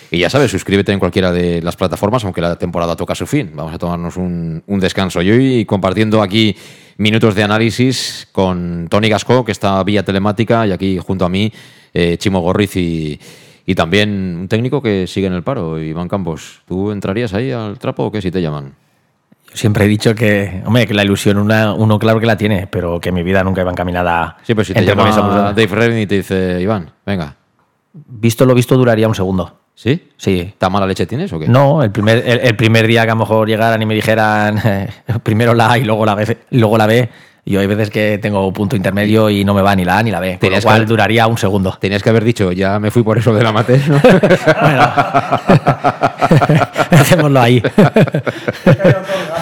Y 0.10 0.20
ya 0.20 0.30
sabes, 0.30 0.52
suscríbete 0.52 0.94
en 0.94 1.00
cualquiera 1.00 1.34
de 1.34 1.62
las 1.62 1.76
plataformas, 1.76 2.24
aunque 2.24 2.40
la 2.40 2.56
temporada 2.56 2.96
toca 2.96 3.14
su 3.14 3.28
fin. 3.28 3.52
Vamos 3.56 3.74
a 3.74 3.78
tomarnos 3.78 4.16
un, 4.16 4.64
descanso. 4.80 5.22
Y 5.22 5.32
hoy 5.32 5.66
compartiendo 5.66 6.22
aquí 6.22 6.56
minutos 6.96 7.36
de 7.36 7.44
análisis 7.44 8.30
con 8.32 8.88
Tony 8.90 9.10
Gasco, 9.10 9.44
que 9.44 9.52
está 9.52 9.84
vía 9.84 10.06
telemática, 10.06 10.66
y 10.66 10.72
aquí 10.72 10.98
junto 11.06 11.26
a 11.26 11.30
mí, 11.30 11.52
eh, 11.94 12.16
Chimo 12.18 12.40
Gorriz 12.40 12.78
y, 12.78 13.20
y 13.66 13.76
también 13.76 14.38
un 14.40 14.48
técnico 14.48 14.82
que 14.82 15.08
sigue 15.08 15.28
en 15.28 15.34
el 15.34 15.44
paro, 15.44 15.78
Iván 15.78 16.08
Campos. 16.08 16.62
¿Tú 16.66 16.92
entrarías 16.92 17.34
ahí 17.34 17.52
al 17.52 17.78
trapo 17.80 18.06
o 18.06 18.12
qué 18.14 18.22
si 18.22 18.32
te 18.32 18.42
llaman? 18.42 18.82
Siempre 19.54 19.86
he 19.86 19.88
dicho 19.88 20.16
que, 20.16 20.62
hombre, 20.66 20.88
que 20.88 20.94
la 20.94 21.04
ilusión 21.04 21.38
una, 21.38 21.74
uno 21.74 22.00
claro 22.00 22.20
que 22.20 22.26
la 22.26 22.36
tiene, 22.38 22.68
pero 22.68 23.00
que 23.00 23.12
mi 23.12 23.24
vida 23.24 23.44
nunca 23.44 23.62
iba 23.62 23.72
encaminada. 23.72 24.38
Sí, 24.44 24.54
pero 24.56 24.66
si 24.66 24.74
te 24.74 24.80
en 24.80 24.86
llama 24.86 25.04
temas- 25.12 25.56
Dave 25.56 25.68
Redden 25.68 26.00
y 26.00 26.08
te 26.08 26.16
dice, 26.16 26.60
Iván, 26.62 26.90
venga. 27.06 27.36
Visto 27.94 28.46
lo 28.46 28.56
visto 28.56 28.76
duraría 28.76 29.08
un 29.08 29.16
segundo. 29.16 29.60
¿Sí? 29.76 30.10
Sí. 30.18 30.54
¿Tan 30.58 30.72
mala 30.72 30.86
leche 30.86 31.06
tienes 31.08 31.32
o 31.34 31.40
qué? 31.40 31.48
No, 31.48 31.82
el 31.84 31.92
primer, 31.92 32.18
el, 32.28 32.40
el 32.42 32.56
primer 32.56 32.86
día 32.88 33.04
que 33.06 33.10
a 33.12 33.14
lo 33.16 33.20
mejor 33.22 33.48
llegaran 33.48 33.82
y 33.82 33.86
me 33.88 33.96
dijeran 33.96 34.60
eh, 34.64 34.88
primero 35.24 35.54
la 35.54 35.72
A 35.74 35.78
y 35.80 35.84
luego 35.84 36.06
la 36.06 36.14
B, 36.16 36.38
y 36.52 36.58
luego 36.60 36.78
la 36.78 36.86
B, 36.88 37.10
yo 37.46 37.60
hay 37.60 37.68
veces 37.68 37.90
que 37.90 38.20
tengo 38.22 38.54
punto 38.54 38.78
intermedio 38.78 39.30
y 39.30 39.44
no 39.44 39.54
me 39.54 39.62
va 39.62 39.76
ni 39.76 39.84
la 39.84 39.98
A 39.98 40.04
ni 40.04 40.12
la 40.12 40.22
B, 40.22 40.28
con 40.28 40.36
lo 40.36 40.40
Tenías 40.40 40.64
que 40.64 40.68
cual 40.68 40.86
duraría 40.86 41.28
un 41.28 41.38
segundo. 41.38 41.78
Tenías 41.80 42.02
que 42.02 42.10
haber 42.10 42.24
dicho, 42.24 42.54
ya 42.54 42.80
me 42.80 42.90
fui 42.90 43.04
por 43.04 43.18
eso 43.18 43.34
de 43.34 43.44
la 43.44 43.52
mate. 43.52 43.82
¿no? 43.88 44.00
Dejémoslo 46.90 47.40
ahí. 47.42 47.62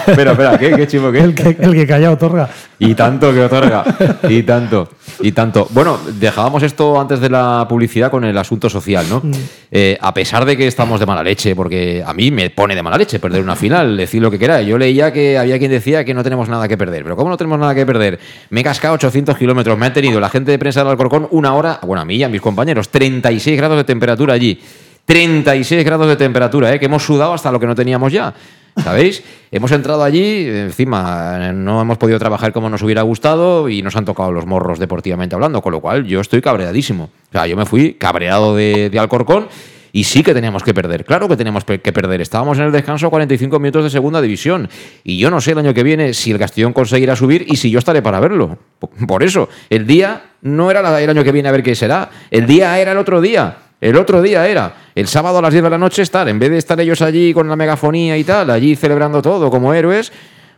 Espera, 0.07 0.31
espera, 0.31 0.57
¿qué, 0.57 0.71
qué 0.71 0.87
chivo, 0.87 1.11
qué? 1.11 1.19
El 1.19 1.35
que, 1.35 1.55
el 1.59 1.73
que 1.73 1.85
calla 1.85 2.11
otorga. 2.11 2.49
Y 2.83 2.95
tanto 2.95 3.31
que 3.31 3.43
otorga. 3.43 3.83
Y 4.27 4.41
tanto. 4.41 4.89
Y 5.19 5.31
tanto. 5.33 5.67
Bueno, 5.69 5.99
dejábamos 6.13 6.63
esto 6.63 6.99
antes 6.99 7.19
de 7.19 7.29
la 7.29 7.67
publicidad 7.69 8.09
con 8.09 8.23
el 8.23 8.35
asunto 8.35 8.71
social, 8.71 9.05
¿no? 9.07 9.21
Eh, 9.69 9.99
a 10.01 10.11
pesar 10.15 10.45
de 10.45 10.57
que 10.57 10.65
estamos 10.65 10.99
de 10.99 11.05
mala 11.05 11.21
leche, 11.21 11.55
porque 11.55 12.03
a 12.03 12.11
mí 12.15 12.31
me 12.31 12.49
pone 12.49 12.73
de 12.73 12.81
mala 12.81 12.97
leche 12.97 13.19
perder 13.19 13.43
una 13.43 13.55
final, 13.55 13.95
decir 13.95 14.19
lo 14.19 14.31
que 14.31 14.39
queráis. 14.39 14.67
Yo 14.67 14.79
leía 14.79 15.13
que 15.13 15.37
había 15.37 15.59
quien 15.59 15.69
decía 15.69 16.03
que 16.03 16.15
no 16.15 16.23
tenemos 16.23 16.49
nada 16.49 16.67
que 16.67 16.75
perder. 16.75 17.03
Pero 17.03 17.15
¿cómo 17.15 17.29
no 17.29 17.37
tenemos 17.37 17.59
nada 17.59 17.75
que 17.75 17.85
perder? 17.85 18.19
Me 18.49 18.61
he 18.61 18.63
cascado 18.63 18.95
800 18.95 19.37
kilómetros. 19.37 19.77
Me 19.77 19.85
ha 19.85 19.93
tenido 19.93 20.19
la 20.19 20.29
gente 20.29 20.49
de 20.49 20.57
prensa 20.57 20.79
del 20.79 20.89
Alcorcón 20.89 21.27
una 21.29 21.53
hora, 21.53 21.79
bueno, 21.83 22.01
a 22.01 22.05
mí 22.05 22.15
y 22.15 22.23
a 22.23 22.29
mis 22.29 22.41
compañeros, 22.41 22.89
36 22.89 23.57
grados 23.57 23.77
de 23.77 23.83
temperatura 23.83 24.33
allí. 24.33 24.59
36 25.05 25.83
grados 25.85 26.07
de 26.07 26.15
temperatura, 26.15 26.73
¿eh? 26.73 26.79
que 26.79 26.85
hemos 26.85 27.03
sudado 27.03 27.33
hasta 27.33 27.51
lo 27.51 27.59
que 27.59 27.67
no 27.67 27.75
teníamos 27.75 28.11
ya. 28.11 28.33
¿Sabéis? 28.77 29.23
hemos 29.51 29.71
entrado 29.71 30.03
allí, 30.03 30.47
encima 30.47 31.51
no 31.53 31.81
hemos 31.81 31.97
podido 31.97 32.17
trabajar 32.17 32.53
como 32.53 32.69
nos 32.69 32.81
hubiera 32.81 33.01
gustado 33.01 33.67
y 33.67 33.81
nos 33.81 33.95
han 33.95 34.05
tocado 34.05 34.31
los 34.31 34.45
morros 34.45 34.79
deportivamente 34.79 35.35
hablando, 35.35 35.61
con 35.61 35.73
lo 35.73 35.81
cual 35.81 36.05
yo 36.05 36.21
estoy 36.21 36.41
cabreadísimo. 36.41 37.09
O 37.29 37.31
sea, 37.31 37.47
yo 37.47 37.57
me 37.57 37.65
fui 37.65 37.93
cabreado 37.93 38.55
de, 38.55 38.91
Alcorcón 38.97 39.47
y 39.91 40.05
sí 40.05 40.23
que 40.23 40.33
teníamos 40.33 40.63
que 40.63 40.73
perder. 40.73 41.03
Claro 41.03 41.27
que 41.27 41.35
teníamos 41.35 41.65
que 41.65 41.79
perder. 41.79 42.21
Estábamos 42.21 42.57
en 42.59 42.63
el 42.63 42.71
descanso 42.71 43.07
a 43.07 43.09
45 43.09 43.59
minutos 43.59 43.83
de 43.83 43.89
segunda 43.89 44.21
división 44.21 44.69
y 45.03 45.17
yo 45.17 45.29
no 45.29 45.41
sé 45.41 45.51
el 45.51 45.57
año 45.57 45.73
que 45.73 45.83
viene 45.83 46.13
si 46.13 46.31
el 46.31 46.39
Castellón 46.39 46.71
conseguirá 46.71 47.17
subir 47.17 47.45
y 47.47 47.57
si 47.57 47.69
yo 47.69 47.79
estaré 47.79 48.01
para 48.01 48.21
verlo. 48.21 48.57
Por 49.05 49.21
eso, 49.21 49.49
el 49.69 49.85
día 49.85 50.31
no 50.41 50.71
era 50.71 51.01
el 51.01 51.09
año 51.09 51.23
que 51.25 51.31
viene 51.33 51.49
a 51.49 51.51
ver 51.51 51.63
qué 51.63 51.75
será. 51.75 52.09
El 52.31 52.47
día 52.47 52.79
era 52.79 52.93
el 52.93 52.97
otro 52.97 53.19
día. 53.19 53.57
El 53.81 53.97
otro 53.97 54.21
día 54.21 54.47
era 54.47 54.75
el 54.93 55.07
sábado 55.07 55.39
a 55.39 55.41
las 55.41 55.51
10 55.51 55.63
de 55.63 55.69
la 55.71 55.77
noche 55.79 56.03
estar, 56.03 56.29
en 56.29 56.37
vez 56.37 56.51
de 56.51 56.59
estar 56.59 56.79
ellos 56.79 57.01
allí 57.01 57.33
con 57.33 57.49
la 57.49 57.55
megafonía 57.55 58.15
y 58.15 58.23
tal, 58.23 58.51
allí 58.51 58.75
celebrando 58.75 59.23
todo 59.23 59.49
como 59.49 59.73
héroes, 59.73 60.13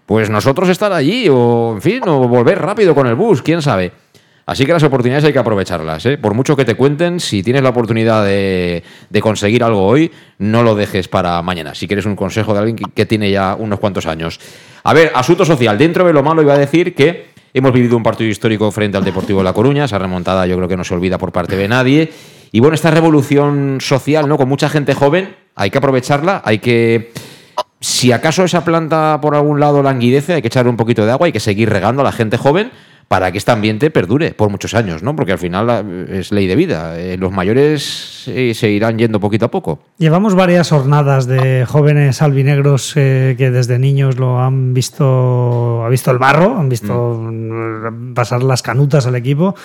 pues 0.06 0.30
nosotros 0.30 0.68
estar 0.68 0.92
allí 0.92 1.30
o, 1.30 1.72
en 1.76 1.82
fin, 1.82 2.02
o 2.06 2.28
volver 2.28 2.62
rápido 2.62 2.94
con 2.94 3.08
el 3.08 3.16
bus, 3.16 3.42
quién 3.42 3.62
sabe. 3.62 3.94
Así 4.46 4.66
que 4.66 4.74
las 4.74 4.84
oportunidades 4.84 5.24
hay 5.24 5.32
que 5.32 5.40
aprovecharlas. 5.40 6.06
¿eh? 6.06 6.18
Por 6.18 6.34
mucho 6.34 6.58
que 6.58 6.66
te 6.66 6.76
cuenten, 6.76 7.22
si 7.22 7.42
tienes 7.42 7.64
la 7.64 7.70
oportunidad 7.70 8.26
de, 8.26 8.84
conseguir 9.22 9.64
algo 9.64 9.86
hoy, 9.86 10.12
no 10.40 10.64
lo 10.64 10.76
dejes 10.76 11.08
para 11.08 11.42
mañana. 11.42 11.74
Si 11.76 11.88
quieres 11.88 12.06
un 12.06 12.18
consejo 12.18 12.52
de 12.52 12.60
alguien 12.60 12.76
que, 12.76 12.84
que 12.94 13.06
tiene 13.06 13.32
ya 13.32 13.56
unos 13.58 13.80
cuantos 13.80 14.06
años. 14.06 14.42
A 14.84 14.94
ver, 14.94 15.14
asunto 15.16 15.46
social. 15.46 15.78
Dentro 15.78 16.06
de 16.06 16.12
lo 16.12 16.24
malo 16.24 16.42
iba 16.42 16.56
a 16.56 16.58
decir 16.58 16.94
que 16.94 17.28
hemos 17.54 17.72
vivido 17.72 17.96
un 17.96 18.04
partido 18.04 18.30
histórico 18.30 18.70
frente 18.70 18.98
al 18.98 19.06
Deportivo 19.06 19.40
de 19.40 19.46
La 19.46 19.54
Coruña. 19.54 19.86
Esa 19.86 19.98
remontada 19.98 20.46
yo 20.46 20.58
creo 20.58 20.68
que 20.68 20.76
no 20.76 20.84
se 20.84 20.94
olvida 20.94 21.18
por 21.18 21.32
parte 21.32 21.56
de 21.56 21.70
nadie. 21.70 22.12
Y 22.54 22.60
bueno, 22.60 22.76
esta 22.76 22.92
revolución 22.92 23.80
social, 23.82 24.30
¿no? 24.30 24.38
Con 24.38 24.48
mucha 24.48 24.70
gente 24.70 24.94
joven, 24.94 25.36
hay 25.56 25.72
que 25.72 25.80
aprovecharla, 25.80 26.44
hay 26.46 26.60
que 26.60 27.12
Si 27.80 28.12
acaso 28.12 28.44
esa 28.44 28.64
planta 28.64 29.20
por 29.20 29.36
algún 29.36 29.60
lado 29.60 29.82
languidece, 29.82 30.36
hay 30.36 30.42
que 30.44 30.50
echarle 30.50 30.70
un 30.70 30.78
poquito 30.78 31.04
de 31.04 31.12
agua, 31.12 31.26
hay 31.26 31.34
que 31.34 31.40
seguir 31.40 31.70
regando 31.70 32.02
a 32.02 32.06
la 32.06 32.12
gente 32.12 32.38
joven 32.38 32.72
para 33.08 33.32
que 33.32 33.40
este 33.40 33.52
ambiente 33.52 33.90
perdure 33.90 34.36
por 34.36 34.50
muchos 34.50 34.76
años, 34.76 35.02
¿no? 35.02 35.16
Porque 35.16 35.32
al 35.32 35.40
final 35.40 36.08
es 36.10 36.32
ley 36.32 36.46
de 36.46 36.56
vida. 36.56 37.00
Eh, 37.00 37.18
los 37.18 37.32
mayores 37.32 38.26
eh, 38.28 38.54
se 38.54 38.70
irán 38.70 39.00
yendo 39.00 39.20
poquito 39.20 39.46
a 39.46 39.52
poco. 39.52 39.80
Llevamos 39.98 40.36
varias 40.36 40.70
jornadas 40.70 41.26
de 41.26 41.66
jóvenes 41.66 42.22
albinegros 42.22 42.94
eh, 42.96 43.34
que 43.36 43.50
desde 43.50 43.80
niños 43.80 44.18
lo 44.18 44.40
han 44.40 44.76
visto, 44.76 45.84
ha 45.84 45.90
visto 45.90 46.12
el 46.12 46.20
barro, 46.20 46.58
han 46.58 46.70
visto 46.70 47.20
mm. 47.20 48.14
pasar 48.14 48.44
las 48.44 48.62
canutas 48.62 49.08
al 49.08 49.16
equipo. 49.16 49.56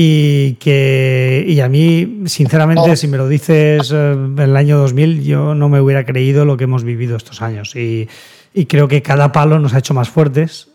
Y 0.00 0.54
que 0.60 1.44
y 1.48 1.58
a 1.58 1.68
mí, 1.68 2.22
sinceramente, 2.26 2.96
si 2.96 3.08
me 3.08 3.16
lo 3.16 3.26
dices 3.26 3.90
en 3.90 4.38
el 4.38 4.56
año 4.56 4.78
2000, 4.78 5.24
yo 5.24 5.56
no 5.56 5.68
me 5.68 5.80
hubiera 5.80 6.04
creído 6.04 6.44
lo 6.44 6.56
que 6.56 6.64
hemos 6.64 6.84
vivido 6.84 7.16
estos 7.16 7.42
años. 7.42 7.74
Y, 7.74 8.08
y 8.54 8.66
creo 8.66 8.86
que 8.86 9.02
cada 9.02 9.32
palo 9.32 9.58
nos 9.58 9.74
ha 9.74 9.78
hecho 9.78 9.94
más 9.94 10.08
fuertes 10.08 10.68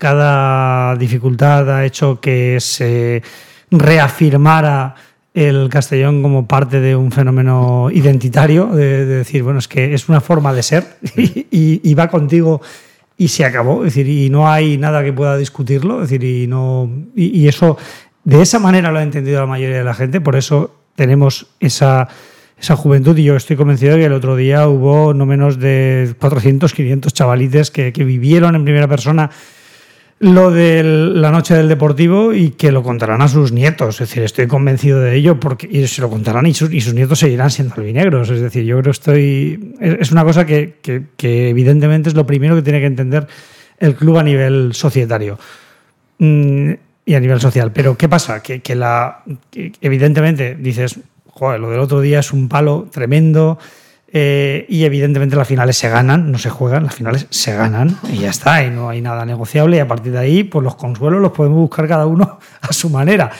cada 0.00 0.96
dificultad 0.96 1.70
ha 1.70 1.84
hecho 1.84 2.20
que 2.20 2.58
se 2.58 3.22
reafirmara 3.70 4.94
el 5.34 5.68
Castellón 5.68 6.22
como 6.22 6.48
parte 6.48 6.80
de 6.80 6.96
un 6.96 7.12
fenómeno 7.12 7.88
identitario, 7.92 8.66
de, 8.68 9.04
decir, 9.04 9.42
bueno, 9.42 9.58
es 9.58 9.68
que 9.68 9.92
es 9.94 10.08
una 10.08 10.22
forma 10.22 10.52
de 10.54 10.62
ser 10.62 10.96
y, 11.16 11.94
va 11.94 12.08
contigo 12.08 12.62
y 13.18 13.28
se 13.28 13.44
acabó, 13.44 13.84
es 13.84 13.94
decir, 13.94 14.08
y 14.08 14.30
no 14.30 14.50
hay 14.50 14.78
nada 14.78 15.04
que 15.04 15.12
pueda 15.12 15.36
discutirlo, 15.36 16.02
es 16.02 16.08
decir, 16.08 16.24
y, 16.24 16.46
no, 16.46 16.90
y, 17.14 17.46
eso, 17.46 17.76
de 18.24 18.42
esa 18.42 18.58
manera 18.58 18.92
lo 18.92 18.98
ha 18.98 19.02
entendido 19.02 19.40
la 19.40 19.46
mayoría 19.46 19.78
de 19.78 19.84
la 19.84 19.94
gente, 19.94 20.20
por 20.20 20.36
eso 20.36 20.74
tenemos 20.94 21.46
esa, 21.60 22.08
esa 22.58 22.76
juventud 22.76 23.16
y 23.16 23.24
yo 23.24 23.36
estoy 23.36 23.56
convencido 23.56 23.94
de 23.94 24.00
que 24.00 24.06
el 24.06 24.12
otro 24.12 24.36
día 24.36 24.68
hubo 24.68 25.14
no 25.14 25.26
menos 25.26 25.58
de 25.58 26.14
400, 26.18 26.72
500 26.72 27.12
chavalites 27.12 27.70
que, 27.70 27.92
que 27.92 28.04
vivieron 28.04 28.54
en 28.54 28.64
primera 28.64 28.88
persona 28.88 29.30
lo 30.20 30.50
de 30.50 30.82
la 30.84 31.30
noche 31.30 31.54
del 31.54 31.68
Deportivo 31.68 32.34
y 32.34 32.50
que 32.50 32.70
lo 32.72 32.82
contarán 32.82 33.22
a 33.22 33.28
sus 33.28 33.52
nietos. 33.52 34.00
Es 34.00 34.10
decir, 34.10 34.22
estoy 34.22 34.46
convencido 34.46 35.00
de 35.00 35.16
ello 35.16 35.40
porque 35.40 35.66
y 35.66 35.86
se 35.86 36.02
lo 36.02 36.10
contarán 36.10 36.44
y 36.44 36.52
sus, 36.52 36.72
y 36.72 36.82
sus 36.82 36.92
nietos 36.92 37.18
seguirán 37.18 37.50
siendo 37.50 37.74
albinegros. 37.74 38.28
Es 38.28 38.42
decir, 38.42 38.64
yo 38.64 38.76
creo 38.76 38.84
que 38.84 38.90
estoy. 38.90 39.74
Es 39.80 40.12
una 40.12 40.22
cosa 40.22 40.44
que, 40.44 40.74
evidentemente 41.18 42.10
es 42.10 42.14
lo 42.14 42.26
primero 42.26 42.54
que 42.54 42.62
tiene 42.62 42.80
que 42.80 42.86
entender 42.86 43.26
el 43.78 43.94
club 43.94 44.18
a 44.18 44.22
nivel 44.22 44.74
societario 44.74 45.38
mm, 46.18 46.72
y 47.10 47.14
a 47.16 47.20
nivel 47.20 47.40
social. 47.40 47.72
Pero 47.72 47.96
¿qué 47.96 48.08
pasa? 48.08 48.40
Que, 48.40 48.74
la. 48.76 49.24
evidentemente 49.80 50.54
dices, 50.54 51.00
joder, 51.26 51.58
lo 51.58 51.70
del 51.70 51.80
otro 51.80 52.00
día 52.00 52.20
es 52.20 52.32
un 52.32 52.48
palo 52.48 52.86
tremendo. 52.90 53.58
Eh, 54.12 54.64
y 54.68 54.84
evidentemente 54.84 55.34
las 55.34 55.46
finales 55.46 55.76
se 55.76 55.88
ganan, 55.88 56.30
no 56.30 56.38
se 56.38 56.50
juegan, 56.50 56.84
las 56.84 56.94
finales 56.96 57.28
se 57.30 57.54
ganan 57.54 57.96
y 58.12 58.18
ya 58.18 58.30
está, 58.30 58.64
y 58.64 58.70
no 58.70 58.88
hay 58.88 59.00
nada 59.00 59.24
negociable 59.24 59.76
y 59.76 59.78
a 59.78 59.86
partir 59.86 60.10
de 60.10 60.18
ahí 60.18 60.42
pues 60.42 60.64
los 60.64 60.74
consuelos 60.74 61.22
los 61.22 61.30
podemos 61.30 61.60
buscar 61.60 61.86
cada 61.86 62.06
uno 62.06 62.40
a 62.60 62.72
su 62.72 62.90
manera. 62.90 63.30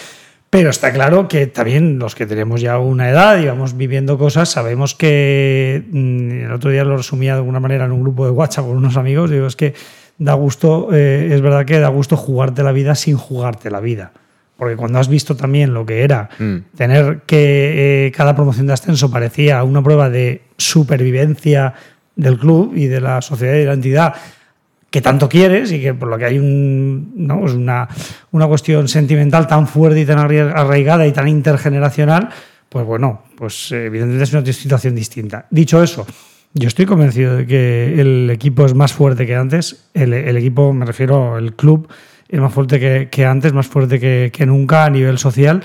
Pero 0.48 0.70
está 0.70 0.92
claro 0.92 1.26
que 1.26 1.48
también 1.48 1.98
los 1.98 2.14
que 2.14 2.24
tenemos 2.24 2.60
ya 2.60 2.78
una 2.78 3.10
edad 3.10 3.40
y 3.40 3.46
vamos 3.46 3.76
viviendo 3.76 4.16
cosas, 4.16 4.48
sabemos 4.48 4.94
que 4.94 5.82
mm, 5.90 6.44
el 6.44 6.52
otro 6.52 6.70
día 6.70 6.84
lo 6.84 6.96
resumía 6.96 7.32
de 7.32 7.38
alguna 7.38 7.58
manera 7.58 7.86
en 7.86 7.92
un 7.92 8.02
grupo 8.02 8.24
de 8.24 8.30
WhatsApp 8.30 8.66
con 8.66 8.76
unos 8.76 8.96
amigos, 8.96 9.28
digo, 9.28 9.48
es 9.48 9.56
que 9.56 9.74
da 10.20 10.34
gusto, 10.34 10.90
eh, 10.92 11.30
es 11.32 11.40
verdad 11.40 11.64
que 11.64 11.80
da 11.80 11.88
gusto 11.88 12.16
jugarte 12.16 12.62
la 12.62 12.70
vida 12.70 12.94
sin 12.94 13.16
jugarte 13.16 13.70
la 13.70 13.80
vida 13.80 14.12
porque 14.60 14.76
cuando 14.76 14.98
has 14.98 15.08
visto 15.08 15.34
también 15.34 15.72
lo 15.72 15.86
que 15.86 16.04
era 16.04 16.28
mm. 16.38 16.76
tener 16.76 17.22
que 17.24 18.06
eh, 18.06 18.12
cada 18.12 18.36
promoción 18.36 18.66
de 18.66 18.74
ascenso 18.74 19.10
parecía 19.10 19.64
una 19.64 19.82
prueba 19.82 20.10
de 20.10 20.42
supervivencia 20.58 21.72
del 22.14 22.38
club 22.38 22.74
y 22.76 22.86
de 22.86 23.00
la 23.00 23.22
sociedad 23.22 23.54
y 23.54 23.60
de 23.60 23.64
la 23.64 23.72
entidad 23.72 24.14
que 24.90 25.00
tanto 25.00 25.30
quieres 25.30 25.72
y 25.72 25.80
que 25.80 25.94
por 25.94 26.08
lo 26.08 26.18
que 26.18 26.26
hay 26.26 26.38
un, 26.38 27.12
¿no? 27.16 27.40
Pues 27.40 27.54
una, 27.54 27.88
una 28.32 28.46
cuestión 28.48 28.86
sentimental 28.86 29.46
tan 29.46 29.66
fuerte 29.66 30.00
y 30.00 30.04
tan 30.04 30.18
arraigada 30.18 31.06
y 31.06 31.12
tan 31.12 31.26
intergeneracional, 31.26 32.28
pues 32.68 32.84
bueno, 32.84 33.22
pues 33.36 33.72
evidentemente 33.72 34.24
es 34.24 34.32
una 34.34 34.52
situación 34.52 34.94
distinta. 34.94 35.46
Dicho 35.48 35.82
eso, 35.82 36.06
yo 36.54 36.68
estoy 36.68 36.86
convencido 36.86 37.36
de 37.36 37.46
que 37.46 38.00
el 38.00 38.28
equipo 38.30 38.64
es 38.66 38.74
más 38.74 38.92
fuerte 38.92 39.26
que 39.26 39.36
antes. 39.36 39.84
El, 39.94 40.12
el 40.12 40.36
equipo, 40.36 40.72
me 40.72 40.84
refiero 40.84 41.36
al 41.36 41.54
club, 41.54 41.88
es 42.28 42.40
más 42.40 42.52
fuerte 42.52 43.08
que, 43.10 43.26
antes, 43.26 43.52
más 43.52 43.66
fuerte 43.66 44.00
que, 44.00 44.46
nunca 44.46 44.84
a 44.84 44.90
nivel 44.90 45.18
social. 45.18 45.62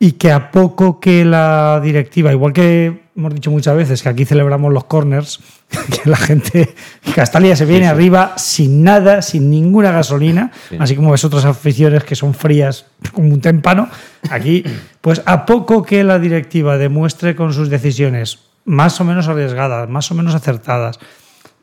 Y 0.00 0.12
que 0.12 0.30
a 0.30 0.50
poco 0.50 1.00
que 1.00 1.24
la 1.24 1.80
directiva, 1.82 2.30
igual 2.30 2.52
que 2.52 3.08
hemos 3.16 3.34
dicho 3.34 3.50
muchas 3.50 3.76
veces 3.76 4.00
que 4.00 4.08
aquí 4.08 4.24
celebramos 4.24 4.72
los 4.72 4.84
corners, 4.84 5.40
que 5.70 6.08
la 6.08 6.16
gente, 6.16 6.74
Castalia 7.16 7.56
se 7.56 7.64
viene 7.64 7.88
arriba 7.88 8.34
sin 8.36 8.84
nada, 8.84 9.22
sin 9.22 9.50
ninguna 9.50 9.90
gasolina, 9.90 10.52
así 10.78 10.94
como 10.94 11.10
ves 11.10 11.24
otras 11.24 11.44
aficiones 11.46 12.04
que 12.04 12.14
son 12.14 12.32
frías 12.32 12.86
como 13.12 13.34
un 13.34 13.40
témpano, 13.40 13.88
aquí, 14.30 14.62
pues 15.00 15.20
a 15.26 15.44
poco 15.44 15.82
que 15.82 16.04
la 16.04 16.20
directiva 16.20 16.78
demuestre 16.78 17.34
con 17.34 17.52
sus 17.52 17.68
decisiones 17.68 18.47
más 18.68 19.00
o 19.00 19.04
menos 19.04 19.26
arriesgadas, 19.28 19.88
más 19.88 20.10
o 20.10 20.14
menos 20.14 20.34
acertadas, 20.34 21.00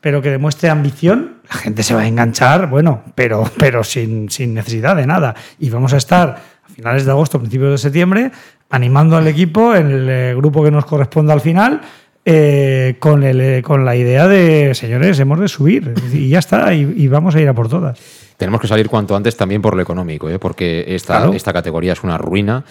pero 0.00 0.20
que 0.20 0.30
demuestre 0.30 0.68
ambición, 0.68 1.36
la 1.48 1.56
gente 1.56 1.82
se 1.82 1.94
va 1.94 2.02
a 2.02 2.06
enganchar, 2.06 2.68
bueno, 2.68 3.02
pero, 3.14 3.50
pero 3.58 3.82
sin, 3.84 4.28
sin 4.28 4.54
necesidad 4.54 4.96
de 4.96 5.06
nada. 5.06 5.34
Y 5.58 5.70
vamos 5.70 5.94
a 5.94 5.96
estar 5.96 6.42
a 6.64 6.68
finales 6.68 7.04
de 7.04 7.10
agosto, 7.12 7.38
principios 7.38 7.72
de 7.72 7.78
septiembre, 7.78 8.32
animando 8.70 9.16
al 9.16 9.26
equipo 9.28 9.74
en 9.74 9.90
el 9.90 10.08
eh, 10.08 10.34
grupo 10.36 10.62
que 10.62 10.70
nos 10.70 10.84
corresponda 10.84 11.32
al 11.32 11.40
final. 11.40 11.80
Eh, 12.28 12.96
con, 12.98 13.22
el, 13.22 13.40
eh, 13.40 13.62
con 13.62 13.84
la 13.84 13.94
idea 13.94 14.26
de, 14.26 14.74
señores, 14.74 15.16
hemos 15.20 15.38
de 15.38 15.46
subir 15.46 15.94
y 16.12 16.28
ya 16.28 16.40
está, 16.40 16.74
y, 16.74 17.06
vamos 17.06 17.36
a 17.36 17.40
ir 17.40 17.48
a 17.48 17.54
por 17.54 17.68
todas. 17.68 18.00
Tenemos 18.36 18.60
que 18.60 18.66
salir 18.66 18.88
cuanto 18.88 19.14
antes 19.14 19.36
también 19.36 19.62
por 19.62 19.76
lo 19.76 19.82
económico, 19.82 20.28
porque 20.40 20.84
esta, 20.88 21.30
esta 21.32 21.52
categoría 21.52 21.92
es 21.92 22.02
una 22.02 22.18
ruina. 22.18 22.64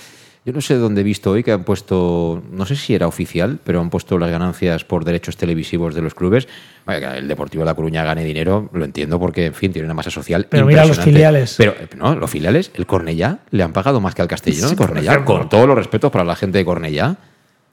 Yo 0.45 0.53
no 0.53 0.61
sé 0.61 0.75
dónde 0.75 1.01
he 1.01 1.03
visto 1.03 1.31
hoy 1.31 1.43
que 1.43 1.51
han 1.51 1.63
puesto, 1.63 2.43
no 2.51 2.67
sé 2.67 2.75
si 2.75 2.93
era 2.93 3.07
oficial, 3.07 3.57
pero 3.63 3.81
han 3.81 3.89
puesto 3.89 4.19
las 4.19 4.29
ganancias 4.29 4.85
por 4.85 5.03
derechos 5.03 5.37
televisivos 5.37 5.95
de 5.95 6.03
los 6.03 6.13
clubes. 6.13 6.47
el 6.87 7.27
Deportivo 7.27 7.63
de 7.63 7.65
La 7.65 7.73
Coruña 7.73 8.03
gane 8.03 8.23
dinero, 8.23 8.69
lo 8.71 8.85
entiendo 8.85 9.19
porque, 9.19 9.47
en 9.47 9.55
fin, 9.55 9.73
tiene 9.73 9.87
una 9.87 9.95
masa 9.95 10.11
social. 10.11 10.45
Pero 10.47 10.67
mira 10.67 10.85
los 10.85 10.99
filiales. 10.99 11.55
Pero 11.57 11.73
no, 11.97 12.15
los 12.15 12.29
filiales, 12.29 12.69
el 12.75 12.85
Cornellá, 12.85 13.39
le 13.49 13.63
han 13.63 13.73
pagado 13.73 13.99
más 13.99 14.13
que 14.13 14.21
al 14.21 14.27
Castellón. 14.27 14.69
Sí, 14.69 14.75
Cornellá, 14.75 15.25
con 15.25 15.49
todos 15.49 15.67
los 15.67 15.75
respetos 15.75 16.11
para 16.11 16.23
la 16.23 16.35
gente 16.35 16.59
de 16.59 16.65
Cornellá. 16.65 17.17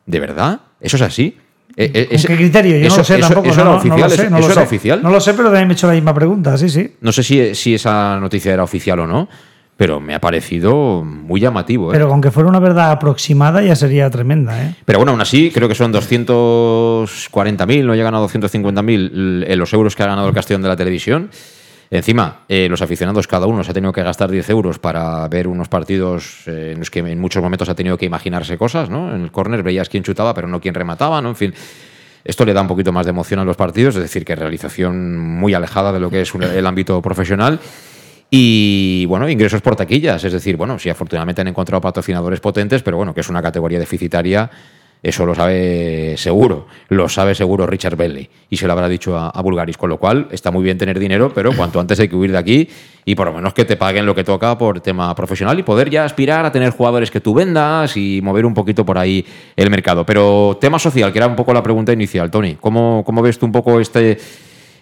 ¿De 0.06 0.18
verdad? 0.18 0.62
¿Eso 0.80 0.96
es 0.96 1.02
así? 1.02 1.36
Eh, 1.76 1.90
eh, 1.94 2.08
¿Con 2.08 2.22
qué 2.22 2.36
criterio? 2.36 2.78
Yo 2.78 2.86
eso, 2.86 2.96
no 2.96 3.04
sé 3.04 3.18
tampoco. 3.18 3.48
Eso, 3.50 3.60
era 3.60 3.74
oficial. 3.74 4.12
¿Eso 4.12 4.52
era 4.52 4.62
oficial? 4.62 5.02
No 5.02 5.10
lo 5.10 5.20
sé, 5.20 5.34
pero 5.34 5.48
también 5.48 5.68
me 5.68 5.74
he 5.74 5.76
hecho 5.76 5.88
la 5.88 5.92
misma 5.92 6.14
pregunta, 6.14 6.56
sí, 6.56 6.70
sí. 6.70 6.96
No 7.02 7.12
sé 7.12 7.22
si, 7.22 7.54
si 7.54 7.74
esa 7.74 8.18
noticia 8.18 8.54
era 8.54 8.64
oficial 8.64 8.98
o 9.00 9.06
no 9.06 9.28
pero 9.82 9.98
me 9.98 10.14
ha 10.14 10.20
parecido 10.20 11.02
muy 11.02 11.40
llamativo. 11.40 11.90
¿eh? 11.90 11.94
Pero 11.94 12.08
con 12.08 12.20
que 12.20 12.30
fuera 12.30 12.48
una 12.48 12.60
verdad 12.60 12.92
aproximada 12.92 13.62
ya 13.62 13.74
sería 13.74 14.08
tremenda. 14.10 14.64
¿eh? 14.64 14.76
Pero 14.84 15.00
bueno, 15.00 15.10
aún 15.10 15.20
así, 15.20 15.50
creo 15.50 15.66
que 15.68 15.74
son 15.74 15.92
240.000, 15.92 17.84
no 17.84 17.96
llegan 17.96 18.14
a 18.14 18.20
250.000 18.20 19.44
eh, 19.44 19.56
los 19.56 19.72
euros 19.72 19.96
que 19.96 20.04
ha 20.04 20.06
ganado 20.06 20.28
el 20.28 20.34
Castellón 20.34 20.62
de 20.62 20.68
la 20.68 20.76
televisión. 20.76 21.30
Encima, 21.90 22.42
eh, 22.48 22.68
los 22.70 22.80
aficionados, 22.80 23.26
cada 23.26 23.46
uno 23.46 23.64
se 23.64 23.72
ha 23.72 23.74
tenido 23.74 23.92
que 23.92 24.04
gastar 24.04 24.30
10 24.30 24.50
euros 24.50 24.78
para 24.78 25.26
ver 25.26 25.48
unos 25.48 25.66
partidos 25.66 26.46
en 26.46 26.78
los 26.78 26.88
que 26.88 27.00
en 27.00 27.20
muchos 27.20 27.42
momentos 27.42 27.68
ha 27.68 27.74
tenido 27.74 27.98
que 27.98 28.06
imaginarse 28.06 28.56
cosas. 28.56 28.88
¿no? 28.88 29.12
En 29.12 29.22
el 29.22 29.32
córner 29.32 29.64
veías 29.64 29.88
quién 29.88 30.04
chutaba, 30.04 30.32
pero 30.32 30.46
no 30.46 30.60
quién 30.60 30.74
remataba. 30.74 31.20
¿no? 31.20 31.30
En 31.30 31.36
fin, 31.36 31.52
esto 32.22 32.44
le 32.44 32.52
da 32.52 32.60
un 32.60 32.68
poquito 32.68 32.92
más 32.92 33.04
de 33.04 33.10
emoción 33.10 33.40
a 33.40 33.44
los 33.44 33.56
partidos, 33.56 33.96
es 33.96 34.02
decir, 34.02 34.24
que 34.24 34.36
realización 34.36 35.18
muy 35.18 35.54
alejada 35.54 35.92
de 35.92 35.98
lo 35.98 36.08
que 36.08 36.20
es 36.20 36.32
el 36.36 36.66
ámbito 36.68 37.02
profesional. 37.02 37.58
Y 38.34 39.04
bueno, 39.04 39.28
ingresos 39.28 39.60
por 39.60 39.76
taquillas, 39.76 40.24
es 40.24 40.32
decir, 40.32 40.56
bueno, 40.56 40.78
sí, 40.78 40.88
afortunadamente 40.88 41.42
han 41.42 41.48
encontrado 41.48 41.82
patrocinadores 41.82 42.40
potentes, 42.40 42.82
pero 42.82 42.96
bueno, 42.96 43.12
que 43.12 43.20
es 43.20 43.28
una 43.28 43.42
categoría 43.42 43.78
deficitaria, 43.78 44.50
eso 45.02 45.26
lo 45.26 45.34
sabe 45.34 46.14
seguro, 46.16 46.66
lo 46.88 47.10
sabe 47.10 47.34
seguro 47.34 47.66
Richard 47.66 47.94
Belly 47.94 48.30
y 48.48 48.56
se 48.56 48.66
lo 48.66 48.72
habrá 48.72 48.88
dicho 48.88 49.18
a, 49.18 49.42
Bulgaris, 49.42 49.76
con 49.76 49.90
lo 49.90 49.98
cual 49.98 50.28
está 50.30 50.50
muy 50.50 50.64
bien 50.64 50.78
tener 50.78 50.98
dinero, 50.98 51.30
pero 51.34 51.52
cuanto 51.54 51.78
antes 51.78 52.00
hay 52.00 52.08
que 52.08 52.16
huir 52.16 52.32
de 52.32 52.38
aquí 52.38 52.66
y 53.04 53.14
por 53.14 53.26
lo 53.26 53.34
menos 53.34 53.52
que 53.52 53.66
te 53.66 53.76
paguen 53.76 54.06
lo 54.06 54.14
que 54.14 54.24
toca 54.24 54.56
por 54.56 54.80
tema 54.80 55.14
profesional 55.14 55.58
y 55.58 55.62
poder 55.62 55.90
ya 55.90 56.06
aspirar 56.06 56.46
a 56.46 56.52
tener 56.52 56.70
jugadores 56.70 57.10
que 57.10 57.20
tú 57.20 57.34
vendas 57.34 57.98
y 57.98 58.22
mover 58.22 58.46
un 58.46 58.54
poquito 58.54 58.86
por 58.86 58.96
ahí 58.96 59.26
el 59.56 59.68
mercado. 59.68 60.06
Pero 60.06 60.56
tema 60.58 60.78
social, 60.78 61.12
que 61.12 61.18
era 61.18 61.26
un 61.26 61.36
poco 61.36 61.52
la 61.52 61.62
pregunta 61.62 61.92
inicial, 61.92 62.30
Tony, 62.30 62.56
¿cómo, 62.58 63.02
cómo 63.04 63.20
ves 63.20 63.38
tú 63.38 63.44
un 63.44 63.52
poco 63.52 63.78
este 63.78 64.16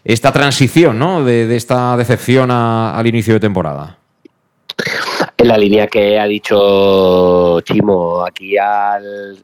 esta 0.05 0.32
transición 0.32 0.98
¿no? 0.98 1.24
de, 1.24 1.55
esta 1.55 1.97
decepción 1.97 2.51
al 2.51 3.06
inicio 3.06 3.35
de 3.35 3.40
temporada? 3.40 3.98
En 5.36 5.48
la 5.48 5.59
línea 5.59 5.86
que 5.86 6.18
ha 6.18 6.27
dicho 6.27 7.60
Chimo, 7.62 8.24
aquí 8.24 8.56
al, 8.59 9.43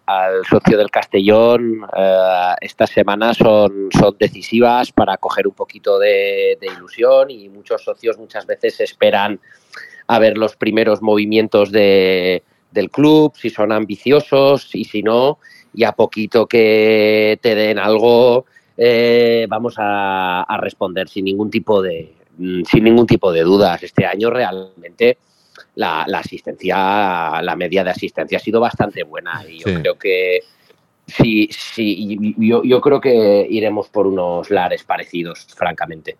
socio 0.49 0.79
del 0.79 0.91
Castellón, 0.91 1.87
eh, 1.97 2.55
estas 2.61 2.91
semanas 2.91 3.39
son, 3.39 3.89
son 3.91 4.17
decisivas 4.19 4.93
para 4.93 5.17
coger 5.17 5.47
un 5.47 5.55
poquito 5.55 5.99
de, 5.99 6.59
ilusión 6.77 7.31
y 7.31 7.49
muchos 7.49 7.83
socios 7.83 8.19
muchas 8.19 8.47
veces 8.47 8.81
esperan 8.81 9.41
a 10.07 10.19
ver 10.19 10.37
los 10.37 10.57
primeros 10.57 11.03
movimientos 11.03 11.73
de, 11.73 12.43
del 12.71 12.91
club, 12.91 13.33
si 13.35 13.51
son 13.51 13.73
ambiciosos 13.73 14.75
y 14.75 14.85
si 14.85 15.03
no, 15.03 15.39
y 15.75 15.85
a 15.85 15.93
poquito 15.93 16.47
que 16.47 17.39
te 17.43 17.55
den 17.55 17.79
algo, 17.79 18.47
eh, 18.77 19.47
vamos 19.49 19.75
a, 19.79 20.45
responder 20.61 21.09
sin 21.09 21.25
ningún 21.25 21.51
tipo 21.51 21.81
de 21.83 22.15
mm, 22.39 22.63
sin 22.65 22.85
ningún 22.85 23.07
tipo 23.07 23.33
de 23.33 23.43
dudas. 23.43 23.83
Este 23.83 24.07
año 24.07 24.31
realmente 24.31 25.19
la, 25.77 26.03
asistencia, 26.03 27.41
la 27.43 27.57
media 27.57 27.85
de 27.85 27.91
asistencia 27.91 28.39
ha 28.39 28.41
sido 28.41 28.61
bastante 28.61 29.03
buena 29.05 29.43
y 29.49 29.59
yo 29.59 29.81
creo 29.81 29.99
que 29.99 30.41
sí, 31.07 31.49
sí, 31.51 32.35
yo, 32.39 32.63
yo, 32.65 32.81
creo 32.81 33.01
que 33.01 33.47
iremos 33.49 33.89
por 33.89 34.07
unos 34.07 34.51
lares 34.51 34.85
parecidos, 34.85 35.47
francamente. 35.55 36.17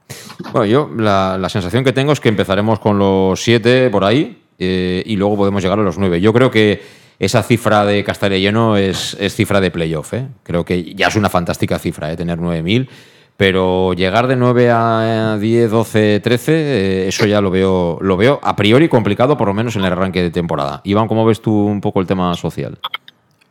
Bueno, 0.53 0.67
yo 0.67 0.91
la, 0.97 1.49
sensación 1.49 1.85
que 1.85 1.93
tengo 1.93 2.13
es 2.13 2.21
que 2.21 2.29
empezaremos 2.29 2.79
con 2.79 2.99
los 2.99 3.43
siete 3.43 3.91
por 3.91 4.05
ahí 4.05 4.43
eh, 4.59 5.03
y 5.05 5.17
luego 5.17 5.37
podemos 5.37 5.63
llegar 5.63 5.79
a 5.79 5.83
los 5.83 5.99
nueve. 5.99 6.21
Yo 6.21 6.33
creo 6.33 6.51
que 6.51 6.81
esa 7.19 7.43
cifra 7.43 7.85
de 7.85 8.05
Castellano 8.05 8.77
es, 8.77 9.17
es 9.19 9.35
cifra 9.35 9.61
de 9.61 9.71
playoff. 9.71 10.15
¿eh? 10.15 10.29
Creo 10.43 10.65
que 10.65 10.95
ya 10.95 11.09
es 11.09 11.17
una 11.17 11.31
fantástica 11.31 11.79
cifra, 11.79 12.13
¿eh? 12.13 12.17
tener 12.17 12.39
9.000. 12.39 12.89
Pero 13.37 13.93
llegar 13.93 14.29
de 14.29 14.37
9 14.37 14.71
a 14.71 15.37
10, 15.39 15.71
12, 15.71 16.21
13, 16.21 17.09
eso 17.09 17.27
ya 17.27 17.43
lo 17.43 17.51
veo, 17.51 17.99
lo 18.01 18.17
veo 18.17 18.41
a 18.43 18.57
priori 18.57 18.89
complicado, 18.89 19.37
por 19.37 19.49
lo 19.49 19.55
menos 19.55 19.77
en 19.77 19.85
el 19.85 19.93
arranque 19.93 20.23
de 20.23 20.31
temporada. 20.31 20.81
Iván, 20.85 21.07
¿cómo 21.07 21.27
ves 21.27 21.43
tú 21.43 21.53
un 21.53 21.83
poco 21.83 22.01
el 22.01 22.07
tema 22.07 22.35
social? 22.35 22.79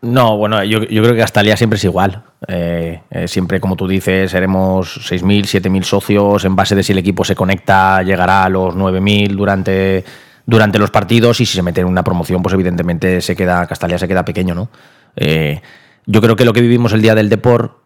No, 0.02 0.38
bueno, 0.38 0.64
yo, 0.64 0.82
creo 0.86 1.14
que 1.14 1.20
Castalia 1.20 1.56
siempre 1.56 1.78
es 1.78 1.84
igual. 1.84 2.24
Eh, 2.48 3.02
eh, 3.10 3.28
siempre, 3.28 3.60
como 3.60 3.76
tú 3.76 3.88
dices, 3.88 4.32
seremos 4.32 5.12
6.000, 5.12 5.62
7.000 5.62 5.84
socios. 5.84 6.46
En 6.46 6.56
base 6.56 6.76
de 6.76 6.84
si 6.84 6.92
el 6.92 7.00
equipo 7.00 7.24
se 7.24 7.36
conecta, 7.36 8.02
llegará 8.04 8.44
a 8.44 8.50
los 8.50 8.76
9.000 8.76 9.36
durante 9.36 10.04
durante 10.46 10.80
los 10.80 10.92
partidos 10.92 11.40
y 11.42 11.46
si 11.46 11.56
se 11.56 11.62
mete 11.62 11.82
en 11.82 11.88
una 11.88 12.04
promoción, 12.04 12.42
pues 12.42 12.54
evidentemente 12.54 13.22
se 13.22 13.36
queda, 13.36 13.66
Castalia 13.66 13.98
se 13.98 14.08
queda 14.08 14.24
pequeño, 14.26 14.54
¿no? 14.54 14.70
Eh, 15.16 15.62
yo 16.06 16.22
creo 16.22 16.36
que 16.36 16.46
lo 16.46 16.54
que 16.54 16.62
vivimos 16.62 16.94
el 16.94 17.02
día 17.02 17.16
del 17.16 17.30
Deport, 17.30 17.78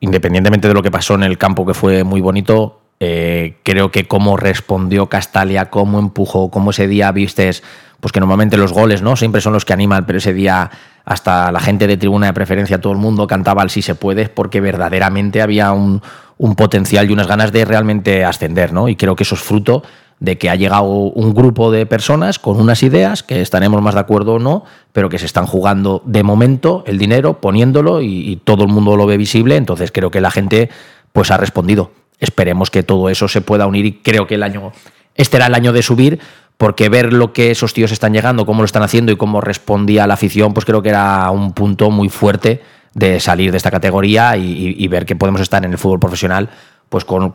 independientemente 0.00 0.68
de 0.68 0.74
lo 0.74 0.82
que 0.82 0.90
pasó 0.90 1.14
en 1.14 1.24
el 1.24 1.36
campo, 1.36 1.66
que 1.66 1.74
fue 1.74 2.04
muy 2.04 2.20
bonito, 2.20 2.80
eh, 3.00 3.56
creo 3.62 3.90
que 3.90 4.08
cómo 4.08 4.36
respondió 4.36 5.08
Castalia, 5.08 5.70
cómo 5.70 5.98
empujó, 5.98 6.50
cómo 6.50 6.70
ese 6.70 6.86
día 6.86 7.12
vistes, 7.12 7.62
pues 8.00 8.12
que 8.12 8.20
normalmente 8.20 8.56
los 8.56 8.72
goles, 8.72 9.02
¿no? 9.02 9.16
Siempre 9.16 9.42
son 9.42 9.52
los 9.52 9.66
que 9.66 9.74
animan, 9.74 10.06
pero 10.06 10.18
ese 10.18 10.32
día 10.32 10.70
hasta 11.04 11.52
la 11.52 11.60
gente 11.60 11.86
de 11.86 11.96
tribuna 11.96 12.26
de 12.26 12.32
preferencia, 12.32 12.80
todo 12.80 12.92
el 12.92 12.98
mundo 12.98 13.26
cantaba 13.26 13.62
al 13.62 13.70
si 13.70 13.82
se 13.82 13.94
puede, 13.94 14.28
porque 14.28 14.60
verdaderamente 14.60 15.42
había 15.42 15.72
un, 15.72 16.02
un 16.38 16.54
potencial 16.54 17.10
y 17.10 17.12
unas 17.12 17.26
ganas 17.26 17.52
de 17.52 17.64
realmente 17.64 18.24
ascender, 18.24 18.72
¿no? 18.72 18.88
Y 18.88 18.96
creo 18.96 19.16
que 19.16 19.24
eso 19.24 19.34
es 19.34 19.42
fruto 19.42 19.82
de 20.20 20.36
que 20.36 20.50
ha 20.50 20.54
llegado 20.54 20.84
un 20.84 21.34
grupo 21.34 21.70
de 21.70 21.86
personas 21.86 22.38
con 22.38 22.60
unas 22.60 22.82
ideas 22.82 23.22
que 23.22 23.40
estaremos 23.40 23.80
más 23.80 23.94
de 23.94 24.00
acuerdo 24.00 24.34
o 24.34 24.38
no, 24.38 24.64
pero 24.92 25.08
que 25.08 25.18
se 25.18 25.24
están 25.24 25.46
jugando 25.46 26.02
de 26.04 26.22
momento 26.22 26.84
el 26.86 26.98
dinero, 26.98 27.40
poniéndolo 27.40 28.02
y, 28.02 28.38
todo 28.44 28.64
el 28.64 28.68
mundo 28.68 28.96
lo 28.96 29.06
ve 29.06 29.16
visible. 29.16 29.56
Entonces 29.56 29.90
creo 29.90 30.10
que 30.10 30.20
la 30.20 30.30
gente 30.30 30.68
pues 31.12 31.30
ha 31.30 31.38
respondido. 31.38 31.90
Esperemos 32.18 32.70
que 32.70 32.82
todo 32.82 33.08
eso 33.08 33.28
se 33.28 33.40
pueda 33.40 33.66
unir 33.66 33.86
y 33.86 33.92
creo 33.94 34.26
que 34.26 34.34
el 34.34 34.42
año, 34.42 34.72
este 35.14 35.38
era 35.38 35.46
el 35.46 35.54
año 35.54 35.72
de 35.72 35.82
subir, 35.82 36.20
porque 36.58 36.90
ver 36.90 37.14
lo 37.14 37.32
que 37.32 37.50
esos 37.50 37.72
tíos 37.72 37.90
están 37.90 38.12
llegando, 38.12 38.44
cómo 38.44 38.60
lo 38.60 38.66
están 38.66 38.82
haciendo 38.82 39.12
y 39.12 39.16
cómo 39.16 39.40
respondía 39.40 40.06
la 40.06 40.14
afición, 40.14 40.52
pues 40.52 40.66
creo 40.66 40.82
que 40.82 40.90
era 40.90 41.30
un 41.30 41.54
punto 41.54 41.90
muy 41.90 42.10
fuerte 42.10 42.60
de 42.92 43.20
salir 43.20 43.50
de 43.52 43.56
esta 43.56 43.70
categoría 43.70 44.36
y, 44.36 44.86
ver 44.88 45.06
que 45.06 45.16
podemos 45.16 45.40
estar 45.40 45.64
en 45.64 45.72
el 45.72 45.78
fútbol 45.78 46.00
profesional, 46.00 46.50
pues 46.90 47.06
con, 47.06 47.32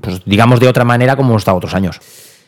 pues 0.00 0.22
digamos 0.24 0.60
de 0.60 0.68
otra 0.68 0.84
manera 0.84 1.16
como 1.16 1.30
hemos 1.30 1.40
estado 1.40 1.56
otros 1.56 1.74
años. 1.74 2.00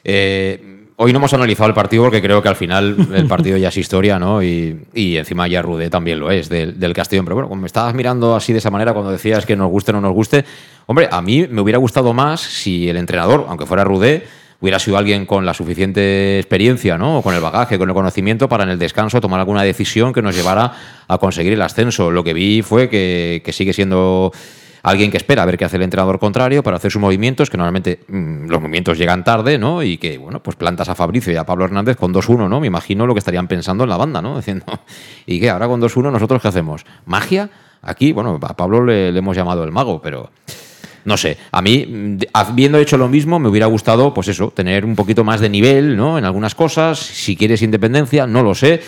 Eh, 0.04 0.86
hoy 0.96 1.12
no 1.12 1.18
hemos 1.18 1.32
analizado 1.32 1.68
el 1.68 1.74
partido 1.74 2.04
porque 2.04 2.20
creo 2.20 2.42
que 2.42 2.48
al 2.48 2.56
final 2.56 2.94
el 3.14 3.26
partido 3.26 3.56
ya 3.56 3.68
es 3.68 3.76
historia, 3.76 4.18
¿no? 4.18 4.42
Y, 4.42 4.76
encima 4.94 5.48
ya 5.48 5.62
Rudé 5.62 5.88
también 5.88 6.20
lo 6.20 6.30
es, 6.30 6.48
del, 6.48 6.78
del 6.78 6.92
Castellón. 6.92 7.24
Pero 7.24 7.36
bueno, 7.36 7.48
como 7.48 7.62
me 7.62 7.66
estabas 7.66 7.94
mirando 7.94 8.36
así 8.36 8.52
de 8.52 8.58
esa 8.58 8.70
manera 8.70 8.92
cuando 8.92 9.10
decías 9.10 9.46
que 9.46 9.56
nos 9.56 9.70
guste 9.70 9.92
o 9.92 9.94
no 9.94 10.00
nos 10.00 10.12
guste, 10.12 10.44
hombre, 10.86 11.08
a 11.10 11.22
mí 11.22 11.46
me 11.48 11.60
hubiera 11.60 11.78
gustado 11.78 12.12
más 12.12 12.40
si 12.40 12.88
el 12.88 12.96
entrenador, 12.96 13.46
aunque 13.48 13.66
fuera 13.66 13.82
Rudé, 13.82 14.24
hubiera 14.60 14.78
sido 14.78 14.98
alguien 14.98 15.24
con 15.24 15.46
la 15.46 15.54
suficiente 15.54 16.38
experiencia, 16.38 16.98
¿no? 16.98 17.22
Con 17.22 17.34
el 17.34 17.40
bagaje, 17.40 17.78
con 17.78 17.88
el 17.88 17.94
conocimiento 17.94 18.48
para 18.48 18.64
en 18.64 18.70
el 18.70 18.78
descanso 18.78 19.20
tomar 19.20 19.40
alguna 19.40 19.62
decisión 19.62 20.12
que 20.12 20.20
nos 20.20 20.36
llevara 20.36 20.72
a 21.08 21.16
conseguir 21.18 21.54
el 21.54 21.62
ascenso. 21.62 22.10
Lo 22.10 22.22
que 22.22 22.34
vi 22.34 22.60
fue 22.60 22.90
que 22.90 23.50
sigue 23.52 23.72
siendo 23.72 24.32
alguien 24.82 25.10
que 25.10 25.16
espera 25.16 25.42
a 25.42 25.46
ver 25.46 25.58
qué 25.58 25.64
hace 25.64 25.76
el 25.76 25.82
entrenador 25.82 26.18
contrario 26.18 26.62
para 26.62 26.76
hacer 26.76 26.90
sus 26.90 27.00
movimientos, 27.00 27.50
que 27.50 27.56
normalmente 27.56 28.00
mm, 28.08 28.46
los 28.48 28.60
movimientos 28.60 28.98
llegan 28.98 29.24
tarde, 29.24 29.58
¿no? 29.58 29.82
Y 29.82 29.98
que, 29.98 30.18
bueno, 30.18 30.42
pues 30.42 30.56
plantas 30.56 30.88
a 30.88 30.94
Fabricio 30.94 31.32
y 31.32 31.36
a 31.36 31.44
Pablo 31.44 31.64
Hernández 31.64 31.96
con 31.96 32.12
2-1, 32.12 32.48
¿no? 32.48 32.60
Me 32.60 32.66
imagino 32.66 33.06
lo 33.06 33.14
que 33.14 33.18
estarían 33.18 33.48
pensando 33.48 33.84
en 33.84 33.90
la 33.90 33.96
banda, 33.96 34.22
¿no? 34.22 34.36
Diciendo, 34.40 34.64
¿y 35.26 35.40
qué? 35.40 35.50
Ahora 35.50 35.68
con 35.68 35.80
2-1, 35.80 36.12
¿nosotros 36.12 36.42
qué 36.42 36.48
hacemos? 36.48 36.84
¿Magia? 37.06 37.50
Aquí, 37.82 38.12
bueno, 38.12 38.38
a 38.42 38.56
Pablo 38.56 38.84
le, 38.84 39.08
hemos 39.08 39.36
llamado 39.36 39.64
el 39.64 39.72
mago, 39.72 40.02
pero 40.02 40.30
no 41.04 41.16
sé, 41.16 41.38
a 41.50 41.62
mí, 41.62 41.86
mm, 41.86 42.18
habiendo 42.32 42.78
hecho 42.78 42.96
lo 42.96 43.08
mismo, 43.08 43.38
me 43.38 43.48
hubiera 43.48 43.66
gustado, 43.66 44.12
pues 44.12 44.28
eso, 44.28 44.50
tener 44.50 44.84
un 44.84 44.96
poquito 44.96 45.24
más 45.24 45.40
de 45.40 45.48
nivel, 45.48 45.96
¿no? 45.96 46.18
En 46.18 46.24
algunas 46.24 46.54
cosas, 46.54 46.98
si 46.98 47.36
quieres 47.36 47.62
independencia, 47.62 48.26
no 48.26 48.42
lo 48.42 48.54
sé. 48.54 48.80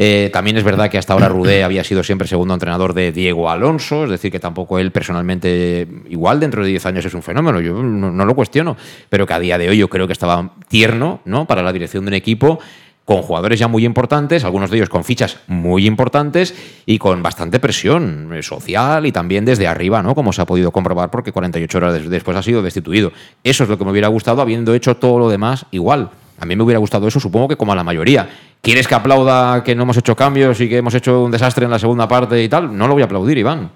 Eh, 0.00 0.30
también 0.32 0.56
es 0.56 0.62
verdad 0.62 0.88
que 0.88 0.96
hasta 0.96 1.12
ahora 1.12 1.28
Rudé 1.28 1.64
había 1.64 1.82
sido 1.82 2.04
siempre 2.04 2.28
segundo 2.28 2.54
entrenador 2.54 2.94
de 2.94 3.10
Diego 3.10 3.50
Alonso, 3.50 4.04
es 4.04 4.10
decir, 4.10 4.30
que 4.30 4.38
tampoco 4.38 4.78
él 4.78 4.92
personalmente, 4.92 5.88
igual 6.08 6.38
dentro 6.38 6.62
de 6.62 6.68
10 6.68 6.86
años 6.86 7.04
es 7.04 7.14
un 7.14 7.22
fenómeno, 7.24 7.60
yo 7.60 7.82
no, 7.82 8.24
lo 8.24 8.34
cuestiono, 8.36 8.76
pero 9.10 9.26
que 9.26 9.34
a 9.34 9.40
día 9.40 9.58
de 9.58 9.68
hoy 9.68 9.78
yo 9.78 9.88
creo 9.88 10.06
que 10.06 10.12
estaba 10.12 10.52
tierno 10.68 11.20
¿no? 11.24 11.48
para 11.48 11.64
la 11.64 11.72
dirección 11.72 12.04
de 12.04 12.10
un 12.10 12.14
equipo 12.14 12.60
con 13.04 13.22
jugadores 13.22 13.58
ya 13.58 13.66
muy 13.66 13.84
importantes, 13.84 14.44
algunos 14.44 14.70
de 14.70 14.76
ellos 14.76 14.88
con 14.88 15.02
fichas 15.02 15.38
muy 15.48 15.84
importantes 15.84 16.54
y 16.86 16.98
con 16.98 17.20
bastante 17.20 17.58
presión 17.58 18.30
social 18.42 19.04
y 19.04 19.10
también 19.10 19.44
desde 19.46 19.66
arriba, 19.66 20.02
¿no? 20.02 20.14
Como 20.14 20.32
se 20.32 20.42
ha 20.42 20.46
podido 20.46 20.70
comprobar 20.70 21.10
porque 21.10 21.32
48 21.32 21.78
horas 21.78 22.08
después 22.08 22.36
ha 22.36 22.42
sido 22.42 22.62
destituido. 22.62 23.10
Eso 23.42 23.64
es 23.64 23.70
lo 23.70 23.78
que 23.78 23.84
me 23.86 23.92
hubiera 23.92 24.08
gustado 24.08 24.42
habiendo 24.42 24.74
hecho 24.74 24.94
todo 24.96 25.18
lo 25.18 25.30
demás 25.30 25.64
igual. 25.70 26.10
A 26.40 26.46
mí 26.46 26.54
me 26.54 26.62
hubiera 26.62 26.78
gustado 26.78 27.08
eso, 27.08 27.18
supongo 27.18 27.48
que 27.48 27.56
como 27.56 27.72
a 27.72 27.76
la 27.76 27.84
mayoría. 27.84 28.28
¿Quieres 28.60 28.86
que 28.86 28.94
aplauda 28.94 29.62
que 29.64 29.74
no 29.74 29.82
hemos 29.82 29.96
hecho 29.96 30.14
cambios 30.14 30.60
y 30.60 30.68
que 30.68 30.78
hemos 30.78 30.94
hecho 30.94 31.24
un 31.24 31.30
desastre 31.30 31.64
en 31.64 31.70
la 31.70 31.78
segunda 31.78 32.06
parte 32.06 32.42
y 32.42 32.48
tal? 32.48 32.76
No 32.76 32.86
lo 32.86 32.94
voy 32.94 33.02
a 33.02 33.06
aplaudir, 33.06 33.38
Iván. 33.38 33.70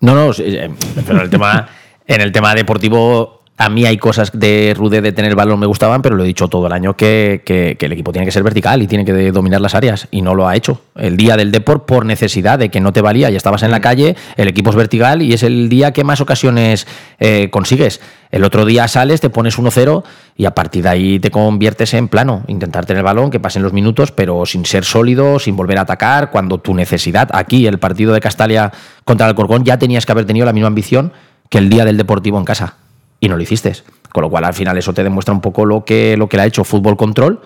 No, 0.00 0.14
no, 0.14 0.32
eh, 0.38 0.70
pero 1.06 1.22
el 1.22 1.30
tema, 1.30 1.68
en 2.06 2.20
el 2.20 2.32
tema 2.32 2.54
deportivo 2.54 3.37
a 3.60 3.68
mí 3.68 3.84
hay 3.84 3.98
cosas 3.98 4.30
de 4.32 4.72
Rude 4.76 5.00
de 5.00 5.10
tener 5.10 5.34
balón 5.34 5.58
me 5.58 5.66
gustaban, 5.66 6.00
pero 6.00 6.14
lo 6.14 6.22
he 6.22 6.26
dicho 6.28 6.46
todo 6.46 6.68
el 6.68 6.72
año 6.72 6.96
que, 6.96 7.42
el 7.78 7.92
equipo 7.92 8.12
tiene 8.12 8.24
que 8.24 8.30
ser 8.30 8.44
vertical 8.44 8.80
y 8.82 8.86
tiene 8.86 9.04
que 9.04 9.32
dominar 9.32 9.60
las 9.60 9.74
áreas 9.74 10.06
y 10.12 10.22
no 10.22 10.36
lo 10.36 10.46
ha 10.46 10.54
hecho. 10.54 10.80
El 10.94 11.16
día 11.16 11.36
del 11.36 11.50
Deport 11.50 11.84
por 11.84 12.06
necesidad 12.06 12.60
de 12.60 12.68
que 12.68 12.80
no 12.80 12.92
te 12.92 13.00
valía, 13.00 13.30
ya 13.30 13.36
estabas 13.36 13.64
en 13.64 13.72
la 13.72 13.80
mm. 13.80 13.82
calle, 13.82 14.16
el 14.36 14.46
equipo 14.46 14.70
es 14.70 14.76
vertical 14.76 15.22
y 15.22 15.32
es 15.32 15.42
el 15.42 15.68
día 15.68 15.92
que 15.92 16.04
más 16.04 16.20
ocasiones 16.20 16.86
eh, 17.18 17.48
consigues. 17.50 18.00
El 18.30 18.44
otro 18.44 18.64
día 18.64 18.86
sales, 18.86 19.20
te 19.20 19.28
pones 19.28 19.58
1-0 19.58 20.04
y 20.36 20.44
a 20.44 20.54
partir 20.54 20.84
de 20.84 20.90
ahí 20.90 21.18
te 21.18 21.32
conviertes 21.32 21.94
en 21.94 22.06
plano, 22.06 22.44
intentar 22.46 22.86
tener 22.86 22.98
el 22.98 23.04
balón, 23.04 23.30
que 23.30 23.40
pasen 23.40 23.64
los 23.64 23.72
minutos, 23.72 24.12
pero 24.12 24.46
sin 24.46 24.66
ser 24.66 24.84
sólido, 24.84 25.40
sin 25.40 25.56
volver 25.56 25.78
a 25.78 25.80
atacar, 25.80 26.30
cuando 26.30 26.58
tu 26.58 26.74
necesidad, 26.74 27.28
aquí 27.32 27.66
el 27.66 27.80
partido 27.80 28.12
de 28.12 28.20
Castalia 28.20 28.70
contra 29.04 29.28
el 29.28 29.34
Corcón, 29.34 29.64
ya 29.64 29.78
tenías 29.78 30.06
que 30.06 30.12
haber 30.12 30.26
tenido 30.26 30.46
la 30.46 30.52
misma 30.52 30.68
ambición 30.68 31.12
que 31.48 31.58
el 31.58 31.70
día 31.70 31.84
del 31.84 31.96
Deportivo 31.96 32.38
en 32.38 32.44
casa 32.44 32.76
y 33.20 33.28
no 33.28 33.36
lo 33.36 33.42
hiciste. 33.42 33.72
Con 34.12 34.22
lo 34.22 34.30
cual, 34.30 34.44
al 34.44 34.54
final, 34.54 34.76
eso 34.78 34.92
te 34.92 35.02
demuestra 35.02 35.34
un 35.34 35.40
poco 35.40 35.64
lo 35.64 35.84
que, 35.84 36.16
lo 36.16 36.28
que 36.28 36.36
le 36.36 36.44
ha 36.44 36.46
hecho 36.46 36.64
fútbol 36.64 36.96
control, 36.96 37.40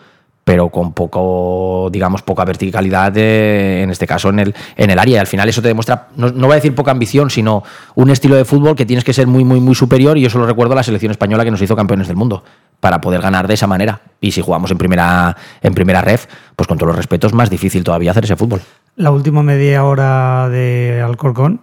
pero 0.45 0.71
con 0.71 0.93
poco, 0.93 1.89
digamos, 1.93 2.23
poca 2.23 2.45
verticalidad, 2.45 3.17
en 3.17 3.91
este 3.91 4.07
caso, 4.07 4.29
en 4.29 4.39
el, 4.41 4.55
en 4.77 4.91
el 4.91 4.99
área. 4.99 5.17
Y 5.17 5.19
al 5.19 5.27
final, 5.27 5.49
eso 5.49 5.63
te 5.63 5.69
demuestra, 5.69 6.09
no, 6.17 6.31
no 6.31 6.47
voy 6.47 6.53
a 6.53 6.57
decir 6.57 6.75
poca 6.75 6.91
ambición, 6.91 7.31
sino 7.31 7.63
un 7.95 8.11
estilo 8.11 8.37
de 8.37 8.45
fútbol 8.45 8.75
que 8.75 8.87
tienes 8.87 9.05
que 9.05 9.13
ser 9.13 9.27
muy, 9.27 9.45
muy, 9.45 9.61
muy 9.61 9.75
superior. 9.75 10.19
Y 10.19 10.25
eso 10.25 10.39
lo 10.39 10.47
recuerdo 10.47 10.73
a 10.73 10.77
la 10.77 10.83
selección 10.83 11.11
española 11.11 11.45
que 11.45 11.51
nos 11.51 11.63
hizo 11.63 11.77
campeones 11.77 12.09
del 12.09 12.17
mundo 12.17 12.45
para 12.81 13.01
poder 13.01 13.21
ganar 13.21 13.47
de 13.47 13.55
esa 13.55 13.67
manera. 13.67 14.01
Y 14.21 14.33
si 14.33 14.41
jugamos 14.41 14.71
en 14.73 14.79
primera, 14.79 15.37
en 15.63 15.75
primera 15.75 16.01
ref, 16.01 16.27
pues 16.57 16.67
con 16.67 16.79
todos 16.79 16.89
los 16.89 16.97
respetos, 16.97 17.33
más 17.33 17.49
difícil 17.49 17.85
todavía 17.85 18.11
hacer 18.11 18.25
ese 18.25 18.37
fútbol. 18.37 18.61
La 18.97 19.11
última 19.11 19.43
media 19.43 19.85
hora 19.85 20.49
de 20.49 21.01
Alcorcón 21.05 21.61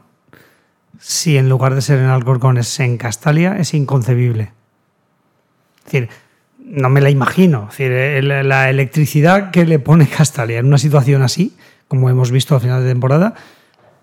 si 0.99 1.37
en 1.37 1.49
lugar 1.49 1.73
de 1.73 1.81
ser 1.81 1.99
en 1.99 2.05
Alcorcón 2.05 2.57
es 2.57 2.79
en 2.79 2.97
Castalia, 2.97 3.57
es 3.57 3.73
inconcebible. 3.73 4.51
Es 5.79 5.85
decir, 5.85 6.09
no 6.59 6.89
me 6.89 7.01
la 7.01 7.09
imagino. 7.09 7.69
Es 7.71 7.77
decir, 7.77 8.23
la 8.23 8.69
electricidad 8.69 9.49
que 9.51 9.65
le 9.65 9.79
pone 9.79 10.07
Castalia 10.07 10.59
en 10.59 10.67
una 10.67 10.77
situación 10.77 11.21
así, 11.21 11.55
como 11.87 12.09
hemos 12.09 12.31
visto 12.31 12.53
al 12.53 12.61
final 12.61 12.83
de 12.83 12.89
temporada, 12.89 13.33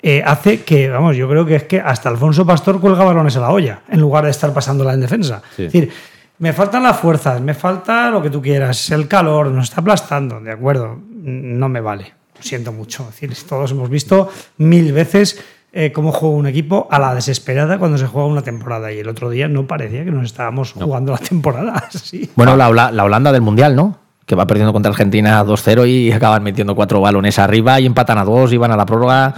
eh, 0.03 0.23
hace 0.25 0.63
que, 0.63 0.89
vamos, 0.89 1.17
yo 1.17 1.29
creo 1.29 1.47
que 1.47 1.57
es 1.57 1.65
que 1.65 1.81
hasta 1.81 2.09
Alfonso 2.09 2.47
Pastor 2.47 2.81
cuelga 2.81 3.05
balones 3.05 3.37
a 3.37 3.41
la 3.41 3.51
olla, 3.51 3.83
en 3.89 4.01
lugar 4.01 4.25
de 4.25 4.31
estar 4.31 4.53
pasándola 4.53 4.95
en 4.95 5.01
defensa. 5.01 5.43
Es 5.53 5.73
decir, 5.73 5.91
me 6.39 6.53
faltan 6.53 6.83
las 6.83 6.99
fuerzas, 6.99 7.41
me 7.41 7.55
falta 7.55 8.11
lo 8.11 8.23
que 8.23 8.31
tú 8.31 8.43
quieras, 8.43 8.91
el 8.91 9.09
calor, 9.09 9.49
nos 9.49 9.71
está 9.71 9.81
aplastando, 9.81 10.41
de 10.41 10.53
acuerdo, 10.53 11.01
no 11.11 11.69
me 11.69 11.81
vale, 11.81 12.13
lo 12.37 12.43
siento 12.43 12.73
mucho. 12.73 13.09
Es 13.09 13.21
decir, 13.21 13.49
todos 13.49 13.71
hemos 13.71 13.89
visto 13.89 14.31
mil 14.59 14.93
veces 14.93 15.43
eh, 15.79 15.93
cómo 15.93 16.11
juega 16.11 16.35
un 16.35 16.47
equipo 16.47 16.89
a 16.91 16.99
la 16.99 17.15
desesperada 17.15 17.79
cuando 17.79 17.99
se 17.99 18.07
juega 18.07 18.27
una 18.27 18.41
temporada. 18.41 18.91
Y 18.95 19.01
el 19.01 19.09
otro 19.11 19.29
día 19.29 19.47
no 19.47 19.67
parecía 19.67 20.07
que 20.07 20.11
nos 20.11 20.25
estábamos 20.25 20.73
jugando 20.73 21.13
la 21.13 21.19
temporada. 21.19 21.85
Bueno, 22.35 22.57
la, 22.57 23.05
Holanda 23.05 23.31
del 23.31 23.43
Mundial, 23.43 23.77
¿no? 23.77 23.99
Que 24.25 24.35
va 24.35 24.47
perdiendo 24.47 24.73
contra 24.73 24.91
Argentina 24.91 25.45
2-0 25.45 25.87
y 25.87 26.13
acaban 26.13 26.43
metiendo 26.43 26.75
cuatro 26.75 27.03
balones 27.03 27.39
arriba 27.39 27.79
y 27.79 27.85
empatan 27.85 28.17
a 28.17 28.25
dos 28.25 28.55
y 28.55 28.57
van 28.57 28.71
a 28.71 28.77
la 28.77 28.87
prórroga. 28.87 29.35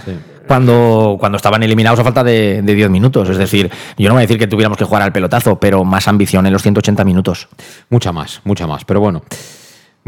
cuando, 0.47 1.17
cuando 1.19 1.35
estaban 1.35 1.61
eliminados 1.61 1.99
a 1.99 2.05
falta 2.05 2.23
de, 2.23 2.61
de 2.61 2.73
10 2.73 2.89
minutos. 2.89 3.27
Es 3.27 3.37
decir, 3.37 3.69
yo 3.97 4.07
no 4.07 4.13
voy 4.13 4.21
a 4.21 4.25
decir 4.25 4.39
que 4.39 4.47
tuviéramos 4.47 4.77
que 4.77 4.85
jugar 4.85 5.01
al 5.01 5.11
pelotazo, 5.11 5.59
pero 5.59 5.83
más 5.83 6.07
ambición 6.07 6.45
en 6.45 6.53
los 6.53 6.61
180 6.61 7.03
minutos. 7.03 7.49
Mucha 7.89 8.13
más, 8.13 8.39
mucha 8.45 8.65
más. 8.65 8.85
Pero 8.85 9.01
bueno. 9.01 9.23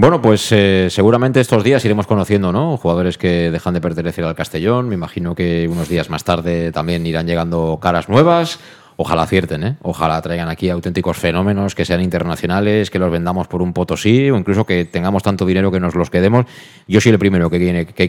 Bueno, 0.02 0.20
pues 0.20 0.52
eh, 0.52 0.88
seguramente 0.90 1.40
estos 1.40 1.64
días 1.64 1.86
iremos 1.86 2.08
conociendo, 2.08 2.52
¿no? 2.52 2.76
Jugadores 2.76 3.20
que 3.20 3.52
dejan 3.52 3.76
de 3.76 3.82
pertenecer 3.82 4.26
al 4.26 4.34
Castellón. 4.34 4.90
Me 4.90 4.96
imagino 4.96 5.36
que 5.36 5.68
unos 5.68 5.90
días 5.90 6.10
más 6.10 6.24
tarde 6.24 6.72
también 6.72 7.06
irán 7.06 7.28
llegando 7.28 7.78
caras 7.80 8.10
nuevas. 8.10 8.60
Ojalá 8.98 9.22
acierten, 9.22 9.64
¿eh? 9.64 9.78
Ojalá 9.84 10.20
traigan 10.24 10.50
aquí 10.50 10.72
auténticos 10.72 11.18
fenómenos 11.18 11.76
que 11.76 11.86
sean 11.86 12.02
internacionales, 12.02 12.90
que 12.90 12.98
los 12.98 13.12
vendamos 13.12 13.48
por 13.48 13.62
un 13.62 13.74
potosí 13.74 14.32
o 14.32 14.38
incluso 14.38 14.66
que 14.66 14.86
tengamos 14.86 15.22
tanto 15.22 15.46
dinero 15.46 15.72
que 15.72 15.80
nos 15.80 15.94
los 15.94 16.10
quedemos. 16.10 16.48
Yo 16.88 17.00
soy 17.00 17.12
el 17.12 17.20
primero 17.20 17.52
que 17.52 17.60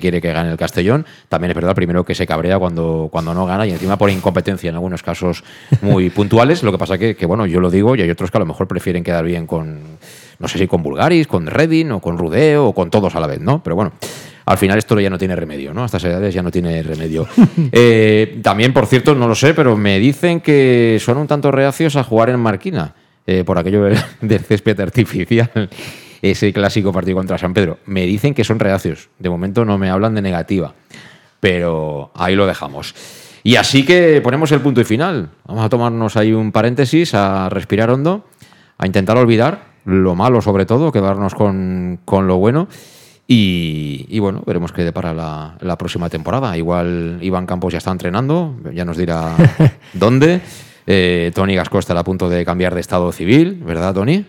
quiere 0.00 0.20
que, 0.22 0.32
gane 0.32 0.50
el 0.50 0.56
Castellón. 0.56 1.04
También 1.28 1.50
es 1.50 1.54
verdad, 1.54 1.72
el 1.72 1.76
primero 1.76 2.06
que 2.06 2.14
se 2.14 2.26
cabrea 2.26 2.58
cuando, 2.58 3.10
cuando 3.12 3.34
no 3.34 3.44
gana 3.44 3.66
y 3.66 3.70
encima 3.70 3.98
por 3.98 4.08
incompetencia 4.08 4.70
en 4.70 4.76
algunos 4.76 5.02
casos 5.02 5.44
muy 5.82 6.08
puntuales. 6.10 6.62
Lo 6.62 6.72
que 6.72 6.78
pasa 6.78 6.96
que, 6.96 7.16
que, 7.16 7.26
bueno, 7.26 7.44
yo 7.44 7.60
lo 7.60 7.70
digo 7.70 7.94
y 7.96 8.00
hay 8.00 8.08
otros 8.08 8.30
que 8.30 8.38
a 8.38 8.40
lo 8.40 8.46
mejor 8.46 8.66
prefieren 8.66 9.04
quedar 9.04 9.26
bien 9.26 9.46
con 9.46 9.98
no 10.42 10.48
sé 10.48 10.58
si 10.58 10.66
con 10.66 10.82
Bulgaris, 10.82 11.28
con 11.28 11.46
Redding 11.46 11.92
o 11.92 12.00
con 12.00 12.18
Rudeo 12.18 12.66
o 12.66 12.74
con 12.74 12.90
todos 12.90 13.14
a 13.14 13.20
la 13.20 13.28
vez, 13.28 13.40
¿no? 13.40 13.62
Pero 13.62 13.76
bueno, 13.76 13.92
al 14.44 14.58
final 14.58 14.76
esto 14.76 14.98
ya 14.98 15.08
no 15.08 15.16
tiene 15.16 15.36
remedio, 15.36 15.72
¿no? 15.72 15.84
A 15.84 15.86
estas 15.86 16.02
edades 16.02 16.34
ya 16.34 16.42
no 16.42 16.50
tiene 16.50 16.82
remedio. 16.82 17.26
Eh, 17.74 18.40
también, 18.42 18.72
por 18.72 18.86
cierto, 18.86 19.14
no 19.14 19.28
lo 19.28 19.34
sé, 19.34 19.54
pero 19.54 19.76
me 19.76 19.98
dicen 19.98 20.40
que 20.40 20.98
son 21.00 21.16
un 21.18 21.26
tanto 21.26 21.50
reacios 21.50 21.96
a 21.96 22.02
jugar 22.02 22.28
en 22.28 22.40
Marquina, 22.40 22.94
eh, 23.26 23.44
por 23.44 23.56
aquello 23.56 23.84
del 23.84 24.40
césped 24.44 24.78
artificial, 24.80 25.70
ese 26.22 26.52
clásico 26.52 26.92
partido 26.92 27.16
contra 27.16 27.38
San 27.38 27.54
Pedro. 27.54 27.78
Me 27.86 28.04
dicen 28.04 28.34
que 28.34 28.42
son 28.42 28.58
reacios. 28.58 29.10
De 29.18 29.30
momento 29.30 29.64
no 29.64 29.78
me 29.78 29.90
hablan 29.90 30.14
de 30.14 30.22
negativa, 30.22 30.74
pero 31.38 32.10
ahí 32.14 32.34
lo 32.34 32.46
dejamos. 32.46 32.94
Y 33.44 33.56
así 33.56 33.84
que 33.84 34.20
ponemos 34.22 34.50
el 34.50 34.60
punto 34.60 34.80
y 34.80 34.84
final. 34.84 35.30
Vamos 35.46 35.64
a 35.64 35.68
tomarnos 35.68 36.16
ahí 36.16 36.32
un 36.32 36.50
paréntesis, 36.50 37.14
a 37.14 37.48
respirar 37.48 37.90
hondo, 37.90 38.26
a 38.78 38.86
intentar 38.86 39.16
olvidar 39.16 39.71
lo 39.84 40.14
malo 40.14 40.40
sobre 40.40 40.66
todo, 40.66 40.92
quedarnos 40.92 41.34
con, 41.34 42.00
con 42.04 42.26
lo 42.26 42.36
bueno. 42.36 42.68
Y, 43.34 44.18
bueno, 44.18 44.42
veremos 44.44 44.72
qué 44.72 44.84
depara 44.84 45.14
la, 45.14 45.56
la 45.60 45.78
próxima 45.78 46.10
temporada. 46.10 46.54
Igual 46.56 47.18
Iván 47.22 47.46
Campos 47.46 47.72
ya 47.72 47.78
está 47.78 47.90
entrenando, 47.90 48.56
ya 48.74 48.84
nos 48.84 48.98
dirá 48.98 49.34
dónde. 49.94 50.42
Eh, 50.86 51.30
Tony 51.34 51.54
Gasco 51.54 51.78
estará 51.78 52.00
a 52.00 52.04
punto 52.04 52.28
de 52.28 52.44
cambiar 52.44 52.74
de 52.74 52.80
estado 52.80 53.10
civil, 53.12 53.62
¿verdad, 53.64 53.94
Tony? 53.94 54.26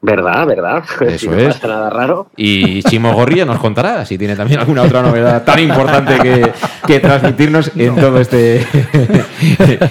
¿Verdad? 0.00 0.46
¿Verdad? 0.46 0.84
Eso 1.08 1.32
no 1.32 1.38
es. 1.38 1.62
nada 1.62 1.90
raro. 1.90 2.30
Y 2.36 2.82
Chimo 2.84 3.12
Gorría 3.12 3.44
nos 3.44 3.58
contará 3.58 4.04
si 4.04 4.16
tiene 4.16 4.36
también 4.36 4.60
alguna 4.60 4.82
otra 4.82 5.02
novedad 5.02 5.42
tan 5.42 5.58
importante 5.58 6.18
que, 6.20 6.52
que 6.86 7.00
transmitirnos 7.00 7.72
en 7.74 7.96
todo 7.96 8.20
este 8.20 8.64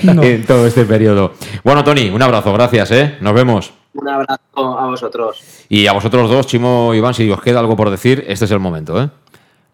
en 0.04 0.46
todo 0.46 0.66
este 0.66 0.86
periodo. 0.86 1.34
Bueno, 1.64 1.84
Tony, 1.84 2.10
un 2.10 2.22
abrazo, 2.22 2.54
gracias, 2.54 2.92
¿eh? 2.92 3.18
Nos 3.20 3.34
vemos. 3.34 3.74
Un 3.98 4.08
abrazo 4.08 4.40
a 4.56 4.86
vosotros. 4.86 5.66
Y 5.70 5.88
a 5.88 5.94
vosotros 5.94 6.30
dos, 6.30 6.46
Chimo 6.46 6.94
Iván, 6.94 7.16
si 7.16 7.30
os 7.32 7.42
queda 7.42 7.60
algo 7.60 7.76
por 7.76 7.90
decir, 7.90 8.24
este 8.28 8.46
es 8.46 8.52
el 8.52 8.60
momento, 8.60 9.02
¿eh? 9.02 9.10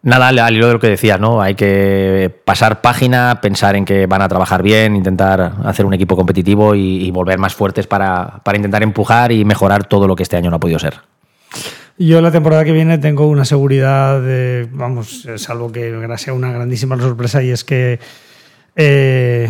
Nada, 0.01 0.27
al 0.27 0.55
hilo 0.55 0.67
de 0.67 0.73
lo 0.73 0.79
que 0.79 0.87
decías, 0.87 1.19
¿no? 1.19 1.41
Hay 1.41 1.55
que 1.55 2.33
pasar 2.43 2.81
página, 2.81 3.39
pensar 3.41 3.75
en 3.75 3.85
que 3.85 4.05
van 4.05 4.21
a 4.21 4.27
trabajar 4.27 4.61
bien, 4.61 4.95
intentar 4.95 5.53
hacer 5.63 5.85
un 5.85 5.93
equipo 5.93 6.15
competitivo 6.15 6.75
y, 6.75 7.09
volver 7.11 7.37
más 7.37 7.53
fuertes 7.53 7.87
para, 7.87 8.41
para, 8.43 8.57
intentar 8.57 8.83
empujar 8.83 9.31
y 9.31 9.45
mejorar 9.45 9.85
todo 9.85 10.07
lo 10.07 10.15
que 10.15 10.23
este 10.23 10.35
año 10.35 10.49
no 10.49 10.57
ha 10.57 10.59
podido 10.59 10.79
ser. 10.79 10.95
Yo 11.97 12.21
la 12.21 12.31
temporada 12.31 12.65
que 12.65 12.73
viene 12.73 12.97
tengo 12.97 13.27
una 13.27 13.45
seguridad, 13.45 14.21
de, 14.21 14.67
vamos, 14.71 15.27
salvo 15.37 15.71
que 15.71 15.93
sea 16.17 16.33
una 16.33 16.51
grandísima 16.51 16.97
sorpresa 16.97 17.41
y 17.41 17.51
es 17.51 17.63
que, 17.63 17.99
eh, 18.75 19.49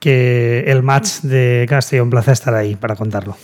que 0.00 0.64
el 0.66 0.82
match 0.82 1.20
de 1.22 1.66
Castellón 1.68 2.10
Plaza 2.10 2.32
estará 2.32 2.58
ahí 2.58 2.74
para 2.74 2.96
contarlo. 2.96 3.36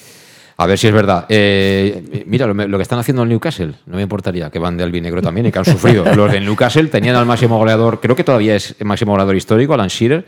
A 0.60 0.66
ver 0.66 0.76
si 0.76 0.89
es 0.89 0.93
verdad. 0.93 1.24
Eh, 1.28 2.24
mira, 2.26 2.48
lo, 2.48 2.76
que 2.76 2.82
están 2.82 2.98
haciendo 2.98 3.22
en 3.22 3.28
Newcastle, 3.28 3.74
no 3.86 3.97
me 3.97 4.02
importaría 4.02 4.51
que 4.51 4.59
van 4.59 4.76
de 4.76 4.82
albinegro 4.82 5.22
también 5.22 5.47
y 5.47 5.52
que 5.52 5.59
han 5.60 5.64
sufrido. 5.64 6.05
Los 6.16 6.32
de 6.32 6.40
Newcastle 6.40 6.89
tenían 6.89 7.14
al 7.14 7.26
máximo 7.26 7.59
goleador, 7.59 8.01
creo 8.01 8.16
que 8.16 8.24
todavía 8.24 8.56
es 8.56 8.74
el 8.76 8.86
máximo 8.86 9.12
goleador 9.12 9.36
histórico, 9.36 9.74
Alan 9.74 9.86
Shearer. 9.86 10.26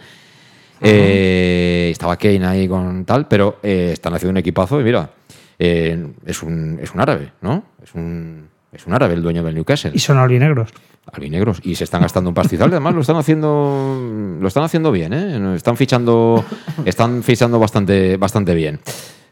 Eh, 0.82 1.89
estaba 1.90 2.16
Kane 2.16 2.47
ahí 2.47 2.69
con 2.69 3.05
tal, 3.05 3.27
pero 3.27 3.59
eh, 3.61 3.90
están 3.93 4.15
haciendo 4.15 4.31
un 4.31 4.36
equipazo 4.36 4.81
y 4.81 4.85
mira, 4.85 5.11
es, 5.59 6.43
un, 6.44 6.78
es 6.81 6.94
un 6.94 7.01
árabe, 7.01 7.32
¿no? 7.40 7.65
Es 7.82 7.93
un, 7.94 8.48
es 8.73 8.86
un 8.86 8.94
árabe 8.94 9.15
el 9.15 9.23
dueño 9.23 9.43
del 9.43 9.57
Newcastle. 9.57 9.90
Y 9.93 9.98
son 9.98 10.16
albinegros. 10.16 10.70
Albinegros. 11.12 11.59
Y 11.65 11.74
se 11.74 11.82
están 11.82 12.02
gastando 12.02 12.31
un 12.31 12.35
pastizal. 12.35 12.70
Además, 12.70 12.94
lo 12.94 13.01
están 13.01 13.16
haciendo, 13.16 14.39
lo 14.40 14.47
están 14.47 14.62
haciendo 14.62 14.93
bien, 14.93 15.12
¿eh? 15.12 15.57
Están 15.57 15.77
fichando, 15.77 16.44
están 16.85 17.24
fichando 17.24 17.59
bastante, 17.59 18.16
bastante 18.16 18.55
bien. 18.55 18.78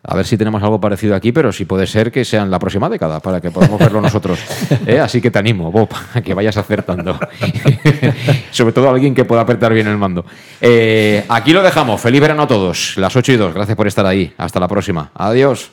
A 0.03 0.17
ver 0.17 0.27
si 0.27 0.37
tenemos 0.37 0.63
algo 0.63 0.81
parecido 0.81 1.15
aquí, 1.15 1.33
pero 1.33 1.53
si 1.53 1.65
puede 1.65 1.87
ser 1.87 2.13
que 2.13 2.25
sea 2.25 2.43
en 2.43 2.51
la 2.51 2.59
próxima 2.59 2.89
década 2.89 3.21
para 3.21 3.41
que 3.41 3.51
podamos 3.51 3.79
verlo 3.79 4.01
nosotros. 4.01 4.39
¿Eh? 4.87 5.01
Así 5.01 5.21
que 5.21 5.31
te 5.31 5.39
animo, 5.39 5.71
Bob, 5.71 5.89
a 6.15 6.21
que 6.21 6.35
vayas 6.35 6.57
acertando. 6.57 7.19
Sobre 8.51 8.73
todo 8.73 8.91
alguien 8.91 9.15
que 9.15 9.25
pueda 9.25 9.43
apretar 9.43 9.73
bien 9.73 9.89
el 9.89 9.99
mando. 9.99 10.25
Eh, 10.61 11.25
aquí 11.29 11.53
lo 11.53 11.63
dejamos. 11.63 12.01
Feliz 12.01 12.21
verano 12.21 12.43
a 12.43 12.47
todos. 12.47 12.95
Las 12.97 13.15
8 13.15 13.33
y 13.33 13.37
2. 13.37 13.55
Gracias 13.55 13.77
por 13.77 13.87
estar 13.87 14.07
ahí. 14.07 14.33
Hasta 14.39 14.61
la 14.61 14.69
próxima. 14.69 15.11
Adiós. 15.15 15.71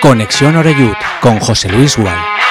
Conexión 0.00 0.56
Oreyud 0.56 0.96
con 1.20 1.38
José 1.38 1.68
Luis 1.68 1.96
Gual. 1.96 2.41